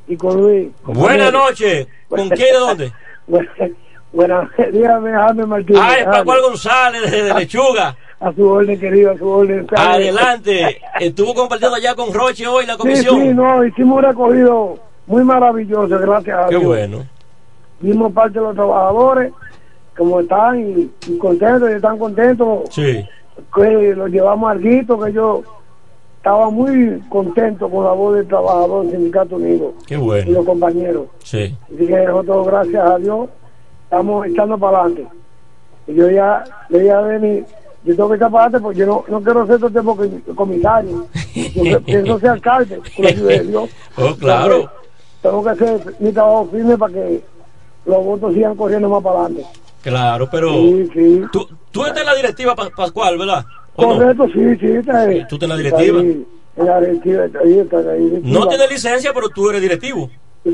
Y 0.07 0.15
con 0.15 0.37
Luis. 0.41 0.69
Buenas 0.85 1.33
noches. 1.33 1.87
¿Con 2.07 2.29
quién 2.29 2.53
de 2.53 2.59
dónde? 2.59 2.91
Buenas, 4.13 4.49
dígame, 4.71 5.11
Jaime 5.11 5.45
Martínez. 5.45 5.81
Ah, 5.83 5.95
es. 5.99 6.05
Pascual 6.05 6.41
González 6.41 7.11
de, 7.11 7.23
de 7.23 7.33
Lechuga. 7.33 7.95
A 8.21 8.31
su 8.33 8.47
orden, 8.49 8.79
querido, 8.79 9.11
a 9.11 9.17
su 9.17 9.27
orden. 9.27 9.67
Adelante. 9.75 10.79
Estuvo 11.01 11.33
compartiendo 11.35 11.75
allá 11.75 11.93
con 11.93 12.13
Roche 12.13 12.47
hoy 12.47 12.65
la 12.65 12.73
Sí, 12.73 12.79
comisión. 12.79 13.21
sí, 13.21 13.27
no, 13.33 13.63
hicimos 13.65 13.97
un 13.97 14.03
recogido 14.05 14.79
muy 15.07 15.23
maravilloso, 15.23 15.99
gracias 15.99 16.37
a 16.39 16.45
Qué 16.47 16.55
Dios. 16.55 16.63
bueno. 16.63 17.05
Vimos 17.81 18.11
parte 18.13 18.39
de 18.39 18.45
los 18.45 18.55
trabajadores, 18.55 19.33
como 19.97 20.21
están, 20.21 20.57
y, 20.57 20.89
y 21.07 21.17
contentos, 21.17 21.69
y 21.69 21.73
están 21.73 21.97
contentos, 21.99 22.61
Sí. 22.71 23.05
Que 23.55 23.93
los 23.95 24.09
llevamos 24.09 24.51
al 24.51 24.59
guito, 24.61 24.99
que 24.99 25.13
yo 25.13 25.43
estaba 26.17 26.49
muy 26.49 27.01
contento 27.09 27.69
con 27.69 27.85
la 27.85 27.91
voz 27.91 28.15
del 28.15 28.27
trabajador 28.27 28.83
del 28.85 28.91
Sindicato 28.95 29.35
Unido 29.37 29.73
Qué 29.87 29.95
y 29.95 30.31
los 30.31 30.45
compañeros. 30.45 31.05
Sí. 31.23 31.55
Así 31.73 31.87
que 31.87 32.05
nosotros, 32.05 32.47
gracias 32.47 32.85
a 32.89 32.97
Dios, 32.97 33.29
estamos 33.83 34.25
echando 34.27 34.57
para 34.57 34.81
adelante. 34.81 35.07
Y 35.87 35.93
yo 35.93 36.09
ya 36.09 36.43
le 36.69 36.79
dije 36.79 36.91
a 36.91 37.01
Beni, 37.01 37.43
yo 37.85 37.95
tengo 37.95 38.09
que 38.09 38.15
echar 38.15 38.31
para 38.31 38.45
adelante 38.45 38.63
porque 38.63 38.79
yo 38.79 38.85
no, 38.87 39.03
no 39.07 39.21
quiero 39.23 39.47
ser 39.47 39.55
todo 39.57 39.67
el 39.67 39.73
tiempo 39.73 39.97
que- 39.97 40.33
comisario. 40.35 41.05
Yo 41.55 41.81
pienso 41.81 42.19
ser 42.19 42.29
alcalde, 42.31 42.81
con 42.95 43.05
la 43.05 43.09
ayuda 43.11 43.29
de 43.29 43.39
Dios. 43.43 43.69
Oh, 43.97 44.15
claro. 44.15 44.55
Entonces, 44.55 44.71
tengo 45.21 45.43
que 45.43 45.49
hacer 45.49 45.95
mi 45.99 46.11
trabajo 46.11 46.47
firme 46.51 46.77
para 46.77 46.93
que 46.93 47.21
los 47.85 48.03
votos 48.05 48.33
sigan 48.33 48.55
corriendo 48.55 48.89
más 48.89 49.01
para 49.01 49.19
adelante. 49.21 49.45
Claro, 49.83 50.27
pero 50.31 50.51
Sí, 50.53 50.89
sí. 50.93 51.21
tú, 51.31 51.47
tú 51.71 51.85
estás 51.85 52.01
en 52.01 52.05
la 52.07 52.15
directiva, 52.15 52.55
Pa- 52.55 52.69
Pascual, 52.75 53.17
¿verdad? 53.17 53.45
¿O 53.75 53.81
no? 53.83 53.95
Correcto, 53.99 54.27
sí, 54.33 54.55
sí. 54.59 54.65
Está 54.67 55.01
ahí. 55.01 55.25
¿Tú 55.29 55.35
estás 55.35 55.43
en 55.43 55.49
la 55.49 55.57
directiva? 55.57 55.99
Está 55.99 56.09
ahí, 56.09 56.25
en 56.57 56.65
la 56.65 56.79
directiva, 56.81 57.25
está 57.25 57.39
ahí, 57.39 57.59
está 57.59 57.79
la 57.81 57.93
directiva. 57.93 58.39
No 58.39 58.47
tienes 58.47 58.69
licencia, 58.71 59.11
pero 59.13 59.29
tú 59.29 59.49
eres 59.49 59.61
directivo. 59.61 60.09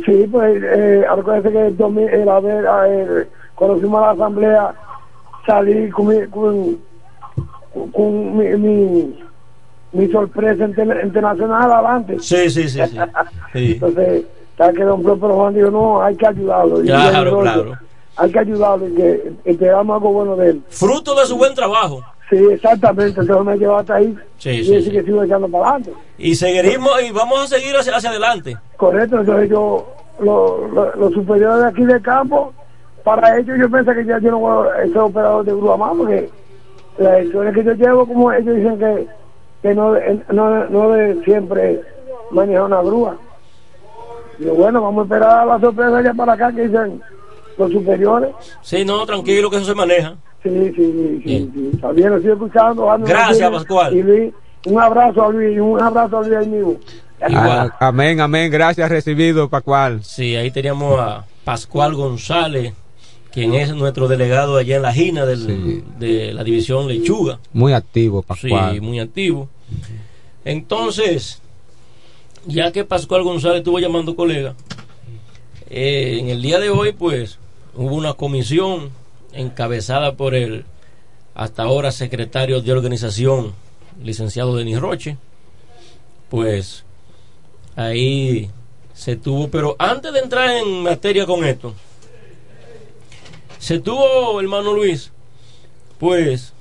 Sí, 0.06 0.28
pues 0.32 0.62
eh, 0.64 1.04
acuérdense 1.10 1.52
que 1.52 1.68
el, 1.68 1.78
domi- 1.78 2.10
el 2.12 2.28
haber, 2.28 2.66
eh, 2.88 3.28
cuando 3.56 3.80
fuimos 3.80 4.02
a 4.04 4.08
la 4.08 4.12
asamblea 4.12 4.74
salí 5.46 5.90
con 5.90 6.08
mi, 6.08 6.28
con, 6.28 6.78
con 7.92 8.38
mi, 8.38 8.46
mi, 8.58 9.20
mi 9.94 10.08
sorpresa 10.12 10.66
inter- 10.66 11.02
internacional 11.04 11.72
adelante. 11.72 12.18
Sí, 12.20 12.50
sí, 12.50 12.68
sí, 12.70 12.80
sí. 12.86 12.98
Sí. 13.54 13.72
Entonces, 13.74 14.24
¿sabes 14.58 14.76
que 14.78 14.84
don 14.84 15.04
Pedro 15.04 15.36
Juan 15.36 15.54
dijo, 15.54 15.70
no, 15.72 16.02
hay 16.02 16.16
que 16.16 16.28
ayudarlo. 16.28 16.84
Y 16.84 16.88
Claro, 16.88 17.30
yo, 17.32 17.40
claro. 17.42 17.78
Hay 18.16 18.32
que 18.32 18.40
ayudarlo 18.40 18.88
y 18.88 18.94
que 18.96 19.34
esperamos 19.46 19.96
algo 19.96 20.12
bueno 20.14 20.36
de 20.36 20.50
él. 20.52 20.64
Fruto 20.70 21.16
de 21.16 21.26
su 21.26 21.36
buen 21.38 21.54
trabajo. 21.56 22.02
Sí, 22.30 22.38
exactamente, 22.52 23.20
entonces 23.22 23.46
me 23.46 23.58
lleva 23.58 23.80
hasta 23.80 23.96
ahí. 23.96 24.16
Sí, 24.38 24.50
y 24.50 24.82
sí, 24.84 24.92
que 24.92 25.04
sigo 25.04 25.24
echando 25.24 25.48
para 25.50 25.70
adelante. 25.72 25.94
Y 26.18 26.36
seguiremos 26.36 26.92
y 27.04 27.12
vamos 27.12 27.44
a 27.44 27.48
seguir 27.48 27.76
hacia, 27.76 27.96
hacia 27.96 28.10
adelante. 28.12 28.56
Correcto, 28.78 29.20
entonces 29.20 29.50
yo, 29.50 29.88
lo- 30.20 30.68
lo- 30.70 30.96
los 30.96 31.14
superiores 31.14 31.60
de 31.64 31.68
aquí 31.70 31.84
del 31.86 32.02
campo, 32.02 32.54
para 33.04 33.38
ellos 33.38 33.58
yo 33.60 33.70
pensé 33.70 33.94
que 33.94 34.06
ya 34.06 34.20
yo 34.20 34.32
no 34.32 34.40
voy 34.40 34.68
a 34.70 34.84
ser 34.88 34.98
operador 35.00 35.44
de 35.46 35.52
grúa 35.54 35.78
más, 35.78 35.94
porque 35.98 36.30
las 36.98 37.24
historias 37.26 37.54
que 37.56 37.64
yo 37.64 37.74
llevo, 37.74 38.06
como 38.08 38.32
ellos 38.32 38.56
dicen 38.56 38.80
que, 38.80 39.08
que 39.62 39.74
no, 39.76 39.94
no, 40.32 40.66
no 40.70 40.92
de 40.92 41.24
siempre 41.26 41.82
manejar 42.32 42.64
una 42.64 42.82
grúa. 42.82 43.18
Digo, 44.40 44.56
bueno, 44.56 44.82
vamos 44.82 45.02
a 45.02 45.04
esperar 45.06 45.40
a 45.40 45.46
la 45.46 45.60
sorpresa 45.60 45.98
allá 45.98 46.14
para 46.14 46.34
acá 46.34 46.52
que 46.52 46.68
dicen 46.68 47.02
los 47.58 47.72
superiores. 47.72 48.30
Sí, 48.62 48.84
no, 48.86 49.06
tranquilo 49.06 49.50
que 49.50 49.58
eso 49.58 49.66
se 49.66 49.76
maneja. 49.76 50.16
Sí, 50.44 50.50
sí, 50.50 50.74
sí, 50.76 51.22
sí, 51.26 51.52
sí. 51.54 51.70
Está 51.74 51.92
bien, 51.92 52.10
lo 52.10 52.18
estoy 52.18 52.32
escuchando. 52.34 52.92
Ando 52.92 53.08
Gracias. 53.08 53.50
Pascual. 53.50 53.96
Y 53.96 54.04
Luis, 54.04 54.34
un 54.66 54.80
abrazo 54.82 55.24
a 55.24 55.30
Luis, 55.32 55.60
un 55.60 55.82
abrazo 55.82 56.18
a 56.18 56.22
Luis 56.22 56.36
ahí 56.36 56.48
mismo. 56.48 56.76
Ah, 57.22 57.70
amén, 57.80 58.20
amén. 58.20 58.52
Gracias 58.52 58.90
recibido, 58.90 59.48
Pascual. 59.50 60.04
Sí, 60.04 60.36
ahí 60.36 60.52
teníamos 60.52 61.00
a 61.00 61.26
Pascual 61.46 61.94
González, 61.96 62.74
quien 63.32 63.54
es 63.54 63.74
nuestro 63.74 64.10
delegado 64.10 64.58
allá 64.58 64.76
en 64.76 64.82
la 64.82 64.92
Gina 64.92 65.26
del- 65.26 65.84
de 66.00 66.34
la 66.34 66.44
división 66.44 66.88
Lechuga. 66.90 67.40
Muy 67.54 67.72
activo, 67.72 68.22
Pascual. 68.22 68.74
Sí, 68.74 68.82
muy 68.82 69.00
activo. 69.00 69.48
Entonces, 70.44 71.42
ya 72.46 72.72
que 72.72 72.84
Pascual 72.84 73.24
González 73.24 73.60
estuvo 73.60 73.80
llamando 73.80 74.16
colega, 74.16 74.54
eh, 75.70 76.18
en 76.20 76.30
el 76.30 76.42
día 76.42 76.60
de 76.60 76.70
hoy, 76.70 76.92
pues, 76.92 77.40
hubo 77.76 77.96
una 77.96 78.14
comisión 78.14 78.92
encabezada 79.32 80.16
por 80.16 80.36
el 80.36 80.66
hasta 81.36 81.64
ahora 81.64 81.92
secretario 81.92 82.62
de 82.62 82.72
organización, 82.72 83.54
licenciado 84.02 84.56
Denis 84.56 84.80
Roche. 84.80 85.18
Pues, 86.30 86.86
ahí 87.76 88.50
se 88.94 89.16
tuvo, 89.16 89.50
pero 89.50 89.76
antes 89.80 90.14
de 90.14 90.20
entrar 90.20 90.50
en 90.58 90.84
materia 90.84 91.26
con 91.26 91.44
esto, 91.44 91.74
se 93.58 93.80
tuvo, 93.80 94.40
hermano 94.40 94.74
Luis, 94.74 95.12
pues, 96.00 96.54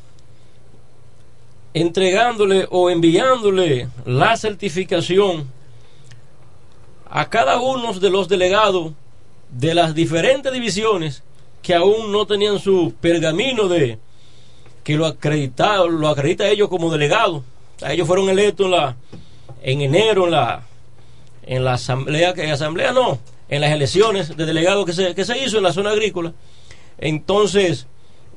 entregándole 1.74 2.66
o 2.70 2.90
enviándole 2.90 3.88
la 4.06 4.36
certificación 4.36 5.50
a 7.10 7.28
cada 7.28 7.60
uno 7.60 7.92
de 7.92 8.10
los 8.10 8.28
delegados 8.28 8.92
de 9.52 9.74
las 9.74 9.94
diferentes 9.94 10.52
divisiones 10.52 11.22
que 11.62 11.74
aún 11.74 12.10
no 12.10 12.26
tenían 12.26 12.58
su 12.58 12.94
pergamino 13.00 13.68
de 13.68 13.98
que 14.82 14.96
lo 14.96 15.06
acredita 15.06 15.84
lo 15.84 16.08
acredita 16.08 16.48
ellos 16.48 16.68
como 16.68 16.90
delegados. 16.90 17.42
O 17.76 17.78
ellos 17.92 18.06
fueron 18.06 18.28
electos 18.28 18.66
en 18.66 18.72
la 18.72 18.96
en 19.62 19.80
enero 19.80 20.24
en 20.24 20.32
la 20.32 20.66
en 21.44 21.64
la 21.64 21.74
asamblea 21.74 22.34
que 22.34 22.50
asamblea 22.50 22.92
no, 22.92 23.18
en 23.48 23.60
las 23.60 23.70
elecciones 23.70 24.36
de 24.36 24.46
delegados 24.46 24.86
que 24.86 24.92
se, 24.92 25.14
que 25.14 25.24
se 25.24 25.38
hizo 25.38 25.58
en 25.58 25.64
la 25.64 25.72
zona 25.72 25.90
agrícola. 25.90 26.32
Entonces, 26.98 27.86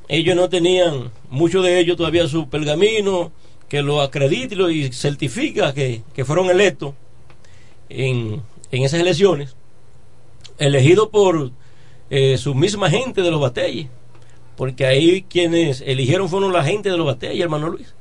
ellos 0.08 0.36
no 0.36 0.50
tenían, 0.50 1.12
muchos 1.30 1.64
de 1.64 1.80
ellos 1.80 1.98
todavía 1.98 2.28
su 2.28 2.50
pergamino 2.50 3.32
que 3.70 3.82
lo 3.84 4.02
lo- 4.56 4.70
y 4.72 4.92
certifica 4.92 5.74
que, 5.74 6.02
que 6.16 6.26
fueron 6.26 6.50
electos 6.50 6.94
en, 7.90 8.42
en 8.72 8.84
esas 8.84 9.00
elecciones, 9.00 9.56
elegidos 10.58 11.10
por 11.10 11.52
eh, 12.10 12.38
su 12.38 12.54
misma 12.56 12.90
gente 12.90 13.22
de 13.22 13.32
los 13.32 13.42
batalles, 13.42 13.88
porque 14.56 14.86
ahí 14.86 15.24
quienes 15.30 15.82
eligieron 15.82 16.30
fueron 16.30 16.54
la 16.54 16.64
gente 16.64 16.90
de 16.90 16.98
los 16.98 17.06
batalles, 17.06 17.42
hermano 17.42 17.70
Luis. 17.70 17.94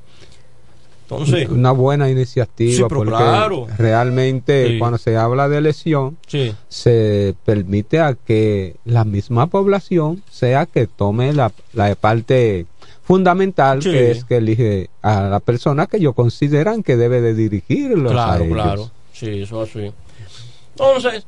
Entonces, 1.02 1.48
Una 1.51 1.72
buena 1.72 2.09
iniciativa 2.10 2.74
Sí, 2.74 2.82
porque 2.89 3.10
claro. 3.10 3.66
realmente 3.76 4.68
Sí. 4.68 4.78
cuando 4.78 4.97
se 4.97 5.16
habla 5.18 5.48
de 5.51 5.59
elección 5.59 6.16
Sí. 6.26 6.55
se 6.68 7.35
permite 7.44 8.01
a 8.01 8.14
que 8.14 8.76
la 8.86 9.05
misma 9.05 9.47
población 9.48 10.22
sea 10.31 10.64
que 10.64 10.86
tome 10.86 11.35
la, 11.35 11.52
la 11.74 11.94
parte 11.94 12.64
fundamental 13.02 13.81
que 13.81 14.12
es 14.12 14.24
que 14.24 14.39
elige 14.39 14.89
a 15.02 15.24
la 15.24 15.40
persona 15.40 15.86
que 15.86 15.98
ellos 15.98 16.14
consideran 16.14 16.82
que 16.82 16.97
debe 16.97 17.20
de 17.20 17.35
dirigirlos 17.35 18.12
a 18.12 18.14
Claro, 18.14 18.44
ellos. 18.44 18.55
claro. 18.56 18.90
Sí, 19.12 19.43
eso 19.43 19.60
así. 19.60 19.93
Entonces, 20.70 21.26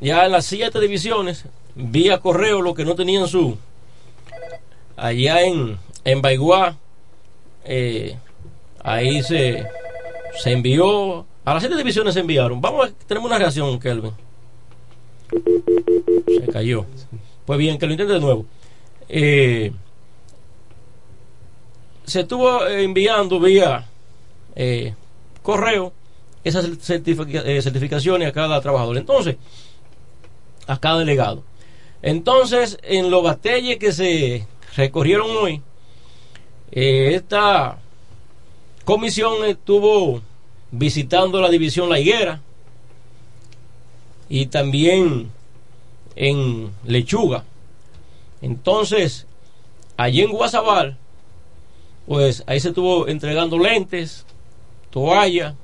ya 0.00 0.26
en 0.26 0.32
las 0.32 0.46
siete 0.46 0.80
divisiones, 0.80 1.44
vía 1.74 2.18
correo, 2.20 2.62
lo 2.62 2.74
que 2.74 2.84
no 2.84 2.94
tenían 2.94 3.26
su. 3.28 3.56
Allá 4.96 5.42
en, 5.42 5.78
en 6.04 6.22
Baigua, 6.22 6.76
eh, 7.64 8.16
ahí 8.82 9.22
se, 9.22 9.66
se 10.38 10.52
envió. 10.52 11.26
A 11.44 11.54
las 11.54 11.62
siete 11.62 11.76
divisiones 11.76 12.14
se 12.14 12.20
enviaron. 12.20 12.60
Vamos 12.60 12.88
a 12.88 12.92
tenemos 13.06 13.28
una 13.28 13.38
reacción, 13.38 13.78
Kelvin. 13.78 14.12
Se 16.26 16.46
cayó. 16.52 16.86
Pues 17.44 17.58
bien, 17.58 17.78
que 17.78 17.86
lo 17.86 17.92
intente 17.92 18.14
de 18.14 18.20
nuevo. 18.20 18.46
Eh, 19.08 19.72
se 22.04 22.20
estuvo 22.20 22.64
eh, 22.66 22.82
enviando 22.84 23.38
vía 23.38 23.86
eh, 24.54 24.94
correo 25.42 25.92
esas 26.42 26.64
certifica- 26.80 27.42
eh, 27.44 27.60
certificaciones 27.62 28.28
a 28.28 28.32
cada 28.32 28.60
trabajador. 28.60 28.96
Entonces, 28.96 29.36
a 30.66 30.78
cada 30.78 30.98
delegado. 31.00 31.42
Entonces, 32.02 32.78
en 32.82 33.10
los 33.10 33.22
batalles 33.22 33.78
que 33.78 33.92
se 33.92 34.46
recorrieron 34.76 35.28
hoy, 35.30 35.62
eh, 36.70 37.14
esta 37.14 37.78
comisión 38.84 39.44
estuvo 39.44 40.20
visitando 40.70 41.40
la 41.40 41.48
división 41.48 41.88
La 41.88 41.98
Higuera 41.98 42.40
y 44.28 44.46
también 44.46 45.30
en 46.16 46.70
Lechuga. 46.84 47.44
Entonces, 48.42 49.26
allí 49.96 50.22
en 50.22 50.32
Guasabal, 50.32 50.98
pues 52.06 52.44
ahí 52.46 52.60
se 52.60 52.68
estuvo 52.68 53.08
entregando 53.08 53.58
lentes, 53.58 54.24
toalla, 54.90 55.54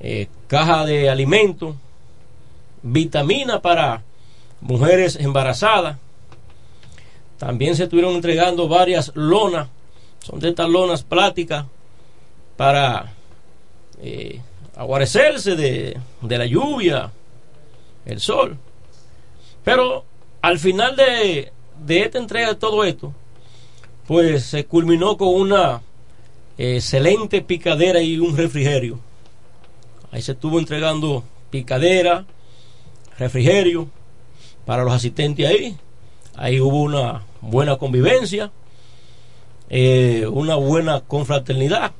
eh, 0.00 0.28
caja 0.46 0.84
de 0.84 1.10
alimento, 1.10 1.76
vitamina 2.82 3.60
para 3.60 4.02
mujeres 4.60 5.16
embarazadas. 5.16 5.98
También 7.38 7.76
se 7.76 7.84
estuvieron 7.84 8.14
entregando 8.14 8.68
varias 8.68 9.12
lonas, 9.14 9.68
son 10.20 10.40
de 10.40 10.48
estas 10.48 10.68
lonas 10.68 11.02
plásticas 11.02 11.66
para 12.56 13.12
eh, 14.02 14.40
aguarecerse 14.76 15.54
de, 15.54 15.96
de 16.20 16.38
la 16.38 16.46
lluvia, 16.46 17.12
el 18.04 18.20
sol. 18.20 18.56
Pero 19.64 20.04
al 20.42 20.58
final 20.58 20.96
de, 20.96 21.52
de 21.84 22.00
esta 22.00 22.18
entrega 22.18 22.48
de 22.48 22.54
todo 22.56 22.84
esto, 22.84 23.12
pues 24.06 24.44
se 24.44 24.64
culminó 24.64 25.16
con 25.16 25.28
una 25.28 25.82
excelente 26.56 27.42
picadera 27.42 28.00
y 28.00 28.18
un 28.18 28.36
refrigerio. 28.36 28.98
Ahí 30.10 30.22
se 30.22 30.32
estuvo 30.32 30.58
entregando 30.58 31.22
picadera, 31.50 32.24
refrigerio 33.18 33.88
para 34.64 34.84
los 34.84 34.92
asistentes 34.92 35.46
ahí. 35.46 35.76
Ahí 36.36 36.60
hubo 36.60 36.82
una 36.82 37.22
buena 37.40 37.76
convivencia, 37.76 38.50
eh, 39.68 40.26
una 40.30 40.54
buena 40.54 41.00
confraternidad. 41.00 41.92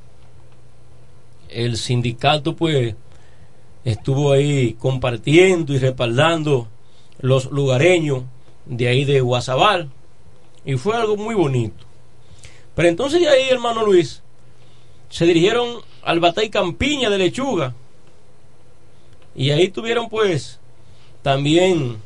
El 1.49 1.77
sindicato 1.77 2.55
pues 2.55 2.95
estuvo 3.83 4.31
ahí 4.31 4.73
compartiendo 4.73 5.73
y 5.73 5.79
respaldando 5.79 6.67
los 7.19 7.51
lugareños 7.51 8.23
de 8.65 8.87
ahí 8.87 9.03
de 9.03 9.19
Guasabal 9.21 9.89
y 10.63 10.75
fue 10.75 10.95
algo 10.95 11.17
muy 11.17 11.35
bonito. 11.35 11.85
Pero 12.75 12.87
entonces 12.87 13.19
de 13.19 13.27
ahí, 13.27 13.49
hermano 13.49 13.85
Luis, 13.85 14.21
se 15.09 15.25
dirigieron 15.25 15.81
al 16.03 16.19
Batay 16.19 16.49
Campiña 16.49 17.09
de 17.09 17.17
Lechuga 17.17 17.73
y 19.35 19.51
ahí 19.51 19.69
tuvieron 19.69 20.07
pues 20.07 20.58
también 21.21 21.97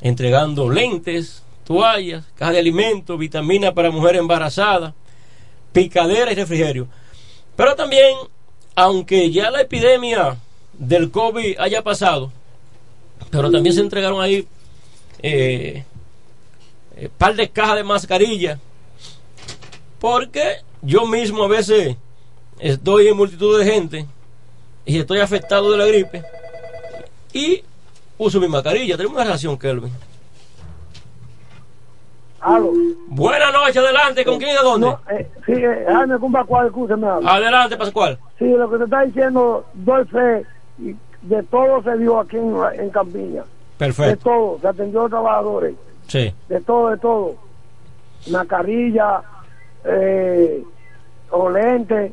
entregando 0.00 0.70
lentes, 0.70 1.42
toallas, 1.64 2.24
caja 2.34 2.52
de 2.52 2.58
alimentos, 2.58 3.18
vitaminas 3.18 3.72
para 3.72 3.90
mujeres 3.90 4.20
embarazadas, 4.20 4.94
picadera 5.72 6.32
y 6.32 6.34
refrigerio. 6.34 6.86
Pero 7.56 7.74
también, 7.74 8.16
aunque 8.74 9.30
ya 9.30 9.50
la 9.50 9.62
epidemia 9.62 10.36
del 10.74 11.10
COVID 11.10 11.58
haya 11.58 11.82
pasado, 11.82 12.32
pero 13.30 13.50
también 13.50 13.74
se 13.74 13.80
entregaron 13.80 14.20
ahí 14.20 14.46
eh, 15.22 15.84
eh, 16.96 17.10
par 17.16 17.34
de 17.34 17.48
cajas 17.48 17.76
de 17.76 17.84
mascarilla, 17.84 18.60
porque 19.98 20.56
yo 20.82 21.06
mismo 21.06 21.44
a 21.44 21.48
veces 21.48 21.96
estoy 22.58 23.08
en 23.08 23.16
multitud 23.16 23.58
de 23.58 23.64
gente 23.64 24.06
y 24.84 24.98
estoy 24.98 25.20
afectado 25.20 25.72
de 25.72 25.78
la 25.78 25.86
gripe 25.86 26.22
y 27.32 27.62
uso 28.18 28.40
mi 28.40 28.48
mascarilla. 28.48 28.96
Tenemos 28.96 29.14
una 29.16 29.24
relación, 29.24 29.58
Kelvin. 29.58 29.92
Aló. 32.40 32.70
Buenas 33.08 33.52
noches, 33.52 33.76
adelante, 33.78 34.24
¿con 34.24 34.38
quién 34.38 34.50
y 34.50 34.52
de 34.54 34.62
dónde? 34.62 34.86
No, 34.86 35.00
eh, 35.10 35.28
sí, 35.46 35.52
eh, 35.52 35.84
Jaime 35.88 36.18
con 36.18 36.30
Pascual, 36.30 36.66
escúcheme. 36.66 37.06
Adelante, 37.24 37.76
Pascual. 37.76 38.18
Sí, 38.38 38.44
lo 38.44 38.70
que 38.70 38.78
te 38.78 38.84
está 38.84 39.02
diciendo, 39.02 39.64
doy 39.74 40.04
fe, 40.04 40.44
y 40.78 40.94
de 41.22 41.42
todo 41.44 41.82
se 41.82 41.96
dio 41.98 42.20
aquí 42.20 42.36
en, 42.36 42.54
en 42.78 42.90
Campiña. 42.90 43.42
De 43.42 43.46
Perfecto. 43.78 44.22
todo, 44.30 44.58
se 44.60 44.68
atendió 44.68 45.00
a 45.00 45.02
los 45.04 45.10
trabajadores, 45.10 45.74
Sí. 46.06 46.32
de 46.48 46.60
todo, 46.60 46.90
de 46.90 46.98
todo. 46.98 47.34
Una 48.28 48.44
carrilla, 48.44 49.22
eh, 49.84 50.62
o 51.30 51.50
lente, 51.50 52.12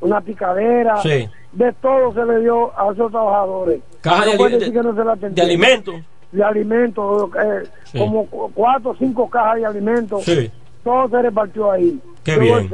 una 0.00 0.20
picadera, 0.22 1.02
Sí. 1.02 1.28
De 1.54 1.72
todo 1.74 2.12
se 2.14 2.24
le 2.24 2.40
dio 2.40 2.78
a 2.78 2.92
esos 2.92 3.10
trabajadores. 3.10 3.80
Caja 4.00 4.24
de 4.26 4.36
No 4.36 4.92
no 5.04 5.10
atendió. 5.12 5.34
De 5.34 5.42
alimentos. 5.42 5.94
De 6.32 6.42
alimentos, 6.44 7.30
eh, 7.42 7.68
Sí. 7.84 7.98
como 7.98 8.26
cu- 8.26 8.50
cuatro 8.54 8.90
o 8.90 8.96
cinco 8.96 9.28
cajas 9.30 9.56
de 9.56 9.66
alimentos. 9.66 10.24
Sí. 10.24 10.50
Todo 10.82 11.08
se 11.08 11.22
repartió 11.22 11.70
ahí. 11.70 11.98
Qué 12.24 12.32
Yo 12.34 12.40
bien. 12.40 12.68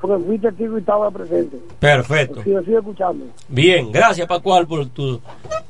porque 0.00 0.24
fui 0.24 0.38
testigo 0.38 0.76
y 0.76 0.80
estaba 0.80 1.10
presente. 1.10 1.56
Perfecto. 1.80 2.42
Sí, 2.44 2.50
sigo 2.64 2.78
escuchando. 2.78 3.24
Bien, 3.48 3.90
gracias 3.90 4.26
Pascual 4.28 4.66
por 4.66 4.86
tu 4.88 5.20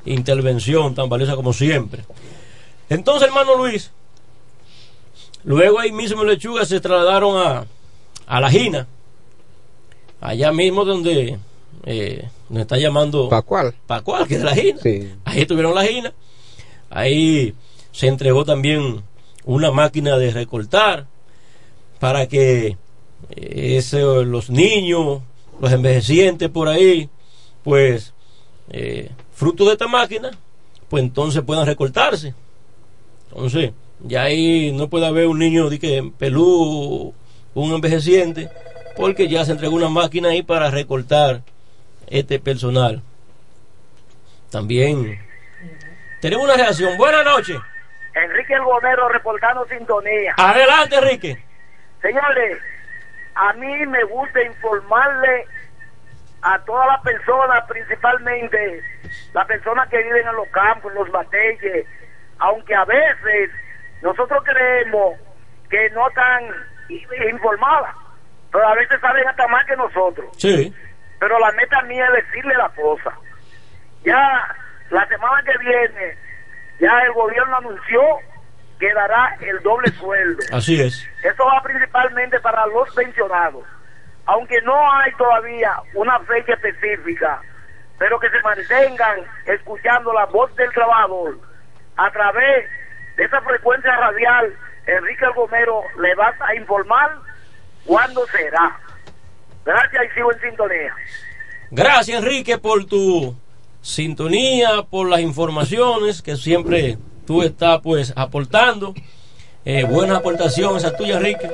intervención 0.05 0.95
tan 0.95 1.09
valiosa 1.09 1.35
como 1.37 1.53
siempre. 1.53 2.03
Entonces, 2.91 3.29
hermano 3.29 3.57
Luis, 3.57 3.91
luego 5.45 5.79
ahí 5.79 5.93
mismo 5.93 6.23
en 6.23 6.29
Lechuga 6.29 6.65
se 6.65 6.81
trasladaron 6.81 7.37
a, 7.39 7.65
a 8.27 8.41
La 8.41 8.51
Gina, 8.51 8.87
allá 10.21 10.53
mismo 10.53 10.85
donde 10.85 11.39
eh, 11.85 12.29
nos 12.49 12.61
está 12.63 12.77
llamando 12.79 13.29
Pascual. 13.29 13.75
Pascual, 13.87 14.27
que 14.27 14.35
es 14.35 14.41
de 14.41 14.47
La 14.47 14.55
Gina. 14.55 14.79
Sí. 14.83 15.13
Ahí 15.25 15.41
estuvieron 15.43 15.75
La 15.75 15.85
Gina, 15.85 16.13
ahí 16.91 17.55
se 17.93 18.07
entregó 18.09 18.45
también 18.45 19.03
una 19.45 19.71
máquina 19.71 20.17
de 20.19 20.31
recortar 20.31 21.07
para 21.99 22.27
que 22.27 22.77
eh, 23.31 23.77
ese- 23.77 24.25
los 24.25 24.49
niños, 24.51 25.21
los 25.61 25.73
envejecientes 25.73 26.49
por 26.49 26.69
ahí, 26.69 27.09
pues, 27.65 28.15
eh, 28.71 29.11
fruto 29.33 29.65
de 29.67 29.73
esta 29.73 29.89
máquina, 29.89 30.31
pues 30.89 31.03
entonces 31.03 31.43
puedan 31.43 31.67
recortarse. 31.67 32.35
Entonces, 33.31 33.73
ya 34.05 34.23
ahí 34.23 34.71
no 34.73 34.89
puede 34.89 35.07
haber 35.07 35.27
un 35.27 35.39
niño 35.41 35.69
de 35.69 35.79
que 35.79 36.13
pelú, 36.17 37.13
un 37.55 37.73
envejeciente, 37.75 38.49
porque 38.97 39.29
ya 39.29 39.45
se 39.45 39.53
entregó 39.53 39.75
una 39.75 39.89
máquina 39.89 40.29
ahí 40.29 40.43
para 40.43 40.71
recortar 40.71 41.43
este 42.11 42.39
personal. 42.39 43.03
También 44.51 45.21
tenemos 46.21 46.45
una 46.45 46.57
reacción. 46.57 46.97
Buenas 46.97 47.25
noches. 47.25 47.59
Enrique 48.15 48.55
El 48.55 48.65
Gomero 48.65 49.09
reportando 49.09 49.67
sintonía. 49.67 50.35
Adelante, 50.37 50.97
Enrique. 50.97 51.45
Señores, 52.03 52.59
a 53.35 53.53
mí 53.55 53.87
me 53.87 54.05
gusta 54.05 54.43
informarle 54.43 55.47
a 56.43 56.59
todas 56.65 56.87
las 56.87 57.01
personas, 57.03 57.65
principalmente 57.69 58.83
las 59.33 59.47
personas 59.47 59.89
que 59.89 59.99
viven 59.99 60.27
en 60.27 60.37
los 60.37 60.49
campos, 60.49 60.93
en 60.93 60.99
los 60.99 61.11
batalles, 61.11 61.87
aunque 62.39 62.75
a 62.75 62.85
veces 62.85 63.51
nosotros 64.03 64.43
creemos 64.45 65.19
que 65.69 65.91
no 65.91 66.09
están 66.09 66.45
informadas, 67.31 67.95
pero 68.51 68.67
a 68.67 68.75
veces 68.75 69.01
saben 69.01 69.27
hasta 69.29 69.47
más 69.49 69.67
que 69.67 69.77
nosotros. 69.77 70.27
Sí. 70.37 70.75
Pero 71.19 71.39
la 71.39 71.53
meta 71.53 71.83
mía 71.83 72.07
es 72.07 72.25
decirle 72.25 72.55
la 72.55 72.69
cosa. 72.71 73.13
Ya 74.05 74.57
la 74.91 75.07
semana 75.09 75.43
que 75.43 75.59
viene, 75.59 76.17
ya 76.81 77.01
el 77.01 77.13
gobierno 77.13 77.57
anunció 77.57 78.01
que 78.79 78.93
dará 78.95 79.37
el 79.41 79.61
doble 79.63 79.91
sueldo. 79.93 80.43
Así 80.53 80.81
es. 80.81 81.07
Eso 81.23 81.45
va 81.45 81.61
principalmente 81.63 82.39
para 82.41 82.67
los 82.67 82.95
pensionados. 82.95 83.65
Aunque 84.27 84.61
no 84.63 84.93
hay 84.93 85.13
todavía 85.13 85.73
una 85.95 86.19
fecha 86.21 86.53
específica, 86.55 87.41
pero 87.99 88.21
que 88.21 88.31
se 88.31 88.41
mantengan 88.43 89.21
escuchando 89.47 90.13
la 90.13 90.27
voz 90.27 90.55
del 90.57 90.71
trabajador 90.73 91.39
a 91.97 92.11
través 92.11 92.71
de 93.17 93.25
esa 93.25 93.41
frecuencia 93.41 93.97
radial. 93.97 94.55
Enrique 94.87 95.27
Gomero 95.35 95.83
le 95.99 96.15
va 96.15 96.35
a 96.41 96.55
informar 96.55 97.11
cuándo 97.85 98.27
será. 98.29 98.77
Gracias 99.69 100.03
y 100.03 100.15
sigo 100.15 100.33
en 100.33 100.41
sintonía. 100.41 100.95
Gracias, 101.71 102.23
Enrique, 102.23 102.57
por 102.57 102.87
tu 102.87 103.35
sintonía, 103.83 104.83
por 104.89 105.11
las 105.11 105.21
informaciones 105.21 106.23
que 106.23 106.37
siempre 106.37 106.97
tú 107.27 107.43
estás 107.43 107.79
pues 107.83 108.15
aportando. 108.17 108.95
Eh, 109.67 109.85
buenas 109.85 110.21
aportaciones 110.21 110.87
a 110.87 110.97
tuya, 110.97 111.19
Enrique. 111.19 111.49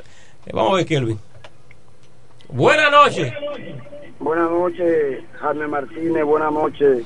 Eh, 0.46 0.50
vamos 0.52 0.74
a 0.74 0.76
ver, 0.76 0.86
Kelvin. 0.86 1.18
Buenas 2.50 2.88
noches. 2.92 3.32
Buenas 4.20 4.48
noches, 4.48 5.24
Jaime 5.40 5.66
Martínez. 5.66 6.24
Buenas 6.24 6.52
noches, 6.52 7.04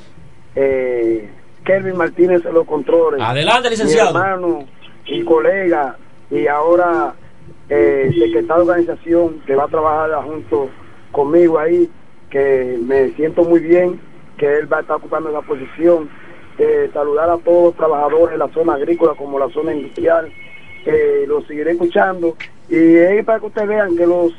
eh, 0.55 1.27
Kelvin 1.65 1.97
Martínez 1.97 2.43
de 2.45 2.53
los 2.53 2.67
controles. 2.67 3.23
Adelante, 3.23 3.71
licenciado. 3.71 4.13
Mi 4.13 4.19
hermano 4.19 4.67
y 5.07 5.25
colega, 5.25 5.97
y 6.31 6.47
ahora 6.49 7.15
eh, 7.71 8.11
secretario 8.13 8.65
de 8.65 8.71
organización 8.71 9.41
que 9.47 9.55
va 9.55 9.65
a 9.65 9.69
trabajar 9.69 10.11
junto 10.23 10.69
conmigo 11.13 11.59
ahí, 11.59 11.91
que 12.31 12.79
me 12.83 13.11
siento 13.11 13.45
muy 13.45 13.61
bien 13.61 14.01
que 14.37 14.59
él 14.59 14.73
va 14.73 14.79
a 14.79 14.81
estar 14.81 14.97
ocupando 14.97 15.31
esa 15.31 15.43
posición. 15.43 16.09
Eh, 16.59 16.91
saludar 16.93 17.31
a 17.31 17.39
todos 17.39 17.67
los 17.67 17.75
trabajadores 17.77 18.33
de 18.33 18.39
la 18.39 18.49
zona 18.49 18.75
agrícola 18.75 19.15
como 19.15 19.39
la 19.39 19.49
zona 19.51 19.75
industrial. 19.75 20.33
Eh, 20.87 21.25
los 21.29 21.47
seguiré 21.47 21.73
escuchando 21.73 22.37
y 22.69 22.97
es 22.97 23.25
para 23.25 23.41
que 23.41 23.47
ustedes 23.47 23.69
vean 23.69 23.97
que 23.97 24.07
los 24.07 24.33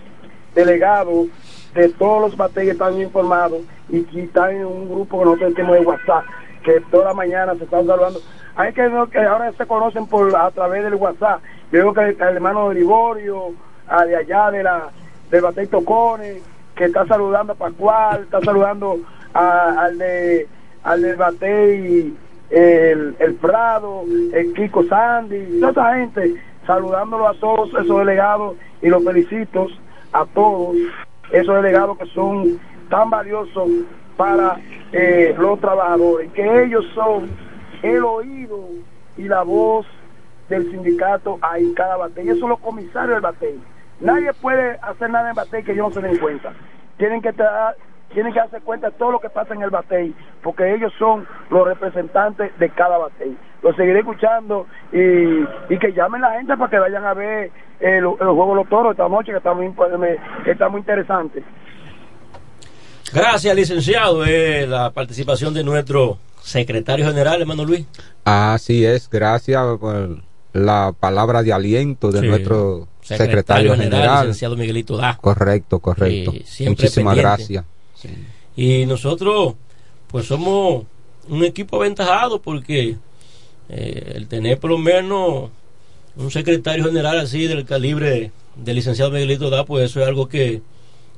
delegados 0.56 1.28
de 1.74 1.90
todos 1.90 2.22
los 2.22 2.38
batalles 2.38 2.74
están 2.74 3.00
informados 3.00 3.62
y 3.88 4.02
que 4.04 4.24
están 4.24 4.56
en 4.56 4.66
un 4.66 4.90
grupo 4.90 5.20
que 5.20 5.26
nosotros 5.26 5.54
tenemos 5.54 5.80
de 5.80 5.86
WhatsApp, 5.86 6.26
que 6.64 6.82
toda 6.92 7.06
la 7.06 7.14
mañana 7.14 7.56
se 7.56 7.64
están 7.66 7.86
saludando. 7.86 8.20
Hay 8.56 8.74
que 8.74 8.88
ver 8.88 9.08
que 9.10 9.20
ahora 9.20 9.52
se 9.54 9.66
conocen 9.66 10.08
por 10.08 10.36
a 10.36 10.52
través 10.52 10.84
del 10.84 10.96
WhatsApp. 10.96 11.42
Yo 11.72 11.80
veo 11.80 11.94
que 11.94 12.02
el, 12.02 12.22
el 12.22 12.36
hermano 12.36 12.70
de 12.70 12.76
Liborio, 12.76 13.54
a 13.88 14.06
de 14.06 14.16
allá 14.16 14.52
de 14.52 14.64
la 14.64 14.90
del 15.30 15.42
batey 15.42 15.68
Tocones, 15.68 16.42
que 16.80 16.86
está 16.86 17.06
saludando 17.08 17.52
a 17.52 17.56
Pascual, 17.58 18.22
está 18.24 18.40
saludando 18.40 19.00
al 19.34 19.98
de 19.98 20.48
al 20.82 21.02
del 21.02 21.18
batey 21.18 22.18
el, 22.50 23.16
el 23.20 23.34
Prado, 23.36 24.06
el 24.34 24.54
Kiko 24.54 24.86
Sandy, 24.86 25.60
toda 25.60 25.72
esa 25.72 25.96
gente, 25.96 26.42
saludándolo 26.66 27.28
a 27.28 27.34
todos 27.34 27.68
esos 27.76 28.00
delegados 28.00 28.56
y 28.82 28.88
los 28.88 29.04
felicito 29.04 29.68
a 30.14 30.26
todos 30.28 30.78
esos 31.34 31.54
delegados 31.56 31.98
que 31.98 32.06
son 32.06 32.58
tan 32.90 33.10
valiosos 33.10 33.70
para 34.16 34.58
eh, 34.94 35.36
los 35.38 35.60
trabajadores, 35.60 36.32
que 36.32 36.64
ellos 36.64 36.86
son 36.96 37.30
el 37.84 38.06
oído 38.06 38.70
y 39.18 39.24
la 39.24 39.44
voz 39.44 39.86
del 40.48 40.72
sindicato 40.72 41.40
ahí 41.42 41.74
cada 41.76 41.98
batalla. 41.98 42.22
Ellos 42.22 42.40
son 42.40 42.52
los 42.52 42.60
comisarios 42.60 43.16
del 43.16 43.22
batey. 43.22 43.60
Nadie 44.02 44.32
puede 44.34 44.78
hacer 44.82 45.10
nada 45.10 45.30
en 45.30 45.36
batey 45.36 45.64
que 45.64 45.74
ellos 45.74 45.94
no 45.96 46.02
se 46.02 46.08
den 46.08 46.18
cuenta. 46.18 46.54
Tienen 46.98 47.22
que 47.22 47.30
estar 47.30 47.76
tienen 48.14 48.34
que 48.34 48.40
darse 48.40 48.60
cuenta 48.62 48.90
de 48.90 48.98
todo 48.98 49.12
lo 49.12 49.20
que 49.20 49.30
pasa 49.30 49.54
en 49.54 49.62
el 49.62 49.70
batey, 49.70 50.16
porque 50.42 50.74
ellos 50.74 50.92
son 50.98 51.28
los 51.52 51.68
representantes 51.68 52.58
de 52.58 52.70
cada 52.72 52.98
batey. 52.98 53.38
Los 53.62 53.76
seguiré 53.76 54.00
escuchando 54.00 54.66
y, 54.92 55.44
y 55.74 55.78
que 55.78 55.94
llamen 55.94 56.22
la 56.22 56.32
gente 56.32 56.58
para 56.58 56.72
que 56.72 56.80
vayan 56.80 57.06
a 57.06 57.14
ver 57.14 57.52
el, 57.80 57.98
el 57.98 58.04
juego 58.18 58.50
de 58.50 58.56
los 58.56 58.70
toros 58.70 58.92
esta 58.94 59.08
noche, 59.08 59.32
que 59.32 59.38
está 59.38 59.54
muy, 59.54 59.72
que 60.44 60.52
está 60.52 60.70
muy 60.70 60.80
interesante. 60.80 61.44
Gracias, 63.14 63.56
licenciado. 63.56 64.26
Eh, 64.26 64.66
la 64.68 64.92
participación 64.92 65.54
de 65.54 65.64
nuestro 65.64 66.18
secretario 66.42 67.06
general, 67.06 67.42
hermano 67.42 67.64
Luis. 67.66 67.86
Así 68.24 68.86
es, 68.86 69.10
gracias 69.10 69.64
por 69.80 70.18
la 70.54 70.94
palabra 71.00 71.44
de 71.44 71.54
aliento 71.54 72.12
de 72.12 72.22
Sí. 72.22 72.28
nuestro 72.28 72.88
Secretario 73.18 73.72
secretario, 73.72 73.72
general, 73.72 73.92
general. 73.92 74.28
licenciado 74.28 74.56
Miguelito 74.56 74.98
Da. 74.98 75.18
Correcto, 75.18 75.80
correcto. 75.80 76.34
Muchísimas 76.68 77.18
gracias. 77.18 77.66
Y 78.56 78.86
nosotros, 78.86 79.56
pues 80.08 80.26
somos 80.26 80.86
un 81.28 81.44
equipo 81.44 81.78
aventajado 81.78 82.42
porque 82.42 82.98
eh, 83.70 84.14
el 84.16 84.28
tener 84.28 84.60
por 84.60 84.72
lo 84.72 84.78
menos 84.78 85.50
un 86.16 86.32
secretario 86.32 86.86
general 86.86 87.20
así 87.20 87.48
del 87.48 87.66
calibre 87.66 88.32
del 88.56 88.76
licenciado 88.76 89.12
Miguelito 89.12 89.50
Da, 89.50 89.66
pues 89.66 89.90
eso 89.90 90.02
es 90.02 90.08
algo 90.08 90.28
que 90.28 90.62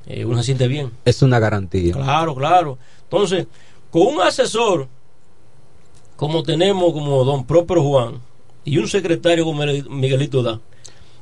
eh, 0.07 0.26
uno 0.26 0.38
se 0.38 0.43
siente 0.43 0.68
bien. 0.68 0.91
Es 1.05 1.22
una 1.22 1.39
garantía. 1.39 1.93
Claro, 1.93 2.35
claro. 2.35 2.77
Entonces, 3.03 3.47
con 3.89 4.03
un 4.03 4.22
asesor 4.22 4.88
como 6.15 6.43
tenemos 6.43 6.93
como 6.93 7.23
don 7.26 7.45
Próspero 7.45 7.84
Juan 7.84 8.22
y 8.63 8.77
un 8.77 8.88
secretario 8.88 9.43
como 9.43 9.63
el 9.63 9.89
Miguelito 9.89 10.43
Da, 10.43 10.59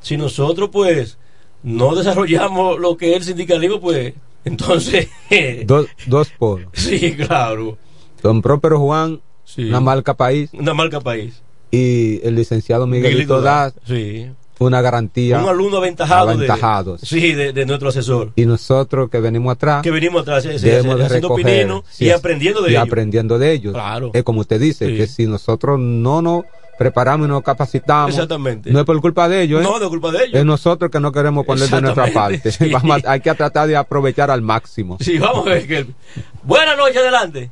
si 0.02 0.18
nosotros 0.18 0.70
pues 0.72 1.18
no 1.64 1.96
desarrollamos 1.96 2.80
lo 2.80 2.96
que 2.98 3.12
es 3.12 3.18
el 3.18 3.24
sindicalismo, 3.24 3.80
pues 3.80 4.14
entonces... 4.46 5.08
Dos, 5.66 5.88
dos 6.08 6.30
polos. 6.38 6.70
sí, 6.74 7.16
claro. 7.16 7.78
Don 8.24 8.42
Próspero 8.42 8.80
Juan, 8.80 9.22
una 9.58 9.80
marca 9.80 10.14
país. 10.14 10.50
Una 10.54 10.74
marca 10.74 11.00
país. 11.02 11.42
Y 11.72 12.20
el 12.26 12.36
licenciado 12.36 12.88
Miguelito, 12.88 13.10
Miguelito 13.12 13.42
Da, 13.42 13.70
Da, 13.70 13.76
sí. 13.86 14.28
una 14.60 14.82
garantía. 14.82 15.40
Un 15.40 15.48
alumno 15.50 15.78
aventajado, 15.78 16.28
de- 16.30 16.34
aventajado. 16.34 16.98
sí, 16.98 17.34
de, 17.34 17.54
de 17.54 17.66
nuestro 17.66 17.90
asesor. 17.90 18.32
Y 18.36 18.46
nosotros 18.46 19.10
que 19.10 19.20
venimos 19.20 19.54
atrás, 19.54 19.84
Que 19.84 19.92
venimos 19.92 20.22
atrás 20.24 20.44
sí, 20.44 20.50
debemos 20.58 20.98
de 20.98 21.06
haciendo 21.06 21.30
recoger 21.38 21.68
y 22.00 22.10
aprendiendo 22.10 22.62
de 22.62 22.70
y 22.70 22.74
ellos. 22.74 22.84
aprendiendo 22.88 23.38
de 23.40 23.52
ellos. 23.54 23.74
Claro. 23.74 24.12
Es 24.14 24.24
como 24.24 24.42
usted 24.42 24.60
dice, 24.60 24.96
que 24.96 25.08
si 25.08 25.28
nosotros 25.28 25.80
no 25.80 26.22
nos 26.22 26.44
preparamos 26.80 27.27
y 27.27 27.30
nos 27.30 27.43
capacitamos, 27.43 28.11
Exactamente. 28.15 28.72
no 28.72 28.80
es 28.80 28.85
por 28.85 28.99
culpa 29.01 29.27
de 29.27 29.41
ellos, 29.43 29.60
¿eh? 29.60 29.64
No, 29.64 29.77
no 29.77 29.84
es 29.84 29.89
culpa 29.89 30.11
de 30.11 30.23
ellos. 30.23 30.39
es 30.39 30.45
nosotros 30.45 30.89
que 30.89 30.99
no 30.99 31.11
queremos 31.11 31.45
poner 31.45 31.68
de 31.69 31.81
nuestra 31.81 32.07
parte. 32.07 32.51
Sí. 32.51 32.69
Vamos 32.73 33.03
a- 33.06 33.11
hay 33.11 33.19
que 33.19 33.34
tratar 33.35 33.68
de 33.68 33.76
aprovechar 33.76 34.31
al 34.31 34.41
máximo. 34.41 34.97
Sí, 35.01 35.19
vamos 35.19 35.45
a 35.45 35.49
ver, 35.49 35.68
Kelvin. 35.68 35.95
Buenas 36.41 36.77
noches, 36.77 36.97
adelante. 36.97 37.51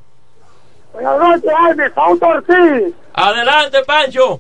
Buenas 0.94 1.20
noches, 1.20 1.52
Jaime. 1.56 1.90
Pauto 1.92 2.26
Ortiz. 2.26 2.94
Adelante, 3.14 3.78
Pancho. 3.86 4.40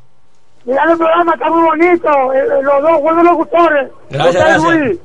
Mira 0.65 0.84
el 0.91 0.97
programa, 0.97 1.34
está 1.34 1.49
muy 1.49 1.64
bonito. 1.64 2.34
eh, 2.34 2.39
eh, 2.39 2.64
los 2.64 2.81
dos 2.81 3.01
buenos 3.01 3.23
locutores. 3.26 3.89
Gracias, 4.09 4.34
gracias. 4.35 4.64
Luis. 4.64 4.99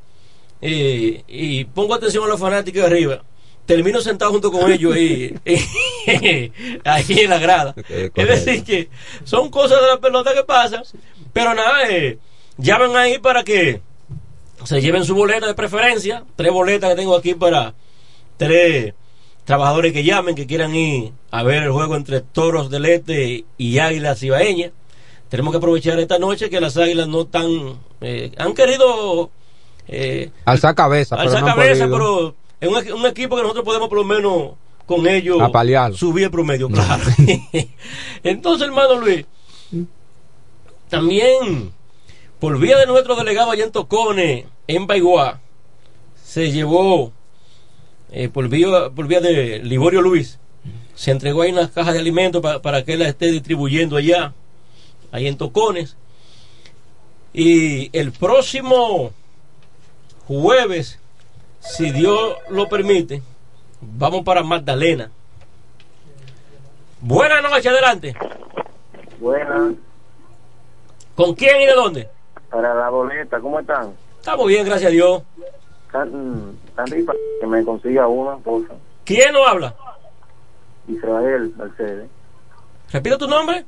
eh, 0.61 1.23
y 1.28 1.65
pongo 1.65 1.95
atención 1.95 2.24
a 2.24 2.28
los 2.28 2.41
fanáticos 2.41 2.81
de 2.82 2.86
arriba, 2.86 3.23
termino 3.66 4.01
sentado 4.01 4.32
junto 4.32 4.51
con 4.53 4.70
ellos 4.70 4.95
ahí, 4.95 5.35
ahí 6.85 7.05
en 7.20 7.31
la 7.31 7.39
grada. 7.39 7.74
es 7.89 8.12
decir, 8.28 8.65
que 8.65 8.89
son 9.24 9.49
cosas 9.51 9.81
de 9.81 9.86
la 9.86 9.99
pelota 10.01 10.35
que 10.35 10.45
pasan, 10.45 10.82
pero 11.32 11.55
nada, 11.55 11.89
eh, 11.89 12.19
llamen 12.59 12.97
ahí 12.97 13.18
para 13.18 13.43
que 13.44 13.81
se 14.64 14.81
lleven 14.81 15.05
su 15.05 15.14
boleta 15.14 15.47
de 15.47 15.55
preferencia, 15.55 16.24
tres 16.36 16.52
boletas 16.52 16.90
que 16.90 16.97
tengo 16.97 17.16
aquí 17.16 17.35
para 17.35 17.74
tres 18.36 18.94
trabajadores 19.44 19.93
que 19.93 20.05
llamen, 20.05 20.35
que 20.35 20.47
quieran 20.47 20.74
ir 20.74 21.12
a 21.31 21.43
ver 21.43 21.64
el 21.64 21.70
juego 21.72 21.97
entre 21.97 22.20
Toros 22.20 22.70
del 22.70 22.86
Este 22.86 23.44
y 23.59 23.78
Águilas 23.78 24.22
Ibaeñas. 24.22 24.72
Tenemos 25.28 25.52
que 25.52 25.59
aprovechar 25.59 25.98
esta 25.98 26.18
noche 26.18 26.48
que 26.48 26.60
las 26.60 26.76
Águilas 26.76 27.09
no 27.09 27.26
tan... 27.26 27.78
eh, 28.01 28.32
han 28.39 28.55
querido... 28.55 29.31
Eh, 29.86 30.31
Alzar 30.47 30.74
cabeza, 30.74 31.14
alzar 31.16 31.44
cabeza, 31.44 31.86
pero 31.90 32.35
es 32.59 32.68
un, 32.68 33.01
un 33.01 33.06
equipo 33.06 33.36
que 33.36 33.43
nosotros 33.43 33.64
podemos 33.66 33.89
por 33.90 33.98
lo 33.98 34.05
menos 34.05 34.52
con 34.86 35.06
ellos 35.06 35.40
Apalearlo. 35.43 35.94
subir 35.97 36.24
el 36.24 36.31
promedio, 36.31 36.68
claro. 36.70 37.02
Entonces, 38.22 38.66
hermano 38.68 38.94
Luis, 39.01 39.26
también 40.89 41.72
por 42.45 42.59
vía 42.59 42.77
de 42.77 42.85
nuestro 42.85 43.16
delegado 43.16 43.53
allá 43.53 43.65
en 43.65 43.73
Tocone, 43.73 44.47
en 44.66 44.87
Baigua, 44.87 45.41
se 46.23 46.53
llevó 46.53 47.11
eh, 48.12 48.29
por, 48.29 48.51
vía, 48.51 48.91
por 48.95 49.07
vía 49.07 49.23
de 49.23 49.61
Liborio 49.61 50.03
Luis, 50.03 50.39
se 50.95 51.11
entregó 51.11 51.41
ahí 51.41 51.53
unas 51.53 51.71
cajas 51.71 51.95
de 51.95 52.01
alimentos 52.01 52.43
pa- 52.43 52.61
para 52.61 52.85
que 52.85 52.93
él 52.93 52.99
la 52.99 53.09
esté 53.09 53.29
distribuyendo 53.33 53.97
allá, 53.97 54.35
ahí 55.11 55.27
en 55.27 55.39
Tocones. 55.39 55.97
Y 57.33 57.89
el 57.99 58.12
próximo 58.12 59.12
jueves, 60.29 60.99
si 61.61 61.93
Dios 61.93 62.35
lo 62.51 62.69
permite, 62.69 63.23
vamos 63.81 64.23
para 64.23 64.43
Magdalena. 64.43 65.11
Buenas 67.01 67.43
noches, 67.43 67.69
adelante. 67.69 68.15
Buenas, 69.19 69.77
¿Con 71.15 71.35
quién 71.35 71.62
y 71.62 71.65
de 71.65 71.73
dónde? 71.73 72.14
Para 72.55 72.72
la 72.72 72.89
boleta, 72.89 73.40
¿cómo 73.40 73.59
están? 73.59 73.93
Estamos 74.20 74.47
bien, 74.47 74.64
gracias 74.64 74.89
a 74.89 74.93
Dios. 74.93 75.22
Están, 75.86 76.56
están 76.68 76.86
rifa 76.86 77.12
que 77.40 77.47
me 77.48 77.64
consiga 77.64 78.06
una, 78.06 78.36
por 78.36 78.64
favor. 78.64 78.81
¿Quién 79.05 79.32
nos 79.32 79.44
habla? 79.48 79.74
Israel 80.86 81.52
Mercedes. 81.56 82.06
Repita 82.93 83.18
tu 83.18 83.26
nombre. 83.26 83.64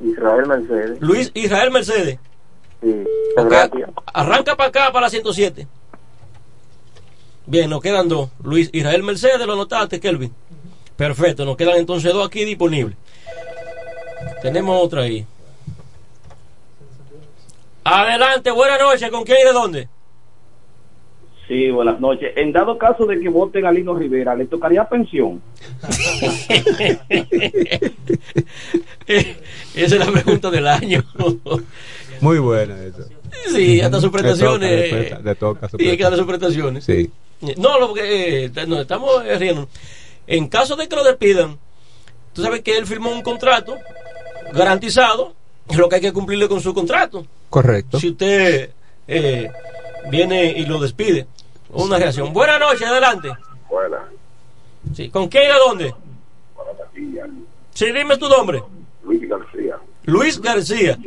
Israel 0.00 0.46
Mercedes. 0.46 1.00
Luis 1.00 1.30
Israel 1.32 1.70
Mercedes. 1.70 2.18
Sí, 2.82 3.04
Ok, 3.38 3.48
gracias. 3.48 3.90
Arranca 4.12 4.54
para 4.54 4.68
acá, 4.68 4.92
para 4.92 5.06
la 5.06 5.10
107. 5.10 5.66
Bien, 7.46 7.70
nos 7.70 7.80
quedan 7.80 8.06
dos. 8.06 8.28
Luis 8.44 8.68
Israel 8.74 9.02
Mercedes, 9.02 9.46
lo 9.46 9.54
anotaste, 9.54 9.98
Kelvin. 9.98 10.34
Perfecto, 10.94 11.46
nos 11.46 11.56
quedan 11.56 11.76
entonces 11.78 12.12
dos 12.12 12.26
aquí 12.26 12.44
disponibles. 12.44 12.98
Tenemos 14.42 14.78
otra 14.84 15.02
ahí. 15.02 15.26
Adelante, 17.88 18.50
buenas 18.50 18.80
noches. 18.80 19.08
¿Con 19.12 19.22
quién 19.22 19.38
y 19.42 19.44
de 19.44 19.52
dónde? 19.52 19.88
Sí, 21.46 21.70
buenas 21.70 22.00
noches. 22.00 22.32
En 22.34 22.52
dado 22.52 22.76
caso 22.76 23.06
de 23.06 23.20
que 23.20 23.28
voten 23.28 23.64
a 23.64 23.70
Lino 23.70 23.94
Rivera, 23.94 24.34
¿le 24.34 24.46
tocaría 24.46 24.88
pensión? 24.88 25.40
Esa 29.06 29.94
es 29.94 29.98
la 29.98 30.10
pregunta 30.10 30.50
del 30.50 30.66
año. 30.66 31.04
Muy 32.20 32.40
buena 32.40 32.74
eso. 32.82 33.04
Sí, 33.54 33.80
hasta 33.80 34.00
sus 34.00 34.06
Le 34.06 34.10
toca, 34.10 34.22
prestaciones. 34.22 34.92
le 34.92 35.04
toca, 35.08 35.20
le 35.22 35.34
toca 35.36 35.68
su 35.68 35.76
Y 35.80 35.88
hay 35.88 35.96
que 35.96 36.02
darle 36.02 36.18
sus 36.18 36.26
prestaciones. 36.26 36.84
Sí. 36.84 37.08
No, 37.56 37.78
lo 37.78 37.94
que 37.94 38.46
eh, 38.46 38.50
nos 38.66 38.80
estamos 38.80 39.24
eh, 39.24 39.38
riendo. 39.38 39.68
En 40.26 40.48
caso 40.48 40.74
de 40.74 40.88
que 40.88 40.96
lo 40.96 41.04
despidan, 41.04 41.56
tú 42.32 42.42
sabes 42.42 42.62
que 42.62 42.76
él 42.76 42.84
firmó 42.84 43.12
un 43.12 43.22
contrato 43.22 43.76
garantizado, 44.52 45.34
lo 45.76 45.88
que 45.88 45.94
hay 45.96 46.00
que 46.00 46.12
cumplirle 46.12 46.48
con 46.48 46.60
su 46.60 46.74
contrato. 46.74 47.24
Correcto. 47.56 47.98
Si 47.98 48.10
usted 48.10 48.70
eh, 49.08 49.50
viene 50.10 50.44
y 50.58 50.66
lo 50.66 50.78
despide, 50.78 51.26
una 51.70 51.96
reacción. 51.96 52.30
Buenas 52.34 52.60
noches, 52.60 52.86
adelante. 52.86 53.30
Buenas. 53.70 54.02
Sí, 54.94 55.08
¿Con 55.08 55.28
quién 55.28 55.44
y 55.44 55.46
a 55.46 55.56
dónde? 55.56 55.94
Sí, 57.72 57.86
dime 57.86 58.18
tu 58.18 58.28
nombre. 58.28 58.62
Luis 59.04 59.26
García. 59.26 59.78
Luis 60.04 60.38
García. 60.38 60.98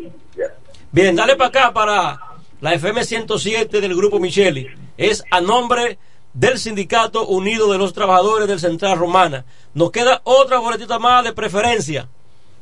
Bien, 0.92 1.16
dale 1.16 1.36
para 1.36 1.50
acá 1.50 1.72
para 1.72 2.20
la 2.62 2.74
FM 2.74 3.04
107 3.04 3.80
del 3.80 3.96
Grupo 3.96 4.20
Micheli. 4.20 4.70
Es 4.98 5.24
a 5.30 5.42
nombre 5.42 6.00
del 6.34 6.58
Sindicato 6.58 7.28
Unido 7.28 7.72
de 7.72 7.78
los 7.78 7.94
Trabajadores 7.94 8.48
del 8.48 8.60
Central 8.60 8.98
Romana. 8.98 9.46
Nos 9.76 9.92
queda 9.92 10.22
otra 10.24 10.58
boletita 10.58 10.98
más 10.98 11.24
de 11.24 11.32
preferencia 11.32 12.10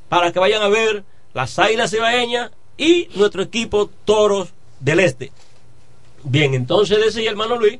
para 0.09 0.33
que 0.33 0.39
vayan 0.39 0.61
a 0.61 0.67
ver 0.67 1.05
las 1.33 1.57
Águilas 1.57 1.93
Ibaeñas 1.93 2.51
y 2.77 3.09
nuestro 3.15 3.41
equipo 3.41 3.89
Toros 4.05 4.49
del 4.79 4.99
Este. 4.99 5.31
Bien, 6.23 6.53
entonces 6.53 6.99
decía 7.03 7.29
hermano 7.29 7.57
Luis 7.57 7.79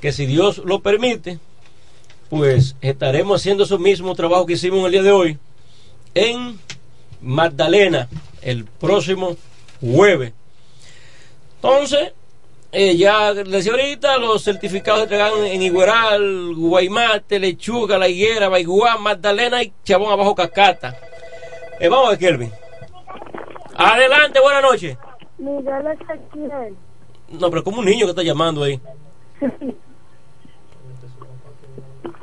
que 0.00 0.12
si 0.12 0.26
Dios 0.26 0.58
lo 0.58 0.80
permite, 0.80 1.38
pues 2.30 2.76
estaremos 2.80 3.40
haciendo 3.40 3.64
esos 3.64 3.80
mismos 3.80 4.16
trabajos 4.16 4.46
que 4.46 4.54
hicimos 4.54 4.84
el 4.86 4.92
día 4.92 5.02
de 5.02 5.12
hoy 5.12 5.38
en 6.14 6.58
Magdalena 7.20 8.08
el 8.42 8.64
próximo 8.64 9.36
jueves. 9.80 10.32
Entonces, 11.56 12.12
eh, 12.72 12.96
ya 12.96 13.32
les 13.32 13.50
decía 13.50 13.72
ahorita, 13.72 14.18
los 14.18 14.42
certificados 14.42 15.00
se 15.00 15.04
entregan 15.04 15.44
en 15.46 15.62
Igueral, 15.62 16.54
Guaymate, 16.54 17.38
Lechuga, 17.38 17.96
La 17.96 18.08
Higuera, 18.08 18.48
Baiguá, 18.48 18.98
Magdalena 18.98 19.62
y 19.62 19.72
Chabón 19.84 20.12
abajo 20.12 20.34
Cascata. 20.34 20.98
Eh, 21.80 21.88
vamos 21.88 22.08
a 22.08 22.10
ver, 22.10 22.18
Kelvin. 22.18 22.63
Adelante, 23.76 24.40
buenas 24.40 24.62
noches. 24.62 24.96
Miguel 25.38 25.86
Ezequiel. 25.86 26.76
No, 27.28 27.50
pero 27.50 27.64
como 27.64 27.80
un 27.80 27.86
niño 27.86 28.06
que 28.06 28.10
está 28.10 28.22
llamando 28.22 28.62
ahí. 28.62 28.80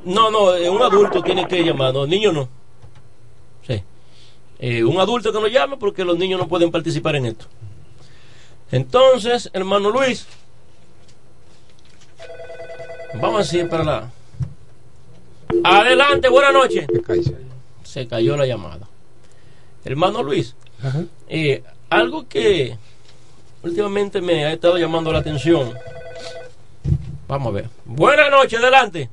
No, 0.04 0.32
no, 0.32 0.56
eh, 0.56 0.70
un 0.70 0.82
adulto 0.82 1.22
tiene 1.22 1.48
que 1.48 1.64
llamar, 1.64 1.94
no, 1.94 2.08
niño 2.08 2.32
no. 2.32 2.50
Sí. 3.68 3.84
Eh, 4.60 4.84
un 4.84 5.00
adulto 5.00 5.32
que 5.32 5.40
nos 5.40 5.52
llame 5.52 5.78
porque 5.78 6.04
los 6.04 6.18
niños 6.18 6.40
no 6.40 6.48
pueden 6.48 6.72
participar 6.72 7.16
en 7.18 7.28
esto. 7.28 7.46
Entonces, 8.72 9.50
hermano 9.54 9.92
Luis, 9.92 10.26
vamos 13.14 13.52
a 13.52 13.58
ir 13.58 13.70
para 13.70 13.84
la. 13.84 14.12
Adelante, 15.64 16.30
buenas 16.30 16.54
noches. 16.54 16.88
Se 17.84 18.08
cayó 18.08 18.38
la 18.38 18.46
llamada. 18.46 18.88
Hermano 19.84 20.24
Luis, 20.24 20.56
eh, 21.28 21.64
algo 21.90 22.28
que 22.28 22.78
últimamente 23.64 24.22
me 24.22 24.46
ha 24.46 24.54
estado 24.54 24.78
llamando 24.78 25.12
la 25.12 25.20
atención. 25.20 25.74
Vamos 27.28 27.48
a 27.48 27.52
ver. 27.52 27.70
Buenas 27.86 28.30
noches, 28.30 28.60
adelante. 28.60 29.10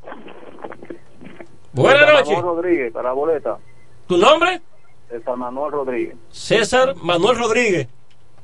Buenas 1.73 2.01
César 2.01 2.15
noches. 2.15 2.37
Manuel 2.37 2.57
Rodríguez, 2.57 2.93
para 2.93 3.09
la 3.09 3.15
boleta. 3.15 3.59
¿Tu 4.07 4.17
nombre? 4.17 4.61
César 5.09 5.37
Manuel 5.37 5.73
Rodríguez. 5.73 6.17
César 6.31 6.95
Manuel 6.97 7.39
Rodríguez. 7.39 7.89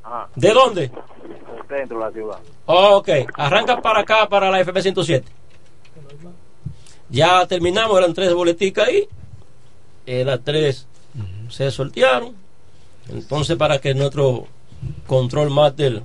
Ajá. 0.02 0.28
¿De 0.34 0.52
dónde? 0.52 0.84
El 0.84 1.68
centro 1.68 1.98
de 1.98 2.04
la 2.04 2.10
ciudad. 2.12 2.38
Oh, 2.66 2.96
ok, 2.96 3.08
arranca 3.34 3.80
para 3.80 4.00
acá, 4.00 4.28
para 4.28 4.50
la 4.50 4.60
FP 4.60 4.82
107. 4.82 5.26
Ya 7.10 7.46
terminamos, 7.46 7.96
eran 7.98 8.14
tres 8.14 8.32
boleticas 8.34 8.88
ahí. 8.88 9.08
Eh, 10.06 10.24
las 10.24 10.42
tres 10.42 10.86
se 11.48 11.70
sortearon. 11.70 12.34
Entonces, 13.08 13.56
para 13.56 13.78
que 13.80 13.94
nuestro 13.94 14.46
control 15.06 15.50
master 15.50 16.02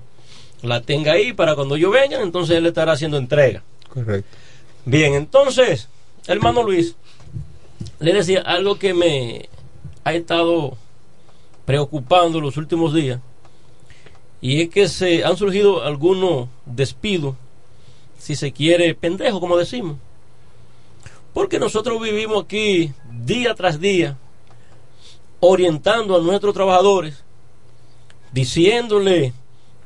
la 0.62 0.82
tenga 0.82 1.14
ahí, 1.14 1.34
para 1.34 1.56
cuando 1.56 1.78
yo 1.78 1.90
venga, 1.90 2.22
entonces 2.22 2.58
él 2.58 2.66
estará 2.66 2.94
haciendo 2.94 3.18
entrega. 3.18 3.64
Correcto. 3.88 4.30
Bien, 4.86 5.14
entonces, 5.14 5.88
hermano 6.28 6.64
Luis, 6.64 6.96
le 8.00 8.14
decía 8.14 8.42
algo 8.42 8.78
que 8.78 8.94
me 8.94 9.50
ha 10.04 10.14
estado 10.14 10.78
preocupando 11.66 12.42
los 12.42 12.58
últimos 12.58 12.94
días. 12.94 13.20
Y 14.42 14.62
es 14.62 14.70
que 14.70 14.88
se 14.88 15.24
han 15.24 15.38
surgido 15.38 15.84
algunos 15.84 16.48
despidos, 16.66 17.36
si 18.18 18.36
se 18.36 18.52
quiere, 18.52 18.96
pendejos, 18.96 19.40
como 19.40 19.58
decimos. 19.58 19.98
Porque 21.34 21.60
nosotros 21.60 22.02
vivimos 22.02 22.44
aquí 22.44 22.94
día 23.12 23.54
tras 23.54 23.80
día, 23.80 24.18
orientando 25.40 26.16
a 26.16 26.22
nuestros 26.22 26.54
trabajadores, 26.54 27.24
diciéndole 28.32 29.34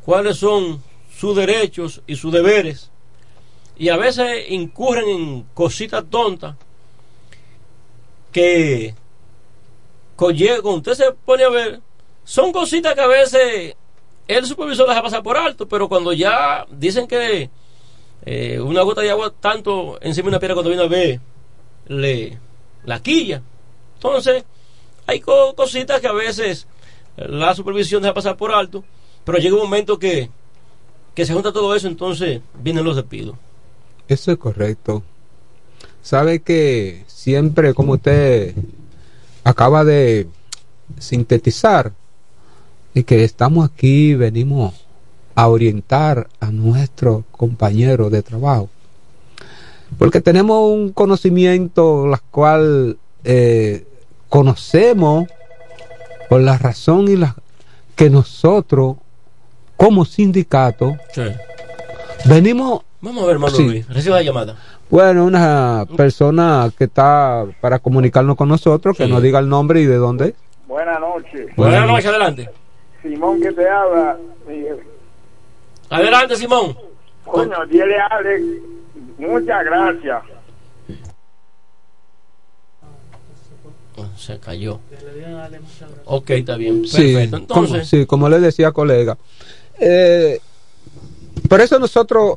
cuáles 0.06 0.38
son 0.38 0.82
sus 1.16 1.36
derechos 1.36 2.02
y 2.08 2.16
sus 2.16 2.32
deberes. 2.32 2.90
Y 3.78 3.90
a 3.90 3.98
veces 3.98 4.50
incurren 4.50 5.08
en 5.10 5.44
cositas 5.54 6.04
tontas 6.10 6.56
que 8.32 8.96
cuando 10.16 10.76
usted 10.76 10.94
se 10.94 11.12
pone 11.12 11.44
a 11.44 11.50
ver, 11.50 11.82
son 12.24 12.52
cositas 12.52 12.94
que 12.94 13.02
a 13.02 13.08
veces 13.08 13.76
el 14.28 14.46
supervisor 14.46 14.88
deja 14.88 15.02
pasar 15.02 15.24
por 15.24 15.38
alto, 15.38 15.68
pero 15.68 15.90
cuando 15.90 16.14
ya 16.14 16.66
dicen 16.72 17.08
que 17.08 17.50
eh, 18.26 18.60
una 18.60 18.82
gota 18.84 19.02
de 19.02 19.12
agua 19.12 19.34
tanto 19.38 19.98
encima 20.02 20.26
de 20.26 20.30
una 20.30 20.40
piedra 20.40 20.56
cuando 20.56 20.70
viene 20.70 20.84
a 20.84 20.88
ver, 20.88 21.20
le 21.88 22.40
la 22.86 23.02
quilla. 23.02 23.42
Entonces, 23.96 24.44
hay 25.08 25.20
co- 25.20 25.54
cositas 25.56 26.00
que 26.02 26.08
a 26.08 26.14
veces 26.14 26.68
la 27.18 27.54
supervisión 27.56 28.02
deja 28.02 28.14
pasar 28.14 28.38
por 28.38 28.52
alto, 28.54 28.84
pero 29.24 29.38
llega 29.38 29.56
un 29.56 29.62
momento 29.64 30.00
que, 30.00 30.30
que 31.14 31.26
se 31.26 31.34
junta 31.34 31.54
todo 31.54 31.76
eso, 31.76 31.88
entonces 31.88 32.42
vienen 32.62 32.84
los 32.84 32.96
despidos. 32.96 33.36
Eso 34.08 34.32
es 34.32 34.38
correcto. 34.38 35.04
Sabe 36.02 36.40
que 36.40 37.04
siempre, 37.08 37.74
como 37.74 37.94
usted 37.94 38.56
acaba 39.44 39.84
de 39.84 40.28
sintetizar, 41.00 41.94
y 42.96 43.04
que 43.04 43.24
estamos 43.24 43.68
aquí, 43.68 44.14
venimos 44.14 44.74
a 45.36 45.48
orientar 45.48 46.28
a 46.40 46.52
nuestros 46.52 47.24
compañeros 47.32 48.12
de 48.12 48.22
trabajo. 48.22 48.70
Porque 49.98 50.22
tenemos 50.22 50.72
un 50.72 50.92
conocimiento, 50.92 52.06
la 52.06 52.20
cual 52.32 52.98
eh, 53.24 53.88
conocemos 54.34 55.28
por 56.28 56.42
la 56.42 56.58
razón 56.58 57.08
y 57.08 57.16
la 57.16 57.36
que 57.96 58.10
nosotros, 58.10 58.96
como 59.78 60.06
sindicato, 60.06 60.98
venimos 62.26 62.82
Vamos 63.00 63.22
a 63.26 63.28
ver, 63.28 63.36
hermano 63.36 63.56
Sí. 63.56 63.64
Luis, 63.64 63.88
reciba 63.90 64.16
la 64.16 64.24
llamada. 64.24 64.56
bueno, 64.90 65.26
una 65.26 65.86
persona 65.96 66.72
que 66.76 66.86
está 66.86 67.46
para 67.62 67.78
comunicarnos 67.78 68.36
con 68.36 68.50
nosotros, 68.50 68.98
que 68.98 69.06
Sí. 69.06 69.12
nos 69.12 69.22
diga 69.22 69.38
el 69.38 69.48
nombre 69.50 69.82
y 69.82 69.86
de 69.86 69.98
dónde 69.98 70.30
es. 70.30 70.34
Buenas 70.68 71.00
noches. 71.00 71.56
Buenas 71.56 71.86
noches, 71.86 72.06
adelante. 72.08 72.50
Simón 73.04 73.40
que 73.40 73.52
te 73.52 73.70
habla. 73.70 74.18
Miguel. 74.48 74.80
Adelante, 75.92 76.36
Simón. 76.38 76.76
Coño, 77.24 77.68
dile 77.68 78.00
a 78.00 78.08
Alex, 78.08 78.44
muchas 79.20 79.64
gracias. 79.64 80.24
Se 84.26 84.38
cayó. 84.40 84.80
Ok, 86.06 86.30
está 86.32 86.56
bien. 86.56 86.88
Sí, 86.88 87.14
Perfecto. 87.14 87.48
como, 87.48 87.66
Entonces, 87.66 87.90
sí, 87.90 88.06
como 88.06 88.30
le 88.30 88.40
decía 88.40 88.72
colega. 88.72 89.18
Eh, 89.80 90.40
por 91.50 91.60
eso 91.62 91.78
nosotros, 91.80 92.36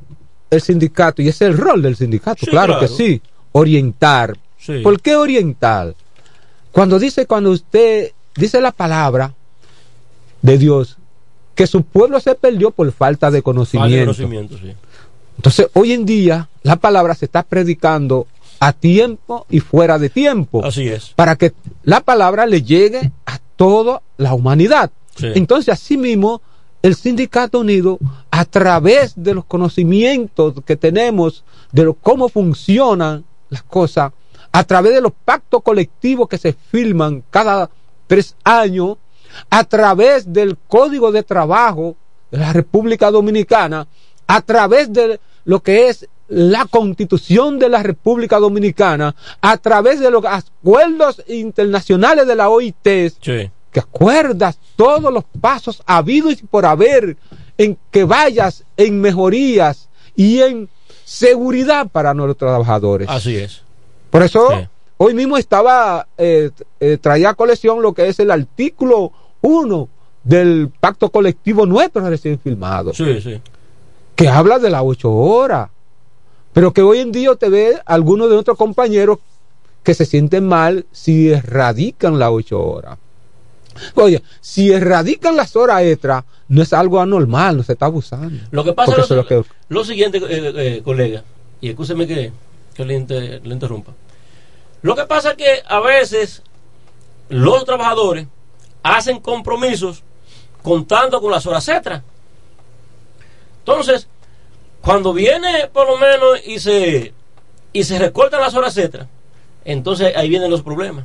el 0.50 0.60
sindicato, 0.60 1.22
y 1.22 1.28
ese 1.28 1.44
es 1.44 1.50
el 1.52 1.58
rol 1.58 1.82
del 1.82 1.96
sindicato, 1.96 2.40
Sí, 2.44 2.50
claro, 2.50 2.78
claro. 2.78 2.80
que 2.80 2.88
sí, 2.88 3.20
orientar. 3.52 4.36
Sí. 4.58 4.80
¿Por 4.80 5.00
qué 5.00 5.14
orientar? 5.16 5.94
Cuando 6.72 6.98
dice, 6.98 7.26
cuando 7.26 7.50
usted 7.50 8.10
dice 8.36 8.60
la 8.60 8.72
palabra 8.72 9.32
de 10.42 10.58
Dios, 10.58 10.96
que 11.54 11.66
su 11.66 11.84
pueblo 11.84 12.18
se 12.20 12.34
perdió 12.34 12.70
por 12.70 12.90
falta 12.92 13.30
de 13.30 13.38
falta 13.38 13.44
conocimiento. 13.44 13.96
de 13.96 14.00
conocimiento, 14.04 14.58
sí. 14.58 14.72
Entonces, 15.36 15.68
hoy 15.74 15.92
en 15.92 16.04
día, 16.04 16.48
la 16.62 16.76
palabra 16.76 17.14
se 17.14 17.26
está 17.26 17.42
predicando 17.42 18.26
a 18.61 18.73
tiempo 18.73 19.47
y 19.51 19.61
fuera 19.61 19.99
de 19.99 20.11
tiempo. 20.11 20.65
Así 20.65 20.89
es. 20.89 21.11
Para 21.15 21.37
que 21.37 21.53
la 21.83 22.01
palabra 22.01 22.47
le 22.47 22.62
llegue 22.62 23.12
a 23.27 23.39
toda 23.57 24.03
la 24.16 24.35
humanidad. 24.35 24.91
Sí. 25.16 25.28
Entonces, 25.35 25.73
asimismo, 25.73 26.41
el 26.83 26.95
Sindicato 26.95 27.61
Unido, 27.61 27.99
a 28.31 28.45
través 28.45 29.15
de 29.16 29.35
los 29.35 29.45
conocimientos 29.45 30.55
que 30.65 30.77
tenemos 30.77 31.45
de 31.73 31.85
lo, 31.85 31.95
cómo 31.95 32.28
funcionan 32.28 33.24
las 33.49 33.62
cosas, 33.62 34.12
a 34.53 34.65
través 34.65 34.95
de 34.95 35.01
los 35.01 35.12
pactos 35.24 35.62
colectivos 35.62 36.28
que 36.28 36.39
se 36.39 36.53
firman 36.53 37.23
cada 37.31 37.70
tres 38.07 38.37
años, 38.45 38.97
a 39.51 39.65
través 39.65 40.33
del 40.33 40.57
Código 40.57 41.12
de 41.12 41.23
Trabajo 41.23 41.97
de 42.31 42.39
la 42.39 42.53
República 42.53 43.11
Dominicana, 43.11 43.87
a 44.27 44.41
través 44.41 44.93
de 44.93 45.20
lo 45.45 45.61
que 45.62 45.89
es 45.89 46.09
la 46.28 46.65
Constitución 46.66 47.59
de 47.59 47.69
la 47.69 47.82
República 47.82 48.39
Dominicana, 48.39 49.15
a 49.40 49.57
través 49.59 50.01
de 50.01 50.11
los 50.11 50.24
acuerdos 50.24 51.23
internacionales 51.28 52.27
de 52.27 52.35
la 52.35 52.48
OIT, 52.48 53.12
Sí. 53.20 53.51
que 53.70 53.81
acuerdas 53.81 54.59
todos 54.77 55.12
los 55.12 55.24
pasos 55.40 55.82
habidos 55.86 56.32
y 56.43 56.47
por 56.47 56.66
haber 56.66 57.16
en 57.59 57.78
que 57.90 58.05
vayas 58.05 58.65
en 58.77 59.01
mejorías 59.01 59.89
y 60.15 60.40
en 60.40 60.69
seguridad 61.05 61.89
para 61.89 62.12
nuestros 62.15 62.39
trabajadores. 62.39 63.09
Así 63.09 63.36
es. 63.36 63.62
Por 64.11 64.23
eso, 64.23 64.48
Sí. 64.51 64.69
hoy 64.97 65.15
mismo 65.15 65.36
estaba, 65.36 66.09
eh, 66.19 66.51
eh, 66.81 66.98
traía 67.01 67.31
a 67.31 67.35
colección 67.35 67.81
lo 67.82 67.93
que 67.93 68.09
es 68.09 68.19
el 68.19 68.31
artículo 68.31 69.12
1 69.43 69.89
del 70.24 70.70
pacto 70.81 71.11
colectivo 71.11 71.66
nuestro 71.66 72.09
recién 72.09 72.39
firmado, 72.40 72.93
Sí, 72.93 73.20
sí. 73.20 73.40
que 74.16 74.28
habla 74.28 74.59
de 74.59 74.70
las 74.70 74.82
ocho 74.85 75.12
horas, 75.12 75.69
pero 76.57 76.73
que 76.73 76.81
hoy 76.81 77.01
en 77.01 77.12
día 77.12 77.35
te 77.35 77.51
ve 77.51 77.78
algunos 77.85 78.28
de 78.28 78.33
nuestros 78.35 78.57
compañeros 78.57 79.19
que 79.83 79.93
se 79.93 80.07
sienten 80.07 80.49
mal 80.49 80.87
si 80.91 81.28
erradican 81.31 82.19
las 82.19 82.31
ocho 82.31 82.59
horas. 82.65 82.97
Oye, 83.95 84.23
si 84.41 84.73
erradican 84.73 85.37
las 85.37 85.55
horas 85.55 85.83
extras, 85.83 86.24
no 86.49 86.62
es 86.62 86.73
algo 86.73 86.99
anormal, 86.99 87.59
no 87.59 87.62
se 87.62 87.74
está 87.74 87.85
abusando. 87.85 88.43
Lo 88.53 88.65
que 88.65 88.73
pasa 88.73 88.93
es 88.93 88.97
lo, 88.97 89.05
es 89.05 89.11
lo 89.11 89.27
que- 89.27 89.45
lo 89.69 89.85
siguiente, 89.85 90.16
eh, 90.16 90.53
eh, 90.57 90.83
colega, 90.83 91.24
y 91.61 91.69
escúcheme 91.69 92.07
que, 92.07 92.33
que 92.74 92.85
le, 92.87 92.95
inter- 92.95 93.47
le 93.47 93.53
interrumpa. 93.53 93.93
Lo 94.81 94.97
que 94.97 95.05
pasa 95.05 95.33
es 95.33 95.37
que 95.37 95.62
a 95.69 95.81
veces 95.81 96.43
los 97.28 97.66
trabajadores 97.66 98.28
hacen 98.83 99.20
compromisos 99.20 100.03
contando 100.62 101.20
con 101.20 101.31
las 101.33 101.45
horas 101.45 101.69
extras. 101.69 102.03
Entonces, 103.59 104.09
Cuando 104.86 105.12
viene 105.12 105.68
por 105.72 105.88
lo 105.88 105.98
menos 105.98 106.46
y 106.46 106.60
se 106.60 107.12
y 107.72 107.82
se 107.82 107.98
recortan 107.98 108.40
las 108.40 108.54
horas 108.54 108.78
extras, 108.78 109.08
entonces 109.64 110.16
ahí 110.16 110.28
vienen 110.28 110.48
los 110.48 110.62
problemas. 110.62 111.04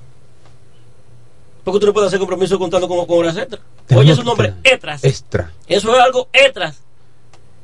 Porque 1.63 1.79
tú 1.79 1.87
no 1.87 1.93
puedes 1.93 2.09
hacer 2.09 2.19
compromiso 2.19 2.59
contando 2.59 2.87
con, 2.87 3.03
con 3.07 3.17
horas 3.17 3.35
extras. 3.37 3.63
Oye, 3.95 4.15
su 4.15 4.23
nombre, 4.23 4.53
extras. 4.63 5.03
Extra. 5.03 5.51
Eso 5.65 5.95
es 5.95 5.99
algo 5.99 6.29
extras. 6.31 6.79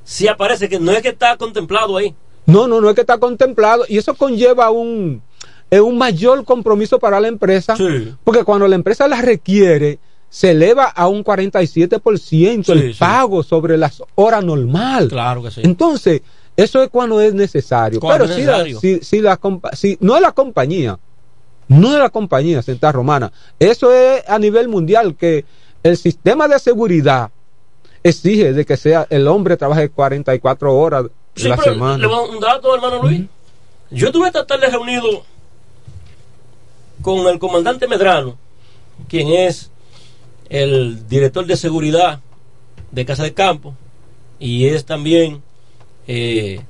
Si 0.04 0.28
aparece 0.28 0.68
que 0.68 0.80
no 0.80 0.92
es 0.92 1.04
que 1.04 1.10
está 1.10 1.38
contemplado 1.38 1.98
ahí. 1.98 2.16
No, 2.48 2.68
no, 2.68 2.82
no 2.82 2.90
es 2.90 2.96
que 2.96 3.02
está 3.02 3.20
contemplado 3.20 3.86
y 3.88 4.00
eso 4.00 4.16
conlleva 4.16 4.72
un, 4.72 5.22
eh, 5.70 5.82
un 5.82 6.00
mayor 6.00 6.46
compromiso 6.46 6.98
para 6.98 7.20
la 7.20 7.28
empresa, 7.28 7.76
porque 8.24 8.44
cuando 8.44 8.68
la 8.68 8.76
empresa 8.76 9.08
la 9.08 9.22
requiere, 9.22 10.00
se 10.30 10.52
eleva 10.52 10.86
a 10.86 11.08
un 11.08 11.24
47% 11.24 12.70
el 12.74 12.94
sí. 12.94 13.00
pago 13.00 13.44
sobre 13.44 13.78
las 13.78 14.04
horas 14.16 14.44
normal. 14.44 15.08
Claro 15.08 15.42
que 15.44 15.52
sí. 15.52 15.62
Entonces, 15.64 16.22
eso 16.56 16.82
es 16.84 16.90
cuando 16.90 17.22
es 17.22 17.34
necesario. 17.34 18.00
Cuando 18.00 18.26
Pero 18.26 18.34
es 18.34 18.40
si, 18.40 18.46
la, 18.46 18.64
necesario. 18.64 18.80
si, 18.80 19.00
si 19.06 19.22
la 19.22 19.40
si- 19.74 19.98
no 20.02 20.16
es 20.16 20.22
la 20.22 20.32
compañía, 20.32 21.00
no 21.70 21.94
es 21.94 22.00
la 22.00 22.10
compañía 22.10 22.62
Central 22.62 22.94
Romana, 22.94 23.32
eso 23.60 23.92
es 23.94 24.24
a 24.28 24.38
nivel 24.40 24.68
mundial 24.68 25.16
que 25.16 25.46
el 25.84 25.98
sistema 25.98 26.48
de 26.48 26.60
seguridad 26.60 27.30
exige 28.04 28.54
de 28.54 28.66
que 28.66 28.78
sea 28.78 29.06
el 29.10 29.28
hombre 29.28 29.58
trabaje 29.58 29.90
44 29.90 30.76
horas 30.78 31.04
de 31.04 31.10
Sí, 31.36 31.48
la 31.48 31.56
pero 31.58 31.74
semana. 31.74 31.98
le 31.98 32.08
voy 32.08 32.16
a 32.16 32.22
dar 32.22 32.30
un 32.30 32.40
dato, 32.40 32.76
hermano 32.76 33.04
Luis. 33.04 33.22
Yo 33.92 34.08
estuve 34.08 34.28
esta 34.28 34.46
tarde 34.46 34.68
reunido 34.68 35.24
con 37.02 37.28
el 37.28 37.40
comandante 37.40 37.88
Medrano, 37.88 38.38
quien 39.08 39.30
es 39.30 39.72
el 40.50 41.08
director 41.08 41.46
de 41.46 41.58
seguridad 41.58 42.22
de 42.92 43.06
Casa 43.06 43.24
de 43.24 43.34
Campo 43.34 43.76
y 44.40 44.68
es 44.68 44.86
también 44.86 45.42
eh, 46.08 46.62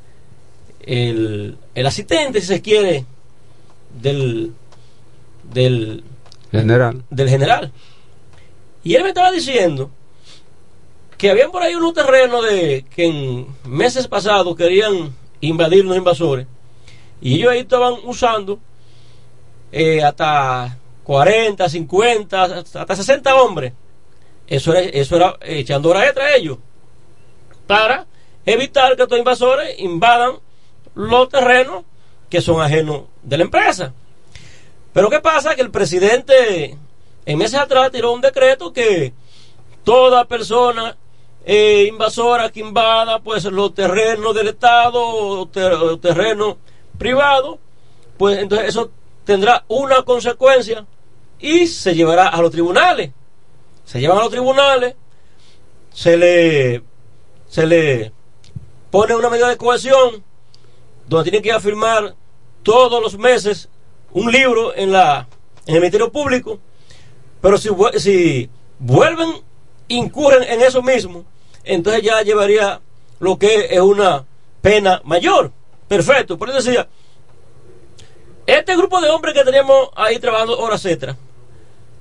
el, 0.82 1.58
el 1.76 1.86
asistente, 1.86 2.42
si 2.42 2.48
se 2.48 2.62
quiere, 2.62 3.06
del, 4.02 4.54
del, 5.44 6.04
General. 6.52 7.04
del 7.10 7.30
general. 7.30 7.72
Y 8.84 8.96
él 8.96 9.04
me 9.04 9.10
estaba 9.10 9.32
diciendo 9.32 9.92
que 11.18 11.30
habían 11.30 11.52
por 11.52 11.62
ahí 11.62 11.76
unos 11.76 11.94
terrenos 11.94 12.46
de 12.46 12.86
que 12.96 13.06
en 13.06 13.48
meses 13.66 14.08
pasados 14.08 14.56
querían 14.56 15.14
invadir 15.42 15.84
los 15.86 15.98
invasores 15.98 16.48
y 17.22 17.36
ellos 17.36 17.52
ahí 17.52 17.60
estaban 17.60 17.96
usando 18.04 18.60
eh, 19.72 20.04
hasta 20.04 20.78
40, 21.08 21.70
50, 21.70 22.44
hasta 22.44 22.96
60 22.96 23.36
hombres. 23.42 23.72
Eso 24.46 24.74
era, 24.74 24.82
eso 24.82 25.16
era 25.16 25.38
echando 25.42 25.90
horas 25.90 26.04
extra 26.04 26.26
a 26.26 26.36
ellos 26.36 26.58
para 27.66 28.06
evitar 28.46 28.96
que 28.98 29.04
estos 29.04 29.18
invasores 29.18 29.80
invadan 29.80 30.34
los 30.96 31.30
terrenos 31.30 31.84
que 32.30 32.42
son 32.42 32.60
ajenos 32.62 33.04
de 33.24 33.38
la 33.38 33.44
empresa. 33.46 33.94
Pero 34.92 35.10
¿qué 35.10 35.22
pasa? 35.22 35.56
Que 35.56 35.62
el 35.62 35.72
presidente 35.72 36.78
en 37.26 37.38
meses 37.38 37.58
atrás 37.60 37.90
tiró 37.92 38.12
un 38.12 38.20
decreto 38.20 38.74
que 38.74 39.14
toda 39.86 40.26
persona 40.26 40.98
eh, 41.46 41.86
invasora 41.88 42.50
que 42.52 42.60
invada 42.60 43.20
pues 43.20 43.46
los 43.46 43.74
terrenos 43.74 44.36
del 44.36 44.50
Estado 44.50 45.02
o 45.02 45.48
ter- 45.48 45.98
terrenos 46.02 46.56
privados, 46.98 47.60
pues 48.18 48.40
entonces 48.40 48.68
eso 48.70 48.92
tendrá 49.24 49.64
una 49.70 50.04
consecuencia 50.04 50.86
y 51.40 51.68
se 51.68 51.96
llevará 51.96 52.28
a 52.28 52.42
los 52.42 52.52
tribunales. 52.52 53.12
Se 53.86 54.00
llevan 54.00 54.18
a 54.18 54.22
los 54.22 54.32
tribunales, 54.32 54.96
se 55.94 56.18
le, 56.18 56.84
se 57.48 57.66
le 57.66 58.12
pone 58.92 59.16
una 59.16 59.30
medida 59.30 59.48
de 59.48 59.58
cohesión 59.58 60.24
donde 61.08 61.24
tienen 61.24 61.42
que 61.42 61.50
ir 61.50 61.56
a 61.56 61.60
firmar 61.60 62.16
todos 62.64 63.02
los 63.02 63.18
meses 63.18 63.70
un 64.12 64.32
libro 64.32 64.76
en 64.76 64.92
la 64.92 65.28
en 65.68 65.76
el 65.76 65.82
Ministerio 65.82 66.12
Público, 66.12 66.60
pero 67.42 67.58
si, 67.58 67.70
si 67.98 68.50
vuelven, 68.80 69.30
incurren 69.90 70.44
en 70.44 70.62
eso 70.62 70.82
mismo, 70.82 71.26
entonces 71.64 72.02
ya 72.02 72.22
llevaría 72.22 72.80
lo 73.20 73.38
que 73.38 73.68
es 73.70 73.80
una 73.82 74.26
pena 74.62 75.02
mayor. 75.04 75.52
Perfecto, 75.88 76.38
por 76.38 76.50
eso 76.50 76.58
decía, 76.58 76.88
este 78.46 78.76
grupo 78.76 79.02
de 79.02 79.10
hombres 79.10 79.34
que 79.34 79.44
teníamos 79.44 79.90
ahí 79.96 80.20
trabajando 80.20 80.58
horas 80.58 80.86
extra, 80.86 81.18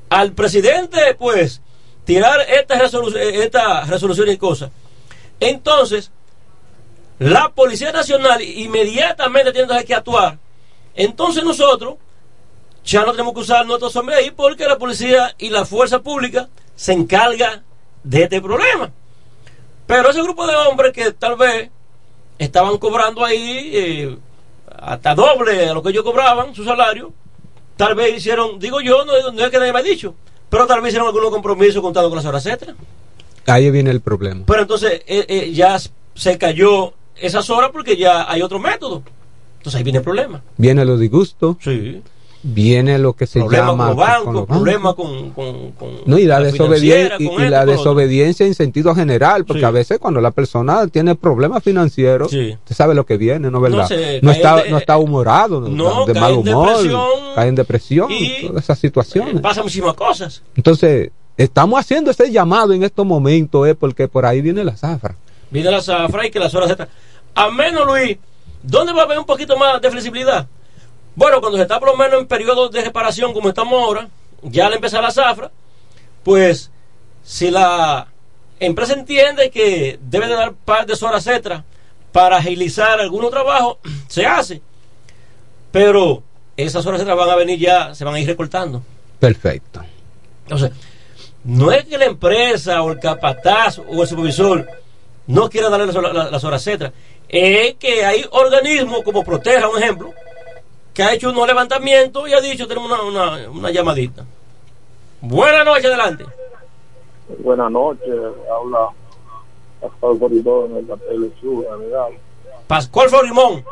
al 0.08 0.32
presidente, 0.32 1.14
pues, 1.18 1.60
tirar 2.04 2.40
esta, 2.48 2.76
resolu- 2.80 3.16
eh, 3.16 3.42
esta 3.44 3.82
resolución 3.82 4.28
y 4.28 4.36
cosas. 4.36 4.70
Entonces, 5.40 6.10
la 7.18 7.48
Policía 7.50 7.92
Nacional 7.92 8.42
inmediatamente 8.42 9.52
tiene 9.52 9.84
que 9.84 9.94
actuar. 9.94 10.38
Entonces 10.94 11.44
nosotros 11.44 11.96
ya 12.84 13.04
no 13.04 13.12
tenemos 13.12 13.34
que 13.34 13.40
usar 13.40 13.66
nuestros 13.66 13.94
hombres 13.96 14.18
ahí 14.18 14.30
porque 14.30 14.66
la 14.66 14.78
policía 14.78 15.34
y 15.38 15.50
la 15.50 15.64
fuerza 15.66 15.98
pública 16.00 16.48
se 16.74 16.92
encarga 16.92 17.62
de 18.02 18.22
este 18.22 18.40
problema. 18.40 18.90
Pero 19.86 20.10
ese 20.10 20.22
grupo 20.22 20.46
de 20.46 20.56
hombres 20.56 20.92
que 20.92 21.12
tal 21.12 21.36
vez 21.36 21.70
estaban 22.38 22.78
cobrando 22.78 23.24
ahí 23.24 23.70
eh, 23.74 24.18
hasta 24.78 25.14
doble 25.14 25.68
a 25.68 25.74
lo 25.74 25.82
que 25.82 25.90
ellos 25.90 26.04
cobraban, 26.04 26.54
su 26.54 26.64
salario, 26.64 27.12
tal 27.76 27.94
vez 27.94 28.16
hicieron, 28.16 28.58
digo 28.58 28.80
yo, 28.80 29.04
no, 29.04 29.32
no 29.32 29.44
es 29.44 29.50
que 29.50 29.58
nadie 29.58 29.72
me 29.72 29.80
ha 29.80 29.82
dicho, 29.82 30.14
pero 30.48 30.66
tal 30.66 30.80
vez 30.80 30.90
hicieron 30.90 31.08
algunos 31.08 31.30
compromisos 31.30 31.82
contando 31.82 32.08
con 32.08 32.16
las 32.16 32.26
horas 32.26 32.44
extras. 32.46 32.76
Ahí 33.46 33.70
viene 33.70 33.90
el 33.90 34.00
problema. 34.00 34.42
Pero 34.46 34.62
entonces 34.62 35.02
eh, 35.06 35.24
eh, 35.28 35.52
ya 35.52 35.78
se 36.14 36.38
cayó 36.38 36.94
esas 37.16 37.48
horas 37.50 37.70
porque 37.72 37.96
ya 37.96 38.30
hay 38.30 38.42
otro 38.42 38.58
método. 38.58 39.02
Entonces 39.58 39.78
ahí 39.78 39.84
viene 39.84 39.98
el 39.98 40.04
problema. 40.04 40.42
Viene 40.56 40.84
los 40.84 40.98
disgustos. 40.98 41.56
Sí. 41.60 42.02
Viene 42.48 42.96
lo 42.98 43.14
que 43.14 43.26
se 43.26 43.40
Problemas 43.40 43.70
llama. 43.70 43.86
con 43.88 43.96
los 43.96 44.06
bancos, 44.06 44.34
los 44.34 44.46
problemas 44.46 44.94
con, 44.94 45.30
con, 45.30 45.72
con 45.72 45.90
No, 46.06 46.16
y 46.16 46.26
la, 46.26 46.38
desobediencia, 46.40 47.16
y, 47.18 47.26
con 47.26 47.50
la 47.50 47.58
con 47.60 47.68
otro. 47.70 47.72
desobediencia 47.78 48.46
en 48.46 48.54
sentido 48.54 48.94
general, 48.94 49.44
porque 49.44 49.64
a 49.64 49.72
veces 49.72 49.98
cuando 49.98 50.20
la 50.20 50.30
persona 50.30 50.86
tiene 50.86 51.16
problemas 51.16 51.64
financieros, 51.64 52.32
usted 52.32 52.74
sabe 52.74 52.94
lo 52.94 53.04
que 53.04 53.16
viene, 53.16 53.50
¿no 53.50 53.60
verdad? 53.60 53.78
No 53.78 53.88
se- 53.88 54.20
No, 54.22 54.30
está, 54.30 54.62
de- 54.62 54.70
no 54.70 54.78
está 54.78 54.96
humorado, 54.96 55.60
no, 55.60 55.68
no, 55.70 56.00
está 56.02 56.12
de 56.12 56.20
mal 56.20 56.32
humor, 56.34 56.76
cae 57.34 57.48
en 57.48 57.54
depresión, 57.56 58.12
y- 58.12 58.46
todas 58.46 58.62
esas 58.62 58.78
situaciones. 58.78 59.40
Pasan 59.40 59.64
muchísimas 59.64 59.94
cosas. 59.94 60.40
Entonces, 60.54 61.10
estamos 61.36 61.80
haciendo 61.80 62.12
ese 62.12 62.30
llamado 62.30 62.72
en 62.74 62.84
estos 62.84 63.04
momentos, 63.04 63.66
¿eh? 63.66 63.74
porque 63.74 64.06
por 64.06 64.24
ahí 64.24 64.40
viene 64.40 64.62
la 64.62 64.76
zafra. 64.76 65.16
Viene 65.50 65.70
la 65.70 65.80
zafra 65.82 66.24
y 66.26 66.30
que 66.30 66.38
las 66.38 66.54
horas 66.54 66.70
extras. 66.70 66.88
A 67.34 67.50
menos, 67.50 67.84
Luis, 67.86 68.16
¿dónde 68.62 68.92
va 68.92 69.00
a 69.00 69.04
haber 69.04 69.18
un 69.18 69.26
poquito 69.26 69.56
más 69.56 69.82
de 69.82 69.90
flexibilidad? 69.90 70.46
Bueno, 71.16 71.40
cuando 71.40 71.56
se 71.58 71.62
está 71.62 71.80
por 71.80 71.88
lo 71.88 71.96
menos 71.96 72.20
en 72.20 72.26
periodo 72.28 72.68
de 72.68 72.82
reparación 72.82 73.32
como 73.32 73.48
estamos 73.48 73.72
ahora, 73.82 74.08
ya 74.42 74.66
al 74.66 74.74
empezar 74.74 75.02
la 75.02 75.10
zafra, 75.10 75.50
pues 76.22 76.70
si 77.24 77.50
la 77.50 78.06
empresa 78.60 78.92
entiende 78.92 79.50
que 79.50 79.98
debe 80.02 80.28
de 80.28 80.34
dar 80.34 80.52
par 80.52 80.86
de 80.86 80.94
horas 81.04 81.26
extras 81.26 81.64
para 82.12 82.36
agilizar 82.36 83.00
algunos 83.00 83.30
trabajos, 83.30 83.78
se 84.08 84.24
hace. 84.26 84.60
Pero 85.72 86.22
esas 86.56 86.84
horas 86.86 87.00
extras 87.00 87.16
van 87.18 87.30
a 87.30 87.36
venir 87.36 87.58
ya, 87.58 87.94
se 87.94 88.04
van 88.04 88.14
a 88.14 88.20
ir 88.20 88.26
recortando. 88.26 88.82
Perfecto. 89.18 89.82
Entonces, 90.44 90.70
no 91.44 91.72
es 91.72 91.84
que 91.84 91.98
la 91.98 92.04
empresa 92.06 92.82
o 92.82 92.92
el 92.92 92.98
capataz 93.00 93.78
o 93.78 94.02
el 94.02 94.08
supervisor 94.08 94.68
no 95.26 95.48
quiera 95.48 95.68
darle 95.70 95.86
las, 95.86 96.44
horas- 96.44 96.66
extras, 96.66 96.92
es 97.28 97.74
que 97.74 98.04
hay 98.04 98.24
organismos 98.30 99.02
como 99.02 99.24
Proteja, 99.24 99.68
un 99.68 99.82
ejemplo, 99.82 100.12
que 100.96 101.02
ha 101.02 101.12
hecho 101.12 101.28
unos 101.28 101.46
levantamientos 101.46 102.26
y 102.26 102.32
ha 102.32 102.40
dicho, 102.40 102.66
tenemos 102.66 102.90
una, 102.90 103.02
una, 103.02 103.50
una 103.50 103.70
llamadita. 103.70 104.24
Buenas 105.20 105.62
noches, 105.66 105.84
adelante. 105.84 106.24
Buenas 107.40 107.70
noches, 107.70 108.14
habla 108.50 108.88
Pascual 109.78 110.18
Corridor 110.18 110.70
en 110.70 110.76
el 110.78 111.82
legal. 111.82 112.14
Pascual 112.66 113.10
Florimón. 113.10 113.62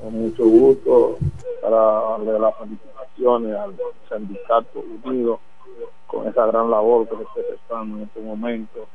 Con 0.00 0.12
mucho 0.12 0.44
gusto 0.44 1.18
para 1.60 1.76
darle 1.76 2.38
las 2.38 2.54
felicitaciones 2.56 3.56
al 3.56 3.74
Sindicato 4.08 4.84
Unido 5.04 5.40
con 6.06 6.28
esa 6.28 6.46
gran 6.46 6.70
labor 6.70 7.08
que 7.08 7.16
se 7.16 7.22
está 7.22 7.40
prestando 7.48 7.96
en 7.96 8.02
este 8.04 8.20
momento. 8.20 8.86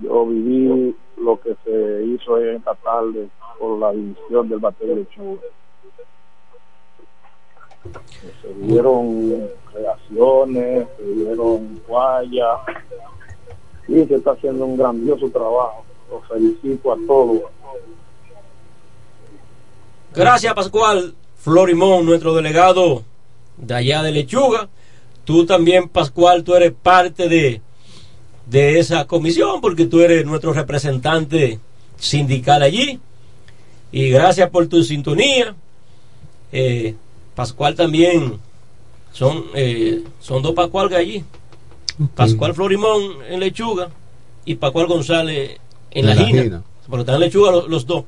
Yo 0.00 0.24
viví 0.24 0.96
lo 1.18 1.38
que 1.40 1.54
se 1.62 2.04
hizo 2.06 2.38
en 2.38 2.56
esta 2.56 2.74
tarde 2.76 3.28
por 3.58 3.78
la 3.78 3.92
división 3.92 4.48
del 4.48 4.60
bateo 4.60 4.94
de. 4.94 5.06
Se 8.42 8.54
dieron 8.66 9.48
reacciones, 9.72 10.86
se 10.96 11.04
dieron 11.04 11.80
guayas 11.86 12.58
y 13.86 14.04
se 14.04 14.14
está 14.14 14.32
haciendo 14.32 14.66
un 14.66 14.76
grandioso 14.76 15.28
trabajo. 15.30 15.84
Los 16.10 16.26
felicito 16.26 16.92
a 16.92 16.96
todos. 17.06 17.42
Gracias, 20.14 20.54
Pascual 20.54 21.14
Florimón, 21.38 22.06
nuestro 22.06 22.34
delegado 22.34 23.04
de 23.56 23.74
allá 23.74 24.02
de 24.02 24.12
Lechuga. 24.12 24.68
Tú 25.24 25.44
también, 25.44 25.88
Pascual, 25.88 26.42
tú 26.42 26.54
eres 26.54 26.72
parte 26.72 27.28
de, 27.28 27.60
de 28.46 28.78
esa 28.78 29.06
comisión 29.06 29.60
porque 29.60 29.86
tú 29.86 30.00
eres 30.00 30.24
nuestro 30.24 30.52
representante 30.52 31.60
sindical 31.98 32.62
allí. 32.62 32.98
Y 33.92 34.10
gracias 34.10 34.50
por 34.50 34.66
tu 34.66 34.82
sintonía. 34.82 35.54
Eh, 36.52 36.94
Pascual 37.38 37.76
también, 37.76 38.36
son, 39.12 39.44
eh, 39.54 40.02
son 40.18 40.42
dos 40.42 40.54
Pascual 40.54 40.92
allí. 40.92 41.22
Pascual 42.16 42.52
Florimón 42.52 43.00
en 43.30 43.38
lechuga 43.38 43.90
y 44.44 44.56
Pascual 44.56 44.88
González 44.88 45.56
en 45.92 46.06
la, 46.06 46.12
En 46.14 46.18
la 46.18 46.24
gina. 46.24 46.62
están 46.98 47.14
en 47.14 47.20
lechuga 47.20 47.52
los, 47.52 47.68
los 47.68 47.86
dos. 47.86 48.02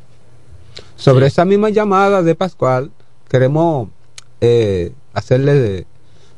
Sobre 0.96 1.26
esa 1.28 1.44
misma 1.44 1.68
llamada 1.70 2.24
de 2.24 2.34
Pascual, 2.34 2.90
queremos 3.28 3.88
eh, 4.40 4.90
hacerle 5.14 5.54
de- 5.54 5.86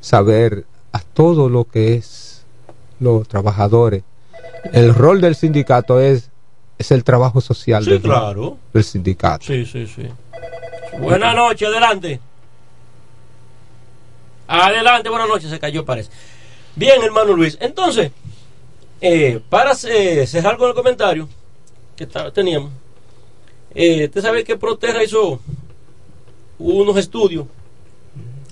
saber 0.01 0.67
a 0.93 0.99
todo 1.01 1.49
lo 1.49 1.65
que 1.65 1.95
es 1.95 2.45
los 3.01 3.27
trabajadores. 3.27 4.03
El 4.75 4.95
rol 4.95 5.23
del 5.23 5.35
sindicato 5.35 5.99
es, 5.99 6.29
es 6.79 6.91
el 6.91 7.05
trabajo 7.05 7.41
social 7.41 7.85
Sí, 7.85 7.91
del, 7.93 8.03
claro. 8.03 8.59
del 8.75 8.85
sindicato. 8.85 9.47
Sí, 9.47 9.65
sí, 9.65 9.87
sí. 9.87 10.03
Buenas 11.01 11.35
noches, 11.35 11.69
adelante. 11.69 12.21
Adelante, 14.55 15.09
buenas 15.09 15.29
noches, 15.29 15.49
se 15.49 15.59
cayó 15.59 15.83
parece. 15.83 16.11
Bien, 16.77 17.03
hermano 17.03 17.33
Luis. 17.33 17.57
Entonces, 17.59 18.13
eh, 19.01 19.41
para 19.49 19.73
eh, 19.89 20.27
cerrar 20.27 20.59
con 20.59 20.69
el 20.69 20.75
comentario 20.75 21.27
que 21.97 22.07
teníamos, 22.35 22.71
eh, 23.75 24.05
usted 24.05 24.21
sabe 24.21 24.45
que 24.45 24.59
Proterra 24.59 25.03
hizo 25.03 25.41
unos 26.59 26.99
estudios 26.99 27.47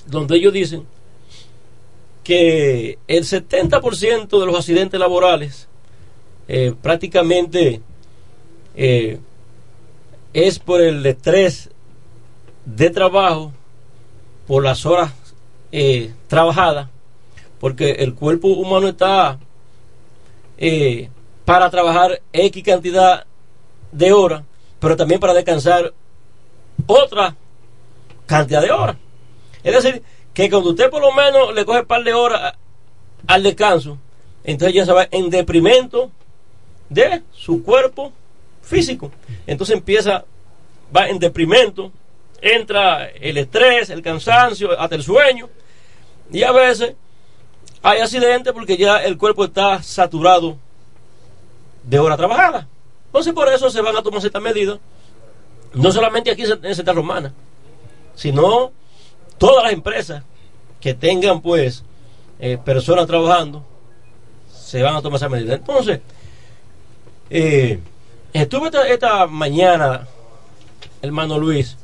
donde 0.07 0.39
ellos 0.39 0.55
dicen 0.55 0.87
que 2.25 2.99
el 3.07 3.25
70% 3.25 4.41
de 4.41 4.47
los 4.47 4.57
accidentes 4.57 4.99
laborales 4.99 5.69
eh, 6.49 6.75
prácticamente 6.81 7.83
es 8.75 10.59
por 10.61 10.81
el 10.81 11.05
estrés 11.05 11.69
de 12.65 12.89
trabajo, 12.89 13.53
por 14.47 14.65
las 14.65 14.87
horas 14.87 15.13
eh, 15.73 16.13
trabajadas, 16.29 16.89
porque 17.59 17.93
el 17.93 18.15
cuerpo 18.15 18.49
humano 18.49 18.89
está 18.89 19.39
eh, 20.59 21.09
para 21.45 21.71
trabajar 21.71 22.21
X 22.33 22.63
cantidad 22.63 23.25
de 23.93 24.13
horas, 24.13 24.43
pero 24.79 24.97
también 24.97 25.21
para 25.21 25.35
descansar 25.35 25.93
otra 26.87 27.37
cantidad 28.27 28.63
de 28.63 28.71
horas. 28.71 28.97
Es 29.63 29.75
decir, 29.75 30.03
que 30.33 30.49
cuando 30.49 30.71
usted 30.71 30.91
por 30.91 31.01
lo 31.01 31.13
menos 31.13 31.55
le 31.55 31.65
coge 31.65 31.81
un 31.81 31.87
par 31.87 32.05
de 32.05 32.15
horas 32.15 32.55
al 33.27 33.43
descanso, 33.43 33.99
entonces 34.45 34.75
ya 34.75 34.87
se 34.87 34.93
va 34.93 35.09
en 35.11 35.29
deprimento 35.29 36.11
de 36.89 37.23
su 37.33 37.63
cuerpo 37.63 38.13
físico. 38.63 39.11
Entonces 39.47 39.77
empieza, 39.77 40.25
va 40.95 41.09
en 41.09 41.19
deprimento, 41.19 41.93
entra 42.41 43.07
el 43.09 43.37
estrés, 43.39 43.91
el 43.91 44.03
cansancio, 44.03 44.79
hasta 44.79 44.95
el 44.95 45.03
sueño. 45.03 45.49
Y 46.33 46.43
a 46.43 46.53
veces 46.53 46.95
hay 47.83 48.01
accidentes 48.01 48.53
porque 48.53 48.77
ya 48.77 48.99
el 48.99 49.17
cuerpo 49.17 49.45
está 49.45 49.83
saturado 49.83 50.57
de 51.83 51.99
hora 51.99 52.17
trabajada. 52.17 52.69
Entonces 53.07 53.33
por 53.33 53.49
eso 53.49 53.71
se 53.71 53.81
van 53.81 53.97
a 53.97 54.03
tomar 54.03 54.21
ciertas 54.21 54.43
medidas, 54.43 54.79
no 55.75 55.91
solamente 55.91 56.31
aquí 56.31 56.45
en 56.45 56.75
Central 56.75 56.97
Romana, 56.97 57.33
sino 58.15 58.71
todas 59.39 59.65
las 59.65 59.73
empresas 59.73 60.23
que 60.81 60.95
tengan 60.95 61.41
pues 61.41 61.83
eh, 62.39 62.59
personas 62.65 63.07
trabajando, 63.07 63.65
se 64.53 64.83
van 64.83 64.95
a 64.95 65.03
tomar 65.03 65.17
esas 65.17 65.31
medidas. 65.31 65.59
Entonces, 65.59 66.01
eh, 67.29 67.81
estuve 68.33 68.67
esta, 68.67 68.89
esta 68.89 69.27
mañana, 69.27 70.07
hermano 71.03 71.39
Luis, 71.39 71.77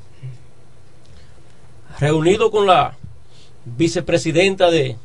reunido 1.99 2.51
con 2.51 2.67
la 2.67 2.97
vicepresidenta 3.67 4.71
de, 4.71 4.97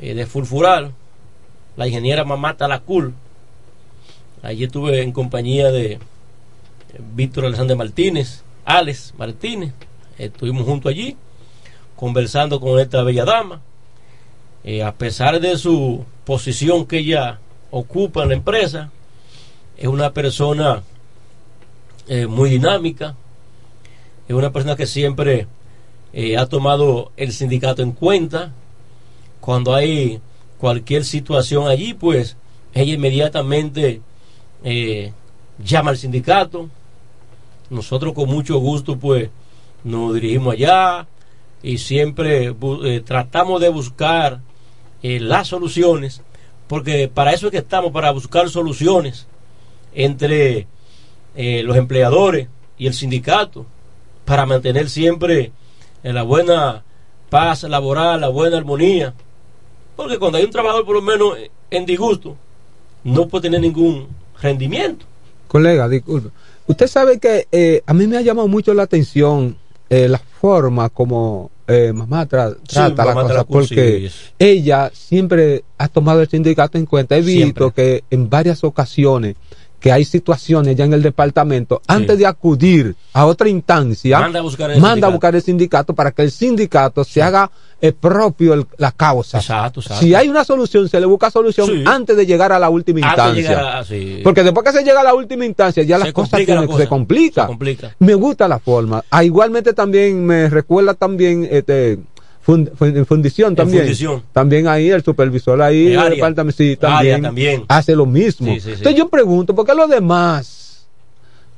eh, 0.00 0.14
de 0.14 0.26
Fulfural, 0.26 0.92
la 1.76 1.86
ingeniera 1.86 2.24
Mamata 2.24 2.68
Lacul. 2.68 3.14
Allí 4.42 4.64
estuve 4.64 5.02
en 5.02 5.12
compañía 5.12 5.70
de 5.70 5.92
eh, 5.92 6.00
Víctor 7.14 7.44
Alexander 7.44 7.76
Martínez, 7.76 8.42
Alex 8.64 9.14
Martínez. 9.16 9.72
Estuvimos 10.18 10.64
juntos 10.64 10.90
allí, 10.90 11.16
conversando 11.96 12.60
con 12.60 12.78
esta 12.80 13.02
bella 13.02 13.24
dama. 13.24 13.60
Eh, 14.64 14.82
a 14.82 14.92
pesar 14.92 15.40
de 15.40 15.56
su 15.56 16.04
posición 16.24 16.84
que 16.84 16.98
ella 16.98 17.38
ocupa 17.70 18.24
en 18.24 18.28
la 18.30 18.34
empresa, 18.34 18.90
es 19.78 19.86
una 19.86 20.12
persona 20.12 20.82
muy 22.28 22.50
dinámica, 22.50 23.14
es 24.26 24.34
una 24.34 24.50
persona 24.50 24.74
que 24.74 24.86
siempre 24.86 25.46
eh, 26.12 26.36
ha 26.36 26.46
tomado 26.46 27.12
el 27.16 27.32
sindicato 27.32 27.82
en 27.82 27.92
cuenta. 27.92 28.52
Cuando 29.40 29.74
hay 29.74 30.20
cualquier 30.58 31.04
situación 31.04 31.68
allí, 31.68 31.94
pues 31.94 32.36
ella 32.74 32.94
inmediatamente 32.94 34.00
eh, 34.64 35.12
llama 35.64 35.90
al 35.90 35.96
sindicato. 35.96 36.68
Nosotros 37.70 38.12
con 38.14 38.28
mucho 38.28 38.58
gusto, 38.58 38.98
pues, 38.98 39.30
nos 39.84 40.14
dirigimos 40.14 40.54
allá 40.54 41.06
y 41.62 41.78
siempre 41.78 42.54
eh, 42.84 43.02
tratamos 43.04 43.60
de 43.60 43.68
buscar 43.68 44.40
las 45.02 45.48
soluciones, 45.48 46.20
porque 46.66 47.08
para 47.08 47.32
eso 47.32 47.46
es 47.46 47.52
que 47.52 47.58
estamos, 47.58 47.90
para 47.90 48.10
buscar 48.10 48.50
soluciones 48.50 49.26
entre 49.94 50.66
los 51.34 51.76
empleadores 51.76 52.48
y 52.76 52.86
el 52.86 52.92
sindicato, 52.92 53.64
para 54.26 54.44
mantener 54.44 54.90
siempre 54.90 55.52
eh, 56.02 56.12
la 56.12 56.22
buena 56.22 56.82
paz 57.28 57.62
laboral, 57.64 58.20
la 58.20 58.28
buena 58.28 58.56
armonía. 58.58 59.14
Porque 59.96 60.18
cuando 60.18 60.38
hay 60.38 60.44
un 60.44 60.50
trabajador, 60.50 60.84
por 60.86 60.96
lo 60.96 61.02
menos 61.02 61.36
eh, 61.38 61.50
en 61.70 61.86
disgusto, 61.86 62.36
no 63.04 63.28
puede 63.28 63.42
tener 63.42 63.60
ningún 63.60 64.08
rendimiento. 64.40 65.04
Colega, 65.48 65.88
disculpe. 65.88 66.30
Usted 66.66 66.86
sabe 66.86 67.18
que 67.18 67.46
eh, 67.50 67.82
a 67.86 67.92
mí 67.94 68.06
me 68.06 68.16
ha 68.16 68.20
llamado 68.22 68.46
mucho 68.48 68.72
la 68.74 68.84
atención 68.84 69.56
eh, 69.88 70.08
la 70.08 70.18
forma 70.18 70.88
como 70.88 71.50
eh, 71.66 71.92
mamá 71.92 72.26
tra- 72.28 72.54
Sí, 72.68 72.74
trata 72.74 73.04
la 73.04 73.14
mamá 73.14 73.28
cosa, 73.28 73.44
porque 73.44 74.08
sí. 74.10 74.30
ella 74.38 74.90
siempre 74.94 75.64
ha 75.78 75.88
tomado 75.88 76.20
el 76.22 76.28
sindicato 76.28 76.78
en 76.78 76.86
cuenta. 76.86 77.16
He 77.16 77.22
visto 77.22 77.72
que 77.72 78.04
en 78.10 78.30
varias 78.30 78.62
ocasiones 78.64 79.34
que 79.80 79.90
hay 79.90 80.04
situaciones 80.04 80.76
ya 80.76 80.84
en 80.84 80.92
el 80.92 81.02
departamento, 81.02 81.80
antes 81.86 82.18
de 82.18 82.26
acudir 82.26 82.94
a 83.14 83.26
otra 83.26 83.48
instancia, 83.48 84.20
Manda 84.20 84.38
a 84.38 84.42
buscar 84.42 84.70
el 84.70 84.76
manda 84.80 84.88
a 84.88 84.92
sindicato. 84.92 85.12
buscar 85.12 85.34
el 85.34 85.42
sindicato 85.42 85.94
para 85.94 86.12
que 86.12 86.22
el 86.22 86.30
sindicato 86.30 87.02
se 87.02 87.22
haga 87.22 87.50
eh, 87.82 87.92
propio 87.92 88.52
el- 88.52 88.66
la 88.76 88.92
causa. 88.92 89.38
Exacto, 89.38 89.80
exacto. 89.80 90.04
Si 90.04 90.14
hay 90.14 90.28
una 90.28 90.44
solución, 90.44 90.86
se 90.90 91.00
le 91.00 91.06
busca 91.06 91.30
solución 91.30 91.66
Sí. 91.66 91.82
antes 91.86 92.14
de 92.14 92.26
llegar 92.26 92.52
a 92.52 92.58
la 92.58 92.68
última 92.68 93.00
Antes 93.08 93.24
de 93.34 93.40
instancia. 93.40 93.56
llegar 93.58 93.76
a- 93.78 93.84
sí. 93.84 94.20
Porque 94.22 94.42
después 94.42 94.66
que 94.66 94.72
se 94.72 94.84
llega 94.84 95.00
a 95.00 95.04
la 95.04 95.14
última 95.14 95.46
instancia, 95.46 95.82
ya 95.82 95.96
Se 95.96 96.04
las 96.04 96.12
cosas 96.12 96.46
la 96.46 96.66
cosa. 96.66 96.78
se 96.78 96.88
complica. 96.88 97.40
Se 97.42 97.46
complica. 97.48 97.96
Me 97.98 98.12
gusta 98.12 98.46
la 98.48 98.58
forma. 98.58 99.02
Ah, 99.10 99.24
igualmente 99.24 99.72
también 99.72 100.26
me 100.26 100.50
recuerda 100.50 100.92
también 100.92 101.48
este 101.50 101.98
fund- 102.46 102.70
fund- 102.78 102.96
en 102.96 103.06
fundición 103.06 103.54
también. 103.54 103.82
fundición. 103.84 104.22
También 104.32 104.66
ahí 104.68 104.90
el 104.90 105.02
supervisor 105.02 105.60
ahí 105.62 105.94
área. 105.94 106.10
departamento 106.10 106.56
sí, 106.56 106.78
Área 106.80 107.20
también, 107.20 107.64
hace 107.68 107.94
lo 107.96 108.06
mismo. 108.06 108.46
Sí, 108.46 108.54
sí, 108.60 108.60
sí. 108.60 108.70
Entonces 108.72 108.94
yo 108.96 109.08
pregunto, 109.08 109.54
¿por 109.54 109.66
qué 109.66 109.74
los 109.74 109.88
demás 109.90 110.69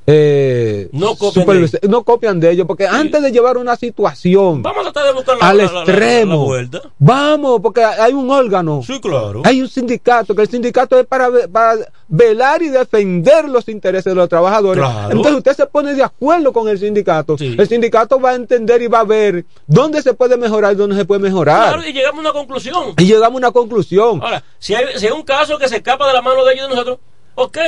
eh, 0.07 0.89
No 0.93 1.15
copian 1.17 1.47
supervis- 1.47 1.89
no 1.89 2.03
copian 2.03 2.41
de 2.41 2.51
ellos? 2.51 2.67
Porque 2.67 2.87
antes 2.87 3.23
de 3.23 3.31
llevar 3.31 3.57
una 3.57 3.77
situación 3.77 4.63
Vamos 4.63 4.81
a 4.87 4.93
tratar 4.93 5.07
de 5.07 5.13
buscar 5.13 5.39
la, 5.39 5.49
al 5.49 5.57
la- 5.59 5.65
extremo, 5.65 6.33
la 6.33 6.45
vuelta. 6.45 6.83
vamos, 6.99 7.61
porque 7.61 7.85
hay 7.85 8.13
un 8.13 8.29
órgano. 8.31 8.83
Sí, 8.85 9.01
claro. 9.01 9.43
Hay 9.45 9.63
un 9.63 9.69
sindicato, 9.69 10.35
que 10.35 10.43
el 10.43 10.49
sindicato 10.49 10.99
es 10.99 11.07
para, 11.07 11.29
ve- 11.29 11.49
para 11.49 11.77
velar 12.09 12.63
y 12.63 12.69
defender 12.69 13.49
los 13.49 13.69
intereses 13.69 14.05
de 14.07 14.15
los 14.15 14.29
trabajadores. 14.29 14.83
Claro. 14.85 15.11
Entonces 15.13 15.35
usted 15.35 15.55
se 15.57 15.67
pone 15.67 15.95
de 15.95 16.03
acuerdo 16.03 16.53
con 16.53 16.69
el 16.69 16.79
sindicato. 16.79 17.37
El 17.39 17.69
sindicato 17.69 18.21
va 18.21 18.31
a 18.31 18.35
entender 18.35 18.83
y 18.83 18.89
va 18.89 19.01
a 19.01 19.05
ver 19.05 19.45
dónde 19.67 20.03
se 20.03 20.15
puede 20.15 20.37
mejorar 20.37 20.73
y 20.73 20.77
dónde 20.77 20.97
se 20.97 21.05
puede 21.05 21.21
mejorar. 21.21 21.75
Claro, 21.75 21.89
y 21.89 21.93
llegamos 21.93 22.19
a 22.19 22.21
una 22.23 22.33
conclusión. 22.33 22.95
Y 22.99 23.05
llegamos 23.05 23.35
a 23.37 23.39
una 23.39 23.51
conclusión. 23.53 24.21
Ahora, 24.23 24.43
si 24.59 24.75
hay, 24.75 24.85
si 24.99 25.07
hay 25.07 25.13
un 25.13 25.23
caso 25.23 25.59
que 25.59 25.69
se 25.69 25.77
escapa 25.77 26.07
de 26.09 26.13
la 26.13 26.23
mano 26.23 26.45
de 26.45 26.53
ellos 26.55 26.67
y 26.67 26.69
de 26.69 26.75
nosotros, 26.75 26.99
ok, 27.37 27.59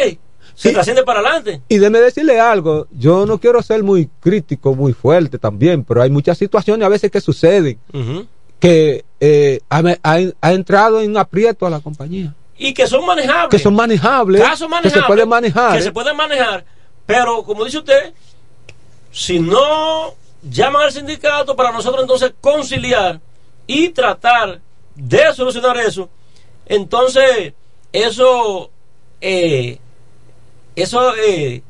se 0.55 0.73
trasciende 0.73 1.03
para 1.03 1.21
adelante. 1.21 1.61
Y 1.69 1.79
déme 1.79 1.99
decirle 2.01 2.39
algo, 2.41 2.87
yo 2.93 3.27
no 3.27 3.39
quiero 3.39 3.63
ser 3.63 3.83
muy 3.83 4.09
crítico, 4.21 4.75
muy 4.75 4.93
fuerte 4.93 5.39
también, 5.39 5.85
pero 5.85 6.03
hay 6.03 6.11
muchas 6.11 6.39
situaciones 6.39 6.85
a 6.87 6.89
veces 6.89 7.11
que 7.11 7.21
suceden 7.21 7.79
que 8.61 9.05
eh, 9.21 9.61
ha, 9.69 9.83
ha- 10.03 10.33
ha 10.41 10.53
entrado 10.53 11.01
en 11.01 11.17
aprieto 11.17 11.67
a 11.67 11.71
la 11.71 11.81
compañía. 11.81 12.35
Y 12.57 12.73
que 12.73 12.87
son 12.87 13.05
manejables. 13.05 13.51
Que 13.51 13.59
son 13.59 13.75
manejables, 13.75 14.41
Casos 14.41 14.61
que 14.69 14.71
manejables. 14.71 14.93
se 14.93 15.03
pueden 15.07 15.29
manejar. 15.29 15.77
Que 15.77 15.83
se 15.83 15.93
pueden 15.93 16.17
manejar. 16.17 16.65
Pero, 17.05 17.43
como 17.43 17.65
dice 17.65 17.79
usted, 17.79 18.15
si 19.11 19.39
no 19.41 20.15
llaman 20.49 20.83
al 20.85 20.93
sindicato 20.93 21.57
para 21.57 21.73
nosotros 21.73 22.03
entonces 22.03 22.33
conciliar 22.41 23.21
y 23.67 23.89
tratar 23.91 24.61
de 24.95 25.35
solucionar 25.35 25.77
eso, 25.79 26.09
entonces 26.67 27.53
eso 27.93 28.71
eh, 29.21 29.79
eso 30.77 31.15
eh, 31.17 31.63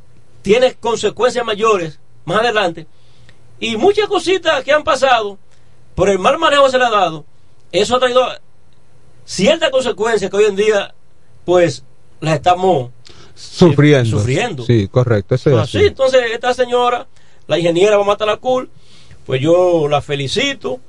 tiene 0.42 0.74
consecuencias 0.74 1.44
mayores 1.44 1.98
más 2.24 2.40
adelante. 2.40 2.86
Y 3.60 3.76
muchas 3.76 4.08
cositas 4.08 4.62
que 4.64 4.72
han 4.72 4.84
pasado 4.84 5.38
por 5.94 6.08
el 6.08 6.18
mal 6.18 6.38
manejo 6.38 6.64
que 6.64 6.70
se 6.70 6.78
le 6.78 6.84
ha 6.84 6.90
dado, 6.90 7.24
eso 7.72 7.96
ha 7.96 8.00
traído 8.00 8.26
ciertas 9.24 9.70
consecuencias 9.70 10.30
que 10.30 10.36
hoy 10.36 10.44
en 10.44 10.56
día, 10.56 10.94
pues, 11.44 11.84
las 12.20 12.34
estamos 12.34 12.90
sufriendo. 13.34 14.18
sufriendo. 14.18 14.64
Sí, 14.64 14.88
correcto. 14.88 15.34
Eso 15.34 15.50
es 15.50 15.56
así. 15.56 15.78
así. 15.78 15.86
entonces 15.86 16.22
esta 16.32 16.54
señora, 16.54 17.06
la 17.46 17.58
ingeniera 17.58 17.96
va 17.96 18.02
a 18.02 18.06
matar 18.06 18.28
la 18.28 18.36
cool, 18.36 18.70
pues 19.26 19.40
yo 19.40 19.88
la 19.88 20.02
felicito 20.02 20.80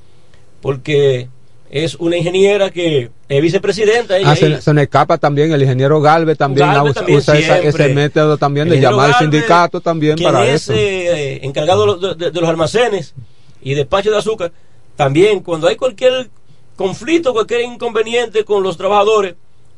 porque 0.62 1.30
es 1.70 1.96
una 1.96 2.16
ingeniera 2.18 2.70
que 2.70 3.10
es 3.28 3.42
vicepresidenta. 3.42 4.18
ella 4.18 4.32
Ah, 4.32 4.36
se, 4.36 4.62
se 4.62 4.74
me 4.74 4.84
escapa 4.84 5.18
también 5.18 5.52
el 5.52 5.62
ingeniero 5.62 6.00
Galvez 6.02 6.38
también, 6.38 6.68
Galvez 6.68 6.92
usa, 6.92 7.02
también 7.02 7.20
usa 7.20 7.38
esa- 7.40 7.60
ese 7.60 7.90
método 7.94 8.38
también 8.38 8.70
de 8.70 8.80
llamar 8.80 9.12
al 9.12 9.16
sindicato 9.20 9.82
también 9.82 10.16
quien 10.16 10.32
para 10.32 10.46
es, 10.46 10.64
eso. 10.64 10.74
eh, 10.76 11.40
encargado 11.44 11.82
de, 11.82 12.08
los- 12.08 12.18
de- 12.18 12.32
de 12.32 12.42
los 12.42 12.50
almacenes 12.50 13.14
y 13.62 13.74
despacho 13.74 14.12
de 14.12 14.18
azúcar, 14.18 14.52
también 14.96 15.40
cuando 15.42 15.68
hay 15.68 15.76
cualquier 15.76 16.30
conflicto, 16.76 17.34
cualquier 17.34 17.62
inconveniente 17.62 18.44
con 18.46 18.62
los 18.64 18.78
trabajadores, 18.78 19.36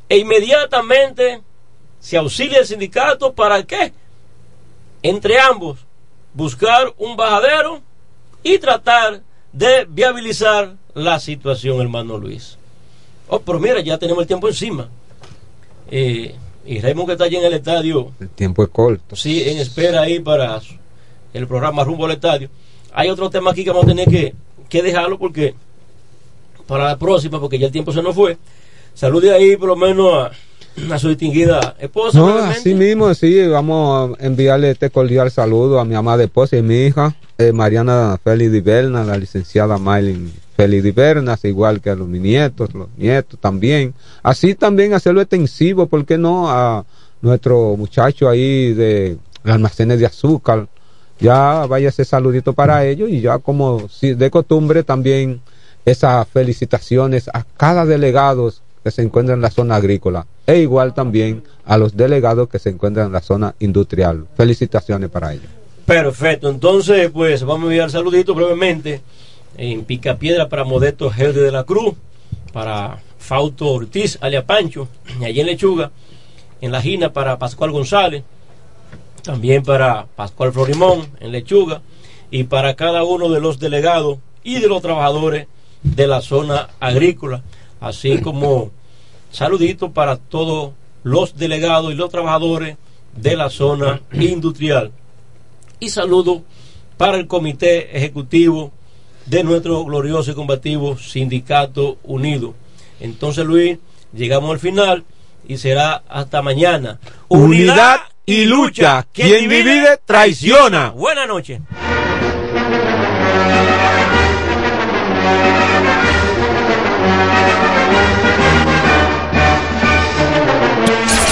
e 0.08 0.18
inmediatamente 0.18 1.40
se 2.00 2.16
auxilia 2.16 2.58
el 2.60 2.66
sindicato 2.66 3.32
para 3.32 3.62
qué? 3.64 3.92
Entre 5.02 5.38
ambos, 5.40 5.78
buscar 6.34 6.92
un 6.98 7.16
bajadero 7.16 7.80
y 8.42 8.58
tratar 8.58 9.20
de 9.52 9.86
viabilizar 9.88 10.74
la 10.98 11.18
situación, 11.20 11.80
hermano 11.80 12.18
Luis. 12.18 12.56
Oh, 13.28 13.40
pero 13.40 13.58
mira, 13.60 13.80
ya 13.80 13.98
tenemos 13.98 14.22
el 14.22 14.26
tiempo 14.26 14.48
encima. 14.48 14.88
Eh, 15.90 16.34
y 16.66 16.80
Raymond 16.80 17.06
que 17.06 17.12
está 17.12 17.24
allí 17.24 17.36
en 17.36 17.44
el 17.44 17.54
estadio, 17.54 18.12
El 18.20 18.28
tiempo 18.30 18.62
es 18.62 18.68
corto. 18.70 19.16
sí, 19.16 19.42
en 19.48 19.58
espera 19.58 20.02
ahí 20.02 20.20
para 20.20 20.60
el 21.32 21.46
programa 21.46 21.84
rumbo 21.84 22.04
al 22.06 22.12
estadio. 22.12 22.48
Hay 22.92 23.08
otro 23.10 23.30
tema 23.30 23.50
aquí 23.50 23.64
que 23.64 23.70
vamos 23.70 23.84
a 23.84 23.88
tener 23.88 24.08
que, 24.08 24.34
que 24.68 24.82
dejarlo 24.82 25.18
porque 25.18 25.54
para 26.66 26.84
la 26.84 26.98
próxima, 26.98 27.40
porque 27.40 27.58
ya 27.58 27.66
el 27.66 27.72
tiempo 27.72 27.92
se 27.92 28.02
nos 28.02 28.14
fue. 28.14 28.36
Salude 28.94 29.32
ahí 29.32 29.56
por 29.56 29.68
lo 29.68 29.76
menos 29.76 30.12
a, 30.12 30.94
a 30.94 30.98
su 30.98 31.08
distinguida 31.08 31.76
esposa. 31.78 32.18
No, 32.18 32.36
así 32.38 32.74
mismo, 32.74 33.12
sí, 33.14 33.46
vamos 33.46 34.18
a 34.20 34.26
enviarle 34.26 34.70
este 34.70 34.90
cordial 34.90 35.30
saludo 35.30 35.78
a 35.80 35.84
mi 35.84 35.94
amada 35.94 36.24
esposa 36.24 36.56
y 36.56 36.62
mi 36.62 36.86
hija, 36.86 37.14
eh, 37.38 37.52
Mariana 37.52 38.18
Félix 38.22 38.52
Diverna, 38.52 39.04
la 39.04 39.16
licenciada 39.16 39.78
Maylin 39.78 40.32
Félix 40.58 40.82
Divernas, 40.82 41.44
igual 41.44 41.80
que 41.80 41.90
a 41.90 41.94
los 41.94 42.08
nietos, 42.08 42.74
los 42.74 42.88
nietos 42.96 43.38
también. 43.38 43.94
Así 44.24 44.56
también 44.56 44.92
hacerlo 44.92 45.20
extensivo, 45.20 45.86
¿por 45.86 46.04
qué 46.04 46.18
no? 46.18 46.50
A 46.50 46.84
nuestro 47.22 47.76
muchacho 47.76 48.28
ahí 48.28 48.72
de 48.72 49.18
almacenes 49.44 50.00
de 50.00 50.06
azúcar. 50.06 50.66
Ya 51.20 51.64
vaya 51.66 51.90
ese 51.90 52.04
saludito 52.04 52.54
para 52.54 52.84
ellos 52.84 53.08
y 53.08 53.20
ya 53.20 53.38
como 53.38 53.88
si 53.88 54.14
de 54.14 54.32
costumbre 54.32 54.82
también 54.82 55.40
esas 55.84 56.26
felicitaciones 56.26 57.28
a 57.32 57.44
cada 57.56 57.86
delegado 57.86 58.52
que 58.82 58.90
se 58.90 59.02
encuentra 59.02 59.36
en 59.36 59.40
la 59.40 59.52
zona 59.52 59.76
agrícola 59.76 60.26
e 60.44 60.58
igual 60.58 60.92
también 60.92 61.44
a 61.66 61.78
los 61.78 61.96
delegados 61.96 62.48
que 62.48 62.58
se 62.58 62.70
encuentran 62.70 63.06
en 63.06 63.12
la 63.12 63.20
zona 63.20 63.54
industrial. 63.60 64.26
Felicitaciones 64.36 65.08
para 65.08 65.34
ellos. 65.34 65.46
Perfecto, 65.86 66.50
entonces 66.50 67.10
pues 67.12 67.44
vamos 67.44 67.68
a 67.68 67.70
enviar 67.70 67.92
saluditos 67.92 68.34
brevemente 68.34 69.02
en 69.58 69.84
Picapiedra 69.84 70.48
para 70.48 70.64
Modesto 70.64 71.10
Gerde 71.10 71.42
de 71.42 71.52
la 71.52 71.64
Cruz, 71.64 71.94
para 72.52 73.02
Fausto 73.18 73.66
Ortiz, 73.72 74.16
alia 74.20 74.46
Pancho, 74.46 74.88
y 75.20 75.24
allí 75.24 75.40
en 75.40 75.46
Lechuga, 75.46 75.90
en 76.60 76.72
La 76.72 76.80
Gina 76.80 77.12
para 77.12 77.38
Pascual 77.38 77.72
González, 77.72 78.22
también 79.22 79.62
para 79.62 80.06
Pascual 80.16 80.52
Florimón 80.52 81.08
en 81.20 81.32
Lechuga, 81.32 81.82
y 82.30 82.44
para 82.44 82.74
cada 82.74 83.04
uno 83.04 83.28
de 83.28 83.40
los 83.40 83.58
delegados 83.58 84.18
y 84.44 84.60
de 84.60 84.68
los 84.68 84.80
trabajadores 84.80 85.46
de 85.82 86.06
la 86.06 86.20
zona 86.20 86.68
agrícola, 86.78 87.42
así 87.80 88.20
como 88.20 88.70
saluditos 89.30 89.90
para 89.90 90.16
todos 90.16 90.72
los 91.02 91.36
delegados 91.36 91.92
y 91.92 91.96
los 91.96 92.10
trabajadores 92.10 92.76
de 93.16 93.36
la 93.36 93.50
zona 93.50 94.02
industrial. 94.12 94.92
Y 95.80 95.90
saludo 95.90 96.42
para 96.96 97.16
el 97.16 97.26
comité 97.26 97.96
ejecutivo 97.96 98.72
de 99.28 99.44
nuestro 99.44 99.84
glorioso 99.84 100.30
y 100.30 100.34
combativo 100.34 100.96
Sindicato 100.96 101.98
Unido. 102.02 102.54
Entonces, 103.00 103.44
Luis, 103.44 103.78
llegamos 104.12 104.50
al 104.50 104.58
final 104.58 105.04
y 105.46 105.58
será 105.58 106.02
hasta 106.08 106.42
mañana. 106.42 106.98
Unidad 107.28 108.00
y 108.24 108.46
lucha. 108.46 109.06
Quien 109.12 109.48
divide, 109.48 109.98
traiciona. 110.04 110.90
Buenas 110.90 111.28
noches. 111.28 111.60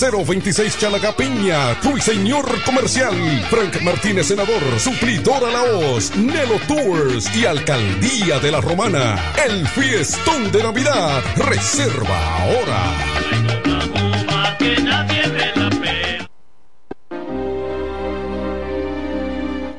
026 0.00 0.78
Chalaga 0.78 1.12
Piña, 1.12 1.76
Señor 2.00 2.46
Comercial, 2.64 3.14
Frank 3.50 3.80
Martínez 3.82 4.26
Senador, 4.26 4.62
Suplidora 4.78 5.50
La 5.50 5.62
Hoz, 5.62 6.14
Nelo 6.16 6.58
Tours 6.66 7.34
y 7.36 7.44
Alcaldía 7.44 8.38
de 8.40 8.50
la 8.50 8.60
Romana. 8.60 9.32
El 9.46 9.66
fiestón 9.68 10.50
de 10.50 10.62
Navidad. 10.62 11.22
Reserva 11.36 12.36
ahora. 12.38 12.96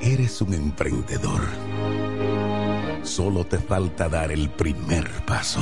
Eres 0.02 0.42
un 0.42 0.54
emprendedor. 0.54 1.42
Solo 3.04 3.46
te 3.46 3.58
falta 3.58 4.08
dar 4.08 4.32
el 4.32 4.50
primer 4.50 5.10
paso. 5.26 5.62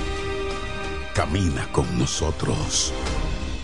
Camina 1.13 1.67
con 1.73 1.99
nosotros. 1.99 2.93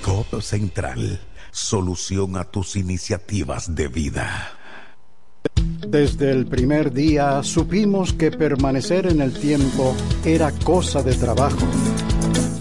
COP 0.03 0.41
Central, 0.41 1.21
solución 1.51 2.35
a 2.35 2.43
tus 2.43 2.75
iniciativas 2.75 3.73
de 3.73 3.87
vida. 3.87 4.51
Desde 5.87 6.31
el 6.31 6.45
primer 6.45 6.91
día 6.91 7.41
supimos 7.43 8.11
que 8.11 8.31
permanecer 8.31 9.07
en 9.07 9.21
el 9.21 9.33
tiempo 9.33 9.95
era 10.25 10.51
cosa 10.51 11.01
de 11.01 11.15
trabajo. 11.15 11.65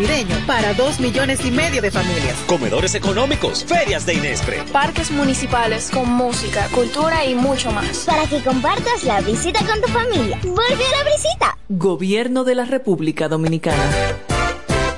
Navideño 0.00 0.34
para 0.46 0.72
dos 0.74 0.98
millones 0.98 1.44
y 1.44 1.50
medio 1.50 1.82
de 1.82 1.90
familias. 1.90 2.34
Comedores 2.46 2.94
económicos, 2.94 3.64
ferias 3.64 4.06
de 4.06 4.14
Inespre. 4.14 4.62
Parques 4.72 5.10
municipales 5.10 5.90
con 5.90 6.08
música, 6.08 6.68
cultura 6.74 7.26
y 7.26 7.34
mucho 7.34 7.70
más. 7.70 8.06
Para 8.06 8.26
que 8.26 8.42
compartas 8.42 9.04
la 9.04 9.20
visita 9.20 9.60
con 9.66 9.80
tu 9.80 9.88
familia. 9.88 10.38
¡Vuelve 10.42 10.84
a 10.84 11.04
la 11.04 11.10
visita! 11.10 11.58
Gobierno 11.68 12.44
de 12.44 12.54
la 12.54 12.64
República 12.64 13.28
Dominicana. 13.28 13.82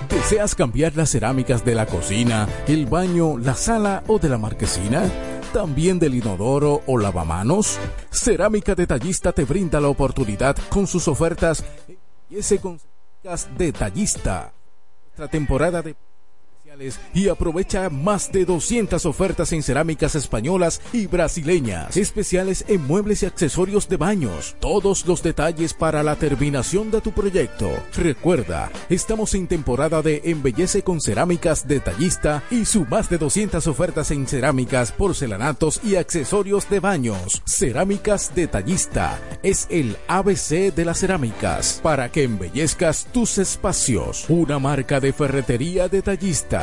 ¿Deseas 0.09 0.55
cambiar 0.55 0.95
las 0.95 1.11
cerámicas 1.11 1.65
de 1.65 1.75
la 1.75 1.87
cocina, 1.87 2.49
el 2.69 2.87
baño, 2.87 3.39
la 3.39 3.55
sala 3.55 4.05
o 4.07 4.21
de 4.21 4.29
la 4.29 4.39
marquesina? 4.39 5.03
¿También 5.53 5.99
del 5.99 6.15
inodoro 6.15 6.83
o 6.87 6.97
lavamanos? 6.97 7.79
Cerámica 8.11 8.77
Detallista 8.77 9.33
te 9.33 9.45
brinda 9.45 9.81
la 9.81 9.89
oportunidad 9.89 10.57
con 10.69 10.87
sus 10.87 11.09
ofertas 11.09 11.65
y 12.31 12.39
ese 12.39 12.61
con 12.61 12.79
Detallista. 13.59 14.53
Nuestra 15.13 15.29
temporada 15.29 15.83
de 15.83 15.95
y 17.15 17.29
aprovecha 17.29 17.91
más 17.91 18.33
de 18.33 18.45
200 18.45 19.05
ofertas 19.05 19.53
en 19.53 19.63
cerámicas 19.63 20.15
españolas 20.15 20.81
y 20.93 21.07
brasileñas, 21.07 21.97
especiales 21.97 22.65
en 22.69 22.87
muebles 22.87 23.23
y 23.23 23.27
accesorios 23.27 23.89
de 23.89 23.97
baños, 23.99 24.57
todos 24.59 25.07
los 25.07 25.23
detalles 25.23 25.75
para 25.75 26.03
la 26.03 26.17
terminación 26.17 26.91
de 26.91 27.01
tu 27.01 27.13
proyecto. 27.13 27.71
Recuerda, 27.95 28.71
estamos 28.89 29.35
en 29.35 29.49
temporada 29.49 30.03
de 30.03 30.23
Embellece 30.25 30.83
con 30.83 31.01
Cerámicas 31.01 31.69
Detallista 31.69 32.43
y 32.51 32.65
su 32.65 32.87
más 32.87 33.11
de 33.11 33.19
200 33.19 33.67
ofertas 33.67 34.11
en 34.11 34.27
cerámicas, 34.27 34.93
porcelanatos 34.93 35.81
y 35.85 35.97
accesorios 35.97 36.69
de 36.71 36.81
baños. 36.81 37.43
Cerámicas 37.47 38.35
Detallista 38.35 39.21
es 39.43 39.67
el 39.71 39.97
ABC 40.09 40.75
de 40.75 40.85
las 40.85 41.01
cerámicas 41.01 41.81
para 41.83 42.11
que 42.11 42.25
embellezcas 42.25 43.07
tus 43.13 43.39
espacios. 43.39 44.25
Una 44.29 44.59
marca 44.59 45.01
de 45.01 45.13
ferretería 45.13 45.89
detallista. 45.89 46.62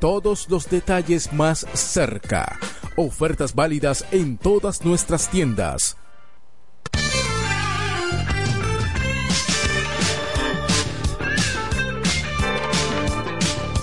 Todos 0.00 0.48
los 0.48 0.68
detalles 0.70 1.32
más 1.32 1.66
cerca. 1.74 2.58
Ofertas 2.96 3.54
válidas 3.54 4.04
en 4.10 4.38
todas 4.38 4.84
nuestras 4.84 5.28
tiendas. 5.30 5.96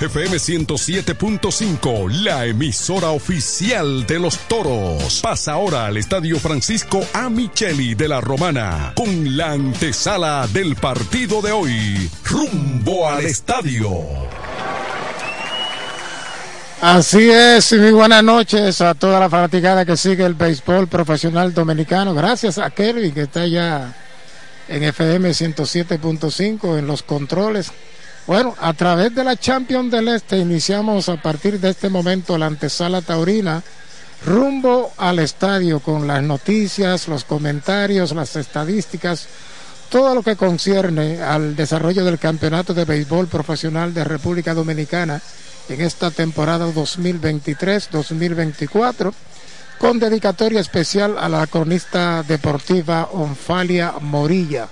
FM 0.02 0.36
107.5, 0.38 2.12
la 2.24 2.46
emisora 2.46 3.12
oficial 3.12 4.06
de 4.06 4.20
los 4.20 4.38
toros. 4.40 5.22
Pasa 5.22 5.54
ahora 5.54 5.86
al 5.86 5.96
Estadio 5.96 6.38
Francisco 6.38 7.02
A. 7.14 7.30
Micheli 7.30 7.96
de 7.96 8.10
la 8.10 8.20
Romana 8.20 8.92
con 8.96 9.38
la 9.38 9.54
antesala 9.54 10.48
del 10.52 10.76
partido 10.76 11.42
de 11.42 11.54
hoy. 11.54 12.12
Rumbo 12.26 13.08
al 13.10 13.26
estadio. 13.26 14.25
Así 16.82 17.30
es, 17.32 17.72
y 17.72 17.78
muy 17.78 17.92
buenas 17.92 18.22
noches 18.22 18.82
a 18.82 18.94
toda 18.94 19.20
la 19.20 19.30
fanaticada 19.30 19.86
que 19.86 19.96
sigue 19.96 20.26
el 20.26 20.34
béisbol 20.34 20.88
profesional 20.88 21.54
dominicano. 21.54 22.14
Gracias 22.14 22.58
a 22.58 22.70
Kelvin 22.70 23.14
que 23.14 23.22
está 23.24 23.48
ya 23.48 23.96
en 24.68 24.84
FM 24.84 25.30
107.5 25.30 26.78
en 26.78 26.86
los 26.86 27.02
controles. 27.02 27.72
Bueno, 28.28 28.56
a 28.60 28.74
través 28.74 29.16
de 29.16 29.24
la 29.24 29.38
Champions 29.38 29.90
del 29.90 30.10
Este 30.10 30.38
iniciamos 30.38 31.08
a 31.08 31.16
partir 31.16 31.62
de 31.62 31.70
este 31.70 31.88
momento 31.88 32.38
la 32.38 32.48
antesala 32.48 33.02
taurina 33.02 33.64
rumbo 34.26 34.92
al 34.98 35.20
estadio 35.20 35.80
con 35.80 36.06
las 36.06 36.22
noticias, 36.24 37.08
los 37.08 37.24
comentarios, 37.24 38.12
las 38.12 38.36
estadísticas, 38.36 39.28
todo 39.90 40.14
lo 40.14 40.24
que 40.24 40.36
concierne 40.36 41.22
al 41.22 41.56
desarrollo 41.56 42.04
del 42.04 42.20
campeonato 42.20 42.74
de 42.74 42.84
béisbol 42.84 43.28
profesional 43.28 43.94
de 43.94 44.04
República 44.04 44.54
Dominicana 44.54 45.22
en 45.70 45.82
esta 45.82 46.12
temporada 46.12 46.68
2023-2024 46.68 49.14
con 49.78 50.00
dedicatoria 50.00 50.62
especial 50.62 51.18
a 51.18 51.30
la 51.30 51.46
cronista 51.48 52.24
deportiva 52.24 53.10
Onfalia 53.12 53.94
Morilla. 54.00 54.68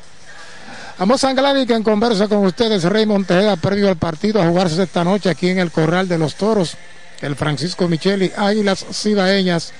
Vamos 0.98 1.24
a 1.24 1.30
Angladi 1.30 1.65
que 1.65 1.74
en 1.74 1.84
conversa 1.84 2.28
con 2.28 2.45
ustedes 2.45 2.84
Raymond 2.84 3.26
Tejeda 3.26 3.56
previo 3.57 3.90
al 3.90 3.98
partido 3.98 4.41
a 4.41 4.48
jugarse 4.48 4.84
esta 4.84 5.03
noche 5.03 5.30
aquí 5.30 5.49
en 5.49 5.60
el 5.60 5.72
Corral 5.72 6.07
de 6.07 6.18
los 6.18 6.36
Toros, 6.36 6.76
el 7.22 7.36
Francisco 7.36 7.88
Micheli, 7.88 8.32
Águilas 8.38 8.86
Cibaeñas, 8.91 9.74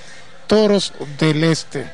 Toros 0.48 0.94
del 1.20 1.44
Este. 1.44 1.90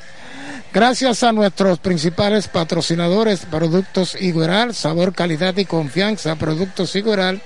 Gracias 0.73 1.23
a 1.23 1.31
nuestros 1.31 1.79
principales 1.79 2.47
patrocinadores, 2.47 3.45
Productos 3.45 4.15
Igueral, 4.19 4.75
Sabor, 4.75 5.13
Calidad 5.13 5.57
y 5.57 5.65
Confianza, 5.65 6.35
Productos 6.35 6.95
Igueral, 6.95 7.41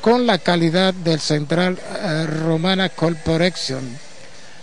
con 0.00 0.26
la 0.26 0.38
calidad 0.38 0.94
del 0.94 1.20
Central 1.20 1.78
eh, 1.78 2.26
Romana 2.26 2.88
Corporation. 2.88 3.80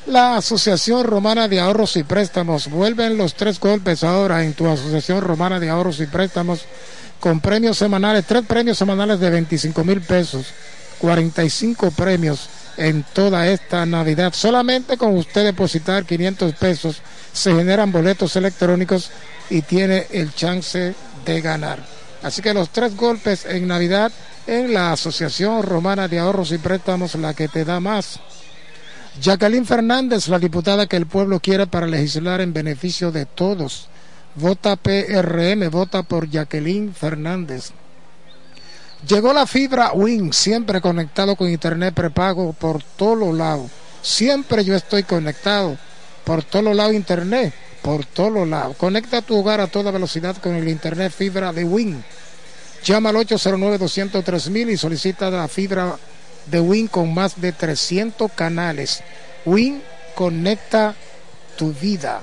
La 0.07 0.37
Asociación 0.37 1.03
Romana 1.03 1.47
de 1.47 1.59
Ahorros 1.59 1.97
y 1.97 2.03
Préstamos 2.03 2.69
vuelven 2.69 3.17
los 3.17 3.33
tres 3.33 3.59
golpes 3.59 4.03
ahora 4.03 4.43
en 4.43 4.53
tu 4.53 4.67
Asociación 4.67 5.21
Romana 5.21 5.59
de 5.59 5.69
Ahorros 5.69 5.99
y 5.99 6.05
Préstamos 6.05 6.61
con 7.19 7.41
premios 7.41 7.77
semanales, 7.77 8.25
tres 8.25 8.45
premios 8.45 8.77
semanales 8.77 9.19
de 9.19 9.29
25 9.29 9.83
mil 9.83 10.01
pesos, 10.01 10.47
45 10.99 11.91
premios 11.91 12.47
en 12.77 13.03
toda 13.03 13.47
esta 13.47 13.85
Navidad. 13.85 14.33
Solamente 14.33 14.97
con 14.97 15.15
usted 15.17 15.43
depositar 15.43 16.05
500 16.05 16.53
pesos 16.53 17.01
se 17.33 17.53
generan 17.53 17.91
boletos 17.91 18.35
electrónicos 18.35 19.11
y 19.49 19.61
tiene 19.61 20.07
el 20.11 20.33
chance 20.33 20.95
de 21.25 21.41
ganar. 21.41 21.79
Así 22.23 22.41
que 22.41 22.53
los 22.53 22.69
tres 22.69 22.95
golpes 22.95 23.45
en 23.45 23.67
Navidad 23.67 24.11
en 24.47 24.73
la 24.73 24.93
Asociación 24.93 25.61
Romana 25.63 26.07
de 26.07 26.19
Ahorros 26.19 26.51
y 26.51 26.57
Préstamos, 26.57 27.15
la 27.15 27.33
que 27.33 27.47
te 27.47 27.65
da 27.65 27.79
más. 27.79 28.19
Jacqueline 29.21 29.65
Fernández, 29.65 30.27
la 30.27 30.39
diputada 30.39 30.87
que 30.87 30.95
el 30.95 31.05
pueblo 31.05 31.39
quiere 31.39 31.67
para 31.67 31.87
legislar 31.87 32.39
en 32.39 32.53
beneficio 32.53 33.11
de 33.11 33.25
todos. 33.25 33.89
Vota 34.35 34.75
PRM, 34.75 35.69
vota 35.69 36.03
por 36.03 36.29
Jacqueline 36.29 36.93
Fernández. 36.93 37.71
Llegó 39.07 39.33
la 39.33 39.45
fibra 39.45 39.91
Win, 39.93 40.33
siempre 40.33 40.81
conectado 40.81 41.35
con 41.35 41.49
internet 41.49 41.93
prepago 41.93 42.53
por 42.53 42.83
todos 42.83 43.35
lados. 43.35 43.69
Siempre 44.01 44.63
yo 44.63 44.75
estoy 44.75 45.03
conectado 45.03 45.77
por 46.23 46.43
todos 46.43 46.75
lados 46.75 46.93
internet, 46.93 47.53
por 47.81 48.05
todos 48.05 48.47
lados. 48.47 48.77
Conecta 48.77 49.21
tu 49.21 49.37
hogar 49.37 49.61
a 49.61 49.67
toda 49.67 49.91
velocidad 49.91 50.37
con 50.37 50.55
el 50.55 50.67
internet 50.67 51.11
fibra 51.11 51.51
de 51.51 51.63
Win. 51.63 52.03
Llama 52.83 53.09
al 53.09 53.15
809-203 53.17 54.71
y 54.71 54.77
solicita 54.77 55.29
la 55.29 55.47
fibra 55.47 55.97
de 56.45 56.59
Win 56.59 56.87
con 56.87 57.13
más 57.13 57.39
de 57.39 57.51
300 57.51 58.31
canales. 58.31 59.03
Win 59.45 59.81
conecta 60.15 60.95
tu 61.57 61.73
vida. 61.73 62.21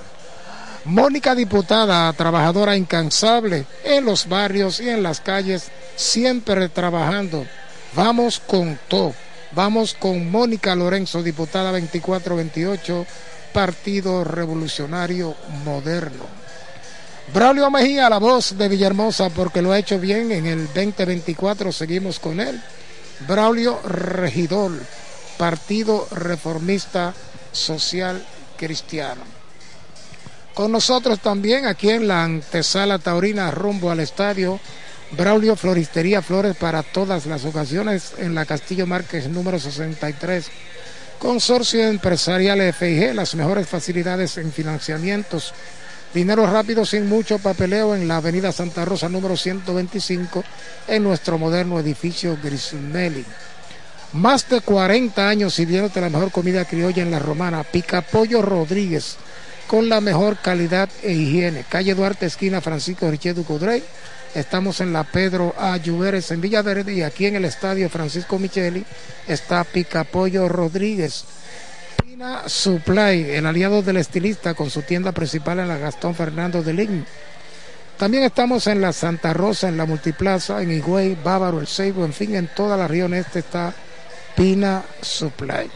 Mónica 0.85 1.35
diputada, 1.35 2.13
trabajadora 2.13 2.77
incansable 2.77 3.65
en 3.85 4.05
los 4.05 4.29
barrios 4.29 4.81
y 4.81 4.89
en 4.89 5.03
las 5.03 5.21
calles, 5.21 5.71
siempre 5.97 6.69
trabajando. 6.69 7.47
Vamos 7.95 8.41
con 8.47 8.79
todo. 8.89 9.15
Vamos 9.53 9.95
con 9.95 10.31
Mónica 10.31 10.75
Lorenzo, 10.75 11.23
diputada 11.23 11.71
2428, 11.71 13.07
Partido 13.53 14.25
Revolucionario 14.25 15.37
Moderno. 15.65 16.44
Braulio 17.33 17.71
Mejía, 17.71 18.11
la 18.11 18.19
voz 18.19 18.57
de 18.57 18.69
Villahermosa, 18.69 19.31
porque 19.31 19.63
lo 19.63 19.73
ha 19.73 19.79
hecho 19.79 19.99
bien 19.99 20.31
en 20.31 20.47
el 20.47 20.67
2024, 20.67 21.73
seguimos 21.73 22.21
con 22.21 22.39
él. 22.39 22.61
Braulio 23.27 23.81
Regidor, 23.83 24.73
Partido 25.39 26.07
Reformista 26.11 27.15
Social 27.53 28.25
Cristiano. 28.59 29.23
Con 30.53 30.71
nosotros 30.71 31.19
también 31.21 31.67
aquí 31.67 31.91
en 31.91 32.07
la 32.07 32.23
antesala 32.23 32.99
taurina 32.99 33.51
rumbo 33.51 33.91
al 33.91 34.01
estadio 34.01 34.61
Braulio 35.13 35.57
Floristería 35.57 36.23
Flores 36.23 36.57
para 36.57 36.83
todas 36.83 37.27
las 37.27 37.45
ocasiones 37.45 38.13
en 38.19 38.35
la 38.35 38.45
Castillo 38.45 38.87
Márquez 38.87 39.29
número 39.29 39.59
63. 39.59 40.47
Consorcio 41.19 41.89
Empresarial 41.89 42.73
FIG, 42.73 43.15
las 43.15 43.35
mejores 43.35 43.69
facilidades 43.69 44.37
en 44.39 44.53
financiamientos. 44.53 45.55
Dinero 46.15 46.47
rápido 46.47 46.87
sin 46.87 47.09
mucho 47.09 47.41
papeleo 47.41 47.97
en 47.97 48.07
la 48.07 48.19
Avenida 48.19 48.53
Santa 48.53 48.85
Rosa 48.85 49.09
número 49.09 49.37
125 49.37 50.45
en 50.87 51.03
nuestro 51.03 51.39
moderno 51.39 51.81
edificio 51.81 52.39
Grismelli. 52.41 53.25
Más 54.13 54.49
de 54.49 54.61
40 54.61 55.29
años 55.29 55.55
sirviéndote 55.55 56.01
la 56.01 56.11
mejor 56.11 56.31
comida 56.31 56.67
criolla 56.67 57.03
en 57.03 57.11
la 57.11 57.19
romana. 57.19 57.65
Picapollo 57.65 58.43
Rodríguez 58.43 59.17
con 59.67 59.89
la 59.89 60.01
mejor 60.01 60.37
calidad 60.37 60.89
e 61.03 61.11
higiene. 61.11 61.65
Calle 61.69 61.97
Duarte, 61.97 62.27
esquina 62.27 62.61
Francisco 62.61 63.11
Richet 63.11 63.35
Ducudrey. 63.35 63.83
Estamos 64.37 64.81
en 64.81 64.93
la 64.93 65.03
Pedro 65.03 65.53
A. 65.59 65.77
Lluveres 65.79 66.31
en 66.31 66.41
Villaverde 66.41 66.95
y 66.95 67.03
aquí 67.03 67.27
en 67.27 67.35
el 67.35 67.45
estadio 67.45 67.91
Francisco 67.91 68.39
Micheli 68.39 68.85
está 69.27 69.65
Picapollo 69.65 70.49
Rodríguez. 70.49 71.25
Pina 72.15 72.49
Supply, 72.49 73.31
el 73.31 73.45
aliado 73.45 73.83
del 73.83 73.97
estilista 73.97 74.55
con 74.55 74.71
su 74.71 74.83
tienda 74.83 75.11
principal 75.11 75.59
en 75.59 75.67
la 75.67 75.79
Gastón 75.79 76.15
Fernando 76.15 76.63
de. 76.63 77.03
También 77.99 78.23
estamos 78.23 78.69
en 78.69 78.81
la 78.81 78.93
Santa 78.93 79.33
Rosa, 79.33 79.69
en 79.69 79.77
la 79.77 79.85
Multiplaza, 79.85 80.63
en 80.63 80.71
Higüey, 80.71 81.19
Bávaro, 81.25 81.59
El 81.59 81.67
Seibo, 81.67 82.05
en 82.05 82.13
fin, 82.13 82.37
en 82.37 82.47
toda 82.47 82.77
la 82.77 82.87
región 82.87 83.15
este 83.15 83.41
está 83.41 83.75
Pina 84.37 84.85
Supply. 85.01 85.69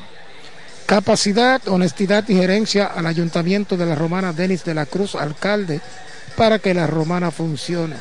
Capacidad, 0.86 1.60
honestidad 1.66 2.22
y 2.28 2.34
gerencia 2.36 2.86
al 2.86 3.06
Ayuntamiento 3.06 3.76
de 3.76 3.86
la 3.86 3.96
Romana 3.96 4.32
Denis 4.32 4.62
de 4.62 4.74
la 4.74 4.86
Cruz, 4.86 5.16
alcalde, 5.16 5.80
para 6.36 6.60
que 6.60 6.72
la 6.72 6.86
Romana 6.86 7.32
funcione. 7.32 7.96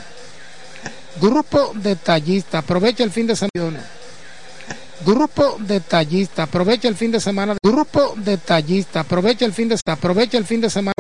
Grupo 1.20 1.72
Detallista, 1.74 2.60
aprovecha 2.60 3.04
el 3.04 3.10
fin 3.10 3.26
de 3.26 3.36
semana. 3.36 3.80
Grupo 5.06 5.58
Detallista, 5.60 6.44
aprovecha 6.44 6.88
el 6.88 6.96
fin 6.96 7.12
de 7.12 7.20
semana. 7.20 7.56
Grupo 7.62 8.14
Detallista, 8.18 9.02
aprovecha 9.02 9.46
el 9.46 9.54
fin 9.54 9.70
de 9.70 9.80
aprovecha 9.86 10.38
el 10.38 10.46
fin 10.46 10.62
de 10.62 10.70
semana 10.70 10.94